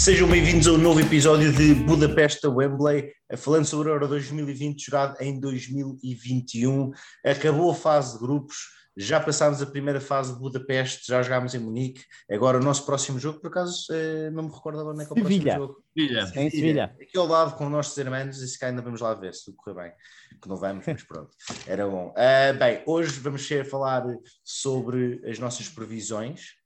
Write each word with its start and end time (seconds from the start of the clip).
Sejam 0.00 0.26
bem-vindos 0.26 0.66
a 0.66 0.72
um 0.72 0.78
novo 0.78 0.98
episódio 0.98 1.52
de 1.52 1.74
Budapeste 1.74 2.46
a 2.46 2.48
Wembley, 2.48 3.12
falando 3.36 3.66
sobre 3.66 3.90
o 3.90 3.92
Euro 3.92 4.08
2020, 4.08 4.86
jogado 4.86 5.20
em 5.20 5.38
2021. 5.38 6.90
Acabou 7.22 7.70
a 7.70 7.74
fase 7.74 8.14
de 8.14 8.20
grupos, 8.20 8.56
já 8.96 9.20
passámos 9.20 9.60
a 9.60 9.66
primeira 9.66 10.00
fase 10.00 10.32
de 10.32 10.40
Budapeste, 10.40 11.06
já 11.06 11.22
jogámos 11.22 11.54
em 11.54 11.58
Munique. 11.58 12.02
Agora 12.30 12.56
o 12.56 12.62
nosso 12.62 12.86
próximo 12.86 13.18
jogo, 13.18 13.40
por 13.40 13.48
acaso, 13.48 13.92
eh, 13.92 14.30
não 14.30 14.44
me 14.44 14.50
recordo 14.50 14.80
agora 14.80 14.94
onde 14.94 15.04
é 15.04 15.06
que 15.06 15.10
é 15.10 15.12
o 15.12 15.16
próximo 15.16 15.34
Sevilha. 15.34 15.56
jogo. 15.56 15.84
Sevilha. 15.94 16.32
Em 16.34 16.50
Sevilha. 16.50 16.96
Aqui 16.98 17.18
ao 17.18 17.26
lado 17.26 17.56
com 17.56 17.66
os 17.66 17.70
nossos 17.70 17.96
irmãos, 17.98 18.40
e 18.40 18.48
se 18.48 18.58
cá 18.58 18.68
ainda 18.68 18.80
vamos 18.80 19.02
lá 19.02 19.12
ver 19.12 19.34
se 19.34 19.44
tudo 19.44 19.58
correr 19.58 19.82
bem. 19.82 19.92
Que 20.40 20.48
não 20.48 20.56
vamos, 20.56 20.86
mas 20.86 21.02
pronto, 21.02 21.36
era 21.66 21.86
bom. 21.86 22.14
Ah, 22.16 22.54
bem, 22.54 22.82
hoje 22.86 23.20
vamos 23.20 23.46
ser 23.46 23.60
a 23.60 23.64
falar 23.66 24.02
sobre 24.42 25.20
as 25.28 25.38
nossas 25.38 25.68
previsões 25.68 26.58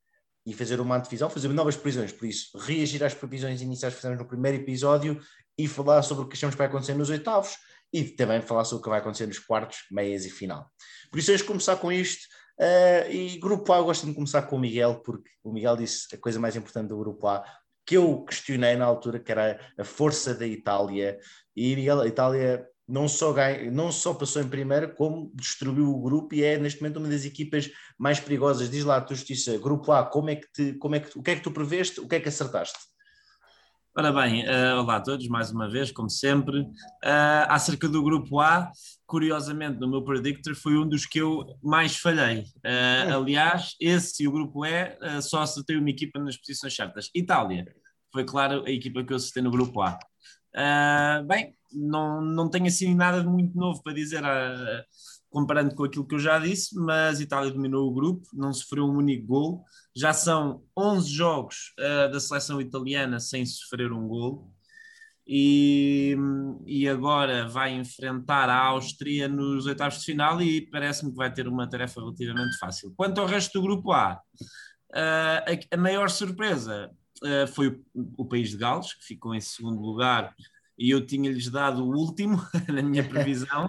e 0.47 0.53
fazer 0.53 0.81
uma 0.81 0.97
antevisão, 0.97 1.31
fazer 1.31 1.49
novas 1.49 1.77
previsões, 1.77 2.13
por 2.13 2.27
isso, 2.27 2.57
reagir 2.59 3.03
às 3.03 3.15
previsões 3.15 3.63
iniciais 3.63 3.95
que 3.95 4.01
fizemos 4.01 4.19
no 4.19 4.27
primeiro 4.27 4.59
episódio 4.59 5.21
e 5.57 5.67
falar 5.67 6.03
sobre 6.03 6.25
o 6.25 6.29
que 6.29 6.35
achamos 6.35 6.55
que 6.55 6.59
vai 6.59 6.67
acontecer 6.67 6.95
nos 6.95 7.09
oitavos 7.11 7.57
e 7.93 8.05
também 8.05 8.43
falar 8.43 8.65
sobre 8.65 8.81
o 8.81 8.83
que 8.83 8.91
vai 8.91 8.99
acontecer 8.99 9.27
nos 9.27 9.39
quartos, 9.39 9.85
meias 9.91 10.25
e 10.25 10.31
final. 10.31 10.69
Por 11.11 11.19
isso, 11.19 11.29
vamos 11.29 11.43
começar 11.43 11.77
com 11.77 11.93
isto. 11.93 12.25
Uh, 12.59 13.11
e 13.11 13.39
grupo 13.39 13.73
A, 13.73 13.79
eu 13.79 13.85
gosto 13.85 14.07
de 14.07 14.15
começar 14.15 14.43
com 14.43 14.57
o 14.57 14.61
Miguel, 14.61 15.01
porque 15.05 15.31
o 15.43 15.53
Miguel 15.53 15.77
disse 15.77 16.15
a 16.15 16.19
coisa 16.19 16.39
mais 16.39 16.57
importante 16.57 16.89
do 16.89 16.99
grupo 16.99 17.27
A, 17.27 17.45
que 17.87 17.97
eu 17.97 18.25
questionei 18.25 18.77
na 18.77 18.85
altura, 18.85 19.21
que 19.21 19.31
era 19.31 19.61
a 19.79 19.85
força 19.85 20.35
da 20.35 20.47
Itália. 20.47 21.19
E 21.55 21.77
Miguel, 21.77 22.01
a 22.01 22.07
Itália 22.09 22.67
não 22.87 23.09
só, 23.09 23.33
ganha, 23.33 23.71
não 23.71 23.91
só 23.91 24.13
passou 24.13 24.43
em 24.43 24.49
primeira, 24.49 24.89
como 24.89 25.31
destruiu 25.35 25.91
o 25.91 26.03
grupo 26.03 26.35
e 26.35 26.45
é 26.45 26.59
neste 26.59 26.81
momento 26.81 26.99
uma 26.99 27.09
das 27.09 27.25
equipas 27.25 27.71
mais 27.99 28.21
perigosas. 28.21 28.71
Diz 28.71 28.85
lá, 28.85 29.01
tu 29.01 29.15
Justiça, 29.15 29.57
grupo 29.59 29.91
A, 29.93 30.05
como 30.05 30.31
é 30.31 30.37
que 30.37 30.47
te, 30.53 30.75
como 30.75 30.95
é 30.95 31.01
que, 31.01 31.19
o 31.19 31.23
que 31.23 31.31
é 31.31 31.37
que 31.37 31.43
tu 31.43 31.51
preveste, 31.51 32.01
o 32.01 32.09
que 32.09 32.17
é 32.17 32.21
que 32.21 32.29
acertaste? 32.29 32.79
Ora 33.97 34.13
bem, 34.13 34.45
uh, 34.45 34.81
olá 34.81 34.97
a 34.97 35.01
todos, 35.01 35.29
mais 35.29 35.53
uma 35.53 35.71
vez, 35.71 35.93
como 35.93 36.11
sempre. 36.11 36.63
Uh, 36.63 37.47
acerca 37.49 37.89
do 37.89 38.03
grupo 38.03 38.41
A, 38.41 38.73
curiosamente, 39.07 39.79
no 39.79 39.89
meu 39.89 40.03
predictor, 40.03 40.53
foi 40.57 40.77
um 40.77 40.89
dos 40.89 41.07
que 41.07 41.21
eu 41.21 41.47
mais 41.63 41.97
falhei. 41.97 42.41
Uh, 42.41 43.23
aliás, 43.23 43.77
esse 43.81 44.25
e 44.25 44.29
o 44.29 44.33
grupo 44.33 44.67
E 44.67 45.23
só 45.23 45.43
acertei 45.43 45.77
uma 45.77 45.91
equipa 45.91 46.19
nas 46.19 46.37
posições 46.37 46.75
certas. 46.75 47.09
Itália, 47.15 47.73
foi 48.13 48.25
claro 48.25 48.65
a 48.67 48.71
equipa 48.71 49.05
que 49.05 49.13
eu 49.13 49.17
acertei 49.17 49.45
no 49.45 49.51
grupo 49.53 49.81
A. 49.81 49.97
bem, 51.27 51.55
não, 51.73 52.21
não 52.21 52.49
tenho 52.49 52.67
assim 52.67 52.95
nada 52.95 53.21
de 53.21 53.27
muito 53.27 53.57
novo 53.57 53.83
para 53.83 53.93
dizer, 53.93 54.23
uh, 54.23 54.85
comparando 55.29 55.75
com 55.75 55.85
aquilo 55.85 56.07
que 56.07 56.15
eu 56.15 56.21
já 56.21 56.39
disse, 56.39 56.77
mas 56.77 57.21
Itália 57.21 57.51
dominou 57.51 57.89
o 57.89 57.93
grupo, 57.95 58.27
não 58.33 58.53
sofreu 58.53 58.85
um 58.85 58.97
único 58.97 59.27
gol. 59.27 59.65
Já 59.95 60.13
são 60.13 60.63
11 60.77 61.11
jogos 61.11 61.75
uh, 61.79 62.11
da 62.13 62.21
seleção 62.21 62.61
italiana 62.61 63.19
sem 63.19 63.45
sofrer 63.45 63.93
um 63.93 64.07
gol. 64.07 64.51
E, 65.27 66.15
e 66.67 66.87
agora 66.87 67.49
vai 67.49 67.73
enfrentar 67.73 68.51
a 68.51 68.59
Áustria 68.67 69.27
nos 69.27 69.65
oitavos 69.65 69.99
de 69.99 70.05
final 70.05 70.41
e 70.43 70.61
parece-me 70.71 71.11
que 71.11 71.17
vai 71.17 71.33
ter 71.33 71.49
uma 71.49 71.69
tarefa 71.69 72.01
relativamente 72.01 72.59
fácil. 72.59 72.93
Quanto 72.95 73.21
ao 73.21 73.27
resto 73.27 73.59
do 73.59 73.63
grupo 73.63 73.91
A, 73.91 74.21
uh, 74.93 74.95
a, 74.95 75.75
a, 75.75 75.77
maior 75.79 76.11
surpresa 76.11 76.91
uh, 77.25 77.47
foi 77.49 77.69
o, 77.69 77.85
o, 78.19 78.25
país 78.25 78.51
de 78.51 78.57
Gales, 78.57 78.95
que 78.95 79.05
ficou 79.05 79.35
em 79.35 79.41
segundo 79.41 79.81
lugar 79.81 80.35
e 80.79 80.91
eu 80.91 81.05
tinha-lhes 81.05 81.49
dado 81.51 81.85
o 81.85 81.97
último 81.97 82.37
na 82.69 82.83
minha 82.83 83.09
previsão. 83.09 83.67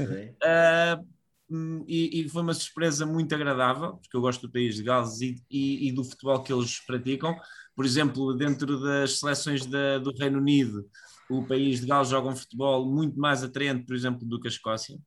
uh, 0.00 1.06
e, 1.86 2.20
e, 2.20 2.28
foi 2.28 2.42
uma 2.42 2.54
surpresa 2.54 3.06
muito 3.06 3.34
agradável, 3.34 3.96
porque 3.96 4.16
eu 4.16 4.20
gosto 4.20 4.42
do 4.42 4.52
país 4.52 4.76
de 4.76 4.82
Gales 4.82 5.20
e, 5.20 5.42
e, 5.50 5.88
e 5.88 5.92
do 5.92 6.04
futebol 6.04 6.42
que 6.42 6.52
eles 6.52 6.78
praticam. 6.80 7.36
Por 7.74 7.84
exemplo, 7.84 8.34
dentro 8.34 8.80
das 8.80 9.18
seleções 9.18 9.64
da, 9.66 9.98
do 9.98 10.12
Reino 10.12 10.38
Unido, 10.38 10.88
o 11.30 11.46
país 11.46 11.80
de 11.80 11.86
Gales 11.86 12.08
joga 12.08 12.28
um 12.28 12.36
futebol 12.36 12.84
muito 12.84 13.18
mais 13.18 13.42
atraente, 13.42 13.86
por 13.86 13.94
exemplo, 13.94 14.26
do 14.26 14.40
que 14.40 14.48
a 14.48 14.50
Escócia. 14.50 14.98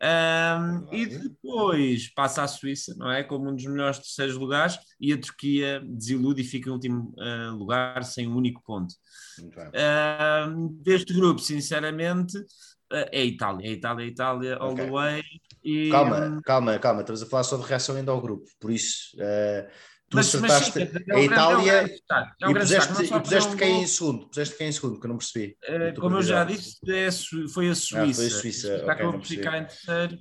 Um, 0.00 0.94
e 0.94 1.06
depois 1.06 2.08
passa 2.14 2.42
a 2.42 2.48
Suíça, 2.48 2.94
não 2.96 3.10
é? 3.10 3.24
Como 3.24 3.50
um 3.50 3.54
dos 3.54 3.66
melhores 3.66 3.98
terceiros 3.98 4.36
lugares, 4.36 4.78
e 5.00 5.12
a 5.12 5.20
Turquia 5.20 5.80
desilude 5.84 6.42
e 6.42 6.44
fica 6.44 6.70
em 6.70 6.72
último 6.72 7.14
uh, 7.18 7.56
lugar 7.56 8.04
sem 8.04 8.28
um 8.28 8.36
único 8.36 8.62
ponto. 8.62 8.94
Uh, 9.40 10.68
deste 10.82 11.12
grupo, 11.12 11.40
sinceramente, 11.40 12.38
uh, 12.38 13.08
é 13.10 13.20
a 13.20 13.24
Itália, 13.24 13.66
é 13.66 13.70
a 13.70 13.72
Itália, 13.72 14.04
é 14.04 14.06
a 14.06 14.10
Itália, 14.10 14.56
all 14.56 14.72
okay. 14.72 14.84
the 14.84 14.90
way. 14.90 15.22
E... 15.64 15.90
Calma, 15.90 16.40
calma, 16.44 16.78
calma, 16.78 17.00
estamos 17.00 17.22
a 17.22 17.26
falar 17.26 17.42
de 17.42 17.68
reação 17.68 17.96
ainda 17.96 18.12
ao 18.12 18.20
grupo, 18.20 18.46
por 18.60 18.70
isso. 18.70 19.16
Uh, 19.16 19.68
tu 20.08 20.16
mas, 20.16 20.34
acertaste 20.34 20.78
mas, 20.78 20.90
sim, 20.90 21.02
é 21.08 21.14
a 21.14 21.22
Itália 21.22 21.72
é 21.72 22.50
e 22.50 22.54
puseste, 22.54 23.04
e 23.04 23.20
puseste 23.20 23.56
quem 23.56 23.82
em 23.82 23.86
segundo? 23.86 24.26
Puseste 24.28 24.56
quem 24.56 24.68
em 24.68 24.72
segundo, 24.72 25.00
que 25.00 25.06
eu 25.06 25.08
não 25.08 25.18
percebi. 25.18 25.56
Uh, 25.64 26.00
como 26.00 26.16
eu 26.16 26.22
já 26.22 26.44
disse, 26.44 26.78
é, 26.88 27.08
foi 27.52 27.68
a 27.68 27.74
Suíça. 27.74 28.02
Ah, 28.02 28.14
foi 28.14 28.26
a 28.26 28.30
Suíça. 28.30 28.76
Está 28.76 28.92
okay, 28.94 29.06
por 29.06 29.24
ficar 29.24 29.58
em 29.58 29.64
terceiro, 29.64 30.18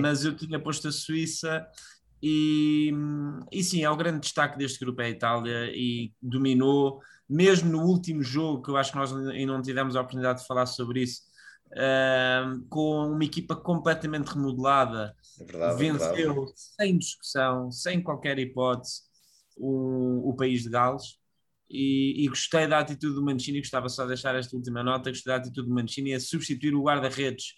mas 0.00 0.24
eu 0.24 0.36
tinha 0.36 0.58
posto 0.58 0.88
a 0.88 0.92
Suíça. 0.92 1.66
E, 2.22 2.92
e 3.50 3.64
sim, 3.64 3.82
é 3.82 3.90
o 3.90 3.96
grande 3.96 4.20
destaque 4.20 4.58
deste 4.58 4.78
grupo 4.78 5.00
é 5.00 5.06
a 5.06 5.10
Itália 5.10 5.70
e 5.72 6.12
dominou, 6.20 7.00
mesmo 7.28 7.70
no 7.70 7.82
último 7.82 8.22
jogo, 8.22 8.62
que 8.62 8.70
eu 8.70 8.76
acho 8.76 8.92
que 8.92 8.98
nós 8.98 9.12
ainda 9.12 9.52
não 9.52 9.62
tivemos 9.62 9.96
a 9.96 10.00
oportunidade 10.00 10.40
de 10.40 10.46
falar 10.46 10.66
sobre 10.66 11.02
isso, 11.02 11.22
uh, 11.72 12.60
com 12.68 13.12
uma 13.12 13.24
equipa 13.24 13.56
completamente 13.56 14.28
remodelada, 14.28 15.16
é 15.40 15.44
verdade, 15.44 15.78
venceu 15.78 16.44
é 16.44 16.52
sem 16.54 16.98
discussão, 16.98 17.70
sem 17.70 18.02
qualquer 18.02 18.38
hipótese, 18.38 19.02
o, 19.60 20.30
o 20.30 20.34
país 20.34 20.62
de 20.62 20.70
Gales. 20.70 21.20
E, 21.68 22.24
e, 22.24 22.28
gostei 22.28 22.66
da 22.66 22.80
atitude 22.80 23.14
do 23.14 23.24
Mancini, 23.24 23.60
gostava 23.60 23.88
só 23.88 24.02
de 24.02 24.08
deixar 24.08 24.34
esta 24.34 24.56
última 24.56 24.82
nota, 24.82 25.10
gostei 25.10 25.32
da 25.32 25.36
atitude 25.36 25.68
do 25.68 25.74
Mancini 25.74 26.14
a 26.14 26.18
substituir 26.18 26.74
o 26.74 26.82
guarda-redes 26.82 27.54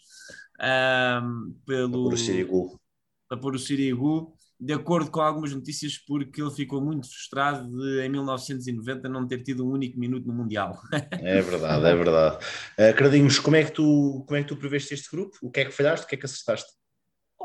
um, 0.60 1.54
pelo... 1.66 1.90
Para 1.90 2.02
pôr 2.02 2.12
o 2.12 2.16
Sirigu. 2.18 2.80
Para 3.26 3.38
pôr 3.38 3.54
o 3.54 3.58
Sirigu, 3.58 4.34
de 4.60 4.74
acordo 4.74 5.10
com 5.10 5.20
algumas 5.20 5.54
notícias, 5.54 5.96
porque 5.96 6.42
ele 6.42 6.50
ficou 6.50 6.80
muito 6.80 7.08
frustrado 7.08 7.66
de, 7.68 8.02
em 8.02 8.08
1990, 8.10 9.08
não 9.08 9.26
ter 9.26 9.42
tido 9.42 9.66
um 9.66 9.72
único 9.72 9.98
minuto 9.98 10.26
no 10.26 10.34
Mundial. 10.34 10.78
É 11.22 11.40
verdade, 11.40 11.86
é 11.86 11.94
verdade. 11.94 12.44
Uh, 12.78 12.94
Cradinhos, 12.96 13.38
como 13.38 13.56
é, 13.56 13.64
que 13.64 13.72
tu, 13.72 14.24
como 14.26 14.36
é 14.36 14.42
que 14.42 14.48
tu 14.48 14.56
preveste 14.56 14.92
este 14.92 15.10
grupo? 15.10 15.38
O 15.40 15.50
que 15.50 15.60
é 15.60 15.64
que 15.64 15.70
falhaste? 15.70 16.04
O 16.04 16.08
que 16.08 16.16
é 16.16 16.18
que 16.18 16.26
acertaste? 16.26 16.70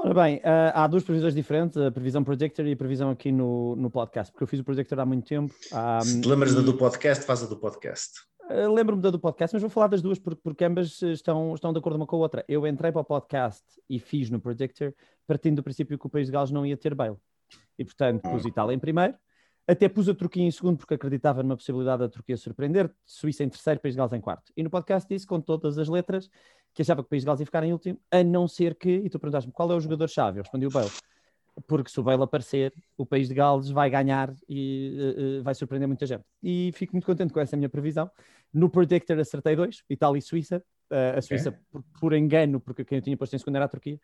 Ora 0.07 0.23
bem, 0.23 0.37
uh, 0.37 0.71
há 0.73 0.87
duas 0.87 1.03
previsões 1.03 1.35
diferentes, 1.35 1.75
a 1.75 1.91
previsão 1.91 2.23
Projector 2.23 2.65
e 2.65 2.71
a 2.71 2.77
previsão 2.77 3.09
aqui 3.09 3.29
no, 3.29 3.75
no 3.75 3.91
podcast, 3.91 4.31
porque 4.31 4.45
eu 4.45 4.47
fiz 4.47 4.61
o 4.61 4.63
Projector 4.63 4.97
há 5.01 5.05
muito 5.05 5.27
tempo. 5.27 5.53
Um, 5.73 6.01
Se 6.01 6.21
te 6.21 6.29
lembras 6.29 6.55
da 6.55 6.61
do 6.61 6.75
podcast, 6.75 7.25
faz 7.25 7.43
a 7.43 7.45
do 7.45 7.57
podcast. 7.57 8.13
Uh, 8.49 8.71
Lembro-me 8.71 9.01
da 9.01 9.09
do 9.09 9.19
podcast, 9.19 9.53
mas 9.53 9.61
vou 9.61 9.69
falar 9.69 9.87
das 9.87 10.01
duas 10.01 10.17
porque, 10.17 10.39
porque 10.41 10.63
ambas 10.63 11.01
estão, 11.01 11.53
estão 11.53 11.73
de 11.73 11.79
acordo 11.79 11.97
uma 11.97 12.07
com 12.07 12.15
a 12.15 12.19
outra. 12.19 12.45
Eu 12.47 12.65
entrei 12.65 12.89
para 12.89 13.01
o 13.01 13.03
podcast 13.03 13.65
e 13.89 13.99
fiz 13.99 14.29
no 14.29 14.39
Projector 14.39 14.93
partindo 15.27 15.57
do 15.57 15.63
princípio 15.63 15.99
que 15.99 16.07
o 16.07 16.09
país 16.09 16.27
de 16.27 16.31
Gales 16.31 16.51
não 16.51 16.65
ia 16.65 16.77
ter 16.77 16.95
bail. 16.95 17.19
E, 17.77 17.83
portanto, 17.83 18.21
pus 18.21 18.45
hum. 18.45 18.47
Itália 18.47 18.73
em 18.73 18.79
primeiro, 18.79 19.13
até 19.67 19.89
pus 19.89 20.07
a 20.07 20.15
Turquia 20.15 20.41
em 20.41 20.51
segundo 20.51 20.77
porque 20.77 20.93
acreditava 20.93 21.43
numa 21.43 21.57
possibilidade 21.57 21.99
da 21.99 22.07
Turquia 22.07 22.37
surpreender, 22.37 22.89
Suíça 23.05 23.43
em 23.43 23.49
terceiro, 23.49 23.81
País 23.81 23.93
de 23.93 23.97
Gales 23.97 24.13
em 24.13 24.21
quarto. 24.21 24.53
E 24.55 24.63
no 24.63 24.69
podcast 24.69 25.05
disse 25.09 25.27
com 25.27 25.41
todas 25.41 25.77
as 25.77 25.89
letras 25.89 26.29
que 26.77 26.83
achava 26.83 27.01
que 27.01 27.07
o 27.07 27.09
País 27.09 27.23
de 27.23 27.25
Gales 27.25 27.39
ia 27.39 27.45
ficar 27.47 27.63
em 27.63 27.73
último, 27.73 27.99
a 28.11 28.23
não 28.23 28.47
ser 28.47 28.75
que, 28.75 28.87
e 28.87 29.09
tu 29.09 29.17
perguntaste-me 29.17 29.51
qual 29.51 29.71
é 29.71 29.75
o 29.75 29.79
jogador-chave, 29.79 30.37
eu 30.37 30.43
respondi 30.43 30.67
o 30.67 30.69
Bale. 30.69 30.91
Porque 31.65 31.89
se 31.89 31.99
o 31.99 32.03
Bale 32.03 32.21
aparecer, 32.21 32.71
o 32.95 33.03
País 33.03 33.27
de 33.27 33.33
Gales 33.33 33.71
vai 33.71 33.89
ganhar 33.89 34.31
e 34.47 34.95
uh, 34.95 35.39
uh, 35.39 35.43
vai 35.43 35.55
surpreender 35.55 35.87
muita 35.87 36.05
gente. 36.05 36.23
E 36.43 36.71
fico 36.75 36.93
muito 36.93 37.05
contente 37.05 37.33
com 37.33 37.39
essa 37.39 37.57
minha 37.57 37.67
previsão. 37.67 38.11
No 38.53 38.69
Predictor 38.69 39.17
acertei 39.17 39.55
dois, 39.55 39.83
Itália 39.89 40.19
e 40.19 40.21
Suíça. 40.21 40.63
Uh, 40.91 41.17
a 41.17 41.21
Suíça 41.23 41.49
okay. 41.49 41.61
por, 41.71 41.83
por, 41.99 42.13
engano, 42.13 42.59
porque 42.59 42.85
quem 42.85 42.99
eu 42.99 43.01
tinha 43.01 43.17
posto 43.17 43.35
em 43.35 43.39
segundo 43.39 43.55
era 43.55 43.65
a 43.65 43.69
Turquia. 43.69 43.99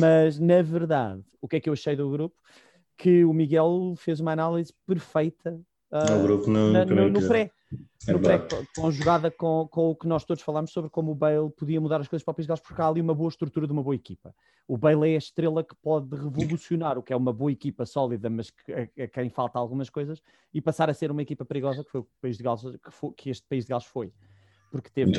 Mas, 0.00 0.38
na 0.40 0.62
verdade, 0.62 1.22
o 1.42 1.46
que 1.46 1.56
é 1.56 1.60
que 1.60 1.68
eu 1.68 1.74
achei 1.74 1.94
do 1.94 2.08
grupo? 2.08 2.36
Que 2.96 3.22
o 3.22 3.34
Miguel 3.34 3.92
fez 3.98 4.18
uma 4.18 4.32
análise 4.32 4.72
perfeita 4.86 5.60
no, 5.92 6.22
grupo, 6.22 6.50
no, 6.50 6.72
na, 6.72 6.86
no, 6.86 7.10
no 7.10 7.28
pré. 7.28 7.50
É 8.06 8.12
no 8.12 8.20
pré 8.20 8.38
conjugada 8.74 9.30
com, 9.30 9.68
com 9.70 9.90
o 9.90 9.96
que 9.96 10.06
nós 10.06 10.24
todos 10.24 10.42
falámos 10.42 10.70
sobre 10.72 10.88
como 10.88 11.10
o 11.12 11.14
Bale 11.14 11.50
podia 11.50 11.80
mudar 11.80 12.00
as 12.00 12.08
coisas 12.08 12.24
para 12.24 12.32
o 12.32 12.34
País 12.34 12.46
de 12.46 12.48
Gales, 12.48 12.62
porque 12.62 12.80
há 12.80 12.88
ali 12.88 13.00
uma 13.00 13.14
boa 13.14 13.28
estrutura 13.28 13.66
de 13.66 13.72
uma 13.72 13.82
boa 13.82 13.94
equipa. 13.94 14.34
O 14.66 14.78
Bale 14.78 15.10
é 15.10 15.14
a 15.14 15.18
estrela 15.18 15.62
que 15.62 15.74
pode 15.74 16.14
revolucionar 16.16 16.96
o 16.96 17.02
que 17.02 17.12
é 17.12 17.16
uma 17.16 17.32
boa 17.32 17.52
equipa 17.52 17.84
sólida, 17.84 18.30
mas 18.30 18.50
que, 18.50 18.72
a, 18.72 19.04
a 19.04 19.08
quem 19.08 19.28
falta 19.28 19.58
algumas 19.58 19.90
coisas, 19.90 20.22
e 20.52 20.60
passar 20.60 20.88
a 20.88 20.94
ser 20.94 21.10
uma 21.10 21.22
equipa 21.22 21.44
perigosa, 21.44 21.84
que 21.84 21.90
foi 21.90 22.00
o 22.00 22.08
País 22.20 22.38
de 22.38 22.42
Gales, 22.42 22.62
que, 22.62 22.90
foi, 22.90 23.12
que 23.12 23.30
este 23.30 23.46
País 23.46 23.64
de 23.64 23.70
Gales 23.70 23.84
foi. 23.84 24.12
Porque 24.70 24.88
teve 24.88 25.12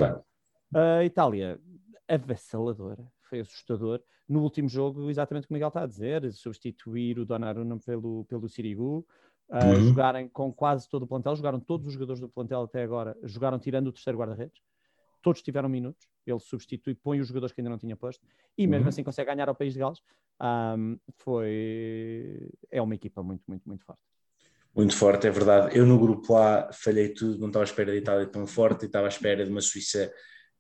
a 0.73 1.03
Itália 1.03 1.59
avassaladora, 2.07 3.11
foi 3.21 3.39
assustador. 3.39 4.01
No 4.27 4.41
último 4.41 4.67
jogo, 4.67 5.09
exatamente 5.09 5.47
como 5.47 5.55
o 5.55 5.57
Miguel 5.57 5.69
está 5.69 5.83
a 5.83 5.87
dizer, 5.87 6.31
substituir 6.33 7.19
o 7.19 7.25
Donnarumma 7.25 7.79
pelo, 7.79 8.25
pelo 8.25 8.47
Sirigu, 8.47 9.05
uh, 9.49 9.65
uhum. 9.65 9.87
jogarem 9.87 10.27
com 10.27 10.51
quase 10.53 10.87
todo 10.89 11.03
o 11.03 11.07
plantel, 11.07 11.35
jogaram 11.35 11.59
todos 11.59 11.87
os 11.87 11.93
jogadores 11.93 12.19
do 12.19 12.29
plantel 12.29 12.61
até 12.63 12.83
agora, 12.83 13.17
jogaram 13.23 13.59
tirando 13.59 13.87
o 13.87 13.91
terceiro 13.91 14.17
guarda-redes, 14.17 14.61
todos 15.21 15.41
tiveram 15.41 15.67
minutos, 15.67 16.07
ele 16.25 16.39
substitui, 16.39 16.95
põe 16.95 17.19
os 17.19 17.27
jogadores 17.27 17.53
que 17.53 17.61
ainda 17.61 17.69
não 17.69 17.77
tinha 17.77 17.95
posto, 17.95 18.25
e 18.57 18.67
mesmo 18.67 18.83
uhum. 18.83 18.89
assim 18.89 19.03
consegue 19.03 19.29
ganhar 19.29 19.49
ao 19.49 19.55
País 19.55 19.73
de 19.73 19.79
Gales. 19.79 19.99
Um, 20.41 20.97
foi... 21.17 22.49
É 22.71 22.81
uma 22.81 22.95
equipa 22.95 23.21
muito, 23.21 23.43
muito, 23.47 23.67
muito 23.67 23.83
forte. 23.83 24.01
Muito 24.75 24.95
forte, 24.95 25.27
é 25.27 25.31
verdade. 25.31 25.77
Eu 25.77 25.85
no 25.85 25.99
grupo 25.99 26.35
A 26.35 26.71
falhei 26.71 27.09
tudo, 27.09 27.39
não 27.39 27.47
estava 27.47 27.63
à 27.63 27.65
espera 27.65 27.91
de 27.91 27.97
Itália 27.97 28.27
tão 28.27 28.45
forte, 28.45 28.85
estava 28.85 29.07
à 29.07 29.09
espera 29.09 29.43
de 29.43 29.51
uma 29.51 29.61
Suíça 29.61 30.13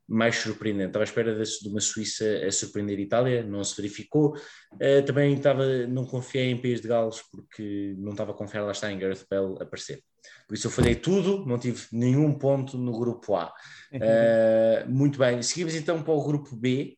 mais 0.09 0.35
surpreendente. 0.37 0.87
Estava 0.87 1.03
à 1.03 1.05
espera 1.05 1.35
de, 1.35 1.69
uma 1.69 1.79
Suíça 1.79 2.25
a 2.45 2.51
surpreender 2.51 2.97
a 2.97 3.01
Itália, 3.01 3.43
não 3.43 3.63
se 3.63 3.75
verificou. 3.79 4.35
Uh, 4.73 5.05
também 5.05 5.35
estava, 5.35 5.65
não 5.87 6.05
confiei 6.05 6.49
em 6.49 6.59
País 6.59 6.81
de 6.81 6.87
Gales 6.87 7.21
porque 7.31 7.95
não 7.97 8.11
estava 8.11 8.31
a 8.31 8.35
confiar 8.35 8.63
lá 8.63 8.71
está 8.71 8.91
em 8.91 8.97
Gareth 8.97 9.25
Bell 9.29 9.57
aparecer. 9.61 10.03
Por 10.47 10.55
isso 10.55 10.67
eu 10.67 10.71
falhei 10.71 10.95
tudo, 10.95 11.45
não 11.45 11.59
tive 11.59 11.85
nenhum 11.93 12.33
ponto 12.33 12.77
no 12.77 12.97
grupo 12.97 13.35
A. 13.35 13.53
Uh, 13.93 14.89
muito 14.89 15.19
bem, 15.19 15.41
seguimos 15.43 15.75
então 15.75 16.01
para 16.01 16.13
o 16.13 16.23
grupo 16.23 16.55
B. 16.55 16.97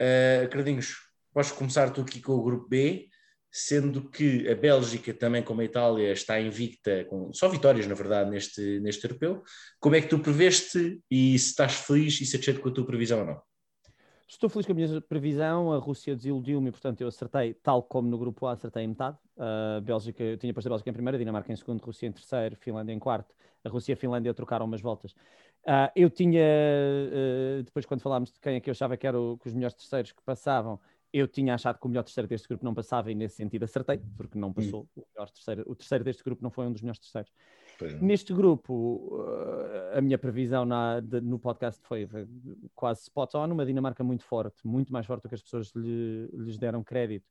Uh, 0.00 0.48
Cardinhos, 0.48 0.96
podes 1.32 1.52
começar 1.52 1.90
tu 1.90 2.00
aqui 2.00 2.20
com 2.20 2.32
o 2.32 2.42
grupo 2.42 2.68
B 2.68 3.08
sendo 3.56 4.10
que 4.10 4.48
a 4.50 4.54
Bélgica, 4.56 5.14
também 5.14 5.40
como 5.40 5.60
a 5.60 5.64
Itália, 5.64 6.12
está 6.12 6.40
invicta, 6.40 7.04
com 7.04 7.32
só 7.32 7.48
vitórias, 7.48 7.86
na 7.86 7.94
verdade, 7.94 8.28
neste, 8.28 8.80
neste 8.80 9.04
europeu. 9.04 9.44
Como 9.78 9.94
é 9.94 10.00
que 10.00 10.08
tu 10.08 10.18
preveste 10.18 11.00
e 11.08 11.38
se 11.38 11.50
estás 11.50 11.74
feliz 11.74 12.20
e 12.20 12.26
satisfeito 12.26 12.60
com 12.60 12.68
a 12.68 12.72
tua 12.72 12.84
previsão 12.84 13.20
ou 13.20 13.26
não? 13.26 13.40
Estou 14.26 14.50
feliz 14.50 14.66
com 14.66 14.72
a 14.72 14.74
minha 14.74 15.00
previsão. 15.02 15.72
A 15.72 15.78
Rússia 15.78 16.16
desiludiu-me, 16.16 16.72
portanto, 16.72 17.00
eu 17.02 17.06
acertei, 17.06 17.54
tal 17.54 17.80
como 17.80 18.08
no 18.08 18.18
grupo 18.18 18.44
A, 18.48 18.54
acertei 18.54 18.82
em 18.82 18.88
metade. 18.88 19.16
A 19.38 19.80
Bélgica, 19.80 20.24
eu 20.24 20.36
tinha 20.36 20.52
posto 20.52 20.66
a 20.66 20.70
Bélgica 20.70 20.90
em 20.90 20.92
primeiro, 20.92 21.14
a 21.14 21.18
Dinamarca 21.18 21.52
em 21.52 21.56
segundo, 21.56 21.80
Rússia 21.80 22.08
em 22.08 22.12
terceiro, 22.12 22.56
Finlândia 22.56 22.92
em 22.92 22.98
quarto. 22.98 23.32
A 23.62 23.68
Rússia 23.68 23.92
e 23.92 23.94
a 23.94 23.96
Finlândia 23.96 24.34
trocaram 24.34 24.66
umas 24.66 24.80
voltas. 24.80 25.12
Uh, 25.62 25.88
eu 25.94 26.10
tinha, 26.10 26.42
uh, 26.42 27.62
depois, 27.62 27.86
quando 27.86 28.00
falámos 28.00 28.32
de 28.32 28.40
quem 28.40 28.56
é 28.56 28.60
que 28.60 28.68
eu 28.68 28.72
achava 28.72 28.96
que 28.96 29.06
eram 29.06 29.38
os 29.42 29.52
melhores 29.52 29.76
terceiros 29.76 30.10
que 30.10 30.22
passavam, 30.24 30.80
eu 31.14 31.28
tinha 31.28 31.54
achado 31.54 31.78
que 31.78 31.86
o 31.86 31.88
melhor 31.88 32.02
terceiro 32.02 32.26
deste 32.26 32.48
grupo 32.48 32.64
não 32.64 32.74
passava 32.74 33.08
e 33.08 33.14
nesse 33.14 33.36
sentido 33.36 33.62
acertei, 33.62 34.00
porque 34.16 34.36
não 34.36 34.52
passou. 34.52 34.82
Hum. 34.96 35.02
O, 35.02 35.06
melhor 35.14 35.30
terceiro, 35.30 35.62
o 35.64 35.74
terceiro 35.76 36.02
deste 36.02 36.24
grupo 36.24 36.42
não 36.42 36.50
foi 36.50 36.66
um 36.66 36.72
dos 36.72 36.82
melhores 36.82 36.98
terceiros. 36.98 37.32
Neste 38.00 38.34
grupo, 38.34 39.20
uh, 39.22 39.96
a 39.96 40.00
minha 40.00 40.18
previsão 40.18 40.64
na, 40.64 40.98
de, 40.98 41.20
no 41.20 41.38
podcast 41.38 41.80
foi, 41.86 42.08
quase 42.74 43.02
spot 43.02 43.32
on, 43.36 43.44
uma 43.44 43.64
Dinamarca 43.64 44.02
muito 44.02 44.24
forte, 44.24 44.66
muito 44.66 44.92
mais 44.92 45.06
forte 45.06 45.22
do 45.22 45.28
que 45.28 45.36
as 45.36 45.42
pessoas 45.42 45.70
lhe, 45.76 46.28
lhes 46.32 46.58
deram 46.58 46.82
crédito 46.82 47.28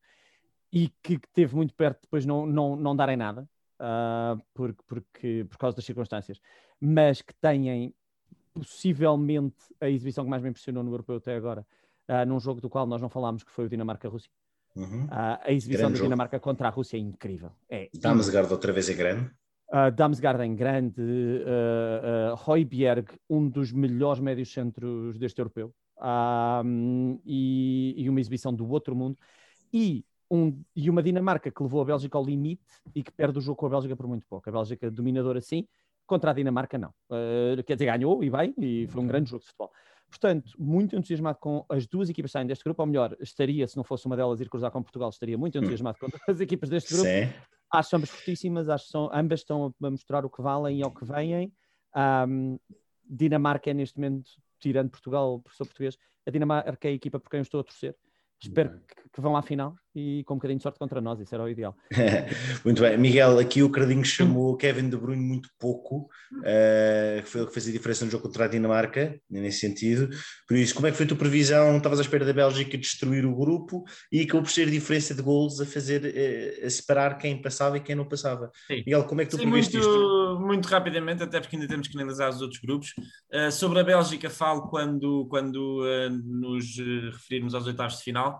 e 0.71 0.87
que, 1.01 1.19
que 1.19 1.27
teve 1.33 1.53
muito 1.53 1.73
perto 1.73 2.03
depois 2.03 2.25
não, 2.25 2.45
não, 2.45 2.77
não 2.77 2.95
darem 2.95 3.17
nada, 3.17 3.49
uh, 3.81 4.41
porque, 4.53 4.83
porque, 4.87 5.45
por 5.49 5.57
causa 5.57 5.75
das 5.75 5.83
circunstâncias, 5.83 6.39
mas 6.79 7.21
que 7.21 7.33
têm 7.35 7.93
possivelmente 8.53 9.57
a 9.81 9.89
exibição 9.89 10.23
que 10.23 10.29
mais 10.29 10.41
me 10.41 10.49
impressionou 10.49 10.83
no 10.83 10.91
europeu 10.91 11.17
até 11.17 11.35
agora, 11.35 11.67
uh, 12.09 12.25
num 12.25 12.39
jogo 12.39 12.61
do 12.61 12.69
qual 12.69 12.85
nós 12.85 13.01
não 13.01 13.09
falámos, 13.09 13.43
que 13.43 13.51
foi 13.51 13.65
o 13.65 13.69
Dinamarca-Rússia. 13.69 14.29
Uhum. 14.75 15.05
Uh, 15.05 15.39
a 15.41 15.51
exibição 15.51 15.85
grande 15.85 15.99
da 15.99 16.03
Dinamarca 16.05 16.37
jogo. 16.37 16.43
contra 16.43 16.67
a 16.67 16.71
Rússia 16.71 16.97
é 16.97 16.99
incrível. 16.99 17.51
É 17.69 17.89
Damsgaard 17.93 18.51
outra 18.51 18.71
vez 18.71 18.89
é 18.89 18.93
grande. 18.93 19.31
Uh, 19.71 19.91
Damsgaard 19.91 20.43
é 20.43 20.47
grande, 20.49 21.01
uh, 21.01 22.35
uh, 22.35 23.15
um 23.29 23.49
dos 23.49 23.71
melhores 23.71 24.21
médios 24.21 24.53
centros 24.53 25.17
deste 25.17 25.39
europeu, 25.39 25.73
um, 26.63 27.19
e, 27.25 27.95
e, 27.97 28.09
uma 28.09 28.19
exibição 28.19 28.53
do 28.53 28.69
outro 28.69 28.95
mundo, 28.95 29.17
e, 29.73 30.05
um, 30.29 30.61
e 30.75 30.89
uma 30.89 31.01
Dinamarca 31.01 31.49
que 31.49 31.63
levou 31.63 31.81
a 31.81 31.85
Bélgica 31.85 32.17
ao 32.17 32.23
limite 32.23 32.61
e 32.93 33.01
que 33.01 33.11
perde 33.11 33.39
o 33.39 33.41
jogo 33.41 33.57
com 33.57 33.65
a 33.65 33.69
Bélgica 33.69 33.95
por 33.95 34.07
muito 34.07 34.27
pouco. 34.27 34.47
A 34.47 34.51
Bélgica 34.51 34.91
dominadora 34.91 35.41
sim, 35.41 35.67
contra 36.05 36.31
a 36.31 36.33
Dinamarca 36.33 36.77
não. 36.77 36.93
Uh, 37.09 37.63
quer 37.65 37.73
dizer, 37.73 37.85
ganhou 37.85 38.23
e 38.23 38.29
bem, 38.29 38.53
e 38.57 38.87
foi 38.87 39.01
um 39.01 39.07
grande 39.07 39.29
jogo 39.29 39.41
de 39.41 39.47
futebol. 39.47 39.71
Portanto, 40.13 40.53
muito 40.59 40.95
entusiasmado 40.95 41.39
com 41.39 41.65
as 41.67 41.87
duas 41.87 42.07
equipas 42.07 42.29
que 42.29 42.33
saem 42.33 42.45
deste 42.45 42.63
grupo, 42.63 42.83
ou 42.83 42.85
melhor, 42.85 43.17
estaria, 43.19 43.67
se 43.67 43.75
não 43.75 43.83
fosse 43.83 44.05
uma 44.05 44.15
delas 44.15 44.39
ir 44.39 44.47
cruzar 44.47 44.69
com 44.69 44.83
Portugal, 44.83 45.09
estaria 45.09 45.35
muito 45.35 45.55
hum. 45.55 45.61
entusiasmado 45.61 45.97
com 45.97 46.07
as 46.29 46.39
equipas 46.39 46.69
deste 46.69 46.93
grupo. 46.93 47.09
Sim. 47.09 47.33
Acho 47.71 47.95
ambas 47.95 48.11
fortíssimas, 48.11 48.69
acho 48.69 48.85
que 48.85 48.91
são, 48.91 49.09
ambas 49.11 49.39
estão 49.39 49.73
a 49.81 49.89
mostrar 49.89 50.23
o 50.23 50.29
que 50.29 50.39
valem 50.39 50.77
e 50.77 50.83
ao 50.83 50.91
que 50.91 51.03
vêm. 51.03 51.51
Um, 51.95 52.59
Dinamarca 53.03 53.71
é 53.71 53.73
neste 53.73 53.97
momento, 53.97 54.29
tirando 54.59 54.91
Portugal, 54.91 55.39
professor 55.39 55.65
português, 55.65 55.97
a 56.27 56.29
Dinamarca 56.29 56.87
é 56.87 56.91
a 56.91 56.93
equipa 56.93 57.19
por 57.19 57.31
quem 57.31 57.39
eu 57.39 57.43
estou 57.43 57.61
a 57.61 57.63
torcer. 57.63 57.95
Espero 58.39 58.79
que, 58.87 59.09
que, 59.09 59.19
vão 59.19 59.35
à 59.35 59.41
final 59.41 59.75
e 59.95 60.23
com 60.25 60.33
um 60.33 60.37
bocadinho 60.37 60.57
de 60.57 60.63
sorte 60.63 60.79
contra 60.79 60.99
nós, 60.99 61.19
isso 61.19 61.33
era 61.33 61.43
o 61.43 61.49
ideal. 61.49 61.75
muito 62.65 62.81
bem. 62.81 62.97
Miguel, 62.97 63.37
aqui 63.37 63.61
o 63.61 63.69
Cardinho 63.69 64.03
chamou 64.03 64.57
Kevin 64.57 64.89
De 64.89 64.97
Bruyne 64.97 65.23
muito 65.23 65.49
pouco, 65.59 66.09
uh, 66.33 67.25
foi 67.25 67.41
ele 67.41 67.47
que 67.47 67.53
fez 67.53 67.67
a 67.67 67.71
diferença 67.71 68.05
no 68.05 68.11
jogo 68.11 68.23
contra 68.23 68.45
a 68.45 68.47
Dinamarca, 68.47 69.19
nesse 69.29 69.59
sentido. 69.59 70.09
Por 70.47 70.57
isso, 70.57 70.73
como 70.73 70.87
é 70.87 70.91
que 70.91 70.97
foi 70.97 71.05
a 71.05 71.09
tua 71.09 71.17
previsão? 71.17 71.77
Estavas 71.77 71.99
à 71.99 72.01
espera 72.01 72.25
da 72.25 72.33
Bélgica 72.33 72.77
destruir 72.77 73.25
o 73.25 73.35
grupo 73.35 73.83
e 74.11 74.21
acabou 74.21 74.43
por 74.43 74.51
ser 74.51 74.69
diferença 74.69 75.13
de 75.13 75.21
golos 75.21 75.61
a 75.61 75.65
fazer, 75.65 76.03
uh, 76.03 76.65
a 76.65 76.69
separar 76.69 77.17
quem 77.17 77.41
passava 77.41 77.77
e 77.77 77.81
quem 77.81 77.95
não 77.95 78.07
passava. 78.07 78.51
Sim. 78.67 78.77
Miguel, 78.77 79.03
como 79.03 79.21
é 79.21 79.25
que 79.25 79.31
tu 79.31 79.37
Sim, 79.37 79.43
previste 79.43 79.77
muito, 79.77 79.89
isto? 79.89 80.39
Muito 80.39 80.65
rapidamente, 80.67 81.23
até 81.23 81.39
porque 81.39 81.55
ainda 81.55 81.67
temos 81.67 81.87
que 81.87 81.97
analisar 81.97 82.29
os 82.29 82.41
outros 82.41 82.59
grupos. 82.59 82.89
Uh, 83.31 83.51
sobre 83.51 83.79
a 83.79 83.83
Bélgica 83.83 84.29
falo 84.29 84.67
quando, 84.69 85.27
quando 85.29 85.83
nos 86.25 86.77
referirmos 87.11 87.53
aos 87.53 87.67
oitavos 87.67 87.97
de 87.97 88.03
final. 88.03 88.39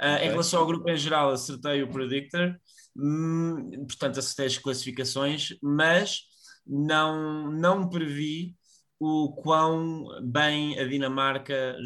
Uh, 0.00 0.14
okay. 0.14 0.26
Em 0.26 0.30
relação 0.30 0.60
ao 0.60 0.66
grupo 0.66 0.88
em 0.88 0.96
geral, 0.96 1.30
acertei 1.30 1.82
o 1.82 1.88
Predictor, 1.88 2.56
hum, 2.96 3.84
portanto, 3.86 4.18
acertei 4.18 4.46
as 4.46 4.58
classificações, 4.58 5.56
mas 5.62 6.22
não, 6.66 7.50
não 7.52 7.88
previ 7.88 8.56
o 8.98 9.32
quão 9.32 10.06
bem 10.22 10.78
a 10.78 10.86
Dinamarca 10.86 11.76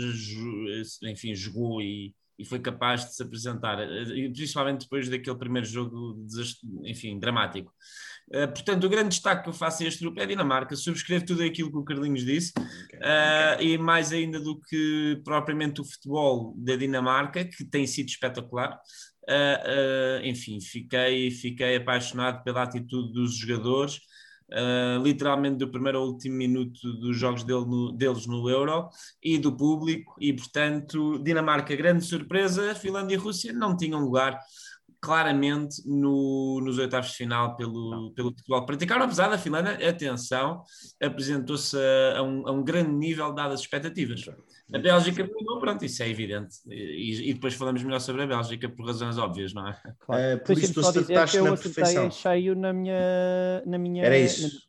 enfim, 1.04 1.34
jogou 1.34 1.80
e, 1.80 2.14
e 2.38 2.44
foi 2.44 2.58
capaz 2.58 3.04
de 3.04 3.14
se 3.14 3.22
apresentar, 3.22 3.78
principalmente 4.34 4.82
depois 4.82 5.08
daquele 5.08 5.38
primeiro 5.38 5.66
jogo, 5.66 6.26
enfim, 6.84 7.18
dramático. 7.18 7.72
Uh, 8.28 8.48
portanto, 8.48 8.84
o 8.84 8.88
grande 8.88 9.10
destaque 9.10 9.42
que 9.42 9.48
eu 9.50 9.52
faço 9.52 9.82
a 9.82 9.86
este 9.86 10.00
grupo 10.00 10.18
é 10.18 10.22
a 10.22 10.26
Dinamarca. 10.26 10.74
Subscrevo 10.74 11.26
tudo 11.26 11.42
aquilo 11.42 11.70
que 11.70 11.78
o 11.78 11.84
Carlinhos 11.84 12.24
disse, 12.24 12.52
okay, 12.56 12.98
uh, 12.98 13.54
okay. 13.54 13.72
e 13.74 13.78
mais 13.78 14.12
ainda 14.12 14.40
do 14.40 14.60
que 14.60 15.20
propriamente 15.24 15.80
o 15.80 15.84
futebol 15.84 16.54
da 16.56 16.76
Dinamarca, 16.76 17.44
que 17.44 17.64
tem 17.64 17.86
sido 17.86 18.08
espetacular. 18.08 18.80
Uh, 19.28 20.24
enfim, 20.24 20.60
fiquei, 20.60 21.30
fiquei 21.30 21.76
apaixonado 21.76 22.42
pela 22.42 22.62
atitude 22.62 23.12
dos 23.12 23.36
jogadores. 23.36 24.00
Uh, 24.46 25.02
literalmente 25.02 25.56
do 25.56 25.70
primeiro 25.70 25.98
ao 25.98 26.06
último 26.06 26.36
minuto 26.36 26.92
dos 26.98 27.16
jogos 27.16 27.42
dele 27.44 27.64
no, 27.64 27.92
deles 27.92 28.26
no 28.26 28.48
Euro 28.48 28.90
e 29.22 29.38
do 29.38 29.56
público, 29.56 30.14
e 30.20 30.34
portanto, 30.34 31.18
Dinamarca, 31.24 31.74
grande 31.74 32.04
surpresa, 32.04 32.74
Finlândia 32.74 33.14
e 33.14 33.18
Rússia 33.18 33.54
não 33.54 33.74
tinham 33.74 34.00
lugar 34.00 34.38
claramente 35.04 35.86
no, 35.86 36.62
nos 36.64 36.78
oitavos 36.78 37.10
de 37.10 37.16
final 37.18 37.54
pelo, 37.56 38.10
pelo 38.14 38.30
futebol 38.30 38.64
praticado, 38.64 39.04
apesar 39.04 39.28
da 39.28 39.36
Finlândia, 39.36 39.72
atenção, 39.86 40.62
apresentou-se 40.98 41.76
a, 41.76 42.20
a, 42.20 42.22
um, 42.22 42.48
a, 42.48 42.52
um, 42.52 42.64
grande 42.64 42.90
nível 42.90 43.30
dadas 43.34 43.56
as 43.56 43.60
expectativas. 43.60 44.24
A 44.72 44.78
Bélgica 44.78 45.22
dominou, 45.22 45.58
pronto, 45.58 45.84
isso 45.84 46.02
é 46.02 46.08
evidente. 46.08 46.56
E, 46.66 47.28
e, 47.28 47.34
depois 47.34 47.52
falamos 47.52 47.82
melhor 47.82 48.00
sobre 48.00 48.22
a 48.22 48.26
Bélgica 48.26 48.66
por 48.66 48.86
razões 48.86 49.18
óbvias, 49.18 49.52
não 49.52 49.68
é? 49.68 49.78
Claro. 50.00 50.22
É, 50.22 50.36
por 50.38 50.52
isso 50.56 50.80
dizer 50.80 51.28
que 51.28 51.36
eu 51.36 51.52
acertei 51.52 52.10
cheio 52.10 52.54
na 52.54 52.72
minha, 52.72 53.62
na 53.66 53.76
minha 53.76 54.04
Era 54.06 54.16
isso. 54.16 54.42
Na, 54.42 54.60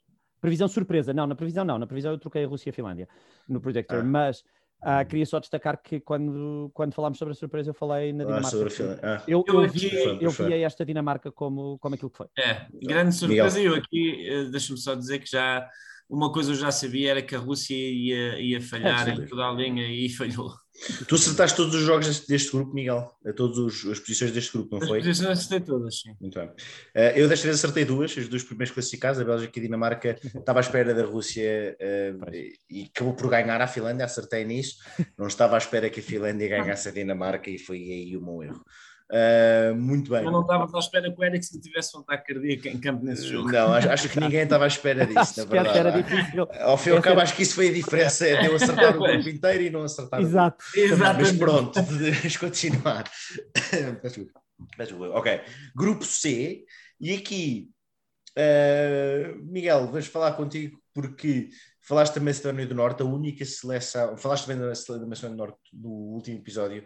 previsão 0.41 0.67
surpresa. 0.67 1.13
Não, 1.13 1.25
na 1.25 1.35
previsão 1.35 1.63
não. 1.63 1.79
Na 1.79 1.87
previsão 1.87 2.11
eu 2.11 2.19
troquei 2.19 2.43
a 2.43 2.47
Rússia 2.47 2.69
e 2.69 2.71
a 2.71 2.73
Finlândia 2.73 3.07
no 3.47 3.61
Projector, 3.61 3.99
ah. 3.99 4.03
mas 4.03 4.43
ah, 4.81 5.03
queria 5.03 5.25
só 5.25 5.39
destacar 5.39 5.81
que 5.81 5.99
quando, 5.99 6.69
quando 6.73 6.93
falámos 6.93 7.17
sobre 7.17 7.31
a 7.31 7.35
surpresa 7.35 7.71
eu 7.71 7.73
falei 7.73 8.13
na 8.13 8.23
ah, 8.23 8.27
Dinamarca. 8.27 8.99
Ah, 9.01 9.23
eu, 9.27 9.43
eu, 9.47 9.63
eu, 9.63 9.69
vi, 9.69 9.91
eu 10.21 10.31
vi 10.31 10.53
esta 10.61 10.85
Dinamarca 10.85 11.31
como, 11.31 11.77
como 11.79 11.95
aquilo 11.95 12.09
que 12.09 12.17
foi. 12.17 12.27
É, 12.37 12.67
grande 12.83 13.15
surpresa. 13.15 13.59
E 13.59 13.65
eu 13.65 13.75
aqui, 13.75 14.27
eh, 14.27 14.43
deixa-me 14.45 14.79
só 14.79 14.93
dizer 14.93 15.19
que 15.19 15.29
já 15.29 15.67
uma 16.09 16.31
coisa 16.31 16.51
eu 16.51 16.55
já 16.55 16.71
sabia 16.71 17.11
era 17.11 17.21
que 17.21 17.35
a 17.35 17.39
Rússia 17.39 17.75
ia, 17.75 18.39
ia 18.39 18.61
falhar 18.61 19.09
é, 19.09 19.13
em 19.13 19.25
toda 19.25 19.47
a 19.47 19.51
linha 19.51 19.87
e 19.87 20.07
falhou. 20.13 20.53
Tu 21.07 21.15
acertaste 21.15 21.55
todos 21.55 21.73
os 21.73 21.81
jogos 21.81 22.05
deste, 22.07 22.27
deste 22.27 22.51
grupo, 22.51 22.73
Miguel? 22.73 23.11
A 23.25 23.33
todas 23.33 23.85
as 23.85 23.99
posições 23.99 24.31
deste 24.31 24.51
grupo, 24.51 24.75
não 24.75 24.81
as 24.81 24.87
foi? 24.87 24.99
As 24.99 25.05
posições 25.05 25.39
acertei 25.39 25.59
todas, 25.61 26.01
sim. 26.01 26.15
Muito 26.19 26.37
bem. 26.37 26.47
Uh, 26.47 27.15
eu 27.15 27.29
desta 27.29 27.47
vez 27.47 27.57
acertei 27.57 27.85
duas, 27.85 28.15
as 28.17 28.27
duas 28.27 28.43
primeiras 28.43 28.73
classificadas, 28.73 29.19
a 29.19 29.23
Bélgica 29.23 29.57
e 29.57 29.61
a 29.61 29.63
Dinamarca. 29.63 30.19
Estava 30.23 30.59
à 30.59 30.61
espera 30.61 30.93
da 30.93 31.03
Rússia 31.03 31.77
uh, 31.79 32.31
e 32.69 32.89
acabou 32.93 33.13
por 33.13 33.29
ganhar 33.29 33.61
a 33.61 33.67
Finlândia, 33.67 34.05
acertei 34.05 34.43
nisso. 34.43 34.77
Não 35.17 35.27
estava 35.27 35.55
à 35.55 35.57
espera 35.57 35.89
que 35.89 36.01
a 36.01 36.03
Finlândia 36.03 36.49
ganhasse 36.49 36.89
a 36.89 36.91
Dinamarca 36.91 37.49
e 37.49 37.57
foi 37.57 37.77
aí 37.77 38.17
o 38.17 38.21
meu 38.21 38.43
erro. 38.43 38.63
Uh, 39.11 39.75
muito 39.75 40.09
bem. 40.09 40.23
Mas 40.23 40.33
não 40.33 40.41
estava 40.41 40.67
à 40.73 40.79
espera 40.79 41.13
que 41.13 41.19
o 41.19 41.23
Eriksen 41.23 41.61
tivesse 41.61 41.95
um 41.95 41.99
ataque 41.99 42.33
cardíaco 42.33 42.67
em 42.67 42.79
campo 42.79 43.05
nesse 43.05 43.27
jogo. 43.27 43.51
Não, 43.51 43.73
acho, 43.73 43.89
acho 43.89 44.09
que 44.09 44.19
ninguém 44.19 44.41
estava 44.41 44.63
à 44.63 44.67
espera 44.67 45.05
disso, 45.05 45.39
na 45.39 45.45
verdade. 45.45 45.77
Era 45.77 45.91
difícil. 45.91 46.47
Ao 46.59 46.77
fim 46.77 46.89
e 46.89 46.93
ao 46.93 47.01
cabo, 47.01 47.21
acho 47.21 47.35
que 47.35 47.43
isso 47.43 47.53
foi 47.53 47.69
a 47.69 47.73
diferença 47.73 48.25
de 48.25 48.45
eu 48.45 48.55
acertar 48.55 48.97
o 48.97 48.99
grupo 48.99 49.29
inteiro 49.29 49.63
e 49.63 49.69
não 49.69 49.83
acertar 49.83 50.19
Exato. 50.19 50.63
o 50.63 50.71
grupo. 50.71 50.93
Exato. 50.93 51.19
Mas 51.19 51.31
pronto, 51.33 51.81
deixa 51.99 52.39
continuar. 52.39 53.03
ok. 55.13 55.41
Grupo 55.75 56.03
C, 56.03 56.65
e 56.99 57.13
aqui, 57.13 57.69
uh, 58.37 59.37
Miguel, 59.43 59.85
vamos 59.85 60.07
falar 60.07 60.33
contigo 60.33 60.79
porque 60.95 61.49
falaste 61.81 62.15
da 62.15 62.21
Macedónia 62.21 62.65
do 62.65 62.73
Norte, 62.73 63.03
a 63.03 63.05
única 63.05 63.45
seleção, 63.45 64.17
falaste 64.17 64.47
também 64.47 64.61
da 64.61 64.69
Macedónia 64.69 65.29
do 65.29 65.37
Norte 65.37 65.59
no 65.71 65.89
último 65.89 66.37
episódio, 66.37 66.83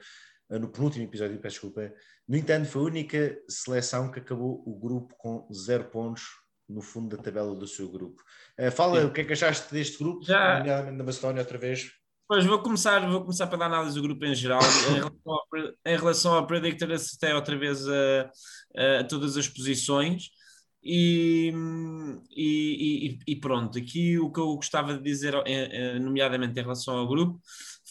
no 0.57 0.69
penúltimo 0.69 1.03
episódio, 1.03 1.37
peço 1.39 1.55
desculpa. 1.55 1.93
No 2.27 2.37
entanto, 2.37 2.67
foi 2.67 2.81
a 2.81 2.85
única 2.85 3.39
seleção 3.47 4.11
que 4.11 4.19
acabou 4.19 4.63
o 4.65 4.79
grupo 4.79 5.13
com 5.17 5.47
zero 5.53 5.85
pontos 5.85 6.23
no 6.67 6.81
fundo 6.81 7.15
da 7.15 7.21
tabela 7.21 7.55
do 7.55 7.67
seu 7.67 7.89
grupo. 7.89 8.21
Uh, 8.59 8.71
fala 8.71 9.01
Sim. 9.01 9.07
o 9.07 9.13
que 9.13 9.21
é 9.21 9.23
que 9.23 9.33
achaste 9.33 9.73
deste 9.73 9.97
grupo, 9.97 10.23
Já... 10.23 10.63
na 10.91 11.03
Macedónia 11.03 11.41
outra 11.41 11.57
vez. 11.57 11.91
Pois 12.27 12.45
vou 12.45 12.59
começar, 12.59 12.99
vou 13.09 13.21
começar 13.21 13.47
pela 13.47 13.65
análise 13.65 13.95
do 13.95 14.03
grupo 14.03 14.23
em 14.23 14.35
geral. 14.35 14.61
em, 14.93 14.93
relação 14.93 15.33
ao, 15.33 15.47
em 15.85 15.97
relação 15.97 16.33
ao 16.35 16.45
Predictor, 16.45 16.91
acertei 16.91 17.33
outra 17.33 17.57
vez 17.57 17.87
a, 17.87 18.31
a, 18.77 19.03
todas 19.05 19.35
as 19.35 19.47
posições. 19.47 20.29
E, 20.83 21.51
e, 22.41 23.19
e, 23.27 23.35
pronto, 23.35 23.77
aqui 23.77 24.17
o 24.17 24.31
que 24.31 24.39
eu 24.39 24.55
gostava 24.55 24.93
de 24.93 25.03
dizer, 25.03 25.33
nomeadamente 26.01 26.59
em 26.59 26.63
relação 26.63 26.97
ao 26.97 27.07
grupo, 27.07 27.41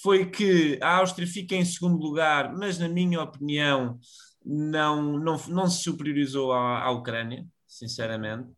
foi 0.02 0.30
que 0.30 0.78
a 0.82 0.96
Áustria 0.98 1.26
fica 1.26 1.54
em 1.54 1.64
segundo 1.64 1.98
lugar, 1.98 2.54
mas 2.56 2.78
na 2.78 2.88
minha 2.88 3.20
opinião 3.20 3.98
não, 4.44 5.18
não, 5.18 5.36
não 5.48 5.68
se 5.68 5.82
superiorizou 5.82 6.52
à, 6.52 6.82
à 6.82 6.90
Ucrânia, 6.90 7.46
sinceramente. 7.66 8.48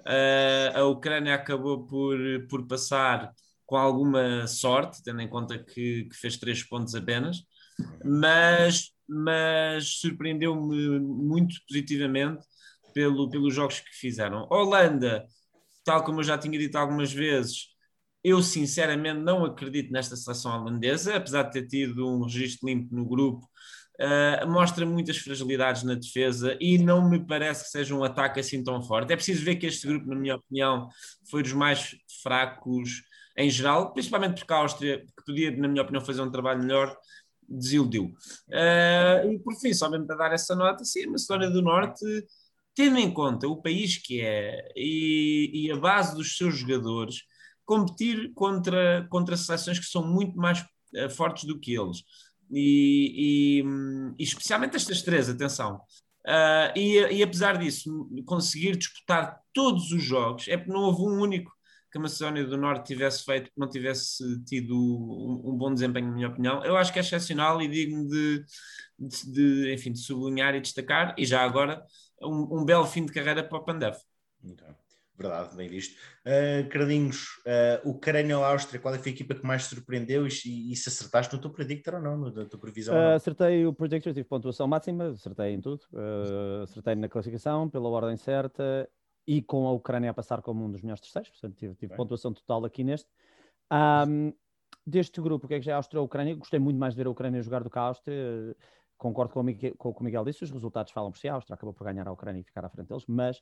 Uh, 0.00 0.78
a 0.78 0.84
Ucrânia 0.84 1.34
acabou 1.34 1.86
por, 1.86 2.18
por 2.48 2.66
passar 2.66 3.32
com 3.66 3.76
alguma 3.76 4.46
sorte, 4.46 5.02
tendo 5.02 5.22
em 5.22 5.28
conta 5.28 5.58
que, 5.58 6.04
que 6.04 6.16
fez 6.16 6.36
três 6.36 6.62
pontos 6.62 6.94
apenas, 6.94 7.42
mas, 8.04 8.92
mas 9.08 10.00
surpreendeu-me 10.00 11.00
muito 11.00 11.56
positivamente 11.66 12.44
pelo, 12.94 13.28
pelos 13.28 13.54
jogos 13.54 13.80
que 13.80 13.94
fizeram. 13.94 14.46
Holanda, 14.50 15.26
tal 15.84 16.04
como 16.04 16.20
eu 16.20 16.24
já 16.24 16.38
tinha 16.38 16.58
dito 16.58 16.76
algumas 16.76 17.12
vezes, 17.12 17.68
eu 18.22 18.42
sinceramente 18.42 19.20
não 19.20 19.44
acredito 19.44 19.92
nesta 19.92 20.16
seleção 20.16 20.52
holandesa, 20.58 21.16
apesar 21.16 21.42
de 21.42 21.52
ter 21.52 21.66
tido 21.66 22.08
um 22.08 22.24
registro 22.24 22.66
limpo 22.66 22.94
no 22.94 23.04
grupo, 23.04 23.46
uh, 24.00 24.50
mostra 24.50 24.86
muitas 24.86 25.18
fragilidades 25.18 25.82
na 25.82 25.94
defesa 25.94 26.56
e 26.58 26.78
não 26.78 27.08
me 27.08 27.24
parece 27.24 27.64
que 27.64 27.70
seja 27.70 27.94
um 27.94 28.02
ataque 28.02 28.40
assim 28.40 28.64
tão 28.64 28.82
forte. 28.82 29.12
É 29.12 29.16
preciso 29.16 29.44
ver 29.44 29.56
que 29.56 29.66
este 29.66 29.86
grupo, 29.86 30.08
na 30.08 30.16
minha 30.16 30.36
opinião, 30.36 30.88
foi 31.30 31.42
dos 31.42 31.52
mais 31.52 31.94
fracos 32.22 33.02
em 33.36 33.50
geral, 33.50 33.92
principalmente 33.92 34.38
porque 34.38 34.52
a 34.52 34.56
Áustria, 34.58 35.00
que 35.00 35.24
podia, 35.26 35.50
na 35.56 35.68
minha 35.68 35.82
opinião, 35.82 36.04
fazer 36.04 36.22
um 36.22 36.30
trabalho 36.30 36.62
melhor, 36.62 36.96
desiludiu. 37.48 38.14
Uh, 38.48 39.32
e 39.32 39.38
por 39.40 39.54
fim, 39.60 39.74
só 39.74 39.90
mesmo 39.90 40.06
para 40.06 40.16
dar 40.16 40.32
essa 40.32 40.54
nota, 40.54 40.84
sim, 40.84 41.04
a 41.04 41.10
Macedónia 41.10 41.50
do 41.50 41.60
Norte 41.60 42.04
tendo 42.74 42.98
em 42.98 43.10
conta 43.12 43.48
o 43.48 43.60
país 43.60 43.98
que 43.98 44.20
é 44.20 44.72
e, 44.76 45.66
e, 45.66 45.72
a 45.72 45.76
base 45.76 46.14
dos 46.14 46.36
seus 46.36 46.56
jogadores, 46.56 47.22
competir 47.64 48.32
contra, 48.34 49.06
contra 49.10 49.36
seleções 49.36 49.78
que 49.78 49.86
são 49.86 50.06
muito 50.06 50.36
mais 50.36 50.60
uh, 50.60 51.08
fortes 51.10 51.44
do 51.44 51.58
que 51.58 51.74
eles. 51.74 52.02
E, 52.50 53.62
e, 53.62 53.64
e, 54.18 54.24
especialmente 54.24 54.76
estas 54.76 55.02
três, 55.02 55.28
atenção. 55.28 55.80
Uh, 56.26 56.76
e, 56.76 56.98
e, 57.16 57.22
apesar 57.22 57.58
disso, 57.58 58.08
conseguir 58.26 58.76
disputar 58.76 59.38
todos 59.52 59.92
os 59.92 60.02
jogos, 60.02 60.48
é 60.48 60.56
porque 60.56 60.72
não 60.72 60.82
houve 60.82 61.02
um 61.02 61.20
único 61.20 61.52
que 61.94 61.98
a 61.98 62.00
Macedónia 62.00 62.44
do 62.44 62.56
Norte 62.56 62.88
tivesse 62.88 63.24
feito, 63.24 63.50
que 63.52 63.60
não 63.60 63.68
tivesse 63.68 64.42
tido 64.46 64.74
um, 64.74 65.52
um, 65.52 65.56
bom 65.56 65.72
desempenho, 65.72 66.08
na 66.08 66.14
minha 66.14 66.28
opinião. 66.28 66.64
Eu 66.64 66.76
acho 66.76 66.92
que 66.92 66.98
é 66.98 67.02
excepcional 67.02 67.62
e 67.62 67.68
digno 67.68 68.08
de, 68.08 68.44
de, 68.98 69.32
de 69.32 69.74
enfim, 69.74 69.92
de 69.92 70.00
sublinhar 70.00 70.56
e 70.56 70.60
destacar. 70.60 71.14
E 71.16 71.24
já 71.24 71.42
agora, 71.42 71.84
um, 72.24 72.60
um 72.60 72.64
belo 72.64 72.86
fim 72.86 73.04
de 73.04 73.12
carreira 73.12 73.42
para 73.42 73.58
o 73.58 73.64
Pandev. 73.64 73.96
Então, 74.42 74.74
verdade, 75.16 75.56
bem 75.56 75.68
visto. 75.68 75.96
Uh, 76.26 76.68
Carlinhos, 76.68 77.26
uh, 77.46 77.88
Ucrânia 77.88 78.38
ou 78.38 78.44
Áustria, 78.44 78.80
qual 78.80 78.94
é 78.94 78.98
a 78.98 79.08
equipa 79.08 79.34
que 79.34 79.46
mais 79.46 79.64
surpreendeu 79.64 80.26
e, 80.26 80.72
e 80.72 80.76
se 80.76 80.88
acertaste 80.88 81.34
no 81.34 81.40
teu 81.40 81.50
predictor 81.50 81.94
ou 81.94 82.00
não, 82.00 82.16
na 82.16 82.44
tua 82.44 82.60
previsão? 82.60 82.94
Uh, 82.94 83.14
acertei 83.14 83.66
o 83.66 83.72
predictor, 83.72 84.12
tive 84.12 84.28
pontuação 84.28 84.66
máxima, 84.66 85.08
acertei 85.08 85.52
em 85.52 85.60
tudo, 85.60 85.82
uh, 85.92 86.62
acertei 86.62 86.94
na 86.94 87.08
classificação, 87.08 87.68
pela 87.68 87.88
ordem 87.88 88.16
certa 88.16 88.88
e 89.26 89.40
com 89.40 89.66
a 89.66 89.72
Ucrânia 89.72 90.10
a 90.10 90.14
passar 90.14 90.42
como 90.42 90.64
um 90.64 90.70
dos 90.70 90.82
melhores 90.82 91.00
terceiros, 91.00 91.30
portanto 91.30 91.56
tive, 91.56 91.74
tive 91.74 91.96
pontuação 91.96 92.32
total 92.32 92.64
aqui 92.64 92.84
neste. 92.84 93.08
Um, 93.72 94.32
deste 94.86 95.20
grupo, 95.20 95.46
o 95.46 95.48
que 95.48 95.54
é 95.54 95.58
que 95.58 95.64
já 95.64 95.72
é 95.72 95.74
a 95.74 95.78
Áustria 95.78 95.98
e 95.98 96.00
a 96.00 96.04
Ucrânia? 96.04 96.34
Gostei 96.34 96.60
muito 96.60 96.78
mais 96.78 96.94
de 96.94 96.98
ver 96.98 97.06
a 97.06 97.10
Ucrânia 97.10 97.42
jogar 97.42 97.62
do 97.62 97.70
que 97.70 97.78
a 97.78 97.82
Áustria 97.82 98.54
concordo 98.96 99.32
com 99.32 99.40
o, 99.40 99.42
Miguel, 99.42 99.74
com 99.76 99.90
o 99.90 99.94
que 99.94 100.00
o 100.00 100.04
Miguel 100.04 100.24
disse, 100.24 100.44
os 100.44 100.50
resultados 100.50 100.92
falam 100.92 101.10
por 101.10 101.18
si, 101.18 101.28
a 101.28 101.34
Áustria 101.34 101.54
acabou 101.54 101.74
por 101.74 101.84
ganhar 101.84 102.06
a 102.06 102.12
Ucrânia 102.12 102.40
e 102.40 102.44
ficar 102.44 102.64
à 102.64 102.68
frente 102.68 102.88
deles, 102.88 103.04
mas, 103.06 103.38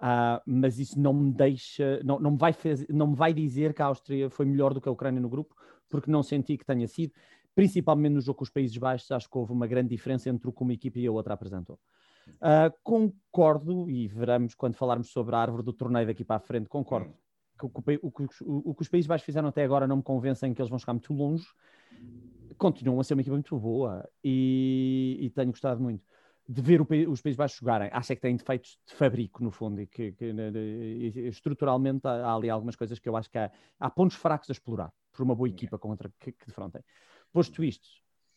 uh, 0.00 0.40
mas 0.46 0.78
isso 0.78 0.98
não 0.98 1.12
me 1.12 1.32
deixa, 1.32 2.00
não, 2.04 2.18
não, 2.18 2.32
me 2.32 2.36
vai 2.36 2.52
fazer, 2.52 2.86
não 2.90 3.08
me 3.08 3.16
vai 3.16 3.32
dizer 3.32 3.74
que 3.74 3.82
a 3.82 3.86
Áustria 3.86 4.28
foi 4.30 4.46
melhor 4.46 4.74
do 4.74 4.80
que 4.80 4.88
a 4.88 4.92
Ucrânia 4.92 5.20
no 5.20 5.28
grupo, 5.28 5.54
porque 5.88 6.10
não 6.10 6.22
senti 6.22 6.56
que 6.56 6.64
tenha 6.64 6.86
sido, 6.88 7.12
principalmente 7.54 8.14
no 8.14 8.20
jogo 8.20 8.38
com 8.38 8.44
os 8.44 8.50
Países 8.50 8.76
Baixos, 8.76 9.10
acho 9.10 9.30
que 9.30 9.38
houve 9.38 9.52
uma 9.52 9.66
grande 9.66 9.90
diferença 9.90 10.28
entre 10.28 10.48
o 10.48 10.52
que 10.52 10.62
uma 10.62 10.72
equipe 10.72 11.00
e 11.00 11.06
a 11.06 11.12
outra 11.12 11.34
apresentou. 11.34 11.78
Uh, 12.26 12.72
concordo, 12.82 13.88
e 13.90 14.08
veremos 14.08 14.54
quando 14.54 14.74
falarmos 14.74 15.10
sobre 15.10 15.36
a 15.36 15.38
árvore 15.38 15.62
do 15.62 15.72
torneio 15.72 16.06
daqui 16.06 16.24
para 16.24 16.36
a 16.36 16.40
frente, 16.40 16.68
concordo. 16.68 17.14
Que 17.58 17.66
o, 17.66 17.70
o, 18.02 18.08
o, 18.08 18.70
o 18.70 18.74
que 18.74 18.82
os 18.82 18.88
Países 18.88 19.06
Baixos 19.06 19.24
fizeram 19.24 19.48
até 19.48 19.62
agora 19.62 19.86
não 19.86 19.98
me 19.98 20.02
convencem 20.02 20.52
que 20.52 20.60
eles 20.60 20.70
vão 20.70 20.78
chegar 20.78 20.94
muito 20.94 21.12
longe, 21.12 21.46
continuam 22.58 23.00
a 23.00 23.04
ser 23.04 23.14
uma 23.14 23.20
equipa 23.20 23.34
muito 23.34 23.58
boa 23.58 24.08
e, 24.22 25.18
e 25.20 25.30
tenho 25.30 25.50
gostado 25.50 25.82
muito 25.82 26.04
de 26.48 26.60
ver 26.60 26.80
o, 26.80 26.86
os 27.10 27.22
Países 27.22 27.36
Baixos 27.36 27.58
jogarem. 27.58 27.88
Acho 27.92 28.12
é 28.12 28.16
que 28.16 28.22
têm 28.22 28.36
defeitos 28.36 28.78
de 28.86 28.94
fabrico, 28.94 29.42
no 29.42 29.50
fundo, 29.50 29.80
e 29.80 29.86
que, 29.86 30.12
que 30.12 30.26
estruturalmente 31.26 32.06
há, 32.06 32.26
há, 32.26 32.34
ali 32.34 32.50
algumas 32.50 32.76
coisas 32.76 32.98
que 32.98 33.08
eu 33.08 33.16
acho 33.16 33.30
que 33.30 33.38
há, 33.38 33.50
há 33.80 33.90
pontos 33.90 34.16
fracos 34.16 34.48
a 34.50 34.52
explorar 34.52 34.92
por 35.12 35.22
uma 35.22 35.34
boa 35.34 35.48
equipa 35.48 35.78
contra 35.78 36.10
que, 36.20 36.32
que 36.32 36.46
defrontem. 36.46 36.82
Posto 37.32 37.64
isto, 37.64 37.88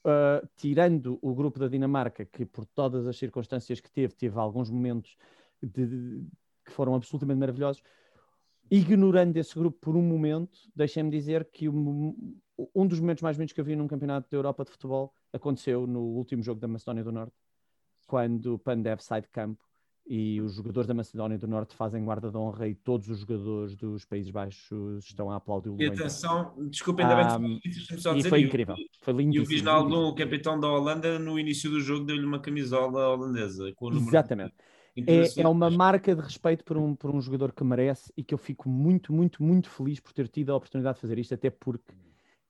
uh, 0.06 0.48
tirando 0.56 1.20
o 1.22 1.36
grupo 1.36 1.60
da 1.60 1.68
Dinamarca, 1.68 2.26
que 2.26 2.46
por 2.46 2.66
todas 2.66 3.06
as 3.08 3.18
circunstâncias 3.18 3.80
que 3.82 3.92
teve, 3.92 4.16
teve 4.16 4.40
alguns 4.40 4.70
momentos 4.70 5.18
de, 5.62 5.86
de, 5.86 6.28
que 6.64 6.72
foram 6.72 6.96
absolutamente 6.96 7.40
maravilhosos, 7.40 7.84
ignorando 8.70 9.38
esse 9.38 9.54
grupo 9.56 9.78
por 9.80 9.96
um 9.96 10.02
momento, 10.02 10.58
deixem-me 10.76 11.10
dizer 11.10 11.46
que 11.46 11.70
um 11.70 12.88
dos 12.88 13.00
momentos 13.00 13.22
mais 13.22 13.38
bonitos 13.38 13.54
que 13.54 13.62
eu 13.62 13.66
vi 13.66 13.76
num 13.76 13.88
campeonato 13.88 14.30
da 14.30 14.38
Europa 14.38 14.66
de 14.66 14.72
futebol 14.72 15.14
aconteceu 15.32 15.86
no 15.86 16.02
último 16.02 16.42
jogo 16.42 16.60
da 16.60 16.68
Macedónia 16.68 17.04
do 17.04 17.12
Norte, 17.12 17.36
quando 18.06 18.56
o 18.56 18.60
Pandev 18.60 19.00
sai 19.02 19.22
de 19.22 19.28
campo 19.28 19.64
e 20.10 20.40
os 20.40 20.56
jogadores 20.56 20.88
da 20.88 20.94
Macedónia 20.94 21.38
do 21.38 21.48
Norte 21.48 21.76
fazem 21.76 22.04
guarda 22.04 22.32
de 22.32 22.38
honra 22.38 22.68
e 22.68 22.74
todos 22.74 23.10
os 23.10 23.20
jogadores 23.20 23.76
dos 23.76 24.06
Países 24.06 24.32
Baixos 24.32 25.04
estão 25.04 25.30
a 25.30 25.36
aplaudir 25.36 25.70
o 25.70 25.82
E 25.82 25.88
atenção, 25.88 26.54
desculpa, 26.70 27.02
ainda 27.02 27.38
bem 27.38 27.60
que 27.62 28.10
um, 28.10 28.16
E 28.16 28.24
foi 28.24 28.42
incrível, 28.42 28.76
foi 29.02 29.14
lindo. 29.14 29.36
E 29.36 29.40
o 29.42 29.46
Wijnaldum, 29.46 30.08
o 30.08 30.16
capitão 30.16 30.58
da 30.58 30.70
Holanda, 30.70 31.20
no 31.20 31.38
início 31.38 31.70
do 31.70 31.82
jogo 31.82 32.06
deu-lhe 32.06 32.26
uma 32.26 32.40
camisola 32.40 33.10
holandesa. 33.10 33.72
Com 33.76 33.88
o 33.88 33.90
número 33.90 34.10
Exatamente. 34.10 34.54
É, 35.06 35.42
é, 35.42 35.48
uma 35.48 35.70
marca 35.70 36.16
de 36.16 36.22
respeito 36.22 36.64
por 36.64 36.78
um, 36.78 36.96
por 36.96 37.14
um 37.14 37.22
jogador 37.22 37.52
que 37.52 37.64
merece 37.64 38.12
e 38.18 38.24
que 38.24 38.34
eu 38.34 38.38
fico 38.38 38.68
muito, 38.68 39.14
muito, 39.14 39.44
muito 39.44 39.70
feliz 39.70 40.00
por 40.00 40.12
ter 40.12 40.28
tido 40.28 40.52
a 40.52 40.56
oportunidade 40.56 40.96
de 40.96 41.02
fazer 41.02 41.20
isto, 41.20 41.34
até 41.34 41.50
porque 41.50 41.94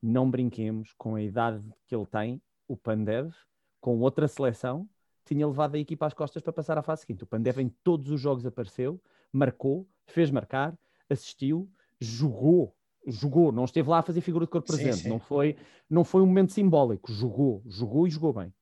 não 0.01 0.29
brinquemos 0.29 0.93
com 0.97 1.15
a 1.15 1.21
idade 1.21 1.61
que 1.85 1.95
ele 1.95 2.05
tem, 2.05 2.41
o 2.67 2.77
Pandev, 2.77 3.33
com 3.81 3.99
outra 3.99 4.27
seleção, 4.27 4.87
tinha 5.25 5.45
levado 5.45 5.75
a 5.75 5.79
equipa 5.79 6.05
às 6.05 6.13
costas 6.13 6.41
para 6.41 6.53
passar 6.53 6.77
à 6.77 6.81
fase 6.81 7.01
seguinte. 7.01 7.23
O 7.23 7.27
Pandev 7.27 7.59
em 7.59 7.69
todos 7.83 8.11
os 8.11 8.21
jogos 8.21 8.45
apareceu, 8.45 9.01
marcou, 9.31 9.85
fez 10.05 10.31
marcar, 10.31 10.77
assistiu, 11.09 11.69
jogou, 11.99 12.73
jogou, 13.05 13.51
não 13.51 13.65
esteve 13.65 13.89
lá 13.89 13.99
a 13.99 14.03
fazer 14.03 14.21
figura 14.21 14.45
de 14.45 14.51
corpo 14.51 14.71
sim, 14.71 14.77
presente, 14.77 15.03
sim. 15.03 15.09
Não, 15.09 15.19
foi, 15.19 15.57
não 15.89 16.03
foi 16.03 16.21
um 16.21 16.25
momento 16.25 16.53
simbólico, 16.53 17.11
jogou, 17.11 17.61
jogou 17.65 18.07
e 18.07 18.09
jogou 18.09 18.33
bem. 18.33 18.53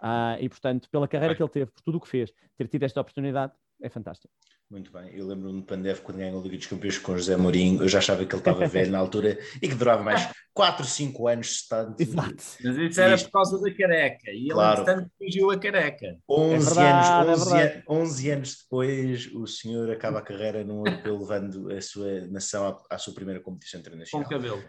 Ah, 0.00 0.36
e 0.40 0.48
portanto, 0.48 0.88
pela 0.90 1.08
carreira 1.08 1.34
que 1.34 1.42
ele 1.42 1.50
teve, 1.50 1.70
por 1.70 1.82
tudo 1.82 1.98
o 1.98 2.00
que 2.00 2.08
fez, 2.08 2.32
ter 2.56 2.68
tido 2.68 2.82
esta 2.84 3.00
oportunidade, 3.00 3.52
é 3.82 3.88
fantástico. 3.88 4.32
Muito 4.68 4.90
bem, 4.90 5.14
eu 5.14 5.24
lembro-me 5.24 5.60
de 5.60 5.66
Pandev 5.66 6.00
quando 6.00 6.18
ganhou 6.18 6.40
a 6.40 6.42
Liga 6.42 6.56
dos 6.56 6.66
Campeões 6.66 6.98
com 6.98 7.16
José 7.16 7.36
Mourinho, 7.36 7.84
eu 7.84 7.88
já 7.88 7.98
achava 7.98 8.24
que 8.24 8.34
ele 8.34 8.40
estava 8.40 8.66
velho 8.66 8.90
na 8.90 8.98
altura 8.98 9.38
e 9.62 9.68
que 9.68 9.76
durava 9.76 10.02
mais 10.02 10.28
4, 10.52 10.84
5 10.84 11.28
anos 11.28 11.50
estando. 11.52 11.94
Exato. 12.00 12.42
Mas 12.64 12.76
isso 12.76 13.00
era 13.00 13.16
por 13.16 13.30
causa 13.30 13.60
da 13.60 13.72
careca 13.72 14.28
e 14.32 14.48
claro. 14.48 14.80
ele, 14.80 14.84
portanto, 14.84 15.10
fugiu 15.16 15.50
a 15.52 15.58
careca. 15.58 16.18
11, 16.28 16.54
é 16.54 16.58
verdade, 16.58 17.28
anos, 17.28 17.42
11, 17.42 17.56
é 17.56 17.84
11 17.88 18.30
anos 18.30 18.58
depois, 18.62 19.34
o 19.34 19.46
senhor 19.46 19.88
acaba 19.88 20.18
a 20.18 20.22
carreira 20.22 20.64
num 20.64 20.84
europeu 20.84 21.16
levando 21.16 21.70
a 21.70 21.80
sua 21.80 22.26
nação 22.26 22.66
à, 22.66 22.96
à 22.96 22.98
sua 22.98 23.14
primeira 23.14 23.40
competição 23.40 23.78
internacional. 23.78 24.24
Com 24.24 24.34
cabelo 24.34 24.64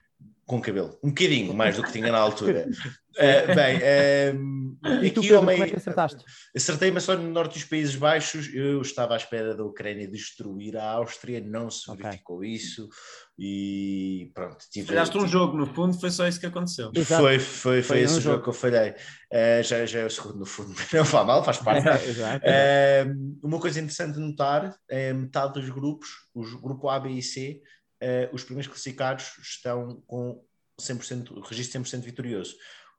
com 0.48 0.62
cabelo, 0.62 0.98
um 1.04 1.10
bocadinho 1.10 1.54
mais 1.54 1.76
do 1.76 1.84
que 1.84 1.92
tinha 1.92 2.10
na 2.10 2.20
altura. 2.20 2.70
Uh, 2.70 3.52
bem, 3.54 3.78
uh, 3.78 5.04
e 5.04 5.12
tu, 5.12 5.20
Pedro, 5.20 5.40
como 5.40 5.52
é 5.52 5.68
que 5.68 5.76
acertaste? 5.76 6.24
Acertei, 6.56 6.90
mas 6.90 7.04
só 7.04 7.18
no 7.18 7.30
norte 7.30 7.56
dos 7.56 7.66
Países 7.66 7.96
Baixos. 7.98 8.50
Eu 8.54 8.82
estava 8.82 9.14
à 9.14 9.18
espera 9.18 9.54
da 9.54 9.66
Ucrânia 9.66 10.08
destruir 10.08 10.78
a 10.78 10.92
Áustria, 10.92 11.42
não 11.42 11.70
se 11.70 11.86
verificou 11.94 12.38
okay. 12.38 12.52
isso. 12.52 12.88
E 13.38 14.32
pronto, 14.34 14.58
tive. 14.72 14.88
Falhaste 14.88 15.18
um 15.18 15.28
jogo, 15.28 15.58
no 15.58 15.68
fundo, 15.68 16.00
foi 16.00 16.10
só 16.10 16.26
isso 16.26 16.40
que 16.40 16.46
aconteceu. 16.46 16.92
Exato. 16.96 17.22
Foi, 17.22 17.40
foi, 17.40 17.82
foi, 17.82 17.84
foi 17.84 18.00
esse 18.00 18.14
um 18.14 18.22
jogo. 18.22 18.36
jogo 18.36 18.44
que 18.44 18.50
eu 18.50 18.54
falhei. 18.54 18.92
Uh, 18.92 19.64
já, 19.64 19.86
já 19.86 20.00
é 20.00 20.06
o 20.06 20.10
segundo, 20.10 20.40
no 20.40 20.46
fundo, 20.46 20.70
não 20.94 21.06
faz 21.06 21.28
mal, 21.28 21.44
faz 21.44 21.58
parte. 21.58 21.86
uh, 21.92 23.46
uma 23.46 23.60
coisa 23.60 23.80
interessante 23.80 24.14
de 24.14 24.22
notar 24.22 24.74
é 24.90 25.12
metade 25.12 25.60
dos 25.60 25.70
grupos, 25.70 26.08
os 26.34 26.54
grupo 26.54 26.88
A, 26.88 26.98
B 27.02 27.10
e 27.10 27.22
C 27.22 27.62
uh, 28.04 28.34
os 28.34 28.44
primeiros 28.44 28.68
classificados 28.68 29.38
estão 29.42 30.02
com 30.08 30.44
100%, 30.80 31.48
registro 31.48 31.82
100% 31.82 32.02
vitorioso. 32.02 32.56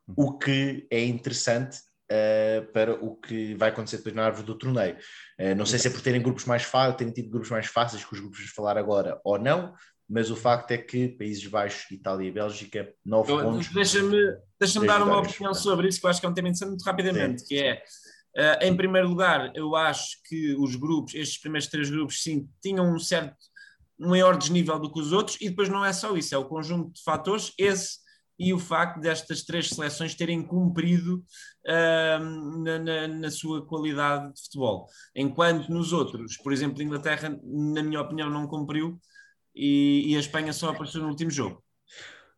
Uhum. 0.07 0.15
O 0.17 0.39
que 0.39 0.87
é 0.91 1.05
interessante 1.05 1.79
uh, 2.11 2.73
para 2.73 2.95
o 2.95 3.17
que 3.17 3.55
vai 3.55 3.71
acontecer 3.71 3.99
depois 3.99 4.15
na 4.15 4.25
árvore 4.25 4.47
do 4.47 4.55
torneio. 4.55 4.97
Uh, 5.39 5.55
não 5.57 5.67
sei 5.67 5.79
se 5.79 5.89
é 5.89 5.91
por 5.91 6.01
terem 6.01 6.23
grupos 6.23 6.45
mais 6.45 6.63
fáceis, 6.63 6.97
terem 6.97 7.13
tido 7.13 7.31
grupos 7.31 7.51
mais 7.51 7.67
fáceis 7.67 8.05
que 8.05 8.13
os 8.13 8.21
grupos 8.21 8.41
de 8.41 8.49
falar 8.49 8.77
agora 8.77 9.21
ou 9.25 9.39
não, 9.39 9.75
mas 10.09 10.31
o 10.31 10.37
facto 10.37 10.71
é 10.71 10.79
que 10.79 11.09
Países 11.09 11.47
Baixos, 11.47 11.91
Itália 11.91 12.29
e 12.29 12.33
Bélgica, 12.33 12.93
nove 13.05 13.31
eu, 13.31 13.43
pontos. 13.43 13.69
Deixa-me 13.69 14.17
deixa 14.59 14.81
dar 14.81 15.03
uma 15.03 15.21
opinião 15.21 15.53
sobre 15.53 15.89
isso, 15.89 16.01
que 16.01 16.07
eu 16.07 16.11
acho 16.11 16.21
que 16.21 16.27
é 16.27 16.29
um 16.29 16.35
tema 16.35 16.49
interessante 16.49 16.71
muito 16.71 16.85
rapidamente, 16.85 17.43
sim. 17.43 17.47
que 17.47 17.59
é, 17.59 17.83
uh, 18.37 18.65
em 18.65 18.75
primeiro 18.75 19.09
lugar, 19.09 19.53
eu 19.55 19.77
acho 19.77 20.17
que 20.27 20.55
os 20.57 20.75
grupos, 20.77 21.15
estes 21.15 21.39
primeiros 21.39 21.69
três 21.69 21.91
grupos, 21.91 22.23
sim, 22.23 22.49
tinham 22.63 22.91
um 22.91 22.99
certo, 22.99 23.37
maior 23.99 24.37
desnível 24.37 24.79
do 24.79 24.93
que 24.93 25.01
os 25.01 25.13
outros, 25.13 25.37
e 25.41 25.49
depois 25.49 25.69
não 25.69 25.85
é 25.85 25.93
só 25.93 26.17
isso, 26.17 26.35
é 26.35 26.39
o 26.39 26.45
conjunto 26.45 26.93
de 26.93 27.03
fatores, 27.03 27.53
esse 27.59 27.99
e 28.39 28.53
o 28.53 28.59
facto 28.59 29.01
destas 29.01 29.43
três 29.43 29.69
seleções 29.69 30.15
terem 30.15 30.43
cumprido 30.43 31.25
uh, 31.67 32.63
na, 32.63 32.79
na, 32.79 33.09
na, 33.09 33.31
sua 33.31 33.67
qualidade 33.67 34.33
de 34.33 34.43
futebol. 34.43 34.87
Enquanto 35.15 35.69
nos 35.71 35.93
outros, 35.93 36.37
por 36.37 36.53
exemplo, 36.53 36.81
a 36.81 36.85
Inglaterra, 36.85 37.37
na 37.43 37.83
minha 37.83 38.01
opinião, 38.01 38.31
não 38.31 38.47
cumpriu 38.47 38.99
e, 39.55 40.13
e 40.13 40.17
a 40.17 40.21
Espanha 40.21 40.53
só 40.53 40.71
apareceu 40.71 41.03
no 41.03 41.09
último 41.09 41.31
jogo. 41.31 41.63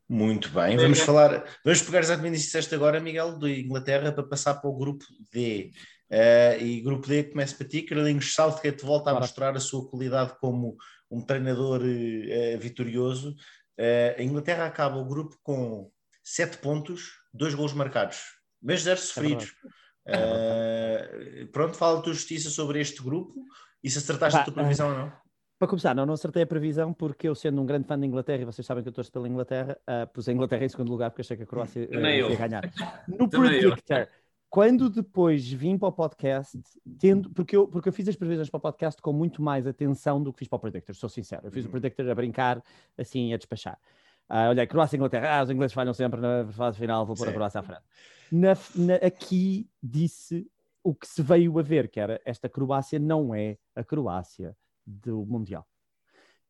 Muito 0.08 0.48
bem, 0.48 0.76
vamos 0.76 1.00
é. 1.00 1.04
falar, 1.04 1.44
vamos 1.64 1.82
pegar 1.82 2.00
exatamente 2.00 2.34
isso 2.34 2.44
que 2.44 2.48
disseste 2.48 2.74
agora, 2.74 2.98
Miguel, 2.98 3.38
de 3.38 3.60
Inglaterra, 3.60 4.10
para 4.10 4.24
passar 4.24 4.54
para 4.54 4.70
o 4.70 4.76
grupo 4.76 5.04
D. 5.32 5.70
Uh, 6.10 6.60
e 6.60 6.80
grupo 6.80 7.06
D 7.06 7.24
começa 7.24 7.54
para 7.54 7.68
ti, 7.68 7.82
Carlinhos 7.82 8.34
Southgate 8.34 8.84
volta 8.84 9.10
a 9.10 9.14
mostrar 9.14 9.54
a 9.54 9.60
sua 9.60 9.88
qualidade 9.88 10.32
como 10.40 10.76
um 11.10 11.20
treinador 11.20 11.80
uh, 11.82 12.58
vitorioso. 12.58 13.30
Uh, 13.78 14.18
a 14.18 14.22
Inglaterra 14.22 14.66
acaba 14.66 14.96
o 14.96 15.04
grupo 15.04 15.36
com 15.42 15.90
7 16.22 16.58
pontos, 16.58 17.12
2 17.34 17.54
gols 17.54 17.72
marcados, 17.72 18.18
mas 18.62 18.82
0 18.82 19.00
sofridos. 19.00 19.54
É 20.06 21.46
pronto, 21.52 21.76
fala 21.76 21.98
a 21.98 22.02
tua 22.02 22.12
justiça 22.12 22.50
sobre 22.50 22.80
este 22.80 23.02
grupo 23.02 23.44
e 23.82 23.90
se 23.90 23.98
acertaste 23.98 24.38
a 24.38 24.44
tua 24.44 24.54
previsão 24.54 24.90
ou 24.90 24.98
não. 24.98 25.12
Para 25.58 25.68
começar, 25.68 25.94
não, 25.94 26.06
não 26.06 26.14
acertei 26.14 26.42
a 26.42 26.46
previsão 26.46 26.90
porque 26.90 27.28
eu, 27.28 27.34
sendo 27.34 27.60
um 27.60 27.66
grande 27.66 27.86
fã 27.86 27.98
da 27.98 28.06
Inglaterra, 28.06 28.40
e 28.40 28.44
vocês 28.46 28.66
sabem 28.66 28.82
que 28.82 28.88
eu 28.88 28.92
torço 28.94 29.12
pela 29.12 29.28
Inglaterra, 29.28 29.76
uh, 29.82 30.10
pus 30.10 30.26
a 30.26 30.32
Inglaterra 30.32 30.64
em 30.64 30.68
segundo 30.70 30.90
lugar 30.90 31.10
porque 31.10 31.20
achei 31.20 31.36
que 31.36 31.42
a 31.42 31.46
Croácia 31.46 31.86
uh, 31.86 32.06
ia 32.06 32.34
ganhar. 32.34 32.62
No 33.06 33.28
Predictor, 33.28 34.08
quando 34.50 34.90
depois 34.90 35.48
vim 35.48 35.78
para 35.78 35.88
o 35.88 35.92
podcast, 35.92 36.60
tendo, 36.98 37.30
porque, 37.30 37.56
eu, 37.56 37.68
porque 37.68 37.88
eu 37.88 37.92
fiz 37.92 38.08
as 38.08 38.16
previsões 38.16 38.50
para 38.50 38.58
o 38.58 38.60
podcast 38.60 39.00
com 39.00 39.12
muito 39.12 39.40
mais 39.40 39.64
atenção 39.64 40.20
do 40.20 40.32
que 40.32 40.40
fiz 40.40 40.48
para 40.48 40.56
o 40.56 40.58
Predictor, 40.58 40.92
sou 40.96 41.08
sincero. 41.08 41.46
Eu 41.46 41.52
fiz 41.52 41.64
o 41.64 41.68
uhum. 41.68 41.72
Predictor 41.72 42.10
a 42.10 42.14
brincar, 42.16 42.60
assim, 42.98 43.32
a 43.32 43.36
despachar. 43.36 43.78
Uh, 44.28 44.50
olha, 44.50 44.66
Croácia 44.66 44.96
e 44.96 44.98
Inglaterra, 44.98 45.38
ah, 45.38 45.42
os 45.44 45.50
ingleses 45.50 45.72
falham 45.72 45.94
sempre 45.94 46.20
na 46.20 46.44
fase 46.52 46.78
final, 46.78 47.06
vou 47.06 47.14
pôr 47.14 47.28
a 47.28 47.32
Croácia 47.32 47.60
à 47.60 47.62
frente. 47.62 47.82
Na, 48.30 48.54
na, 48.74 48.94
aqui 48.96 49.68
disse 49.80 50.50
o 50.82 50.94
que 50.94 51.06
se 51.06 51.22
veio 51.22 51.56
a 51.56 51.62
ver, 51.62 51.88
que 51.88 52.00
era 52.00 52.20
esta 52.24 52.48
Croácia 52.48 52.98
não 52.98 53.32
é 53.32 53.56
a 53.74 53.84
Croácia 53.84 54.56
do 54.84 55.24
Mundial. 55.26 55.64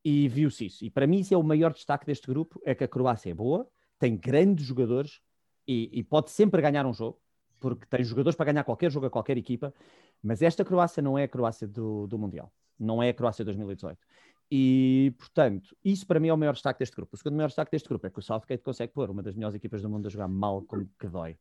E 0.02 0.26
viu-se 0.26 0.66
isso. 0.66 0.84
E 0.84 0.90
para 0.90 1.06
mim, 1.06 1.20
isso 1.20 1.34
é 1.34 1.36
o 1.36 1.42
maior 1.42 1.74
destaque 1.74 2.06
deste 2.06 2.26
grupo: 2.26 2.60
é 2.64 2.74
que 2.74 2.84
a 2.84 2.88
Croácia 2.88 3.30
é 3.30 3.34
boa, 3.34 3.68
tem 3.98 4.16
grandes 4.16 4.64
jogadores 4.64 5.20
e, 5.68 5.90
e 5.92 6.02
pode 6.02 6.30
sempre 6.30 6.62
ganhar 6.62 6.86
um 6.86 6.94
jogo, 6.94 7.18
porque 7.60 7.86
tem 7.86 8.02
jogadores 8.02 8.34
para 8.34 8.50
ganhar 8.52 8.64
qualquer 8.64 8.90
jogo 8.90 9.06
a 9.06 9.10
qualquer 9.10 9.36
equipa. 9.36 9.72
Mas 10.22 10.42
esta 10.42 10.64
Croácia 10.64 11.02
não 11.02 11.18
é 11.18 11.24
a 11.24 11.28
Croácia 11.28 11.68
do, 11.68 12.06
do 12.06 12.18
Mundial, 12.18 12.52
não 12.78 13.02
é 13.02 13.10
a 13.10 13.14
Croácia 13.14 13.44
2018. 13.44 13.98
E, 14.52 15.14
portanto, 15.16 15.76
isso 15.84 16.04
para 16.04 16.18
mim 16.18 16.28
é 16.28 16.34
o 16.34 16.36
maior 16.36 16.54
destaque 16.54 16.80
deste 16.80 16.96
grupo. 16.96 17.14
O 17.14 17.16
segundo 17.16 17.36
maior 17.36 17.46
destaque 17.46 17.70
deste 17.70 17.88
grupo 17.88 18.06
é 18.06 18.10
que 18.10 18.18
o 18.18 18.22
Southgate 18.22 18.64
consegue 18.64 18.92
pôr 18.92 19.08
uma 19.08 19.22
das 19.22 19.36
melhores 19.36 19.54
equipas 19.54 19.80
do 19.80 19.88
mundo 19.88 20.06
a 20.06 20.10
jogar 20.10 20.26
mal 20.26 20.62
como 20.62 20.88
que 20.98 21.06
dói. 21.06 21.36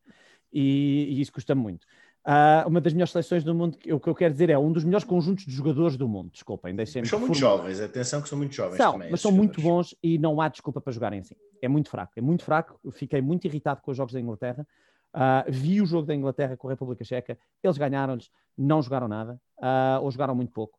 E, 0.52 1.08
e 1.10 1.20
isso 1.20 1.32
custa 1.32 1.54
muito. 1.54 1.84
Uh, 2.24 2.68
uma 2.68 2.80
das 2.82 2.92
melhores 2.92 3.10
seleções 3.12 3.42
do 3.42 3.54
mundo, 3.54 3.78
o 3.90 3.98
que 3.98 4.08
eu 4.08 4.14
quero 4.14 4.32
dizer 4.32 4.50
é 4.50 4.58
um 4.58 4.70
dos 4.70 4.84
melhores 4.84 5.04
conjuntos 5.04 5.46
de 5.46 5.52
jogadores 5.52 5.96
do 5.96 6.06
mundo. 6.06 6.30
Desculpem, 6.30 6.74
deixem-me. 6.76 7.08
São 7.08 7.18
muito 7.18 7.36
jovens, 7.36 7.80
atenção 7.80 8.20
que 8.20 8.28
são 8.28 8.36
muito 8.36 8.54
jovens 8.54 8.76
são, 8.76 8.92
também. 8.92 9.10
Mas 9.10 9.20
são 9.20 9.30
jogadores. 9.30 9.56
muito 9.56 9.68
bons 9.68 9.96
e 10.02 10.18
não 10.18 10.40
há 10.40 10.48
desculpa 10.48 10.80
para 10.80 10.92
jogarem 10.92 11.20
assim. 11.20 11.34
É 11.62 11.68
muito 11.68 11.88
fraco, 11.88 12.12
é 12.16 12.20
muito 12.20 12.44
fraco. 12.44 12.78
Eu 12.84 12.92
fiquei 12.92 13.22
muito 13.22 13.46
irritado 13.46 13.80
com 13.80 13.90
os 13.90 13.96
jogos 13.96 14.12
da 14.12 14.20
Inglaterra. 14.20 14.66
Uh, 15.14 15.50
vi 15.50 15.80
o 15.82 15.86
jogo 15.86 16.06
da 16.06 16.14
Inglaterra 16.14 16.56
com 16.56 16.68
a 16.68 16.70
República 16.70 17.04
Checa, 17.04 17.38
eles 17.62 17.76
ganharam-lhes, 17.76 18.30
não 18.56 18.80
jogaram 18.80 19.08
nada, 19.08 19.40
uh, 19.58 20.02
ou 20.02 20.10
jogaram 20.10 20.34
muito 20.34 20.52
pouco. 20.52 20.78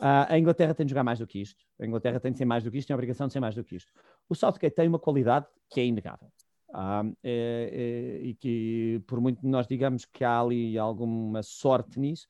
a 0.00 0.38
Inglaterra 0.38 0.74
tem 0.74 0.86
de 0.86 0.90
jogar 0.90 1.04
mais 1.04 1.18
do 1.18 1.26
que 1.26 1.40
isto. 1.40 1.64
A 1.80 1.84
Inglaterra 1.84 2.20
tem 2.20 2.32
de 2.32 2.38
ser 2.38 2.44
mais 2.44 2.64
do 2.64 2.70
que 2.70 2.78
isto, 2.78 2.88
tem 2.88 2.94
a 2.94 2.96
obrigação 2.96 3.26
de 3.26 3.32
ser 3.32 3.40
mais 3.40 3.54
do 3.54 3.64
que 3.64 3.76
isto. 3.76 3.92
O 4.28 4.34
Southgate 4.34 4.74
tem 4.74 4.88
uma 4.88 4.98
qualidade 4.98 5.46
que 5.70 5.80
é 5.80 5.84
inegável. 5.84 6.30
É, 6.74 7.14
é, 7.24 8.26
e 8.26 8.34
que, 8.34 9.02
por 9.06 9.20
muito 9.20 9.46
nós 9.46 9.66
digamos 9.66 10.04
que 10.04 10.22
há 10.22 10.40
ali 10.40 10.78
alguma 10.78 11.42
sorte 11.42 11.98
nisso, 11.98 12.26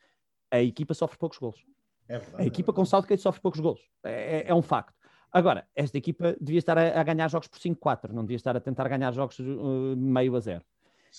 a 0.50 0.60
equipa 0.60 0.94
sofre 0.94 1.18
poucos 1.18 1.38
golos. 1.38 1.64
É 2.08 2.18
verdade, 2.18 2.42
a 2.42 2.46
equipa 2.46 2.72
é 2.72 2.74
com 2.74 2.84
Southgate 2.84 3.20
sofre 3.20 3.40
poucos 3.40 3.60
golos. 3.60 3.80
É, 4.04 4.48
é, 4.48 4.54
um 4.54 4.62
facto. 4.62 4.94
Agora, 5.30 5.66
esta 5.74 5.98
equipa 5.98 6.36
devia 6.40 6.58
estar 6.58 6.78
a, 6.78 7.00
a 7.00 7.02
ganhar 7.02 7.28
jogos 7.28 7.48
por 7.48 7.58
5-4, 7.58 8.10
não 8.10 8.22
devia 8.22 8.36
estar 8.36 8.56
a 8.56 8.60
tentar 8.60 8.88
ganhar 8.88 9.12
jogos 9.12 9.38
uh, 9.38 9.94
meio 9.96 10.34
a 10.34 10.40
zero. 10.40 10.64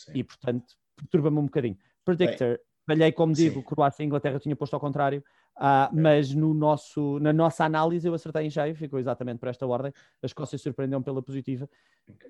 Sim. 0.05 0.12
E, 0.15 0.23
portanto, 0.23 0.75
perturba-me 0.95 1.39
um 1.39 1.45
bocadinho. 1.45 1.77
Predictor, 2.03 2.59
falhei 2.85 3.12
como 3.12 3.33
digo, 3.33 3.63
Croácia 3.63 4.03
e 4.03 4.05
Inglaterra 4.05 4.39
tinha 4.39 4.55
posto 4.55 4.73
ao 4.73 4.79
contrário. 4.79 5.23
Uh, 5.59 5.91
mas 5.91 6.33
no 6.33 6.53
nosso, 6.53 7.19
na 7.19 7.33
nossa 7.33 7.65
análise 7.65 8.07
eu 8.07 8.13
acertei 8.13 8.45
em 8.45 8.49
cheio, 8.49 8.73
ficou 8.73 8.97
exatamente 8.97 9.39
por 9.39 9.49
esta 9.49 9.67
ordem. 9.67 9.91
A 10.23 10.25
Escócia 10.25 10.57
surpreendeu-me 10.57 11.03
pela 11.03 11.21
positiva, 11.21 11.69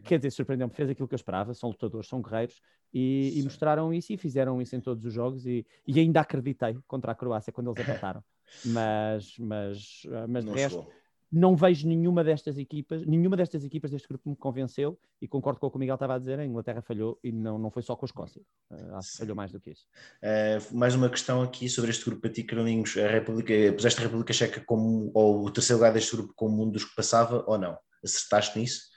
quer 0.04 0.18
dizer, 0.18 0.32
surpreendeu-me, 0.32 0.74
fez 0.74 0.90
aquilo 0.90 1.08
que 1.08 1.14
eu 1.14 1.18
esperava, 1.18 1.54
são 1.54 1.70
lutadores, 1.70 2.10
são 2.10 2.24
guerreiros, 2.24 2.60
e, 2.92 3.40
e 3.40 3.44
mostraram 3.44 3.94
isso 3.94 4.12
e 4.12 4.18
fizeram 4.18 4.60
isso 4.60 4.76
em 4.76 4.82
todos 4.82 5.06
os 5.06 5.14
jogos, 5.14 5.46
e, 5.46 5.64
e 5.86 6.00
ainda 6.00 6.22
acreditei 6.22 6.76
contra 6.88 7.12
a 7.12 7.16
Croácia 7.16 7.54
quando 7.54 7.70
eles 7.70 7.80
apertaram. 7.82 8.24
Mas, 8.66 9.38
mas, 9.38 10.02
mas 10.28 10.44
de 10.44 10.50
resto, 10.50 10.88
não 11.32 11.56
vejo 11.56 11.88
nenhuma 11.88 12.24
destas 12.24 12.58
equipas, 12.58 13.06
nenhuma 13.06 13.38
destas 13.38 13.64
equipas 13.64 13.92
deste 13.92 14.08
grupo 14.08 14.30
me 14.30 14.36
convenceu 14.36 15.00
e 15.22 15.28
concordo 15.28 15.60
com 15.60 15.68
o 15.68 15.70
que 15.72 15.78
o 15.78 15.80
Miguel 15.80 15.96
estava 15.96 16.16
a 16.16 16.20
dizer, 16.20 16.40
a 16.40 16.46
Inglaterra 16.46 16.82
falhou 16.82 17.20
e 17.24 17.32
não, 17.32 17.60
não 17.60 17.70
foi 17.70 17.84
só 17.84 17.96
com 17.96 18.06
a 18.06 18.08
Escócia, 18.08 18.42
uh, 18.72 19.00
falhou 19.18 19.36
mais 19.36 19.52
do 19.52 19.60
que 19.60 19.72
isso. 19.72 19.86
Uh, 20.24 20.76
mais 20.76 20.96
uma 20.96 21.10
questão 21.10 21.42
aqui 21.42 21.70
sobre 21.70 21.92
este 21.92 22.06
grupo 22.06 22.22
para 22.22 22.32
ti, 22.32 22.44
Carlinhos, 22.44 22.98
a 22.98 23.08
República, 23.08 23.54
puseste 23.74 24.00
a 24.00 24.04
República 24.04 24.34
Checa 24.34 24.62
como, 24.66 25.12
ou 25.14 25.46
o 25.46 25.52
terceiro 25.52 25.80
lugar 25.80 25.94
deste 25.94 26.16
grupo 26.16 26.34
como 26.36 26.64
um 26.64 26.70
dos 26.70 26.84
que 26.84 26.96
passava 26.96 27.44
ou 27.48 27.58
não? 27.58 27.78
Acertaste 28.04 28.58
nisso? 28.58 28.90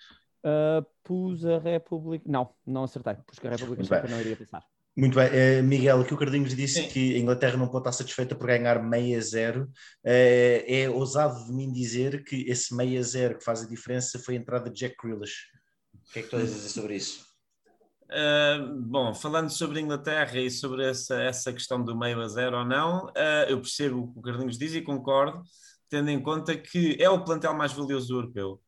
Uh, 0.44 0.84
pus 1.04 1.44
a 1.44 1.58
República, 1.58 2.24
não, 2.28 2.48
não 2.66 2.84
acertei, 2.84 3.14
pus 3.26 3.38
que 3.38 3.46
a 3.46 3.50
República 3.50 3.84
Checa 3.84 4.08
não 4.08 4.20
iria 4.20 4.36
passar. 4.36 4.64
Muito 4.94 5.14
bem, 5.14 5.28
uh, 5.28 5.64
Miguel, 5.64 6.02
aqui 6.02 6.12
o 6.12 6.18
Cardinhos 6.18 6.54
disse 6.54 6.82
Sim. 6.82 6.88
que 6.88 7.16
a 7.16 7.18
Inglaterra 7.18 7.56
não 7.56 7.66
pode 7.66 7.80
estar 7.88 7.92
satisfeita 7.92 8.34
por 8.34 8.46
ganhar 8.46 8.82
meia 8.82 9.18
zero. 9.22 9.64
Uh, 10.04 10.60
é 10.66 10.90
ousado 10.90 11.46
de 11.46 11.52
mim 11.52 11.72
dizer 11.72 12.22
que 12.24 12.42
esse 12.42 12.76
meia 12.76 13.02
zero 13.02 13.38
que 13.38 13.44
faz 13.44 13.62
a 13.62 13.66
diferença 13.66 14.18
foi 14.18 14.34
a 14.34 14.38
entrada 14.38 14.68
de 14.68 14.78
Jack 14.78 14.96
Grealish. 15.02 15.46
O 15.94 16.12
que 16.12 16.18
é 16.18 16.22
que 16.22 16.28
tu 16.28 16.36
tens 16.36 16.50
a 16.50 16.54
dizer 16.54 16.68
sobre 16.68 16.96
isso? 16.96 17.24
Uh, 18.04 18.82
bom, 18.82 19.14
falando 19.14 19.48
sobre 19.48 19.78
a 19.78 19.82
Inglaterra 19.82 20.38
e 20.38 20.50
sobre 20.50 20.84
essa, 20.84 21.22
essa 21.22 21.50
questão 21.54 21.82
do 21.82 21.98
meio 21.98 22.20
a 22.20 22.28
zero 22.28 22.58
ou 22.58 22.64
não, 22.66 23.10
eu 23.48 23.58
percebo 23.62 24.00
o 24.00 24.12
que 24.12 24.18
o 24.18 24.22
Cardinhos 24.22 24.58
diz 24.58 24.74
e 24.74 24.82
concordo, 24.82 25.42
tendo 25.88 26.10
em 26.10 26.22
conta 26.22 26.54
que 26.54 26.98
é 27.00 27.08
o 27.08 27.24
plantel 27.24 27.54
mais 27.54 27.72
valioso 27.72 28.08
do 28.08 28.16
europeu 28.16 28.60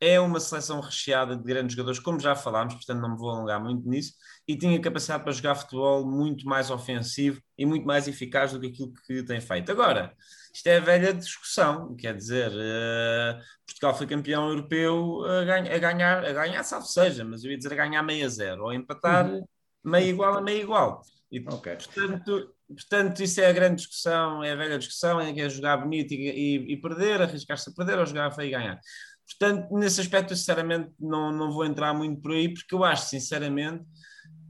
é 0.00 0.20
uma 0.20 0.38
seleção 0.38 0.80
recheada 0.80 1.36
de 1.36 1.42
grandes 1.42 1.74
jogadores, 1.74 1.98
como 1.98 2.20
já 2.20 2.34
falámos, 2.34 2.74
portanto 2.74 3.00
não 3.00 3.10
me 3.10 3.16
vou 3.16 3.30
alongar 3.30 3.62
muito 3.62 3.88
nisso, 3.88 4.12
e 4.46 4.56
tinha 4.56 4.80
capacidade 4.80 5.24
para 5.24 5.32
jogar 5.32 5.54
futebol 5.56 6.06
muito 6.06 6.46
mais 6.46 6.70
ofensivo 6.70 7.40
e 7.56 7.66
muito 7.66 7.86
mais 7.86 8.06
eficaz 8.06 8.52
do 8.52 8.60
que 8.60 8.68
aquilo 8.68 8.92
que 9.06 9.22
tem 9.24 9.40
feito. 9.40 9.72
Agora, 9.72 10.14
isto 10.54 10.66
é 10.68 10.76
a 10.76 10.80
velha 10.80 11.12
discussão, 11.12 11.94
quer 11.96 12.14
dizer, 12.14 12.50
uh, 12.50 13.40
Portugal 13.66 13.94
foi 13.94 14.06
campeão 14.06 14.48
europeu 14.48 15.24
a, 15.24 15.44
ganha, 15.44 15.74
a, 15.74 15.78
ganhar, 15.78 16.24
a 16.24 16.32
ganhar, 16.32 16.62
salvo 16.62 16.86
seja, 16.86 17.24
mas 17.24 17.44
eu 17.44 17.50
ia 17.50 17.56
dizer 17.56 17.72
a 17.72 17.76
ganhar 17.76 18.02
meio 18.02 18.24
a 18.24 18.28
zero, 18.28 18.64
ou 18.64 18.72
empatar 18.72 19.28
uhum. 19.28 19.44
meio 19.84 20.08
igual 20.08 20.36
a 20.36 20.40
meio 20.40 20.62
igual. 20.62 21.02
E, 21.30 21.40
okay. 21.40 21.76
portanto, 21.76 22.54
portanto, 22.68 23.22
isso 23.22 23.40
é 23.40 23.46
a 23.46 23.52
grande 23.52 23.76
discussão, 23.76 24.42
é 24.42 24.52
a 24.52 24.56
velha 24.56 24.78
discussão, 24.78 25.20
é 25.20 25.32
que 25.32 25.40
é 25.40 25.48
jogar 25.48 25.76
bonito 25.76 26.12
e, 26.12 26.30
e, 26.30 26.72
e 26.72 26.76
perder, 26.80 27.20
arriscar-se 27.20 27.68
a 27.70 27.72
perder 27.74 27.98
ou 27.98 28.06
jogar 28.06 28.30
feio 28.30 28.48
e 28.48 28.50
ganhar. 28.50 28.80
Portanto, 29.28 29.72
nesse 29.74 30.00
aspecto, 30.00 30.32
eu 30.32 30.36
sinceramente 30.36 30.90
não, 30.98 31.30
não 31.30 31.52
vou 31.52 31.64
entrar 31.64 31.92
muito 31.92 32.20
por 32.20 32.32
aí, 32.32 32.52
porque 32.52 32.74
eu 32.74 32.82
acho, 32.82 33.06
sinceramente, 33.06 33.84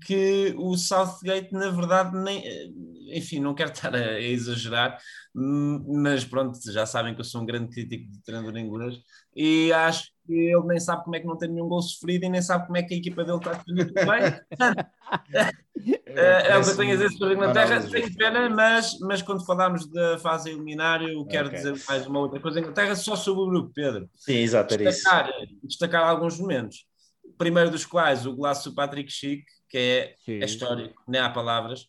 que 0.05 0.55
o 0.57 0.77
Southgate, 0.77 1.53
na 1.53 1.71
verdade, 1.71 2.17
nem. 2.17 2.45
Enfim, 3.13 3.41
não 3.41 3.55
quero 3.55 3.73
estar 3.73 3.95
a, 3.95 4.21
exagerar, 4.21 4.99
mas 5.35 6.25
pronto, 6.25 6.59
já 6.71 6.87
sabem 6.87 7.15
que 7.15 7.21
eu 7.21 7.25
sou 7.25 7.43
um 7.43 7.47
grande 7.47 7.71
crítico 7.71 8.11
de 8.11 8.23
treinador 8.23 8.57
inglês 8.57 8.99
e 9.35 9.73
acho 9.73 10.11
que 10.29 10.35
ele 10.35 10.67
nem 10.67 10.79
sabe 10.79 11.05
como 11.05 11.17
é 11.17 11.21
que 11.21 11.27
não 11.27 11.39
tem 11.39 11.49
nenhum 11.49 11.69
gol 11.69 11.81
sofrido 11.81 12.25
e 12.25 12.29
nem 12.29 12.43
sabe 12.43 12.67
como 12.67 12.77
é 12.77 12.83
que 12.83 12.93
a 12.93 12.97
equipa 12.99 13.25
dele 13.25 13.39
está 13.39 13.53
a 13.53 13.55
defender 13.55 13.95
bem. 13.95 14.23
é, 16.05 16.51
é 16.51 16.59
o 16.59 16.63
que 16.63 16.69
eu 16.69 16.77
tenho 16.77 16.91
a 16.93 16.97
dizer 16.97 17.11
sobre 17.13 17.33
a 17.33 17.37
Inglaterra. 17.39 17.81
Tenho 17.89 18.15
pena, 18.15 18.51
mas, 18.51 18.99
mas 19.01 19.23
quando 19.23 19.47
falarmos 19.47 19.91
da 19.91 20.19
fase 20.19 20.51
eliminar, 20.51 21.03
eu 21.03 21.25
quero 21.25 21.49
okay. 21.49 21.59
dizer 21.59 21.83
mais 21.89 22.07
uma 22.07 22.21
outra 22.21 22.39
coisa. 22.39 22.59
A 22.59 22.61
Inglaterra 22.61 22.95
só 22.95 23.17
sobre 23.17 23.43
o 23.43 23.47
grupo, 23.47 23.73
Pedro. 23.75 24.11
Sim, 24.15 24.35
exato, 24.35 24.77
destacar, 24.77 25.33
destacar 25.63 26.07
alguns 26.07 26.39
momentos. 26.39 26.87
O 27.25 27.33
primeiro 27.33 27.71
dos 27.71 27.87
quais, 27.87 28.27
o 28.27 28.37
golaço 28.37 28.69
do 28.69 28.75
Patrick 28.75 29.11
Schick, 29.11 29.45
que 29.71 29.79
é, 29.79 30.15
Sim. 30.27 30.43
é 30.43 30.45
histórico, 30.45 31.03
nem 31.09 31.23
há 31.23 31.31
palavras. 31.31 31.87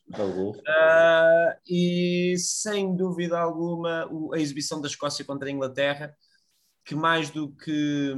Ah, 0.65 1.57
e 1.67 2.35
sem 2.37 2.95
dúvida 2.95 3.37
alguma, 3.37 4.07
o- 4.09 4.33
a 4.33 4.39
exibição 4.39 4.79
da 4.79 4.87
Escócia 4.87 5.25
contra 5.25 5.49
a 5.49 5.51
Inglaterra, 5.51 6.13
que 6.89 6.95
mais 6.95 7.29
do 7.29 7.49
que, 7.55 8.13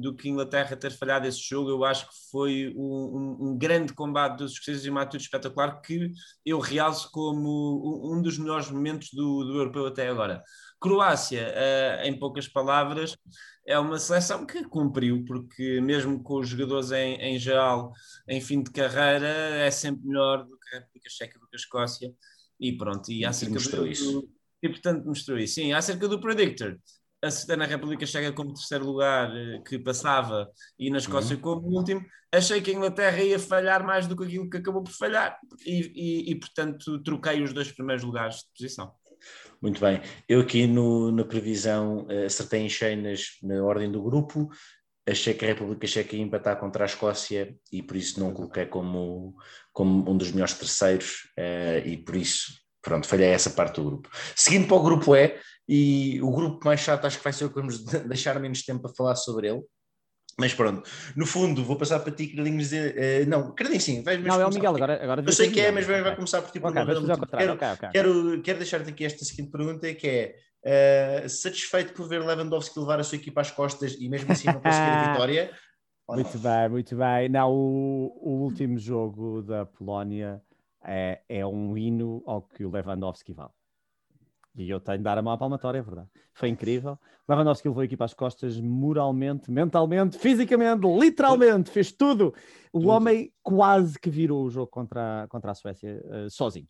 do 0.00 0.14
que 0.16 0.30
Inglaterra 0.30 0.74
ter 0.76 0.90
falhado 0.92 1.26
esse 1.26 1.40
jogo, 1.46 1.68
eu 1.68 1.84
acho 1.84 2.06
que 2.08 2.14
foi 2.30 2.72
um, 2.74 2.80
um- 2.80 3.48
um 3.50 3.58
grande 3.58 3.92
combate 3.92 4.38
dos 4.38 4.52
escoceses 4.52 4.86
e 4.86 4.88
uma 4.90 5.02
atitude 5.02 5.24
espetacular 5.24 5.78
que 5.82 6.10
eu 6.44 6.58
realço 6.58 7.10
como 7.12 8.10
um, 8.14 8.22
dos 8.22 8.38
melhores 8.38 8.70
momentos 8.70 9.10
do, 9.12 9.44
do 9.44 9.58
europeu 9.58 9.84
até 9.86 10.08
agora. 10.08 10.42
Croácia, 10.80 11.52
ah, 11.54 12.06
em 12.06 12.18
poucas 12.18 12.48
palavras, 12.48 13.14
é 13.66 13.78
uma 13.78 13.98
seleção 13.98 14.46
que 14.46 14.64
cumpriu, 14.64 15.22
porque 15.26 15.78
mesmo 15.82 16.22
com 16.22 16.38
os 16.40 16.48
jogadores 16.48 16.92
em, 16.92 17.16
em 17.16 17.38
geral 17.38 17.92
em 18.26 18.40
fim 18.40 18.62
de 18.62 18.70
carreira, 18.70 19.26
é 19.28 19.70
sempre 19.70 20.06
melhor 20.06 20.44
do 20.46 20.58
que 20.58 20.76
a 20.76 20.78
República 20.78 21.10
Checa, 21.10 21.38
do 21.38 21.46
que 21.46 21.56
a 21.56 21.58
Escócia. 21.58 22.10
E 22.58 22.74
pronto, 22.74 23.10
e 23.12 23.20
E 23.20 23.24
acerca 23.26 23.52
mostrou 23.54 23.84
do, 23.84 23.90
isso. 23.90 24.28
E 24.62 24.68
portanto 24.70 25.04
mostrou 25.04 25.38
isso. 25.38 25.56
Sim, 25.56 25.74
acerca 25.74 26.08
do 26.08 26.18
Predictor, 26.18 26.78
acertei 27.26 27.56
na 27.56 27.64
República 27.66 28.06
Checa 28.06 28.32
como 28.32 28.54
terceiro 28.54 28.84
lugar, 28.84 29.34
eh, 29.36 29.60
que 29.66 29.78
passava, 29.78 30.48
e 30.78 30.90
na 30.90 30.98
Escócia 30.98 31.36
como 31.36 31.66
último. 31.68 32.04
Achei 32.32 32.60
que 32.60 32.70
a 32.70 32.74
Inglaterra 32.74 33.22
ia 33.22 33.38
falhar 33.38 33.84
mais 33.84 34.06
do 34.06 34.16
que 34.16 34.24
aquilo 34.24 34.50
que 34.50 34.56
acabou 34.58 34.82
por 34.82 34.92
falhar, 34.92 35.38
e, 35.64 35.92
e, 36.26 36.30
e, 36.32 36.34
portanto 36.34 37.02
troquei 37.02 37.42
os 37.42 37.52
dois 37.52 37.70
primeiros 37.72 38.04
lugares 38.04 38.36
de 38.36 38.44
posição. 38.56 38.92
Muito 39.62 39.80
bem. 39.80 40.00
Eu 40.28 40.40
aqui 40.40 40.66
no- 40.66 41.10
na 41.10 41.24
previsão 41.24 42.06
eh, 42.10 42.26
acertei 42.26 42.60
em 42.60 42.68
cheio 42.68 43.00
nas- 43.02 43.38
na 43.42 43.62
ordem 43.64 43.90
do 43.90 44.02
grupo. 44.02 44.50
Achei 45.06 45.32
que 45.34 45.44
a 45.44 45.48
República 45.48 45.86
Checa 45.86 46.16
ia 46.16 46.22
empatar 46.22 46.58
contra 46.58 46.84
a 46.84 46.86
Escócia 46.86 47.54
e 47.70 47.82
por 47.82 47.94
isso 47.96 48.18
não 48.20 48.32
coloquei 48.32 48.66
como, 48.66 49.34
como 49.72 50.10
um 50.10 50.16
dos 50.16 50.32
melhores 50.32 50.54
terceiros 50.54 51.30
eh, 51.36 51.82
e 51.86 51.96
por 51.98 52.16
isso, 52.16 52.52
pronto, 52.84 53.08
falhei 53.08 53.28
essa 53.30 53.50
parte 53.50 53.76
do 53.80 53.84
grupo. 53.86 54.08
Seguindo 54.36 54.68
para 54.68 54.76
o 54.76 54.82
grupo 54.82 55.16
E, 55.16 55.34
e 55.66 56.22
o 56.22 56.30
grupo 56.30 56.64
mais 56.64 56.78
chato 56.80 57.06
acho 57.06 57.18
que 57.18 57.24
vai 57.24 57.32
ser 57.32 57.46
o 57.46 57.48
que 57.48 57.56
vamos 57.56 57.82
deixar 58.06 58.38
menos 58.38 58.62
tempo 58.62 58.82
para 58.82 58.94
falar 58.94 59.16
sobre 59.16 59.48
ele. 59.48 59.62
Mas 60.38 60.52
pronto, 60.52 60.82
no 61.16 61.26
fundo, 61.26 61.64
vou 61.64 61.76
passar 61.76 62.00
para 62.00 62.12
ti, 62.12 62.26
Carlinhos, 62.28 62.64
dizer. 62.64 62.94
eh, 62.98 63.24
não, 63.24 63.54
Carlinhos, 63.54 63.84
sim, 63.84 64.02
vais 64.02 64.20
Não, 64.20 64.40
é 64.40 64.46
o 64.46 64.50
Miguel, 64.50 64.74
agora, 64.74 65.02
agora 65.02 65.22
Eu 65.24 65.32
sei 65.32 65.48
que 65.50 65.60
é, 65.60 65.70
mas 65.70 65.86
vai, 65.86 66.02
vai 66.02 66.14
começar 66.14 66.42
por 66.42 66.50
ti. 66.50 66.58
por 66.58 66.70
Ok, 66.70 66.82
uma 66.82 66.84
vamos 66.92 67.00
fazer 67.00 67.12
ao 67.12 67.18
razão. 67.18 67.24
contrário. 67.24 67.58
Quero- 67.58 67.74
Ok, 67.74 67.86
ok. 67.86 67.88
Quero, 67.92 68.42
quero 68.42 68.58
deixar-te 68.58 68.90
aqui 68.90 69.04
esta 69.04 69.24
seguinte 69.24 69.50
pergunta, 69.52 69.94
que 69.94 70.06
é 70.08 70.34
eh, 70.64 71.28
satisfeito 71.28 71.92
por 71.94 72.08
ver 72.08 72.20
Lewandowski 72.20 72.80
levar 72.80 72.98
a 72.98 73.04
sua 73.04 73.16
equipa 73.16 73.42
às 73.42 73.50
costas 73.52 73.94
e 73.98 74.08
mesmo 74.08 74.32
assim 74.32 74.48
não 74.48 74.60
conseguir 74.60 74.94
a 74.96 74.98
vitória? 75.12 75.52
Muito 76.08 76.38
bem, 76.38 76.68
muito 76.68 76.96
bem. 76.96 77.28
Não, 77.28 77.52
o, 77.52 78.06
o 78.20 78.30
último 78.42 78.76
jogo 78.76 79.40
da 79.40 79.64
Polónia 79.64 80.42
é, 80.84 81.22
é 81.28 81.46
um 81.46 81.76
hino 81.76 82.22
ao 82.26 82.42
que 82.42 82.64
o 82.64 82.70
Lewandowski 82.70 83.32
vale. 83.32 83.50
E 84.56 84.70
eu 84.70 84.78
tenho 84.78 84.98
de 84.98 85.04
dar 85.04 85.18
a 85.18 85.22
mão 85.22 85.32
à 85.32 85.38
palmatória, 85.38 85.78
é 85.78 85.82
verdade. 85.82 86.08
Foi 86.32 86.48
incrível. 86.48 86.96
Lewandowski 87.28 87.66
levou 87.66 87.80
a 87.80 87.84
equipa 87.84 88.04
às 88.04 88.14
costas 88.14 88.60
moralmente, 88.60 89.50
mentalmente, 89.50 90.16
fisicamente, 90.16 90.86
literalmente, 90.86 91.70
fez 91.70 91.90
tudo. 91.90 92.32
O 92.72 92.78
Tudo. 92.80 92.88
homem 92.88 93.32
quase 93.42 93.98
que 93.98 94.08
virou 94.08 94.44
o 94.44 94.50
jogo 94.50 94.68
contra, 94.68 95.24
a- 95.24 95.28
contra 95.28 95.50
a 95.50 95.54
Suécia 95.54 96.00
eh, 96.08 96.26
sozinho. 96.30 96.68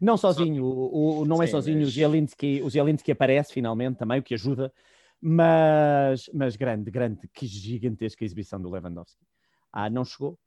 Não 0.00 0.16
sozinho, 0.16 0.64
o, 0.64 1.20
o- 1.20 1.24
não 1.26 1.42
é 1.42 1.46
Sim, 1.46 1.52
sozinho, 1.52 1.78
mas- 1.80 1.88
o 1.88 1.90
Zielinski, 1.90 2.62
o 2.62 2.70
Zielinski 2.70 3.12
aparece 3.12 3.52
finalmente 3.52 3.98
também, 3.98 4.20
o 4.20 4.22
que 4.22 4.32
ajuda, 4.34 4.72
mas, 5.20 6.30
mas 6.32 6.56
grande, 6.56 6.90
grande, 6.90 7.28
que 7.28 7.46
gigantesca 7.46 8.24
exibição 8.24 8.60
do 8.60 8.70
Lewandowski. 8.70 9.22
Ah, 9.72 9.90
não 9.90 10.04
chegou, 10.04 10.38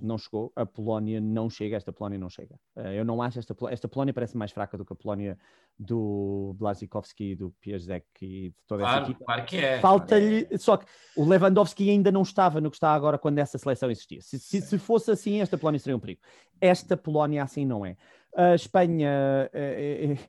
não 0.00 0.16
chegou, 0.16 0.52
a 0.54 0.64
Polónia 0.64 1.20
não 1.20 1.50
chega, 1.50 1.76
esta 1.76 1.92
Polónia 1.92 2.18
não 2.18 2.28
chega. 2.30 2.58
Ah, 2.76 2.92
eu 2.92 3.04
não 3.04 3.20
acho 3.20 3.38
esta, 3.38 3.54
Pol- 3.54 3.68
esta 3.68 3.88
Polónia 3.88 4.14
parece 4.14 4.36
mais 4.36 4.50
fraca 4.50 4.76
do 4.78 4.84
que 4.84 4.92
a 4.92 4.96
Polónia 4.96 5.38
do 5.78 6.54
Blazikowski, 6.58 7.34
do 7.34 7.50
Piasek 7.60 8.06
e 8.22 8.50
de 8.50 8.56
toda 8.66 8.82
essa 8.82 8.92
Claro, 8.92 9.04
equipa. 9.10 9.24
claro 9.24 9.44
que 9.44 9.56
é. 9.56 9.80
Falta-lhe, 9.80 10.58
só 10.58 10.76
que 10.76 10.86
o 11.16 11.24
Lewandowski 11.28 11.88
ainda 11.90 12.12
não 12.12 12.22
estava 12.22 12.60
no 12.60 12.70
que 12.70 12.76
está 12.76 12.92
agora 12.94 13.18
quando 13.18 13.38
essa 13.38 13.58
seleção 13.58 13.90
existia. 13.90 14.20
Se, 14.20 14.38
se, 14.38 14.60
se 14.60 14.78
fosse 14.78 15.10
assim, 15.10 15.40
esta 15.40 15.58
Polónia 15.58 15.78
seria 15.78 15.96
um 15.96 16.00
perigo. 16.00 16.20
Esta 16.60 16.96
Polónia 16.96 17.42
assim 17.42 17.66
não 17.66 17.84
é. 17.84 17.96
A 18.34 18.54
Espanha, 18.54 19.50
eh, 19.52 20.16
eh, 20.18 20.28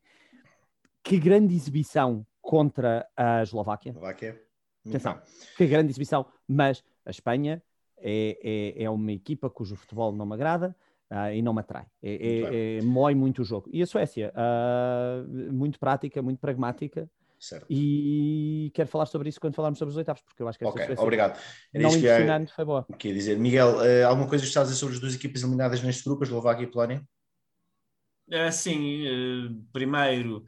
que 1.04 1.18
grande 1.20 1.54
exibição 1.56 2.26
contra 2.42 3.08
a 3.16 3.42
Eslováquia. 3.44 3.92
Eslováquia. 3.92 4.42
Atenção, 4.88 5.22
que 5.56 5.68
grande 5.68 5.92
exibição, 5.92 6.26
mas 6.48 6.84
a 7.06 7.12
Espanha 7.12 7.62
é, 8.02 8.38
é, 8.44 8.84
é 8.84 8.90
uma 8.90 9.12
equipa 9.12 9.50
cujo 9.50 9.76
futebol 9.76 10.12
não 10.12 10.26
me 10.26 10.34
agrada 10.34 10.76
ah, 11.10 11.34
e 11.34 11.42
não 11.42 11.54
me 11.54 11.60
atrai. 11.60 11.86
É, 12.02 12.14
é, 12.14 12.78
é, 12.78 12.82
mói 12.82 13.14
muito 13.14 13.42
o 13.42 13.46
jogo. 13.46 13.70
E 13.72 13.82
a 13.82 13.86
Suécia, 13.86 14.32
ah, 14.36 15.24
muito 15.52 15.80
prática, 15.80 16.22
muito 16.22 16.40
pragmática, 16.40 17.10
Certo. 17.42 17.66
e 17.68 18.72
quero 18.76 18.88
falar 18.88 19.08
sobre 19.08 19.28
isso 19.28 19.42
quando 19.42 19.56
falarmos 19.56 19.80
sobre 19.80 19.92
os 19.92 19.98
oitavos, 19.98 20.22
porque 20.22 20.44
eu 20.44 20.48
acho 20.48 20.60
que 20.60 20.64
esta 20.64 20.76
Ok, 20.76 20.86
Suécia 20.86 21.04
obrigado. 21.04 21.40
Era 21.74 21.84
não 21.84 21.90
impressionante, 21.90 22.54
foi 22.54 22.66
boa. 22.66 22.86
que 23.00 23.08
ia 23.08 23.14
dizer. 23.16 23.38
Miguel, 23.40 23.82
eh, 23.84 24.04
alguma 24.04 24.30
coisa 24.30 24.44
que 24.44 24.48
estás 24.48 24.68
a 24.68 24.70
dizer 24.70 24.80
sobre 24.80 24.94
as 24.96 25.02
duas 25.02 25.16
equipas 25.16 25.42
eliminadas 25.42 25.82
neste 25.82 26.04
grupo, 26.04 26.24
a 26.24 26.28
Eslováquia 26.28 26.66
e 26.66 26.68
a 26.68 26.72
Polónia? 26.72 27.04
É, 28.30 28.52
sim, 28.52 29.08
eh, 29.08 29.50
primeiro, 29.74 30.46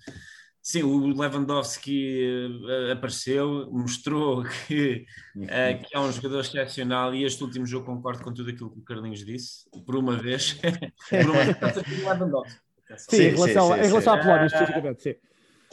sim, 0.63 0.81
o 0.81 1.07
Lewandowski 1.07 2.57
eh, 2.67 2.91
apareceu, 2.93 3.69
mostrou 3.71 4.43
que, 4.67 5.05
eh, 5.49 5.73
que 5.75 5.95
é 5.95 5.99
um 5.99 6.11
jogador 6.11 6.39
excepcional 6.39 7.13
e 7.13 7.25
este 7.25 7.43
último 7.43 7.65
jogo 7.65 7.85
concordo 7.85 8.23
com 8.23 8.33
tudo 8.33 8.49
aquilo 8.49 8.71
que 8.71 8.79
o 8.79 8.83
Carlinhos 8.83 9.25
disse, 9.25 9.69
por 9.85 9.97
uma 9.97 10.15
vez. 10.15 10.53
por 11.09 11.29
uma 11.29 11.43
vez, 11.43 11.77
o 11.93 11.99
Lewandowski. 11.99 12.59
Sim, 12.97 13.17
Sim, 13.17 13.23
em 13.23 13.29
relação, 13.29 13.67
sim, 13.67 13.73
em 13.73 13.83
sim, 13.83 13.89
relação 13.89 14.13
sim. 14.13 14.19
à 14.19 14.23
Polónia, 14.23 14.45
especificamente, 14.45 15.03
sim. 15.03 15.15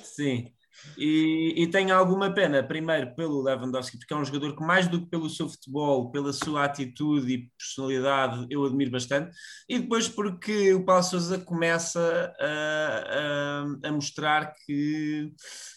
Sim. 0.03 0.53
E, 0.99 1.55
e 1.57 1.67
tenho 1.69 1.95
alguma 1.95 2.33
pena, 2.33 2.63
primeiro, 2.63 3.15
pelo 3.15 3.43
Lewandowski, 3.43 3.99
porque 3.99 4.13
é 4.13 4.17
um 4.17 4.25
jogador 4.25 4.55
que, 4.57 4.63
mais 4.65 4.87
do 4.89 5.01
que 5.01 5.07
pelo 5.11 5.29
seu 5.31 5.49
futebol, 5.49 6.11
pela 6.11 6.33
sua 6.33 6.65
atitude 6.65 7.33
e 7.33 7.51
personalidade, 7.59 8.47
eu 8.51 8.65
admiro 8.65 8.91
bastante. 8.91 9.31
E 9.69 9.79
depois, 9.79 10.09
porque 10.09 10.75
o 10.75 10.85
Paulo 10.85 11.03
Souza 11.03 11.39
começa 11.39 12.33
a, 12.41 13.65
a, 13.85 13.89
a 13.89 13.93
mostrar 13.93 14.55
que 14.67 15.33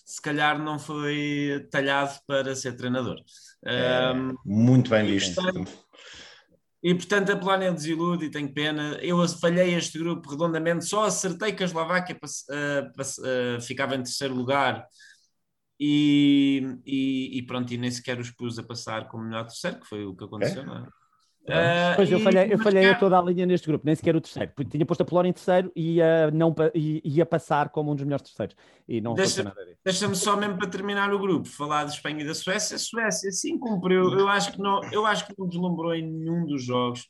se 0.06 0.22
calhar 0.22 0.62
não 0.62 0.78
foi 0.78 1.68
talhado 1.72 2.20
para 2.28 2.56
ser 2.56 2.76
treinador. 2.76 3.18
É, 3.66 4.12
Um, 4.14 4.36
muito 4.46 4.90
bem 4.90 5.06
visto. 5.06 5.36
portanto- 5.36 5.83
e 6.84 6.94
portanto 6.94 7.32
a 7.32 7.38
Polónia 7.38 7.72
desilude 7.72 8.26
e 8.26 8.30
tenho 8.32 8.54
pena. 8.54 8.98
Eu 9.02 9.26
falhei 9.40 9.74
este 9.76 9.98
grupo 9.98 10.30
redondamente, 10.30 10.86
só 10.86 11.06
acertei 11.06 11.54
que 11.54 11.64
a 11.64 11.66
Eslováquia 11.66 12.16
pass- 12.20 12.46
ah, 12.50 13.60
ficava 13.62 13.96
em 13.96 14.04
terceiro 14.04 14.36
lugar 14.36 14.86
e, 15.80 16.62
e, 16.86 17.38
e 17.40 17.46
pronto, 17.46 17.74
e 17.74 17.78
nem 17.78 17.92
sequer 17.92 18.20
os 18.20 18.32
pus 18.32 18.60
a 18.60 18.64
passar 18.64 19.08
como 19.10 19.24
melhor 19.26 19.46
terceiro, 19.46 19.80
que 19.80 19.88
foi 19.88 20.06
o 20.06 20.16
que 20.16 20.24
aconteceu, 20.26 20.66
não 20.66 20.78
é? 20.86 21.03
Ah, 21.50 21.94
Pois 21.98 22.10
eu 22.10 22.20
falhei, 22.22 22.54
eu 22.54 22.58
falhei 22.60 22.90
a 22.90 22.96
toda 22.96 23.20
a 23.20 23.22
linha 23.22 23.46
neste 23.46 23.68
grupo, 23.68 23.86
nem 23.86 23.94
sequer 23.96 24.16
o 24.16 24.22
terceiro. 24.22 24.52
porque 24.56 24.72
Tinha 24.72 24.86
posto 24.86 25.02
a 25.02 25.06
Polónia 25.06 25.30
em 25.30 25.34
terceiro 25.34 25.72
e 25.76 25.96
ia, 25.96 26.32
não, 26.32 26.54
pa- 26.54 26.72
e- 26.74 27.02
ia 27.04 27.26
passar 27.26 27.70
como 27.70 27.92
um 27.92 27.96
dos 27.96 28.04
melhores 28.06 28.26
terceiros. 28.26 28.56
E 28.88 29.02
não 29.02 29.14
Deixa- 29.14 29.44
nada 29.44 29.64
disso. 29.66 29.78
Deixa-me 29.84 30.16
só 30.16 30.38
mesmo 30.38 30.58
para 30.58 30.70
terminar 30.70 31.14
o 31.14 31.20
grupo, 31.20 31.48
falar 31.50 31.84
de 31.84 31.92
Espanha 31.92 32.22
e 32.24 32.26
da 32.28 32.34
Suécia. 32.34 32.76
A 32.76 32.80
Suécia 32.80 33.32
sim 33.32 33.58
cumpriu, 33.60 34.10
eu 34.18 34.28
acho 34.30 34.54
que 34.54 34.60
não, 34.60 34.82
eu 34.92 35.06
acho 35.06 35.28
que 35.28 35.34
não 35.38 35.48
deslumbrou 35.48 35.94
em 35.94 36.10
nenhum 36.10 36.46
dos 36.46 36.64
jogos. 36.64 37.08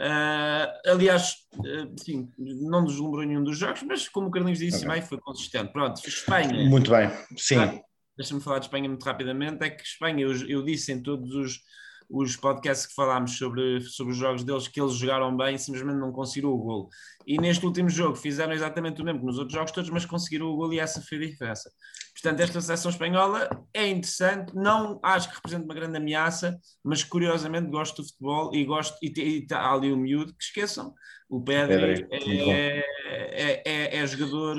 Ah, 0.00 0.72
aliás, 0.86 1.34
ah, 1.58 1.88
sim, 1.96 2.30
não 2.38 2.84
deslumbrou 2.84 3.22
em 3.24 3.26
nenhum 3.28 3.44
dos 3.44 3.58
jogos, 3.58 3.82
mas 3.82 4.08
como 4.08 4.28
o 4.28 4.30
Carlinhos 4.30 4.60
disse, 4.60 4.84
Ok. 4.86 4.88
bem, 4.94 5.02
foi 5.02 5.18
consistente. 5.18 5.72
Pronto, 5.72 6.00
Espanha. 6.06 6.68
Muito 6.68 6.90
bem. 6.90 7.10
Sim. 7.36 7.56
Ah, 7.58 7.80
Deixa-me 8.16 8.40
falar 8.40 8.58
de 8.60 8.64
Espanha 8.66 8.88
muito 8.88 9.04
rapidamente. 9.04 9.62
É 9.62 9.70
que 9.70 9.82
Espanha, 9.82 10.22
eu, 10.22 10.32
eu 10.48 10.64
disse 10.64 10.90
em 10.92 11.00
todos 11.02 11.32
os, 11.34 11.60
os 12.08 12.36
podcasts 12.36 12.86
que 12.86 12.94
falámos 12.94 13.36
sobre, 13.36 13.80
sobre 13.82 14.12
os 14.12 14.18
jogos 14.18 14.42
deles 14.42 14.66
que 14.66 14.80
eles 14.80 14.94
jogaram 14.94 15.36
bem, 15.36 15.58
simplesmente 15.58 15.98
não 15.98 16.10
conseguiram 16.10 16.50
o 16.50 16.58
golo. 16.58 16.88
E 17.26 17.38
neste 17.38 17.64
último 17.66 17.90
jogo 17.90 18.16
fizeram 18.16 18.52
exatamente 18.52 19.02
o 19.02 19.04
mesmo 19.04 19.20
que 19.20 19.26
nos 19.26 19.38
outros 19.38 19.54
jogos 19.54 19.72
todos, 19.72 19.90
mas 19.90 20.06
conseguiram 20.06 20.46
o 20.46 20.56
golo 20.56 20.72
e 20.72 20.80
essa 20.80 21.02
foi 21.02 21.18
a 21.18 21.20
diferença. 21.20 21.70
Portanto, 22.14 22.40
esta 22.40 22.60
seleção 22.60 22.90
espanhola 22.90 23.48
é 23.74 23.86
interessante, 23.86 24.54
não 24.56 24.98
acho 25.02 25.28
que 25.28 25.36
representa 25.36 25.64
uma 25.64 25.74
grande 25.74 25.98
ameaça, 25.98 26.58
mas 26.82 27.04
curiosamente 27.04 27.70
gosto 27.70 28.02
do 28.02 28.08
futebol 28.08 28.54
e 28.54 28.64
gosto, 28.64 28.96
e 29.02 29.10
está 29.40 29.70
ali 29.72 29.92
o 29.92 29.96
miúdo, 29.96 30.34
que 30.34 30.42
esqueçam, 30.42 30.94
o 31.28 31.42
Pedri 31.42 32.06
muito 32.08 32.44
bom. 32.44 32.52
é, 32.52 32.84
é, 33.04 33.62
é, 33.64 33.96
é 33.98 34.06
jogador 34.06 34.56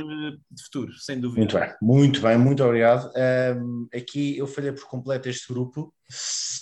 de 0.51 0.63
futuro, 0.63 0.93
sem 0.93 1.19
dúvida. 1.19 1.39
Muito 1.39 1.59
bem, 1.59 1.75
muito 1.81 2.21
bem, 2.21 2.37
muito 2.37 2.63
obrigado. 2.63 3.11
Aqui 3.93 4.37
eu 4.37 4.45
falhei 4.45 4.71
por 4.71 4.85
completo 4.85 5.27
este 5.27 5.51
grupo, 5.51 5.93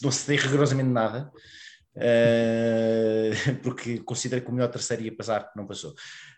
não 0.02 0.12
cedei 0.12 0.38
rigorosamente 0.38 0.90
nada, 0.90 1.32
ah, 1.98 3.32
porque 3.64 4.00
considero 4.00 4.44
que 4.44 4.50
o 4.50 4.54
melhor 4.54 4.70
terceiro 4.70 5.04
ia 5.04 5.16
passar, 5.16 5.52
não 5.56 5.66
passou. 5.66 5.94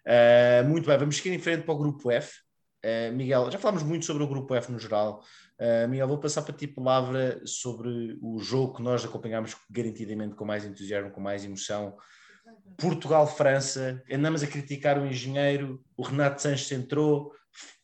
Ah, 0.05 0.63
muito 0.63 0.87
bem, 0.87 0.97
vamos 0.97 1.17
seguir 1.17 1.33
em 1.35 1.39
frente 1.39 1.63
para 1.63 1.73
o 1.73 1.77
grupo 1.77 2.09
F. 2.09 2.39
Ah, 2.83 3.11
Miguel, 3.11 3.51
já 3.51 3.59
falámos 3.59 3.83
muito 3.83 4.05
sobre 4.05 4.23
o 4.23 4.27
grupo 4.27 4.55
F 4.55 4.71
no 4.71 4.79
geral. 4.79 5.21
Miguel, 5.89 6.07
vou 6.07 6.17
passar 6.17 6.41
para 6.41 6.55
ti 6.55 6.69
a 6.71 6.73
palavra 6.73 7.41
sobre 7.45 8.17
o 8.21 8.39
jogo 8.39 8.75
que 8.75 8.81
nós 8.81 9.03
acompanhámos 9.03 9.57
garantidamente 9.69 10.33
com 10.33 10.45
mais 10.45 10.63
entusiasmo, 10.63 11.11
com 11.11 11.19
mais 11.19 11.43
emoção. 11.43 11.97
Portugal-França, 12.77 14.03
andamos 14.11 14.43
a 14.43 14.47
criticar 14.47 14.99
o 14.99 15.05
engenheiro, 15.05 15.83
o 15.97 16.03
Renato 16.03 16.41
Sanches 16.41 16.71
entrou. 16.71 17.31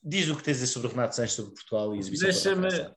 Diz 0.03 0.29
o 0.29 0.35
que 0.35 0.43
tens 0.43 0.57
a 0.57 0.59
dizer 0.61 0.67
sobre 0.67 0.87
o 0.87 0.91
Renato 0.91 1.15
Sanches, 1.15 1.33
sobre 1.33 1.53
Portugal 1.53 1.93
e 1.93 1.97
a 1.97 1.99
exibição 1.99 2.27
Deixa-me, 2.27 2.95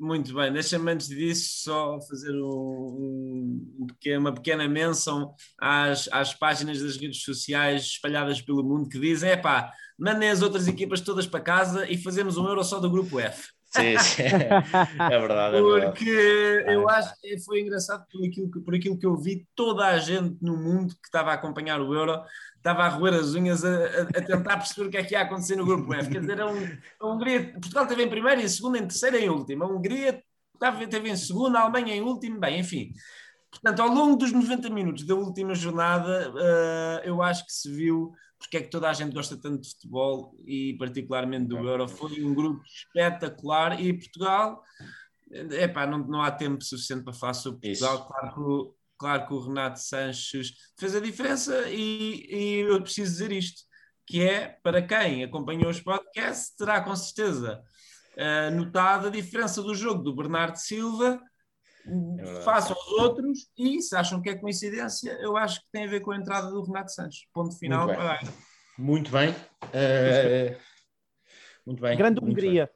muito 0.00 0.32
bem, 0.32 0.50
deixa-me 0.50 0.92
antes 0.92 1.08
disso 1.08 1.64
só 1.64 2.00
fazer 2.08 2.32
um, 2.32 2.46
um 2.48 3.86
uma 4.18 4.32
pequena 4.32 4.66
menção 4.66 5.34
às, 5.60 6.08
às 6.10 6.32
páginas 6.32 6.80
das 6.80 6.96
redes 6.96 7.22
sociais 7.22 7.82
espalhadas 7.82 8.40
pelo 8.40 8.64
mundo 8.64 8.88
que 8.88 8.98
dizem: 8.98 9.30
é 9.30 9.36
pá, 9.36 9.70
mandem 9.98 10.30
as 10.30 10.40
outras 10.40 10.66
equipas 10.66 11.02
todas 11.02 11.26
para 11.26 11.40
casa 11.40 11.86
e 11.86 11.98
fazemos 11.98 12.38
um 12.38 12.48
euro 12.48 12.64
só 12.64 12.80
do 12.80 12.90
grupo 12.90 13.20
F. 13.20 13.48
Sim, 13.70 13.98
sim. 13.98 14.22
É 14.98 15.18
verdade, 15.18 15.56
é 15.56 15.62
verdade. 15.62 15.86
Porque 15.86 16.64
eu 16.68 16.88
acho 16.88 17.14
que 17.20 17.38
foi 17.40 17.60
engraçado 17.60 18.04
por 18.10 18.24
aquilo, 18.26 18.50
que, 18.50 18.60
por 18.60 18.74
aquilo 18.74 18.98
que 18.98 19.06
eu 19.06 19.16
vi, 19.16 19.46
toda 19.54 19.86
a 19.86 19.98
gente 19.98 20.36
no 20.42 20.56
mundo 20.56 20.94
que 20.94 21.06
estava 21.06 21.30
a 21.30 21.34
acompanhar 21.34 21.80
o 21.80 21.94
Euro 21.94 22.20
estava 22.56 22.82
a 22.84 22.88
roer 22.88 23.14
as 23.14 23.34
unhas 23.34 23.64
a, 23.64 23.68
a- 23.68 24.02
a 24.02 24.22
tentar 24.22 24.56
perceber 24.58 24.88
o 24.88 24.90
que 24.90 24.96
é 24.98 25.04
que 25.04 25.14
ia 25.14 25.20
acontecer 25.22 25.56
no 25.56 25.64
grupo 25.64 25.94
F. 25.94 26.10
Quer 26.10 26.20
dizer, 26.20 26.40
a, 26.40 26.46
Hung- 26.46 26.78
a 27.00 27.06
Hungria, 27.06 27.52
Portugal 27.52 27.84
esteve 27.84 28.02
em 28.02 28.08
primeiro, 28.10 28.40
em 28.40 28.48
segundo, 28.48 28.76
em 28.76 28.86
terceiro 28.86 29.16
e 29.16 29.24
em 29.24 29.28
último. 29.30 29.64
A 29.64 29.68
Hungria 29.68 30.22
estava, 30.54 30.82
esteve 30.82 31.08
em 31.10 31.16
segundo, 31.16 31.56
a 31.56 31.60
Alemanha 31.60 31.94
em 31.94 32.02
último, 32.02 32.38
bem, 32.38 32.58
enfim. 32.60 32.92
Portanto, 33.50 33.80
ao 33.82 33.88
longo 33.88 34.16
dos 34.16 34.32
90 34.32 34.68
minutos 34.70 35.04
da 35.06 35.14
última 35.14 35.54
jornada, 35.54 36.32
eh, 36.38 37.02
eu 37.04 37.20
acho 37.22 37.44
que 37.46 37.52
se 37.52 37.70
viu 37.72 38.12
porque 38.40 38.56
é 38.56 38.62
que 38.62 38.70
toda 38.70 38.88
a 38.88 38.92
gente 38.92 39.12
gosta 39.14 39.36
tanto 39.36 39.60
de 39.62 39.70
futebol 39.70 40.34
e 40.46 40.74
particularmente 40.78 41.46
do 41.46 41.58
Euro. 41.68 41.86
Foi 41.88 42.24
um 42.24 42.34
grupo 42.34 42.62
espetacular 42.64 43.80
e 43.80 43.92
Portugal, 43.92 44.62
epá, 45.30 45.86
não, 45.86 45.98
não 45.98 46.22
há 46.22 46.30
tempo 46.30 46.64
suficiente 46.64 47.04
para 47.04 47.12
falar 47.12 47.34
sobre 47.34 47.60
Portugal. 47.60 48.06
Claro 48.08 48.34
que, 48.34 48.40
o- 48.40 48.74
claro 48.98 49.26
que 49.26 49.34
o 49.34 49.40
Renato 49.40 49.78
Sanches 49.78 50.52
fez 50.78 50.94
a 50.96 51.00
diferença 51.00 51.68
e, 51.68 52.26
e 52.30 52.54
eu 52.60 52.80
preciso 52.82 53.12
dizer 53.12 53.30
isto, 53.30 53.62
que 54.06 54.22
é, 54.22 54.58
para 54.62 54.82
quem 54.82 55.22
acompanhou 55.22 55.70
os 55.70 55.80
podcasts, 55.80 56.54
terá 56.56 56.80
com 56.80 56.96
certeza 56.96 57.62
eh, 58.16 58.50
notado 58.50 59.06
a 59.06 59.10
diferença 59.10 59.62
do 59.62 59.74
jogo 59.74 60.02
do 60.02 60.16
Bernardo 60.16 60.56
Silva 60.56 61.20
verdade. 61.84 62.44
façam 62.44 62.76
os 62.76 62.92
outros 63.00 63.50
e 63.58 63.80
se 63.80 63.94
acham 63.96 64.20
que 64.20 64.28
é 64.30 64.34
coincidência, 64.36 65.10
eu 65.20 65.36
acho 65.36 65.60
que 65.60 65.66
tem 65.72 65.84
a 65.84 65.88
ver 65.90 66.00
com 66.00 66.12
a 66.12 66.16
entrada 66.16 66.50
do 66.50 66.62
Renato 66.62 66.92
Sanches. 66.92 67.22
Ponto 67.32 67.56
final. 67.58 67.86
Muito 67.86 68.00
bem. 68.00 68.28
Muito 68.78 69.10
bem. 69.10 69.34
Eh, 69.72 70.56
muito 71.66 71.80
bem. 71.82 71.96
Grande 71.96 72.20
muito 72.20 72.32
Hungria. 72.34 72.70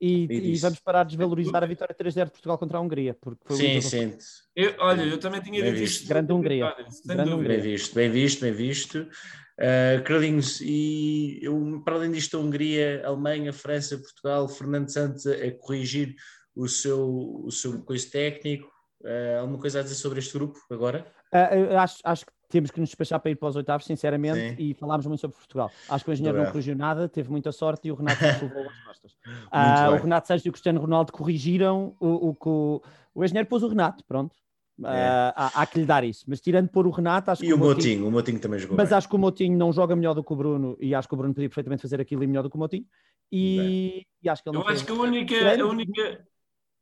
E, 0.00 0.26
E 0.28 0.52
e 0.52 0.56
vamos 0.58 0.80
parar 0.80 1.04
de 1.04 1.10
desvalorizar 1.10 1.62
a 1.62 1.66
vitória 1.66 1.94
3-0 1.94 2.24
de 2.26 2.30
Portugal 2.32 2.58
contra 2.58 2.76
a 2.78 2.80
Hungria. 2.80 3.14
Porque 3.20 3.40
foi 3.46 3.56
bem. 3.56 3.80
Sim, 3.80 4.18
sim. 4.18 4.18
Eu- 4.54 4.74
olha, 4.80 5.02
eu 5.02 5.18
também 5.18 5.40
tinha 5.40 5.62
Bem 5.62 5.70
dito 5.72 5.80
visto. 5.80 6.00
isto. 6.00 6.08
Grande 6.08 6.32
Hungria. 6.32 6.74
Sem 6.90 7.16
Grande 7.16 7.30
dúvida. 7.30 7.48
Bem 7.48 7.60
visto, 7.60 7.94
bem 7.94 8.10
visto, 8.10 8.40
bem 8.40 8.52
visto. 8.52 9.08
Uh, 9.56 10.02
Carlinhos, 10.04 10.60
e 10.60 11.38
eu, 11.40 11.80
para 11.84 11.94
além 11.94 12.10
disto, 12.10 12.36
a 12.36 12.40
Hungria, 12.40 13.02
a 13.04 13.08
Alemanha, 13.08 13.50
a 13.50 13.52
França, 13.52 13.96
Portugal, 13.96 14.48
Fernando 14.48 14.88
Santos 14.90 15.26
a, 15.28 15.32
a 15.32 15.52
corrigir 15.52 16.16
o 16.54 16.68
seu, 16.68 17.42
o 17.44 17.50
seu 17.50 17.82
coisa 17.82 18.08
técnico. 18.10 18.72
Uh, 19.02 19.40
alguma 19.40 19.58
coisa 19.58 19.80
a 19.80 19.82
dizer 19.82 19.96
sobre 19.96 20.18
este 20.18 20.32
grupo 20.32 20.58
agora? 20.70 21.06
Eu 21.52 21.78
acho, 21.78 21.98
acho 22.04 22.24
que 22.24 22.32
temos 22.48 22.70
que 22.70 22.80
nos 22.80 22.88
despachar 22.88 23.20
para 23.20 23.30
ir 23.32 23.34
para 23.36 23.48
os 23.48 23.56
oitavos, 23.56 23.84
sinceramente, 23.84 24.56
Sim. 24.56 24.56
e 24.58 24.72
falámos 24.72 25.04
muito 25.04 25.20
sobre 25.20 25.36
Portugal. 25.36 25.70
Acho 25.88 26.04
que 26.04 26.10
o 26.10 26.12
engenheiro 26.14 26.38
não 26.38 26.46
corrigiu 26.46 26.76
nada, 26.76 27.08
teve 27.08 27.28
muita 27.28 27.50
sorte 27.52 27.88
e 27.88 27.92
o 27.92 27.96
Renato 27.96 28.18
Sanches 28.20 28.42
levou 28.42 28.62
as 28.66 28.84
costas. 28.84 29.16
Bem. 29.24 29.98
o 29.98 30.02
Renato 30.02 30.28
Sanches 30.28 30.46
e 30.46 30.48
o 30.48 30.52
Cristiano 30.52 30.80
Ronaldo 30.80 31.12
corrigiram 31.12 31.94
o, 32.00 32.28
o 32.30 32.34
que 32.34 32.48
o, 32.48 32.82
o 33.14 33.24
engenheiro 33.24 33.48
pôs 33.48 33.62
o 33.62 33.68
Renato, 33.68 34.04
pronto. 34.06 34.34
Ah, 34.82 35.32
há, 35.36 35.62
há 35.62 35.66
que 35.66 35.78
lhe 35.80 35.84
dar 35.86 36.02
isso. 36.02 36.24
Mas 36.28 36.40
tirando 36.40 36.68
pôr 36.68 36.86
o 36.86 36.90
Renato, 36.90 37.30
acho 37.30 37.42
É. 37.42 37.46
E 37.46 37.48
que 37.48 37.54
o 37.54 37.58
Moutinho- 37.58 37.76
Motinho, 37.96 38.08
o 38.08 38.10
Motinho 38.12 38.40
também 38.40 38.58
jogou. 38.58 38.76
Mas 38.76 38.88
bem. 38.88 38.98
acho 38.98 39.08
que 39.08 39.14
o 39.16 39.18
Motinho 39.18 39.56
não 39.58 39.72
joga 39.72 39.94
melhor 39.94 40.14
do 40.14 40.22
que 40.24 40.32
o 40.32 40.36
Bruno 40.36 40.76
e 40.80 40.94
acho 40.94 41.06
que 41.08 41.14
o 41.14 41.16
Bruno 41.16 41.34
podia 41.34 41.48
perfeitamente 41.48 41.82
fazer 41.82 42.00
aquilo 42.00 42.22
e 42.24 42.26
melhor 42.26 42.42
do 42.42 42.50
que 42.50 42.56
o 42.56 42.58
Motinho. 42.60 42.84
E, 43.30 44.06
e 44.22 44.28
acho 44.28 44.42
que 44.42 44.48
ele 44.48 44.56
Eu 44.58 44.64
fez. 44.64 44.76
acho 44.76 44.86
que 44.86 44.92
a 44.92 44.94
única, 44.94 45.34
a 45.62 45.66
única. 45.66 46.26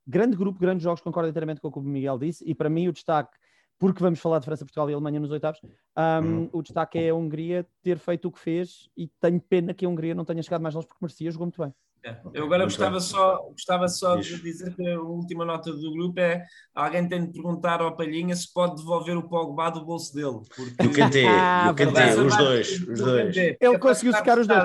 Grande 0.07 0.37
grupo, 0.37 0.59
grandes 0.59 0.83
jogos, 0.83 1.01
concordo 1.01 1.29
inteiramente 1.29 1.61
com 1.61 1.69
o 1.69 1.73
que 1.73 1.79
o 1.79 1.83
Miguel 1.83 2.19
disse. 2.19 2.45
E 2.49 2.55
para 2.55 2.69
mim 2.69 2.89
o 2.89 2.93
destaque, 2.93 3.37
porque 3.79 4.03
vamos 4.03 4.19
falar 4.21 4.39
de 4.39 4.45
França, 4.45 4.65
Portugal 4.65 4.89
e 4.91 4.95
Alemanha 4.95 5.21
nos 5.21 5.31
oitavos, 5.31 5.61
um, 5.63 6.25
Uhum. 6.27 6.51
o 6.53 6.63
destaque 6.63 6.99
é 6.99 7.11
a 7.11 7.15
Hungria 7.15 7.67
ter 7.83 7.99
feito 7.99 8.29
o 8.29 8.33
que 8.33 8.39
fez 8.39 8.89
e 8.97 9.09
tenho 9.21 9.41
pena 9.41 9.73
que 9.75 9.85
a 9.85 9.89
Hungria 9.89 10.15
não 10.15 10.25
tenha 10.25 10.43
chegado 10.43 10.61
mais 10.63 10.75
longe 10.75 10.87
porque 10.87 11.05
merecia, 11.05 11.31
jogou 11.31 11.47
muito 11.47 11.61
bem. 11.63 11.73
É, 12.05 12.17
Eu 12.35 12.47
agora 12.47 12.65
Muito 12.65 12.71
gostava 12.71 12.91
bem. 12.93 13.01
só, 13.01 13.37
gostava 13.53 13.87
só 13.87 14.17
de 14.17 14.43
dizer 14.43 14.75
que 14.75 14.89
a 14.91 15.01
última 15.01 15.45
nota 15.45 15.73
do 15.73 15.93
grupo 15.93 16.19
é 16.19 16.45
alguém 16.75 17.09
tem 17.09 17.25
de 17.25 17.33
perguntar 17.33 17.81
ao 17.81 17.97
Palhinha 17.97 18.35
se 18.35 18.53
pode 18.53 18.75
devolver 18.75 19.17
o 19.17 19.29
Pogba 19.29 19.71
do 19.71 19.85
bolso 19.85 20.13
dele. 20.13 20.41
Porque 20.57 20.83
E 20.83 20.87
o 20.89 20.93
Kanté, 20.93 21.25
Ah, 21.29 21.69
o 21.71 21.75
Kanté, 21.77 22.07
verdade. 22.07 22.21
os 22.27 22.37
dois, 22.37 22.89
os 22.89 23.01
dois. 23.01 23.37
Ele 23.37 23.79
conseguiu 23.79 24.13
secar 24.15 24.37
os 24.37 24.49
dois. 24.49 24.65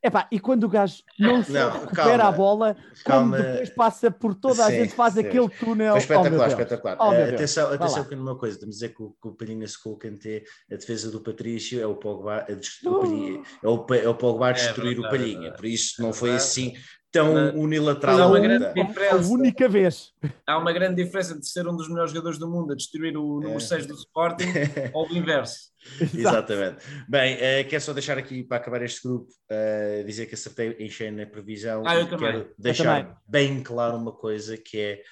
Epá, 0.00 0.28
e 0.30 0.38
quando 0.38 0.62
o 0.64 0.68
gajo 0.68 1.02
não 1.18 1.42
só 1.42 1.52
Não, 1.52 1.70
recupera 1.72 2.04
calma. 2.06 2.24
a 2.28 2.32
bola, 2.32 2.76
Calma. 3.04 3.36
depois 3.38 3.70
passa 3.70 4.10
por 4.12 4.32
toda 4.32 4.64
a 4.64 4.68
Sim, 4.70 4.76
gente, 4.84 4.94
faz 4.94 5.14
sim. 5.14 5.20
aquele 5.20 5.48
túnel. 5.48 5.92
Foi 5.92 5.94
Oh, 5.94 5.98
espetacular, 5.98 6.38
Deus. 6.48 6.52
espetacular. 6.52 6.96
Oh, 7.00 7.10
Deus. 7.10 7.28
atenção, 7.34 7.72
atenção 7.72 8.04
que 8.04 8.14
numa 8.14 8.38
coisa, 8.38 8.54
estamos 8.54 8.76
a 8.76 8.78
dizer 8.78 8.94
que 8.94 9.02
o, 9.02 9.10
que 9.20 9.28
o 9.28 9.32
Palhinha 9.32 9.66
secou 9.66 9.94
o 9.94 9.98
Kanté, 9.98 10.44
a 10.70 10.76
defesa 10.76 11.10
do 11.10 11.20
Patrício 11.20 11.80
é 11.82 11.86
o 11.86 11.96
Pogba 11.96 12.44
a 12.48 12.52
destruir 12.52 12.92
o 12.94 12.96
Oh. 12.96 13.00
Palhinha, 13.00 13.42
é 13.64 13.68
o, 13.68 13.86
é 14.04 14.08
o 14.08 14.14
Pogba 14.14 14.46
a 14.46 14.50
É 14.50 14.52
destruir 14.52 14.98
o 14.98 15.02
verdade, 15.02 15.06
é 15.06 15.18
Palhinha, 15.18 15.40
verdade. 15.40 15.56
por 15.60 15.66
isso 15.66 15.94
É 16.00 16.04
não 16.04 16.12
foi 16.12 16.28
verdade. 16.30 16.48
assim 16.48 16.72
tão 17.10 17.34
Mas- 17.34 17.54
unilateral. 17.54 18.20
Há 18.20 18.26
uma 18.26 18.38
grande 18.38 18.64
luta. 18.66 18.80
A 18.80 18.84
diferença. 18.84 19.32
única 19.32 19.68
vez. 19.68 20.12
Há 20.46 20.58
uma 20.58 20.72
grande 20.72 21.02
diferença 21.02 21.36
de 21.38 21.48
ser 21.48 21.66
um 21.66 21.74
dos 21.74 21.88
melhores 21.88 22.12
jogadores 22.12 22.38
do 22.38 22.46
mundo 22.48 22.72
a 22.72 22.76
destruir 22.76 23.16
o 23.16 23.40
número 23.40 23.56
É. 23.56 23.60
6 23.60 23.86
do 23.86 23.94
Sporting 23.94 24.44
ou 24.94 25.08
o 25.08 25.16
inverso. 25.16 25.70
Exatamente. 26.14 26.78
Bem, 27.08 27.36
eh, 27.40 27.64
quero 27.64 27.82
só 27.82 27.92
deixar 27.92 28.18
aqui 28.18 28.42
para 28.42 28.58
acabar 28.58 28.82
este 28.82 29.02
grupo, 29.02 29.28
eh, 29.50 30.02
dizer 30.06 30.26
que 30.26 30.34
acertei 30.34 30.76
em 30.78 30.88
cheio 30.88 31.12
na 31.12 31.26
previsão. 31.26 31.82
Ah, 31.86 31.96
eu 31.96 32.06
e 32.06 32.08
também. 32.08 32.32
Quero 32.32 32.54
deixar 32.58 33.20
bem 33.26 33.62
claro 33.62 33.96
uma 33.96 34.12
coisa 34.12 34.56
que 34.56 34.78
é, 34.78 35.02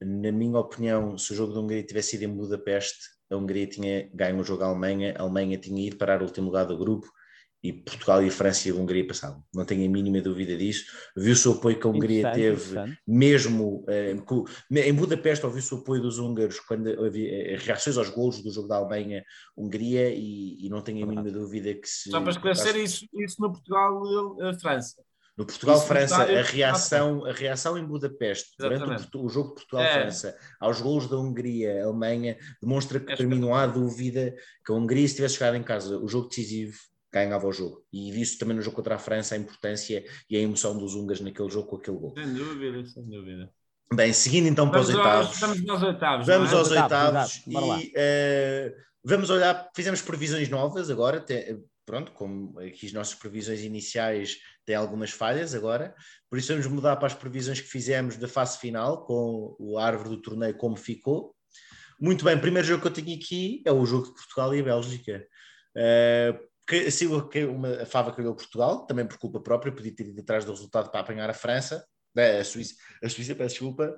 na 0.00 0.32
minha 0.32 0.58
opinião, 0.58 1.16
se 1.16 1.32
o 1.32 1.36
jogo 1.36 1.52
da 1.52 1.60
Hungria 1.60 1.82
tivesse 1.82 2.10
sido 2.10 2.22
em 2.24 2.28
Budapeste, 2.28 3.00
a 3.30 3.36
Hungria 3.36 3.66
tinha 3.66 4.10
ganho 4.14 4.40
o 4.40 4.44
jogo 4.44 4.62
à 4.62 4.66
Alemanha, 4.66 5.14
a 5.16 5.22
Alemanha 5.22 5.58
tinha 5.58 5.86
ido 5.86 5.96
parar 5.96 6.20
o 6.20 6.24
último 6.24 6.46
lugar 6.46 6.66
do 6.66 6.76
grupo 6.76 7.08
e 7.62 7.72
Portugal 7.72 8.22
e 8.24 8.28
a 8.28 8.30
França 8.32 8.68
e 8.68 8.72
a 8.72 8.74
Hungria 8.74 9.06
passavam. 9.06 9.42
Não 9.54 9.64
tenho 9.64 9.86
a 9.86 9.88
mínima 9.92 10.20
dúvida 10.20 10.56
disso. 10.56 10.84
Viu-se 11.16 11.48
o 11.48 11.52
apoio 11.52 11.78
que 11.78 11.86
a 11.86 11.90
Hungria 11.90 12.32
teve 12.32 12.74
mesmo 13.06 13.84
eh, 13.88 14.16
em 14.88 14.92
Budapeste 14.94 15.46
ouviu-se 15.46 15.72
o 15.74 15.78
apoio 15.78 16.02
dos 16.02 16.18
húngaros 16.18 16.58
quando 16.60 16.88
havia 17.04 17.52
eh, 17.52 17.56
reações 17.56 17.96
aos 17.96 18.08
golos 18.08 18.42
do 18.42 18.50
jogo 18.52 18.66
da 18.68 18.76
Alemanha 18.76 19.24
Hungria 19.56 20.10
e, 20.12 20.66
e 20.66 20.68
não 20.68 20.82
tenho 20.82 21.04
a 21.04 21.06
mínima 21.06 21.30
dúvida 21.30 21.72
que 21.74 21.88
se 21.88 22.10
Só 22.10 22.20
para 22.20 22.30
esclarecer 22.32 22.76
isso, 22.76 23.06
isso 23.14 23.40
no 23.40 23.52
Portugal, 23.52 24.02
eh, 24.42 24.58
França. 24.58 25.02
no 25.38 25.46
Portugal 25.46 25.76
isso 25.76 25.86
França 25.86 26.16
no 26.18 26.22
estádio- 26.24 26.38
a 26.40 26.42
reação 26.42 27.24
a 27.26 27.32
reação 27.32 27.78
em 27.78 27.84
Budapeste 27.86 28.50
durante 28.58 28.80
o, 28.82 28.84
Exatamente. 28.86 29.16
O 29.18 29.28
jogo 29.28 29.48
de 29.50 29.54
Portugal 29.54 29.84
É. 29.84 29.92
França 30.02 30.36
aos 30.60 30.80
golos 30.80 31.08
da 31.08 31.16
Hungria 31.16 31.84
Alemanha 31.84 32.36
demonstra 32.60 32.98
que 32.98 33.12
É 33.12 33.16
para 33.16 33.26
mim 33.26 33.38
não 33.38 33.54
há 33.54 33.66
dúvida 33.68 34.34
que 34.66 34.72
a 34.72 34.74
Hungria 34.74 35.06
se 35.06 35.14
tivesse 35.14 35.34
chegado 35.36 35.56
em 35.56 35.62
casa 35.62 35.96
o 35.98 36.08
jogo 36.08 36.28
decisivo 36.28 36.76
ganhava 37.12 37.46
o 37.46 37.52
jogo 37.52 37.84
e 37.92 38.10
visto 38.10 38.38
também 38.38 38.56
no 38.56 38.62
jogo 38.62 38.76
contra 38.76 38.94
a 38.94 38.98
França 38.98 39.34
a 39.34 39.38
importância 39.38 40.02
e 40.30 40.36
a 40.36 40.40
emoção 40.40 40.76
dos 40.78 40.94
húngaros 40.94 41.20
naquele 41.20 41.50
jogo 41.50 41.68
com 41.68 41.76
aquele 41.76 41.98
gol 41.98 42.14
Sem 42.16 42.32
dúvida, 42.34 42.86
sem 42.86 43.04
dúvida. 43.08 43.50
bem 43.94 44.12
seguindo 44.12 44.48
então 44.48 44.70
para 44.70 44.80
os 44.80 44.88
Vamos 44.88 45.04
oitavos 45.06 45.40
vamos 45.40 45.70
aos 45.70 45.82
oitavos. 45.82 46.26
Vamos 46.26 46.52
é? 46.52 46.56
aos 46.56 46.70
Oitavos, 46.70 47.46
oitavos 47.46 47.46
e 47.84 47.92
eh, 47.94 48.74
vamos 49.04 49.28
olhar, 49.30 49.68
fizemos 49.76 50.00
previsões 50.00 50.48
novas 50.48 50.88
agora, 50.90 51.20
te- 51.20 51.58
pronto, 51.84 52.12
como 52.12 52.58
aqui 52.60 52.86
as 52.86 52.92
nossas 52.92 53.14
previsões 53.16 53.60
iniciais 53.60 54.36
têm 54.64 54.76
algumas 54.76 55.10
falhas 55.10 55.54
agora, 55.54 55.94
por 56.30 56.38
isso 56.38 56.48
vamos 56.52 56.66
mudar 56.68 56.96
para 56.96 57.08
as 57.08 57.14
previsões 57.14 57.60
que 57.60 57.66
fizemos 57.68 58.16
da 58.16 58.28
fase 58.28 58.56
final, 58.58 59.04
com 59.04 59.54
o 59.58 59.76
árvore 59.76 60.08
do 60.10 60.22
torneio 60.22 60.56
como 60.56 60.76
ficou. 60.76 61.34
Muito 62.00 62.24
bem, 62.24 62.36
o 62.36 62.40
primeiro 62.40 62.66
jogo 62.66 62.80
que 62.82 62.88
eu 62.88 62.92
tenho 62.92 63.16
aqui 63.18 63.62
é 63.66 63.72
o 63.72 63.84
jogo 63.84 64.06
de 64.06 64.14
Portugal 64.14 64.54
e 64.54 64.60
a 64.60 64.62
Bélgica. 64.64 65.26
Eh, 65.76 66.38
que, 66.66 66.76
assim, 66.86 67.28
que 67.28 67.44
uma, 67.44 67.82
a 67.82 67.86
Fava 67.86 68.12
calhou 68.12 68.34
Portugal, 68.34 68.86
também 68.86 69.06
por 69.06 69.18
culpa 69.18 69.40
própria, 69.40 69.72
podia 69.72 69.94
ter 69.94 70.06
ido 70.06 70.20
atrás 70.20 70.44
do 70.44 70.52
resultado 70.52 70.90
para 70.90 71.00
apanhar 71.00 71.28
a 71.28 71.34
França, 71.34 71.84
eh, 72.16 72.40
a 72.40 72.44
Suíça, 72.44 72.74
a 73.02 73.08
Suíça, 73.08 73.34
peço 73.34 73.54
desculpa, 73.54 73.96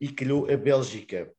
e 0.00 0.08
calhou 0.08 0.50
a 0.50 0.56
Bélgica. 0.56 1.30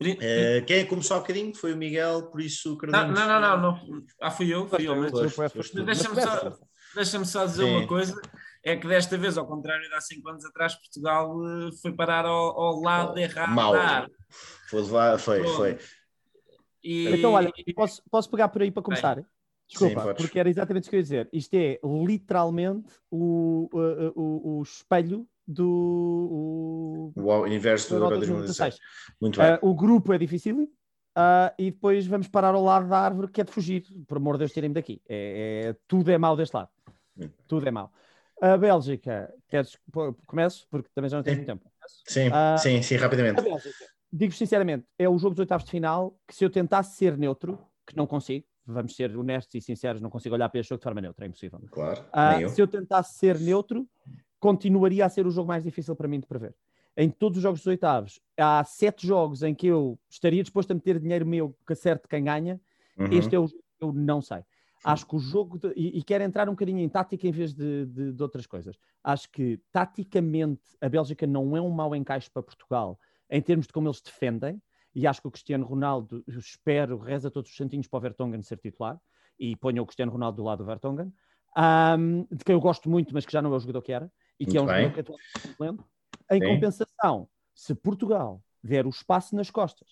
Eh, 0.00 0.62
quem 0.66 0.86
começou 0.86 1.16
há 1.16 1.20
bocadinho 1.20 1.54
foi 1.54 1.72
o 1.72 1.76
Miguel, 1.76 2.30
por 2.30 2.40
isso 2.40 2.70
Não, 2.70 2.76
Carlinhos. 2.76 3.18
não, 3.18 3.40
não, 3.40 3.40
não, 3.40 3.60
não. 3.60 4.04
Ah, 4.20 4.30
fui 4.30 4.52
eu, 4.52 4.66
fui 4.68 4.88
eu. 4.88 4.96
Mas, 4.96 5.70
deixa-me 5.70 6.20
só, 6.20 6.58
deixa 6.94 7.24
só 7.24 7.46
dizer 7.46 7.64
Sim. 7.64 7.76
uma 7.76 7.86
coisa: 7.86 8.20
é 8.64 8.76
que 8.76 8.86
desta 8.86 9.16
vez, 9.16 9.38
ao 9.38 9.46
contrário 9.46 9.88
de 9.88 9.94
há 9.94 10.00
5 10.00 10.28
anos 10.28 10.44
atrás, 10.44 10.74
Portugal 10.74 11.32
eh, 11.46 11.70
foi 11.80 11.92
parar 11.92 12.24
ao, 12.24 12.60
ao 12.60 12.80
lado 12.80 13.18
errado 13.18 13.52
Mau. 13.52 13.72
da 13.72 13.80
árvore. 13.80 14.12
Foi 14.68 14.82
foi, 15.18 15.46
foi. 15.46 15.78
E, 16.82 17.08
Então, 17.10 17.32
olha, 17.32 17.52
posso, 17.74 18.02
posso 18.10 18.30
pegar 18.30 18.48
por 18.48 18.62
aí 18.62 18.70
para 18.70 18.82
começar? 18.82 19.24
Desculpa, 19.68 20.02
Sim, 20.02 20.14
porque 20.14 20.38
era 20.38 20.50
exatamente 20.50 20.84
isso 20.84 20.90
que 20.90 20.96
eu 20.96 20.98
ia 20.98 21.02
dizer. 21.02 21.28
Isto 21.32 21.54
é 21.54 21.80
literalmente 21.84 22.92
o, 23.10 23.68
o, 23.72 24.20
o, 24.20 24.58
o 24.58 24.62
espelho 24.62 25.26
do 25.46 27.12
o, 27.16 27.20
O 27.20 27.46
inverso 27.46 27.90
do 27.90 27.96
Euro 27.96 28.04
Euro 28.06 28.16
2016. 28.18 28.78
2016. 28.78 28.80
Muito 29.20 29.40
bem. 29.40 29.48
Ah, 29.48 29.58
o 29.62 29.74
grupo 29.74 30.12
é 30.12 30.18
difícil, 30.18 30.68
Uh, 31.12 31.52
e 31.58 31.70
depois 31.70 32.06
vamos 32.06 32.26
parar 32.26 32.54
ao 32.54 32.64
lado 32.64 32.88
da 32.88 32.98
árvore 32.98 33.28
que 33.28 33.40
é 33.40 33.44
de 33.44 33.52
fugir. 33.52 33.84
Por 34.06 34.16
amor 34.16 34.34
de 34.34 34.40
Deus, 34.40 34.52
tirem-me 34.52 34.74
daqui. 34.74 35.02
É, 35.06 35.66
é, 35.66 35.76
tudo 35.86 36.10
é 36.10 36.16
mau 36.16 36.34
deste 36.34 36.54
lado. 36.54 36.70
Tudo 37.46 37.68
é 37.68 37.70
mau. 37.70 37.92
A 38.40 38.56
Bélgica, 38.56 39.32
queres 39.46 39.78
começo? 40.26 40.66
Porque 40.70 40.88
também 40.94 41.10
já 41.10 41.18
não 41.18 41.22
tenho 41.22 41.36
muito 41.36 41.46
tempo. 41.46 41.70
Sim, 42.08 42.28
uh, 42.28 42.58
sim, 42.58 42.82
sim, 42.82 42.96
rapidamente. 42.96 43.38
A 43.38 43.42
Bélgica, 43.42 43.84
digo 44.10 44.32
sinceramente, 44.32 44.86
é 44.98 45.08
o 45.08 45.18
jogo 45.18 45.34
dos 45.34 45.40
oitavos 45.40 45.64
de 45.64 45.70
final 45.70 46.18
que 46.26 46.34
se 46.34 46.44
eu 46.44 46.50
tentasse 46.50 46.96
ser 46.96 47.16
neutro, 47.18 47.58
que 47.86 47.94
não 47.94 48.06
consigo, 48.06 48.46
vamos 48.66 48.94
ser 48.94 49.16
honestos 49.16 49.54
e 49.54 49.60
sinceros, 49.60 50.00
não 50.00 50.10
consigo 50.10 50.34
olhar 50.34 50.48
para 50.48 50.60
este 50.60 50.70
jogo 50.70 50.80
de 50.80 50.84
forma 50.84 51.00
neutra, 51.00 51.24
é 51.24 51.28
impossível. 51.28 51.60
Claro. 51.70 52.04
Eu. 52.40 52.48
Se 52.48 52.60
eu 52.60 52.66
tentasse 52.66 53.18
ser 53.18 53.38
neutro, 53.38 53.88
continuaria 54.38 55.04
a 55.04 55.08
ser 55.08 55.26
o 55.26 55.30
jogo 55.30 55.48
mais 55.48 55.64
difícil 55.64 55.94
para 55.96 56.08
mim 56.08 56.20
de 56.20 56.26
prever. 56.26 56.54
Em 56.96 57.08
todos 57.08 57.38
os 57.38 57.42
jogos 57.42 57.60
dos 57.60 57.66
oitavos, 57.66 58.20
há 58.38 58.62
sete 58.64 59.06
jogos 59.06 59.42
em 59.42 59.54
que 59.54 59.66
eu 59.66 59.98
estaria 60.10 60.42
disposto 60.42 60.70
a 60.72 60.74
meter 60.74 60.98
dinheiro 60.98 61.26
meu 61.26 61.56
que 61.66 61.72
acerte 61.72 62.06
quem 62.06 62.24
ganha. 62.24 62.60
Uhum. 62.98 63.06
Este 63.12 63.34
é 63.34 63.38
o 63.38 63.46
jogo 63.46 63.62
que 63.78 63.84
eu 63.84 63.92
não 63.92 64.20
sei. 64.20 64.44
Acho 64.84 65.06
que 65.06 65.14
o 65.14 65.18
jogo, 65.18 65.58
de, 65.58 65.72
e, 65.76 65.98
e 65.98 66.02
quero 66.02 66.24
entrar 66.24 66.48
um 66.48 66.52
bocadinho 66.52 66.80
em 66.80 66.88
tática 66.88 67.26
em 67.26 67.30
vez 67.30 67.54
de, 67.54 67.86
de, 67.86 68.12
de, 68.12 68.22
outras 68.22 68.46
coisas. 68.46 68.76
Acho 69.02 69.30
que, 69.30 69.60
taticamente, 69.70 70.60
a 70.80 70.88
Bélgica 70.88 71.26
não 71.26 71.56
é 71.56 71.60
um 71.60 71.70
mau 71.70 71.94
encaixe 71.94 72.28
para 72.28 72.42
Portugal 72.42 72.98
em 73.30 73.40
termos 73.40 73.66
de 73.66 73.72
como 73.72 73.86
eles 73.86 74.00
defendem, 74.00 74.60
e 74.94 75.06
acho 75.06 75.20
que 75.20 75.28
o 75.28 75.30
Cristiano 75.30 75.64
Ronaldo, 75.64 76.22
espero, 76.28 76.98
reza 76.98 77.30
todos 77.30 77.50
os 77.50 77.56
santinhos 77.56 77.86
para 77.86 77.98
o 77.98 78.00
Vertonghen 78.00 78.42
ser 78.42 78.58
titular, 78.58 78.98
e 79.38 79.56
ponha 79.56 79.82
o 79.82 79.86
Cristiano 79.86 80.12
Ronaldo 80.12 80.36
do 80.36 80.44
lado 80.44 80.58
do 80.58 80.64
Vertonghen, 80.64 81.12
um, 81.56 82.26
de 82.30 82.44
quem 82.44 82.54
eu 82.54 82.60
gosto 82.60 82.88
muito, 82.88 83.12
mas 83.12 83.26
que 83.26 83.32
já 83.32 83.42
não 83.42 83.52
é 83.52 83.56
o 83.56 83.60
jogador 83.60 83.82
que 83.82 83.92
era, 83.92 84.10
e 84.38 84.46
que 84.46 84.58
muito 84.58 84.58
é 84.58 84.62
um 84.62 84.66
bem. 84.66 84.90
jogador 84.90 84.92
que 84.94 85.00
atualmente 85.00 85.60
lendo. 85.60 85.84
Em 86.30 86.40
Sim. 86.40 86.54
compensação, 86.54 87.28
se 87.54 87.74
Portugal 87.74 88.42
der 88.62 88.86
o 88.86 88.90
espaço 88.90 89.34
nas 89.34 89.50
costas 89.50 89.88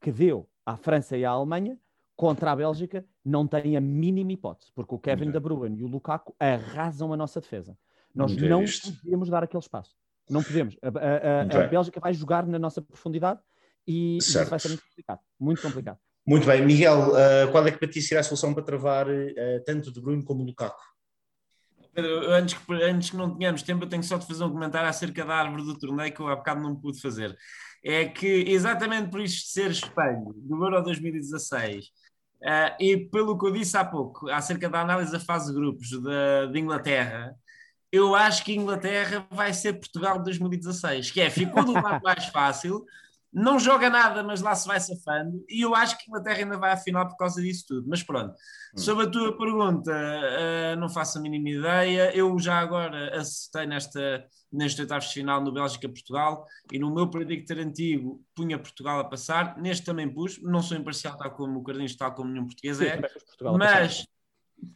que 0.00 0.10
deu 0.10 0.48
à 0.64 0.76
França 0.76 1.16
e 1.16 1.24
à 1.24 1.30
Alemanha, 1.30 1.78
contra 2.16 2.50
a 2.50 2.56
Bélgica, 2.56 3.06
não 3.24 3.46
tem 3.46 3.76
a 3.76 3.80
mínima 3.80 4.32
hipótese, 4.32 4.72
porque 4.74 4.92
o 4.92 4.98
Kevin 4.98 5.30
De 5.30 5.38
Bruyne 5.38 5.78
e 5.78 5.84
o 5.84 5.86
Lukaku 5.86 6.34
arrasam 6.38 7.12
a 7.12 7.16
nossa 7.16 7.40
defesa. 7.40 7.78
Nós 8.12 8.32
Muito 8.32 8.48
não 8.48 8.64
podemos 9.04 9.28
dar 9.28 9.44
aquele 9.44 9.62
espaço. 9.62 9.94
Não 10.28 10.42
podemos. 10.42 10.76
A, 10.82 10.88
a, 10.88 11.60
a, 11.60 11.64
a 11.64 11.68
Bélgica 11.68 12.00
vai 12.00 12.12
jogar 12.12 12.44
na 12.44 12.58
nossa 12.58 12.82
profundidade 12.82 13.40
e 13.88 14.18
certo. 14.20 14.50
vai 14.50 14.60
ser 14.60 14.68
muito 14.68 14.82
complicado. 14.82 15.20
Muito 15.40 15.62
complicado. 15.62 15.98
Muito 16.26 16.46
bem. 16.46 16.64
Miguel, 16.64 17.12
uh, 17.12 17.50
qual 17.50 17.66
é 17.66 17.72
que 17.72 17.78
para 17.78 17.88
ti 17.88 18.02
será 18.02 18.20
a 18.20 18.22
solução 18.22 18.52
para 18.52 18.62
travar 18.62 19.08
uh, 19.08 19.64
tanto 19.64 19.90
De 19.90 19.98
Bruyne 19.98 20.22
como 20.22 20.42
o 20.42 20.46
Lukaku? 20.46 20.78
Pedro, 21.94 22.30
antes 22.30 22.58
que, 22.58 22.72
antes 22.74 23.10
que 23.10 23.16
não 23.16 23.34
tenhamos 23.34 23.62
tempo, 23.62 23.84
eu 23.84 23.88
tenho 23.88 24.04
só 24.04 24.18
de 24.18 24.26
fazer 24.26 24.44
um 24.44 24.52
comentário 24.52 24.88
acerca 24.88 25.24
da 25.24 25.36
árvore 25.36 25.64
do 25.64 25.78
torneio 25.78 26.12
que 26.12 26.20
eu 26.20 26.28
há 26.28 26.36
bocado 26.36 26.60
não 26.60 26.76
pude 26.76 27.00
fazer. 27.00 27.34
É 27.82 28.04
que, 28.04 28.26
exatamente 28.26 29.10
por 29.10 29.20
isto 29.20 29.46
de 29.46 29.52
ser 29.52 29.70
espelho 29.70 30.34
do 30.36 30.62
Euro 30.64 30.82
2016, 30.82 31.86
Uh, 32.40 32.70
e 32.78 32.96
pelo 32.96 33.36
que 33.36 33.46
eu 33.46 33.52
disse 33.52 33.76
há 33.76 33.84
pouco, 33.84 34.30
acerca 34.30 34.68
da 34.68 34.80
análise 34.80 35.10
da 35.10 35.18
fase 35.18 35.48
de 35.48 35.58
grupos 35.58 35.88
de 35.88 36.60
Inglaterra, 36.60 37.34
eu 37.90 38.14
acho 38.14 38.44
que 38.44 38.54
Inglaterra 38.54 39.26
vai 39.30 39.52
ser 39.52 39.72
Portugal 39.74 40.18
de 40.18 40.24
2016, 40.24 41.10
que 41.10 41.20
é, 41.20 41.30
ficou 41.30 41.64
do 41.64 41.72
lado 41.72 42.00
mais 42.04 42.26
fácil, 42.26 42.84
não 43.32 43.58
joga 43.58 43.90
nada, 43.90 44.22
mas 44.22 44.40
lá 44.40 44.54
se 44.54 44.66
vai 44.66 44.80
safando, 44.80 45.44
e 45.48 45.60
eu 45.60 45.74
acho 45.74 45.98
que 45.98 46.04
a 46.04 46.06
Inglaterra 46.08 46.38
ainda 46.38 46.58
vai 46.58 46.72
à 46.72 46.76
final 46.76 47.06
por 47.06 47.16
causa 47.16 47.42
disso 47.42 47.66
tudo. 47.68 47.88
Mas 47.88 48.02
pronto, 48.02 48.32
hum. 48.32 48.78
sobre 48.78 49.06
a 49.06 49.10
tua 49.10 49.36
pergunta, 49.36 49.92
uh, 49.92 50.80
não 50.80 50.88
faço 50.88 51.18
a 51.18 51.20
mínima 51.20 51.50
ideia. 51.50 52.16
Eu 52.16 52.38
já 52.38 52.58
agora 52.58 53.18
acertei 53.18 53.66
nesta, 53.66 54.24
neste 54.50 54.80
oitavos 54.80 55.08
de 55.08 55.14
final 55.14 55.42
no 55.42 55.52
Bélgica-Portugal, 55.52 56.46
e 56.72 56.78
no 56.78 56.94
meu 56.94 57.08
predictor 57.08 57.58
antigo 57.58 58.24
punha 58.34 58.58
Portugal 58.58 58.98
a 59.00 59.04
passar, 59.04 59.58
neste 59.58 59.84
também 59.84 60.08
pus, 60.08 60.40
não 60.42 60.62
sou 60.62 60.76
imparcial 60.76 61.16
tal 61.16 61.30
como 61.32 61.60
o 61.60 61.62
Carlinhos, 61.62 61.96
tal 61.96 62.14
como 62.14 62.30
nenhum 62.30 62.46
português 62.46 62.80
é, 62.80 63.00
mas, 63.56 64.06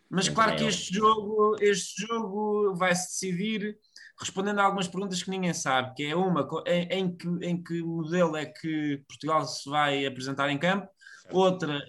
mas 0.08 0.28
claro 0.28 0.56
que 0.56 0.64
este 0.64 0.94
jogo, 0.94 1.56
este 1.60 2.06
jogo 2.06 2.74
vai 2.74 2.94
se 2.94 3.08
decidir 3.08 3.78
respondendo 4.22 4.60
a 4.60 4.64
algumas 4.64 4.88
perguntas 4.88 5.22
que 5.22 5.30
ninguém 5.30 5.52
sabe, 5.52 5.94
que 5.94 6.04
é 6.04 6.14
uma, 6.14 6.48
em, 6.66 6.88
em, 6.90 7.16
que, 7.16 7.28
em 7.42 7.62
que 7.62 7.82
modelo 7.82 8.36
é 8.36 8.46
que 8.46 9.02
Portugal 9.08 9.44
se 9.44 9.68
vai 9.68 10.06
apresentar 10.06 10.48
em 10.50 10.58
campo, 10.58 10.88
outra, 11.30 11.80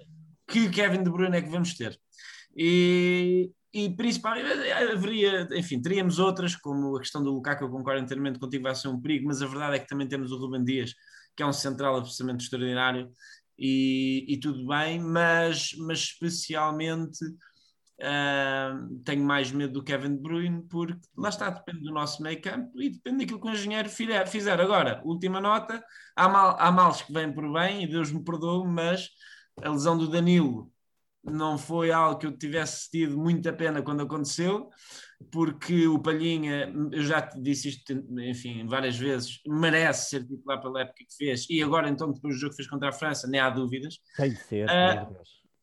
que 0.48 0.70
Kevin 0.70 1.04
De 1.04 1.12
Bruyne 1.12 1.38
é 1.38 1.42
que 1.42 1.50
vamos 1.50 1.76
ter. 1.76 2.00
E, 2.56 3.52
e 3.74 3.90
principalmente 3.96 4.72
haveria, 4.72 5.48
enfim, 5.54 5.82
teríamos 5.82 6.20
outras, 6.20 6.56
como 6.56 6.98
a 6.98 7.00
questão 7.00 7.24
do 7.24 7.32
Lukaku, 7.32 7.64
eu 7.64 7.70
concordo 7.70 8.02
inteiramente 8.02 8.40
contigo, 8.40 8.64
vai 8.64 8.76
ser 8.76 8.88
um 8.88 9.00
perigo, 9.00 9.28
mas 9.28 9.42
a 9.42 9.48
verdade 9.48 9.76
é 9.76 9.80
que 9.80 9.88
também 9.88 10.08
temos 10.08 10.32
o 10.32 10.38
Ruben 10.38 10.64
Dias, 10.64 10.94
que 11.36 11.44
é 11.44 11.46
um 11.46 11.54
central 11.54 11.98
absolutamente 11.98 12.44
extraordinário, 12.44 13.12
e, 13.58 14.26
e 14.28 14.40
tudo 14.40 14.66
bem, 14.66 15.00
mas, 15.00 15.72
mas 15.78 16.00
especialmente 16.00 17.20
Uh, 18.04 19.00
tenho 19.06 19.24
mais 19.24 19.50
medo 19.50 19.76
do 19.76 19.84
Kevin 19.84 20.18
De 20.18 20.22
Bruyne, 20.22 20.62
porque 20.64 21.00
lá 21.18 21.30
está, 21.30 21.50
depende 21.50 21.84
do 21.84 21.94
nosso 21.94 22.22
meio 22.22 22.42
campo 22.42 22.82
e 22.82 22.90
depende 22.90 23.20
daquilo 23.20 23.40
que 23.40 23.48
o 23.48 23.52
engenheiro 23.52 23.88
fizer. 23.90 24.60
Agora, 24.60 25.02
última 25.06 25.40
nota: 25.40 25.82
há, 26.14 26.28
mal, 26.28 26.58
há 26.60 26.70
males 26.70 27.02
que 27.02 27.14
vêm 27.14 27.32
por 27.32 27.50
bem, 27.54 27.82
e 27.82 27.88
Deus 27.88 28.12
me 28.12 28.22
perdoe, 28.22 28.68
mas 28.68 29.08
a 29.62 29.70
lesão 29.70 29.98
do 29.98 30.10
Danilo 30.10 30.70
não 31.24 31.58
foi 31.58 31.94
algo 31.94 32.20
que 32.20 32.26
eu 32.28 32.38
tivesse 32.38 32.92
tido 32.92 33.18
muita 33.18 33.54
pena 33.54 33.82
quando 33.82 34.04
aconteceu, 34.04 34.70
porque 35.32 35.88
o 35.88 35.98
Palhinha, 35.98 36.74
eu 36.92 37.04
já 37.04 37.22
te 37.22 37.42
disse 37.42 37.70
isto, 37.70 37.94
enfim, 38.20 38.68
várias 38.68 38.98
vezes, 38.98 39.40
merece 39.48 40.10
ser 40.10 40.28
titular 40.28 40.62
pela 40.62 40.82
época 40.82 41.06
que 41.08 41.16
fez, 41.16 41.48
e 41.50 41.64
agora, 41.64 41.88
então, 41.88 42.12
depois 42.12 42.36
do 42.36 42.40
jogo 42.42 42.52
que 42.52 42.58
fez 42.58 42.70
contra 42.70 42.90
a 42.90 42.92
França, 42.92 43.28
nem 43.28 43.40
há 43.40 43.50
dúvidas. 43.50 44.00
Tem 44.18 44.32
de 44.32 44.40
ser, 44.40 44.68
uh, 44.68 45.16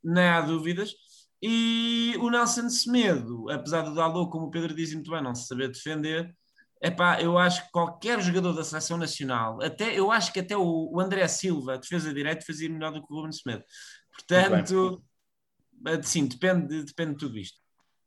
nem 0.03 0.24
há 0.24 0.40
dúvidas. 0.40 0.94
E 1.42 2.14
o 2.18 2.29
Nelson 2.29 2.68
Semedo, 2.68 3.50
apesar 3.50 3.83
do 3.83 3.94
Dalot, 3.94 4.31
como 4.31 4.46
o 4.46 4.50
Pedro 4.50 4.74
diz 4.74 4.92
muito 4.92 5.11
bem, 5.11 5.22
não 5.22 5.35
se 5.35 5.46
saber 5.46 5.68
defender, 5.68 6.35
epá, 6.83 7.20
eu 7.20 7.38
acho 7.38 7.64
que 7.64 7.72
qualquer 7.72 8.20
jogador 8.20 8.53
da 8.53 8.64
seleção 8.64 8.98
nacional, 8.98 9.62
até, 9.62 9.98
eu 9.98 10.11
acho 10.11 10.33
que 10.33 10.40
até 10.40 10.57
o, 10.57 10.90
o 10.92 11.00
André 11.00 11.26
Silva, 11.29 11.79
defesa 11.79 12.12
direito, 12.12 12.44
fazia 12.44 12.68
melhor 12.68 12.92
do 12.92 13.00
que 13.07 13.12
o 13.12 13.16
Ruben 13.16 13.33
Semedo. 13.33 13.64
Portanto, 14.12 15.03
sim, 16.03 16.26
depende, 16.26 16.83
depende 16.85 17.12
de 17.12 17.18
tudo 17.18 17.38
isto. 17.38 17.59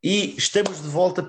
E 0.04 0.36
estamos 0.38 0.82
de 0.82 0.90
volta, 0.90 1.24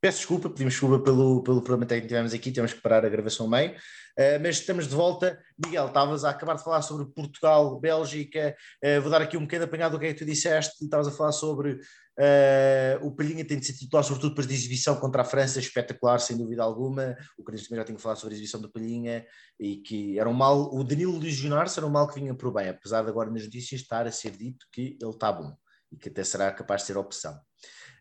peço 0.00 0.18
desculpa, 0.18 0.48
pedimos 0.48 0.74
desculpa 0.74 0.98
pelo, 0.98 1.42
pelo 1.42 1.60
problema 1.60 1.86
técnico 1.86 2.08
que 2.08 2.14
tivemos 2.14 2.32
aqui, 2.32 2.50
temos 2.50 2.72
que 2.72 2.80
parar 2.80 3.04
a 3.04 3.08
gravação 3.08 3.48
meio. 3.48 3.72
Uh, 4.18 4.40
mas 4.42 4.56
estamos 4.56 4.88
de 4.88 4.94
volta. 4.94 5.38
Miguel, 5.64 5.86
estavas 5.86 6.24
a 6.24 6.30
acabar 6.30 6.54
de 6.54 6.64
falar 6.64 6.82
sobre 6.82 7.06
Portugal, 7.06 7.78
Bélgica. 7.78 8.56
Uh, 8.84 9.00
vou 9.00 9.10
dar 9.10 9.22
aqui 9.22 9.36
um 9.36 9.42
bocadinho 9.42 9.64
apanhado 9.64 9.92
do 9.92 10.00
que 10.00 10.06
é 10.06 10.12
que 10.12 10.18
tu 10.18 10.24
disseste. 10.24 10.84
Estavas 10.84 11.08
a 11.08 11.10
falar 11.10 11.32
sobre 11.32 11.72
uh, 11.72 13.06
o 13.06 13.14
Palhinha 13.14 13.44
tem 13.44 13.58
de 13.58 13.66
ser 13.66 13.74
titular, 13.74 14.02
sobretudo 14.02 14.30
depois 14.30 14.46
de 14.46 14.54
exibição 14.54 14.96
contra 14.96 15.22
a 15.22 15.24
França, 15.24 15.58
espetacular, 15.58 16.18
sem 16.18 16.36
dúvida 16.36 16.62
alguma. 16.62 17.16
O 17.38 17.44
Carlos 17.44 17.66
também 17.66 17.80
já 17.80 17.84
tinha 17.84 17.98
falado 17.98 18.18
sobre 18.18 18.34
a 18.34 18.36
exibição 18.36 18.60
do 18.60 18.70
Palhinha 18.70 19.24
e 19.58 19.76
que 19.76 20.18
era 20.18 20.28
um 20.28 20.34
mal, 20.34 20.74
o 20.74 20.82
Danilo 20.82 21.18
lesionar-se 21.18 21.78
era 21.78 21.86
um 21.86 21.90
mal 21.90 22.08
que 22.08 22.18
vinha 22.18 22.34
por 22.34 22.52
bem, 22.52 22.68
apesar 22.68 23.02
de 23.02 23.10
agora 23.10 23.30
nas 23.30 23.44
notícias 23.44 23.80
estar 23.80 24.06
a 24.06 24.12
ser 24.12 24.32
dito 24.32 24.66
que 24.72 24.98
ele 25.00 25.10
está 25.10 25.30
bom 25.32 25.54
e 25.92 25.96
que 25.96 26.08
até 26.08 26.24
será 26.24 26.50
capaz 26.52 26.82
de 26.82 26.88
ser 26.88 26.98
opção. 26.98 27.38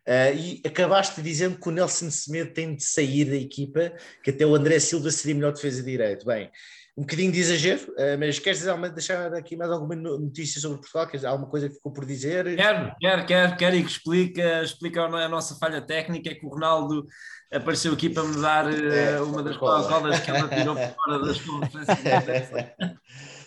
Uh, 0.09 0.33
e 0.35 0.61
acabaste 0.65 1.21
dizendo 1.21 1.59
que 1.59 1.69
o 1.69 1.71
Nelson 1.71 2.09
Semedo 2.09 2.51
tem 2.51 2.75
de 2.75 2.83
sair 2.83 3.25
da 3.25 3.35
equipa, 3.35 3.93
que 4.23 4.31
até 4.31 4.43
o 4.43 4.55
André 4.55 4.79
Silva 4.79 5.11
seria 5.11 5.35
melhor 5.35 5.53
defesa 5.53 5.83
de 5.83 5.91
direito. 5.91 6.25
Bem, 6.25 6.49
um 6.97 7.01
bocadinho 7.01 7.31
de 7.31 7.39
exagero, 7.39 7.91
uh, 7.91 8.17
mas 8.17 8.39
queres 8.39 8.57
dizer, 8.57 8.75
deixar 8.91 9.31
aqui 9.35 9.55
mais 9.55 9.69
alguma 9.69 9.95
notícia 9.95 10.59
sobre 10.59 10.79
Portugal? 10.79 11.05
Queres 11.05 11.23
alguma 11.23 11.47
coisa 11.47 11.69
que 11.69 11.75
ficou 11.75 11.93
por 11.93 12.07
dizer? 12.07 12.55
Quero, 12.55 12.91
quero, 12.99 13.25
quero, 13.27 13.55
quero 13.55 13.75
e 13.75 13.83
que 13.83 13.91
explica, 13.91 14.63
explica 14.63 15.03
a 15.03 15.29
nossa 15.29 15.53
falha 15.59 15.79
técnica, 15.79 16.31
é 16.31 16.33
que 16.33 16.45
o 16.47 16.49
Ronaldo 16.49 17.05
apareceu 17.53 17.93
aqui 17.93 18.09
para 18.09 18.23
me 18.23 18.41
dar 18.41 18.65
uh, 18.65 19.23
uma 19.25 19.43
das 19.43 19.57
colas 19.57 20.19
que 20.21 20.31
ela 20.31 20.47
tirou 20.47 20.75
fora 20.75 21.19
das 21.23 21.37
conferências. 21.45 22.71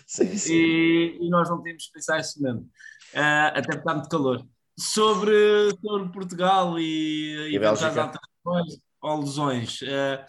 sim, 0.07 0.37
sim. 0.37 0.53
E, 0.53 1.17
e, 1.23 1.29
nós 1.29 1.49
não 1.49 1.61
temos 1.61 1.87
que 1.87 1.91
pensar 1.91 2.21
isso 2.21 2.41
mesmo, 2.41 2.69
até 3.13 3.63
porque 3.63 3.79
está 3.79 3.95
muito 3.95 4.07
calor 4.07 4.45
sobre, 4.77 5.71
sobre 5.81 6.11
Portugal 6.11 6.79
e, 6.79 7.49
e, 7.49 7.57
e 7.57 7.65
alterações 7.65 8.81
ou 9.01 9.19
lesões. 9.19 9.81
Uh, 9.81 10.23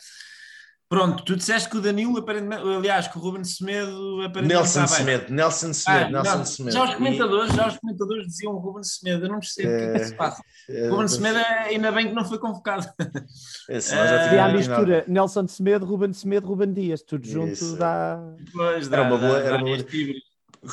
pronto, 0.89 1.25
tu 1.25 1.37
disseste 1.37 1.69
que 1.69 1.77
o 1.77 1.81
Danilo, 1.81 2.19
aparentemente, 2.19 2.63
aliás, 2.63 3.09
que 3.09 3.17
o 3.17 3.21
Ruben 3.21 3.45
Semedo 3.45 4.21
aparentemente 4.23 4.55
Nelson 4.55 4.87
Semedo, 4.87 5.33
Nelson 5.33 5.73
Semedo, 5.73 6.05
ah, 6.05 6.11
Nelson 6.11 6.39
não, 6.39 6.45
Semedo. 6.45 6.77
Já 6.77 6.85
os 6.85 6.95
comentadores, 6.95 7.53
e... 7.53 7.57
já 7.57 7.69
os 7.69 7.77
comentadores 7.79 8.27
diziam 8.27 8.53
Ruben 8.59 8.83
Semedo, 8.83 9.25
eu 9.25 9.29
não 9.29 9.39
percebo 9.39 9.69
o 9.69 9.77
que 9.77 9.85
é 9.85 9.93
que 9.93 10.05
se 10.05 10.15
passa. 10.17 10.43
Uh, 10.69 10.91
Ruben 10.91 11.09
Semedo 11.09 11.39
ainda 11.39 11.93
bem 11.93 12.09
que 12.09 12.15
não 12.15 12.25
foi 12.25 12.39
convocado. 12.39 12.87
Esse, 13.69 13.95
uh, 13.95 14.41
a 14.43 14.49
mistura 14.49 15.05
Nelson 15.07 15.47
Semedo, 15.47 15.87
Ruben 15.87 16.13
Semedo, 16.13 16.47
Ruben 16.47 16.73
Dias, 16.73 17.03
tudo 17.03 17.27
junto 17.27 17.53
Isso. 17.53 17.77
dá... 17.77 18.19
Pois, 18.53 18.89
dá, 18.89 18.99
era 18.99 19.09
uma 19.09 19.19
boa, 19.19 19.39
era 19.39 19.57
uma 19.57 19.65
boa. 19.65 19.87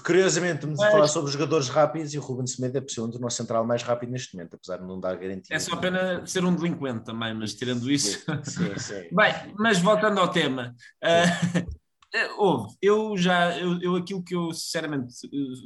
Curiosamente, 0.05 0.55
estamos 0.55 0.79
a 0.79 0.89
falar 0.89 1.07
sobre 1.07 1.31
jogadores 1.31 1.67
rápidos 1.67 2.13
e 2.13 2.17
o 2.17 2.21
Ruben 2.21 2.47
Semedo 2.47 2.77
é 2.77 2.81
possível 2.81 3.05
um 3.05 3.19
nosso 3.19 3.37
central 3.37 3.65
mais 3.65 3.83
rápido 3.83 4.11
neste 4.11 4.35
momento, 4.35 4.55
apesar 4.55 4.77
de 4.77 4.87
não 4.87 4.99
dar 4.99 5.17
garantia. 5.17 5.55
É 5.55 5.59
só 5.59 5.75
pena 5.75 6.25
ser 6.25 6.45
um 6.45 6.55
delinquente 6.55 7.03
também, 7.03 7.33
mas 7.33 7.53
tirando 7.53 7.91
isso. 7.91 8.19
Sim, 8.19 8.43
sim, 8.43 8.77
sim. 8.79 9.15
Bem, 9.15 9.53
mas 9.57 9.79
voltando 9.79 10.19
ao 10.19 10.29
tema, 10.29 10.73
uh, 11.03 11.67
houve. 12.37 12.75
Eu 12.81 13.17
já, 13.17 13.57
eu, 13.57 13.81
eu 13.81 13.95
aquilo 13.95 14.23
que 14.23 14.35
eu, 14.35 14.53
sinceramente, 14.53 15.13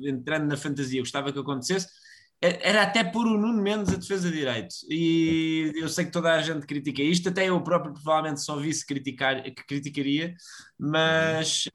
entrando 0.03 0.47
na 0.47 0.57
fantasia, 0.57 1.01
gostava 1.01 1.31
que 1.31 1.39
acontecesse, 1.39 1.87
era 2.41 2.83
até 2.83 3.03
pôr 3.03 3.25
o 3.25 3.37
Nuno 3.37 3.61
Mendes 3.61 3.93
a 3.93 3.97
defesa 3.97 4.29
de 4.29 4.37
direito. 4.37 4.75
E 4.89 5.71
eu 5.75 5.89
sei 5.89 6.05
que 6.05 6.11
toda 6.11 6.33
a 6.33 6.41
gente 6.41 6.65
critica 6.65 7.01
isto, 7.01 7.29
até 7.29 7.49
eu 7.49 7.61
próprio 7.61 7.93
provavelmente 7.93 8.41
só 8.41 8.57
vi-se 8.57 8.85
criticar, 8.85 9.41
que 9.43 9.65
criticaria, 9.65 10.35
mas 10.77 11.69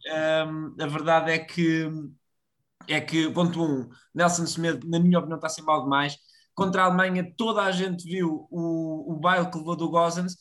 um, 0.47 0.83
a 0.83 0.87
verdade 0.87 1.33
é 1.33 1.39
que 1.39 1.89
é 2.93 3.01
que, 3.01 3.31
ponto 3.31 3.63
um, 3.63 3.89
Nelson 4.15 4.47
Semedo, 4.47 4.89
na 4.89 4.99
minha 4.99 5.19
opinião, 5.19 5.37
está 5.37 5.47
a 5.47 5.51
ser 5.51 5.63
mal 5.63 5.83
demais. 5.83 6.17
Contra 6.55 6.83
a 6.83 6.85
Alemanha, 6.87 7.33
toda 7.37 7.63
a 7.63 7.71
gente 7.71 8.05
viu 8.05 8.47
o, 8.51 9.13
o 9.13 9.21
baile 9.21 9.51
que 9.51 9.59
levou 9.59 9.77
do 9.77 9.89
Gozens. 9.89 10.37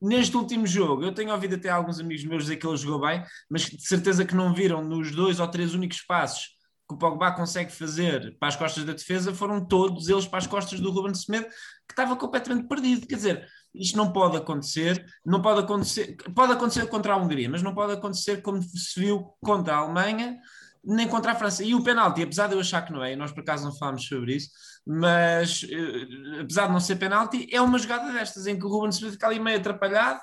Neste 0.00 0.36
último 0.36 0.66
jogo, 0.66 1.02
eu 1.02 1.14
tenho 1.14 1.32
ouvido 1.32 1.54
até 1.54 1.70
alguns 1.70 1.98
amigos 1.98 2.24
meus 2.24 2.44
dizer 2.44 2.56
que 2.56 2.66
ele 2.66 2.76
jogou 2.76 3.00
bem, 3.00 3.24
mas 3.50 3.62
de 3.62 3.86
certeza 3.86 4.24
que 4.24 4.34
não 4.34 4.52
viram 4.52 4.84
nos 4.84 5.10
dois 5.10 5.40
ou 5.40 5.48
três 5.48 5.72
únicos 5.74 6.02
passos 6.02 6.54
que 6.86 6.94
o 6.94 6.98
Pogba 6.98 7.32
consegue 7.32 7.72
fazer 7.72 8.36
para 8.38 8.48
as 8.48 8.56
costas 8.56 8.84
da 8.84 8.92
defesa, 8.92 9.34
foram 9.34 9.64
todos 9.66 10.08
eles 10.08 10.26
para 10.26 10.38
as 10.38 10.46
costas 10.46 10.80
do 10.80 10.90
Ruben 10.90 11.14
Semedo, 11.14 11.46
que 11.46 11.92
estava 11.92 12.14
completamente 12.14 12.68
perdido. 12.68 13.06
Quer 13.06 13.16
dizer, 13.16 13.48
isto 13.74 13.96
não 13.96 14.12
pode 14.12 14.36
acontecer, 14.36 15.04
não 15.24 15.40
pode 15.40 15.60
acontecer, 15.60 16.16
pode 16.34 16.52
acontecer 16.52 16.86
contra 16.86 17.14
a 17.14 17.16
Hungria, 17.16 17.48
mas 17.48 17.62
não 17.62 17.74
pode 17.74 17.94
acontecer 17.94 18.42
como 18.42 18.62
se 18.62 19.00
viu 19.00 19.34
contra 19.40 19.74
a 19.74 19.78
Alemanha, 19.78 20.38
nem 20.86 21.08
contra 21.08 21.32
a 21.32 21.34
França. 21.34 21.64
E 21.64 21.74
o 21.74 21.82
penalti, 21.82 22.22
apesar 22.22 22.46
de 22.46 22.54
eu 22.54 22.60
achar 22.60 22.82
que 22.82 22.92
não 22.92 23.02
é, 23.02 23.12
e 23.12 23.16
nós 23.16 23.32
por 23.32 23.40
acaso 23.40 23.64
não 23.64 23.76
falámos 23.76 24.06
sobre 24.06 24.36
isso, 24.36 24.50
mas 24.86 25.62
uh, 25.62 26.40
apesar 26.42 26.66
de 26.66 26.72
não 26.72 26.80
ser 26.80 26.96
penalti, 26.96 27.48
é 27.50 27.60
uma 27.60 27.78
jogada 27.78 28.12
destas 28.12 28.46
em 28.46 28.58
que 28.58 28.64
o 28.64 28.68
Ruben 28.68 28.92
se 28.92 29.10
fica 29.10 29.26
ali 29.26 29.40
meio 29.40 29.58
atrapalhado, 29.58 30.20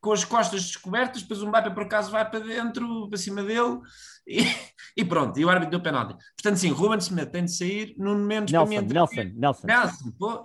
com 0.00 0.12
as 0.12 0.24
costas 0.24 0.64
descobertas, 0.64 1.22
depois 1.22 1.40
o 1.40 1.48
Mbappé 1.48 1.70
por 1.70 1.84
acaso 1.84 2.10
vai 2.10 2.28
para 2.28 2.40
dentro, 2.40 3.08
para 3.08 3.18
cima 3.18 3.42
dele, 3.42 3.80
e, 4.26 4.38
e 4.96 5.04
pronto, 5.04 5.38
e 5.40 5.44
o 5.44 5.48
árbitro 5.48 5.70
deu 5.70 5.82
penalti. 5.82 6.14
Portanto, 6.36 6.58
sim, 6.58 6.70
Ruben 6.70 6.98
Smith 6.98 7.30
tem 7.30 7.46
de 7.46 7.56
sair, 7.56 7.94
no 7.96 8.14
momento 8.14 8.50
Nelson, 8.50 8.74
para 8.74 8.82
mim, 8.82 8.92
Nelson, 8.92 9.32
Nelson. 9.34 9.66
Nelson, 9.66 10.10
pô, 10.18 10.42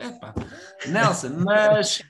Nelson, 0.87 1.29
mas, 1.45 2.01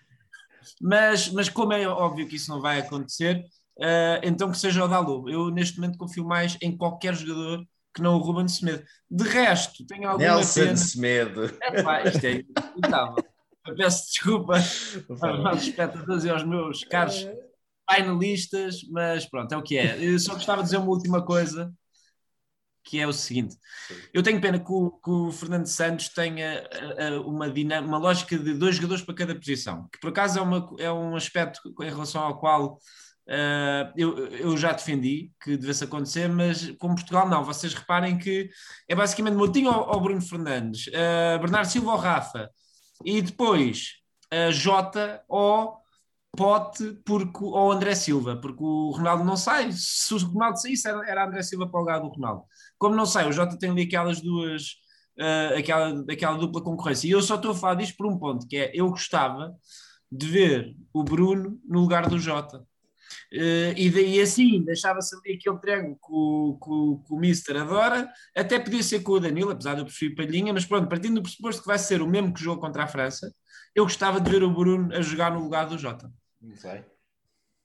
mas, 0.80 1.30
mas 1.32 1.50
como 1.50 1.74
é 1.74 1.88
óbvio 1.88 2.28
que 2.28 2.36
isso 2.36 2.52
não 2.52 2.62
vai 2.62 2.80
acontecer, 2.80 3.44
uh, 3.80 4.20
então 4.24 4.52
que 4.52 4.58
seja 4.58 4.84
o 4.84 4.88
Dalu. 4.88 5.30
Eu 5.30 5.50
neste 5.50 5.80
momento 5.80 5.98
confio 5.98 6.26
mais 6.26 6.58
em 6.62 6.76
qualquer 6.76 7.16
jogador 7.16 7.66
que 7.94 8.02
não 8.02 8.16
o 8.16 8.20
Ruben 8.20 8.48
Semedo. 8.48 8.84
De 9.10 9.24
resto, 9.24 9.86
tenho 9.86 10.08
alguma 10.08 10.36
Nelson 10.36 10.62
pena. 10.62 10.78
Semedo. 10.78 11.46
Epá, 11.62 12.04
isto 12.04 12.26
é 12.26 12.32
inacreditável. 12.34 13.26
Eu 13.66 13.76
peço 13.76 14.08
desculpa 14.08 14.56
aos 15.46 15.62
espectadores 15.64 16.24
e 16.24 16.30
aos 16.30 16.44
meus 16.44 16.84
caros 16.84 17.28
finalistas, 17.92 18.84
mas 18.90 19.26
pronto, 19.26 19.52
é 19.54 19.58
o 19.58 19.64
que 19.64 19.78
é. 19.78 19.98
Eu 20.04 20.18
só 20.20 20.34
gostava 20.34 20.62
de 20.62 20.66
dizer 20.66 20.78
uma 20.78 20.90
última 20.90 21.26
coisa, 21.26 21.74
que 22.84 23.00
é 23.00 23.08
o 23.08 23.14
seguinte: 23.14 23.56
eu 24.14 24.24
tenho 24.24 24.42
pena 24.42 24.60
que 24.60 24.72
o, 24.72 24.92
que 24.92 25.10
o 25.10 25.32
Fernando 25.32 25.68
Santos 25.68 26.10
tenha 26.10 26.68
uma, 27.26 27.48
uma 27.82 27.98
lógica 27.98 28.38
de 28.38 28.54
dois 28.54 28.76
jogadores 28.76 29.04
para 29.04 29.16
cada 29.16 29.36
posição, 29.36 29.88
que 29.92 30.00
por 30.00 30.10
acaso 30.10 30.40
é, 30.40 30.42
uma, 30.42 30.76
é 30.80 30.92
um 30.92 31.16
aspecto 31.16 31.60
em 31.82 31.90
relação 31.90 32.22
ao 32.22 32.40
qual 32.40 32.80
Uh, 33.30 33.94
eu, 33.96 34.18
eu, 34.30 34.58
já 34.58 34.72
defendi 34.72 35.32
que 35.40 35.56
devesse 35.56 35.84
acontecer, 35.84 36.28
mas 36.28 36.72
com 36.80 36.96
Portugal 36.96 37.30
não. 37.30 37.44
Vocês 37.44 37.76
reparem 37.76 38.18
que 38.18 38.50
é 38.88 38.96
basicamente 38.96 39.36
Moutinho 39.36 39.70
ou, 39.72 40.02
Bruno 40.02 40.20
Fernandes, 40.20 40.88
uh, 40.88 41.40
Bernardo 41.40 41.68
Silva 41.68 41.92
ou 41.92 41.98
Rafa, 41.98 42.50
e 43.06 43.22
depois 43.22 43.98
uh, 44.34 44.52
Jota 44.52 45.24
ou 45.30 45.78
Pote 46.36 47.00
porque, 47.06 47.44
ou 47.44 47.72
André 47.72 47.94
Silva, 47.94 48.36
porque 48.36 48.64
o 48.64 48.90
Ronaldo 48.90 49.24
não 49.24 49.38
sai. 49.38 49.72
Se 49.74 50.12
o 50.16 50.18
Ronaldo 50.18 50.60
saísse, 50.60 50.88
era, 50.88 51.08
era 51.08 51.28
André 51.28 51.44
Silva 51.44 51.68
para 51.70 51.78
o 51.78 51.82
lugar 51.82 52.00
do 52.00 52.08
Ronaldo. 52.08 52.44
Como 52.80 52.96
não 52.96 53.06
sai, 53.06 53.30
o 53.30 53.32
Jota 53.32 53.60
tem 53.60 53.70
ali 53.70 53.84
aquelas 53.84 54.22
duas, 54.22 54.76
aquela, 55.58 56.04
aquela 56.10 56.38
dupla 56.38 56.64
concorrência. 56.64 57.08
E 57.08 57.12
eu 57.12 57.22
só 57.22 57.36
estou 57.36 57.52
a 57.52 57.56
falar 57.56 57.76
disto 57.76 57.98
por 57.98 58.08
um 58.08 58.18
ponto, 58.18 58.48
que 58.48 58.58
é 58.58 58.72
eu 58.74 58.90
gostava 58.90 59.54
de 60.12 60.28
ver 60.28 60.76
o 60.94 61.04
Bruno 61.04 61.60
no 61.68 61.82
lugar 61.82 62.08
do 62.08 62.20
Jota 62.20 62.64
e 63.32 63.90
daí 63.90 64.22
assim 64.22 64.64
deixava-se 64.64 65.16
ali 65.16 65.36
aquele 65.36 65.58
triângulo 65.60 65.96
que 65.96 66.12
o, 66.12 66.60
que, 66.62 67.08
que 67.08 67.14
o 67.14 67.18
Mister 67.18 67.58
adora, 67.58 68.10
até 68.36 68.60
podia 68.60 68.84
ser 68.84 69.02
com 69.02 69.14
o 69.14 69.20
Danilo, 69.20 69.52
apesar 69.52 69.76
de 69.76 69.82
eu 69.82 69.86
preferir 69.86 70.16
Palhinha, 70.16 70.54
mas 70.54 70.66
pronto, 70.66 70.88
partindo 70.88 71.16
do 71.16 71.22
pressuposto 71.22 71.62
que 71.62 71.68
vai 71.68 71.80
ser 71.80 72.02
o 72.02 72.08
mesmo 72.08 72.34
que 72.34 72.44
jogou 72.44 72.60
contra 72.60 72.84
a 72.84 72.88
França, 72.88 73.34
eu 73.76 73.84
gostava 73.84 74.20
de 74.20 74.30
ver 74.30 74.44
o 74.44 74.54
Bruno 74.54 74.94
a 74.94 75.02
jogar 75.02 75.32
no 75.32 75.42
lugar 75.42 75.68
do 75.68 75.78
Jota. 75.78 76.12
Muito 76.42 76.62
bem. 76.62 76.84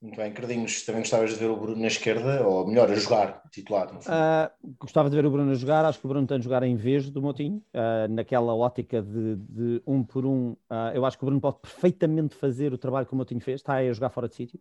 Muito 0.05 0.17
bem, 0.19 0.35
Cardinhos, 0.35 0.85
também 0.85 1.01
gostavas 1.01 1.31
de 1.31 1.37
ver 1.37 1.49
o 1.49 1.57
Bruno 1.57 1.81
na 1.81 1.87
esquerda, 1.87 2.47
ou 2.47 2.67
melhor, 2.67 2.91
a 2.91 2.95
jogar, 2.95 3.43
titular? 3.51 3.89
Uh, 3.97 4.75
gostava 4.79 5.09
de 5.09 5.17
ver 5.17 5.25
o 5.25 5.31
Bruno 5.31 5.51
a 5.51 5.55
jogar, 5.55 5.83
acho 5.87 5.99
que 5.99 6.05
o 6.05 6.09
Bruno 6.11 6.27
tem 6.27 6.37
de 6.37 6.45
jogar 6.45 6.63
em 6.63 6.77
vez 6.77 7.09
do 7.09 7.23
Motinho, 7.23 7.65
uh, 7.73 8.13
naquela 8.13 8.55
ótica 8.55 9.01
de, 9.01 9.37
de, 9.37 9.83
um 9.87 10.05
por 10.05 10.27
um. 10.27 10.51
Uh, 10.51 10.93
eu 10.93 11.07
acho 11.07 11.17
que 11.17 11.25
o 11.25 11.27
Bruno 11.27 11.41
pode 11.41 11.59
perfeitamente 11.59 12.35
fazer 12.35 12.75
o 12.75 12.77
trabalho 12.77 13.07
que 13.07 13.15
o 13.15 13.17
Motinho 13.17 13.41
fez, 13.41 13.63
está 13.63 13.77
aí 13.77 13.89
a 13.89 13.93
jogar 13.95 14.11
fora 14.11 14.29
de 14.29 14.35
sítio 14.35 14.61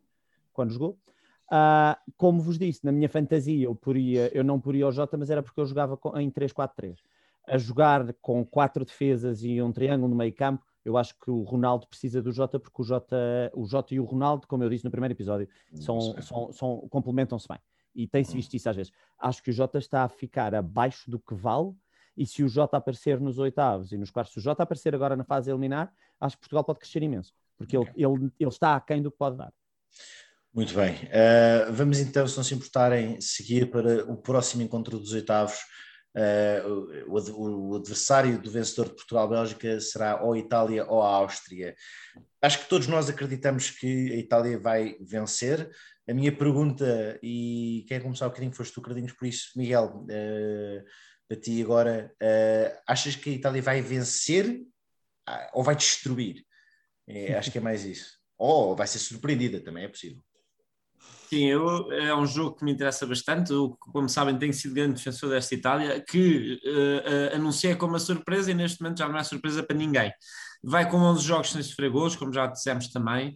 quando 0.53 0.71
jogou. 0.71 0.97
Uh, 1.51 1.95
como 2.17 2.41
vos 2.41 2.57
disse, 2.57 2.83
na 2.83 2.91
minha 2.91 3.09
fantasia 3.09 3.65
eu, 3.65 3.75
poria, 3.75 4.35
eu 4.35 4.43
não 4.43 4.59
poria 4.59 4.87
o 4.87 4.91
Jota, 4.91 5.17
mas 5.17 5.29
era 5.29 5.43
porque 5.43 5.59
eu 5.59 5.65
jogava 5.65 5.99
em 6.15 6.31
3-4-3. 6.31 6.97
A 7.47 7.57
jogar 7.57 8.13
com 8.21 8.45
quatro 8.45 8.85
defesas 8.85 9.43
e 9.43 9.61
um 9.61 9.71
triângulo 9.71 10.09
no 10.09 10.15
meio 10.15 10.33
campo, 10.33 10.65
eu 10.85 10.97
acho 10.97 11.13
que 11.19 11.29
o 11.29 11.43
Ronaldo 11.43 11.87
precisa 11.87 12.21
do 12.21 12.31
Jota, 12.31 12.59
porque 12.59 12.81
o 12.81 12.85
Jota, 12.85 13.17
o 13.53 13.65
Jota 13.65 13.93
e 13.93 13.99
o 13.99 14.03
Ronaldo, 14.03 14.47
como 14.47 14.63
eu 14.63 14.69
disse 14.69 14.83
no 14.83 14.91
primeiro 14.91 15.13
episódio, 15.13 15.47
são, 15.73 15.99
são, 16.21 16.51
são 16.51 16.87
complementam-se 16.89 17.47
bem. 17.47 17.59
E 17.95 18.07
tem-se 18.07 18.33
visto 18.33 18.53
isso 18.55 18.69
às 18.69 18.75
vezes. 18.75 18.91
Acho 19.19 19.43
que 19.43 19.49
o 19.49 19.53
Jota 19.53 19.77
está 19.77 20.03
a 20.03 20.09
ficar 20.09 20.55
abaixo 20.55 21.09
do 21.11 21.19
que 21.19 21.35
vale, 21.35 21.73
e 22.15 22.25
se 22.25 22.43
o 22.43 22.47
Jota 22.47 22.77
aparecer 22.77 23.19
nos 23.19 23.39
oitavos 23.39 23.91
e 23.91 23.97
nos 23.97 24.11
quartos, 24.11 24.33
se 24.33 24.39
o 24.39 24.41
Jota 24.41 24.63
aparecer 24.63 24.93
agora 24.93 25.15
na 25.15 25.23
fase 25.23 25.51
eliminar, 25.51 25.91
acho 26.19 26.35
que 26.35 26.41
Portugal 26.41 26.63
pode 26.63 26.79
crescer 26.79 27.01
imenso, 27.01 27.33
porque 27.57 27.75
ele, 27.75 27.89
ele, 27.95 28.31
ele 28.39 28.49
está 28.49 28.75
aquém 28.75 29.01
do 29.01 29.11
que 29.11 29.17
pode 29.17 29.37
dar. 29.37 29.53
Muito 30.53 30.75
bem. 30.75 30.93
Uh, 31.05 31.73
vamos 31.73 31.97
então, 31.97 32.27
se 32.27 32.37
não 32.37 32.43
se 32.43 32.53
importarem, 32.53 33.19
seguir 33.19 33.71
para 33.71 34.05
o 34.05 34.15
próximo 34.15 34.61
encontro 34.61 34.99
dos 34.99 35.11
oitavos. 35.11 35.57
Uh, 36.15 37.07
o, 37.07 37.71
o, 37.71 37.75
adversário 37.77 38.39
do 38.39 38.51
vencedor 38.51 38.89
de 38.89 38.93
Portugal-Bélgica 38.93 39.79
será 39.79 40.21
ou 40.21 40.33
a 40.33 40.37
Itália 40.37 40.85
ou 40.85 41.01
a 41.01 41.07
Áustria. 41.07 41.75
Acho 42.39 42.59
que 42.59 42.69
todos 42.69 42.85
nós 42.85 43.09
acreditamos 43.09 43.71
que 43.71 44.13
a 44.13 44.17
Itália 44.17 44.59
vai 44.59 44.95
vencer. 45.01 45.71
A 46.07 46.13
minha 46.13 46.31
pergunta, 46.31 47.19
e 47.23 47.83
quem 47.87 47.99
começar 47.99 48.27
um 48.27 48.29
bocadinho 48.29 48.53
foste 48.53 48.75
tu, 48.75 48.81
Cardinhos, 48.81 49.13
por 49.13 49.25
isso, 49.25 49.57
Miguel, 49.57 50.05
uh, 50.05 50.83
para 51.27 51.39
ti 51.39 51.63
agora, 51.63 52.13
achas 52.85 53.15
que 53.15 53.31
a 53.31 53.33
Itália 53.33 53.61
vai 53.61 53.81
vencer 53.81 54.61
ou 55.51 55.63
vai 55.63 55.75
destruir? 55.75 56.45
É, 57.07 57.33
acho 57.33 57.51
que 57.51 57.57
é 57.57 57.61
mais 57.61 57.85
isso. 57.85 58.21
Ou 58.37 58.75
vai 58.75 58.87
ser 58.87 58.99
surpreendida, 58.99 59.59
também 59.61 59.85
é 59.85 59.87
possível. 59.87 60.21
Sim, 61.33 61.45
eu, 61.45 61.91
é 61.91 62.15
um 62.15 62.27
jogo 62.27 62.57
que 62.57 62.63
me 62.63 62.71
interessa 62.71 63.07
bastante. 63.07 63.51
Eu, 63.51 63.75
como 63.79 64.07
sabem, 64.07 64.37
tenho 64.37 64.53
sido 64.53 64.75
grande 64.75 64.93
defensor 64.93 65.31
desta 65.31 65.55
Itália, 65.55 65.99
que 65.99 66.61
uh, 66.63 67.33
uh, 67.33 67.35
anunciei 67.35 67.75
como 67.75 67.93
uma 67.93 67.99
surpresa 67.99 68.51
e 68.51 68.53
neste 68.53 68.79
momento 68.79 68.99
já 68.99 69.09
não 69.09 69.17
é 69.17 69.23
surpresa 69.23 69.63
para 69.63 69.75
ninguém. 69.75 70.13
Vai 70.63 70.87
com 70.87 70.97
11 70.97 71.23
jogos 71.25 71.49
sem 71.51 71.63
sofrer 71.63 71.89
gols, 71.89 72.15
como 72.15 72.31
já 72.31 72.45
dissemos 72.45 72.89
também, 72.89 73.33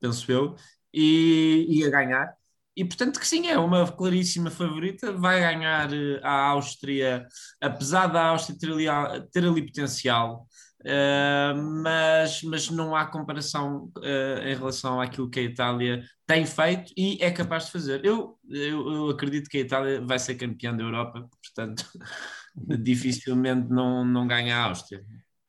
penso 0.00 0.32
eu, 0.32 0.56
e, 0.92 1.64
e 1.68 1.84
a 1.84 1.90
ganhar. 1.90 2.34
E 2.76 2.84
portanto 2.84 3.20
que 3.20 3.26
sim, 3.28 3.46
é 3.46 3.56
uma 3.56 3.86
claríssima 3.86 4.50
favorita, 4.50 5.12
vai 5.12 5.38
ganhar 5.38 5.92
eh, 5.92 6.20
a 6.24 6.48
Áustria, 6.48 7.24
apesar 7.60 8.08
da 8.08 8.26
Áustria 8.30 8.58
ter 8.58 8.72
ali, 8.72 8.86
ter 9.32 9.44
ali 9.44 9.64
potencial, 9.64 10.44
Uh, 10.88 11.54
mas, 11.82 12.42
mas 12.42 12.70
não 12.70 12.96
há 12.96 13.04
comparação 13.04 13.92
uh, 13.98 14.42
em 14.42 14.54
relação 14.56 14.98
àquilo 14.98 15.28
que 15.28 15.38
a 15.38 15.42
Itália 15.42 16.02
tem 16.26 16.46
feito 16.46 16.94
e 16.96 17.18
é 17.20 17.30
capaz 17.30 17.66
de 17.66 17.72
fazer. 17.72 18.02
Eu, 18.06 18.38
eu, 18.48 18.90
eu 18.90 19.10
acredito 19.10 19.50
que 19.50 19.58
a 19.58 19.60
Itália 19.60 20.00
vai 20.00 20.18
ser 20.18 20.36
campeã 20.36 20.74
da 20.74 20.82
Europa, 20.82 21.28
portanto, 21.42 21.84
dificilmente 22.82 23.68
não, 23.68 24.02
não 24.02 24.26
ganha 24.26 24.56
a 24.56 24.64
Áustria. 24.64 25.04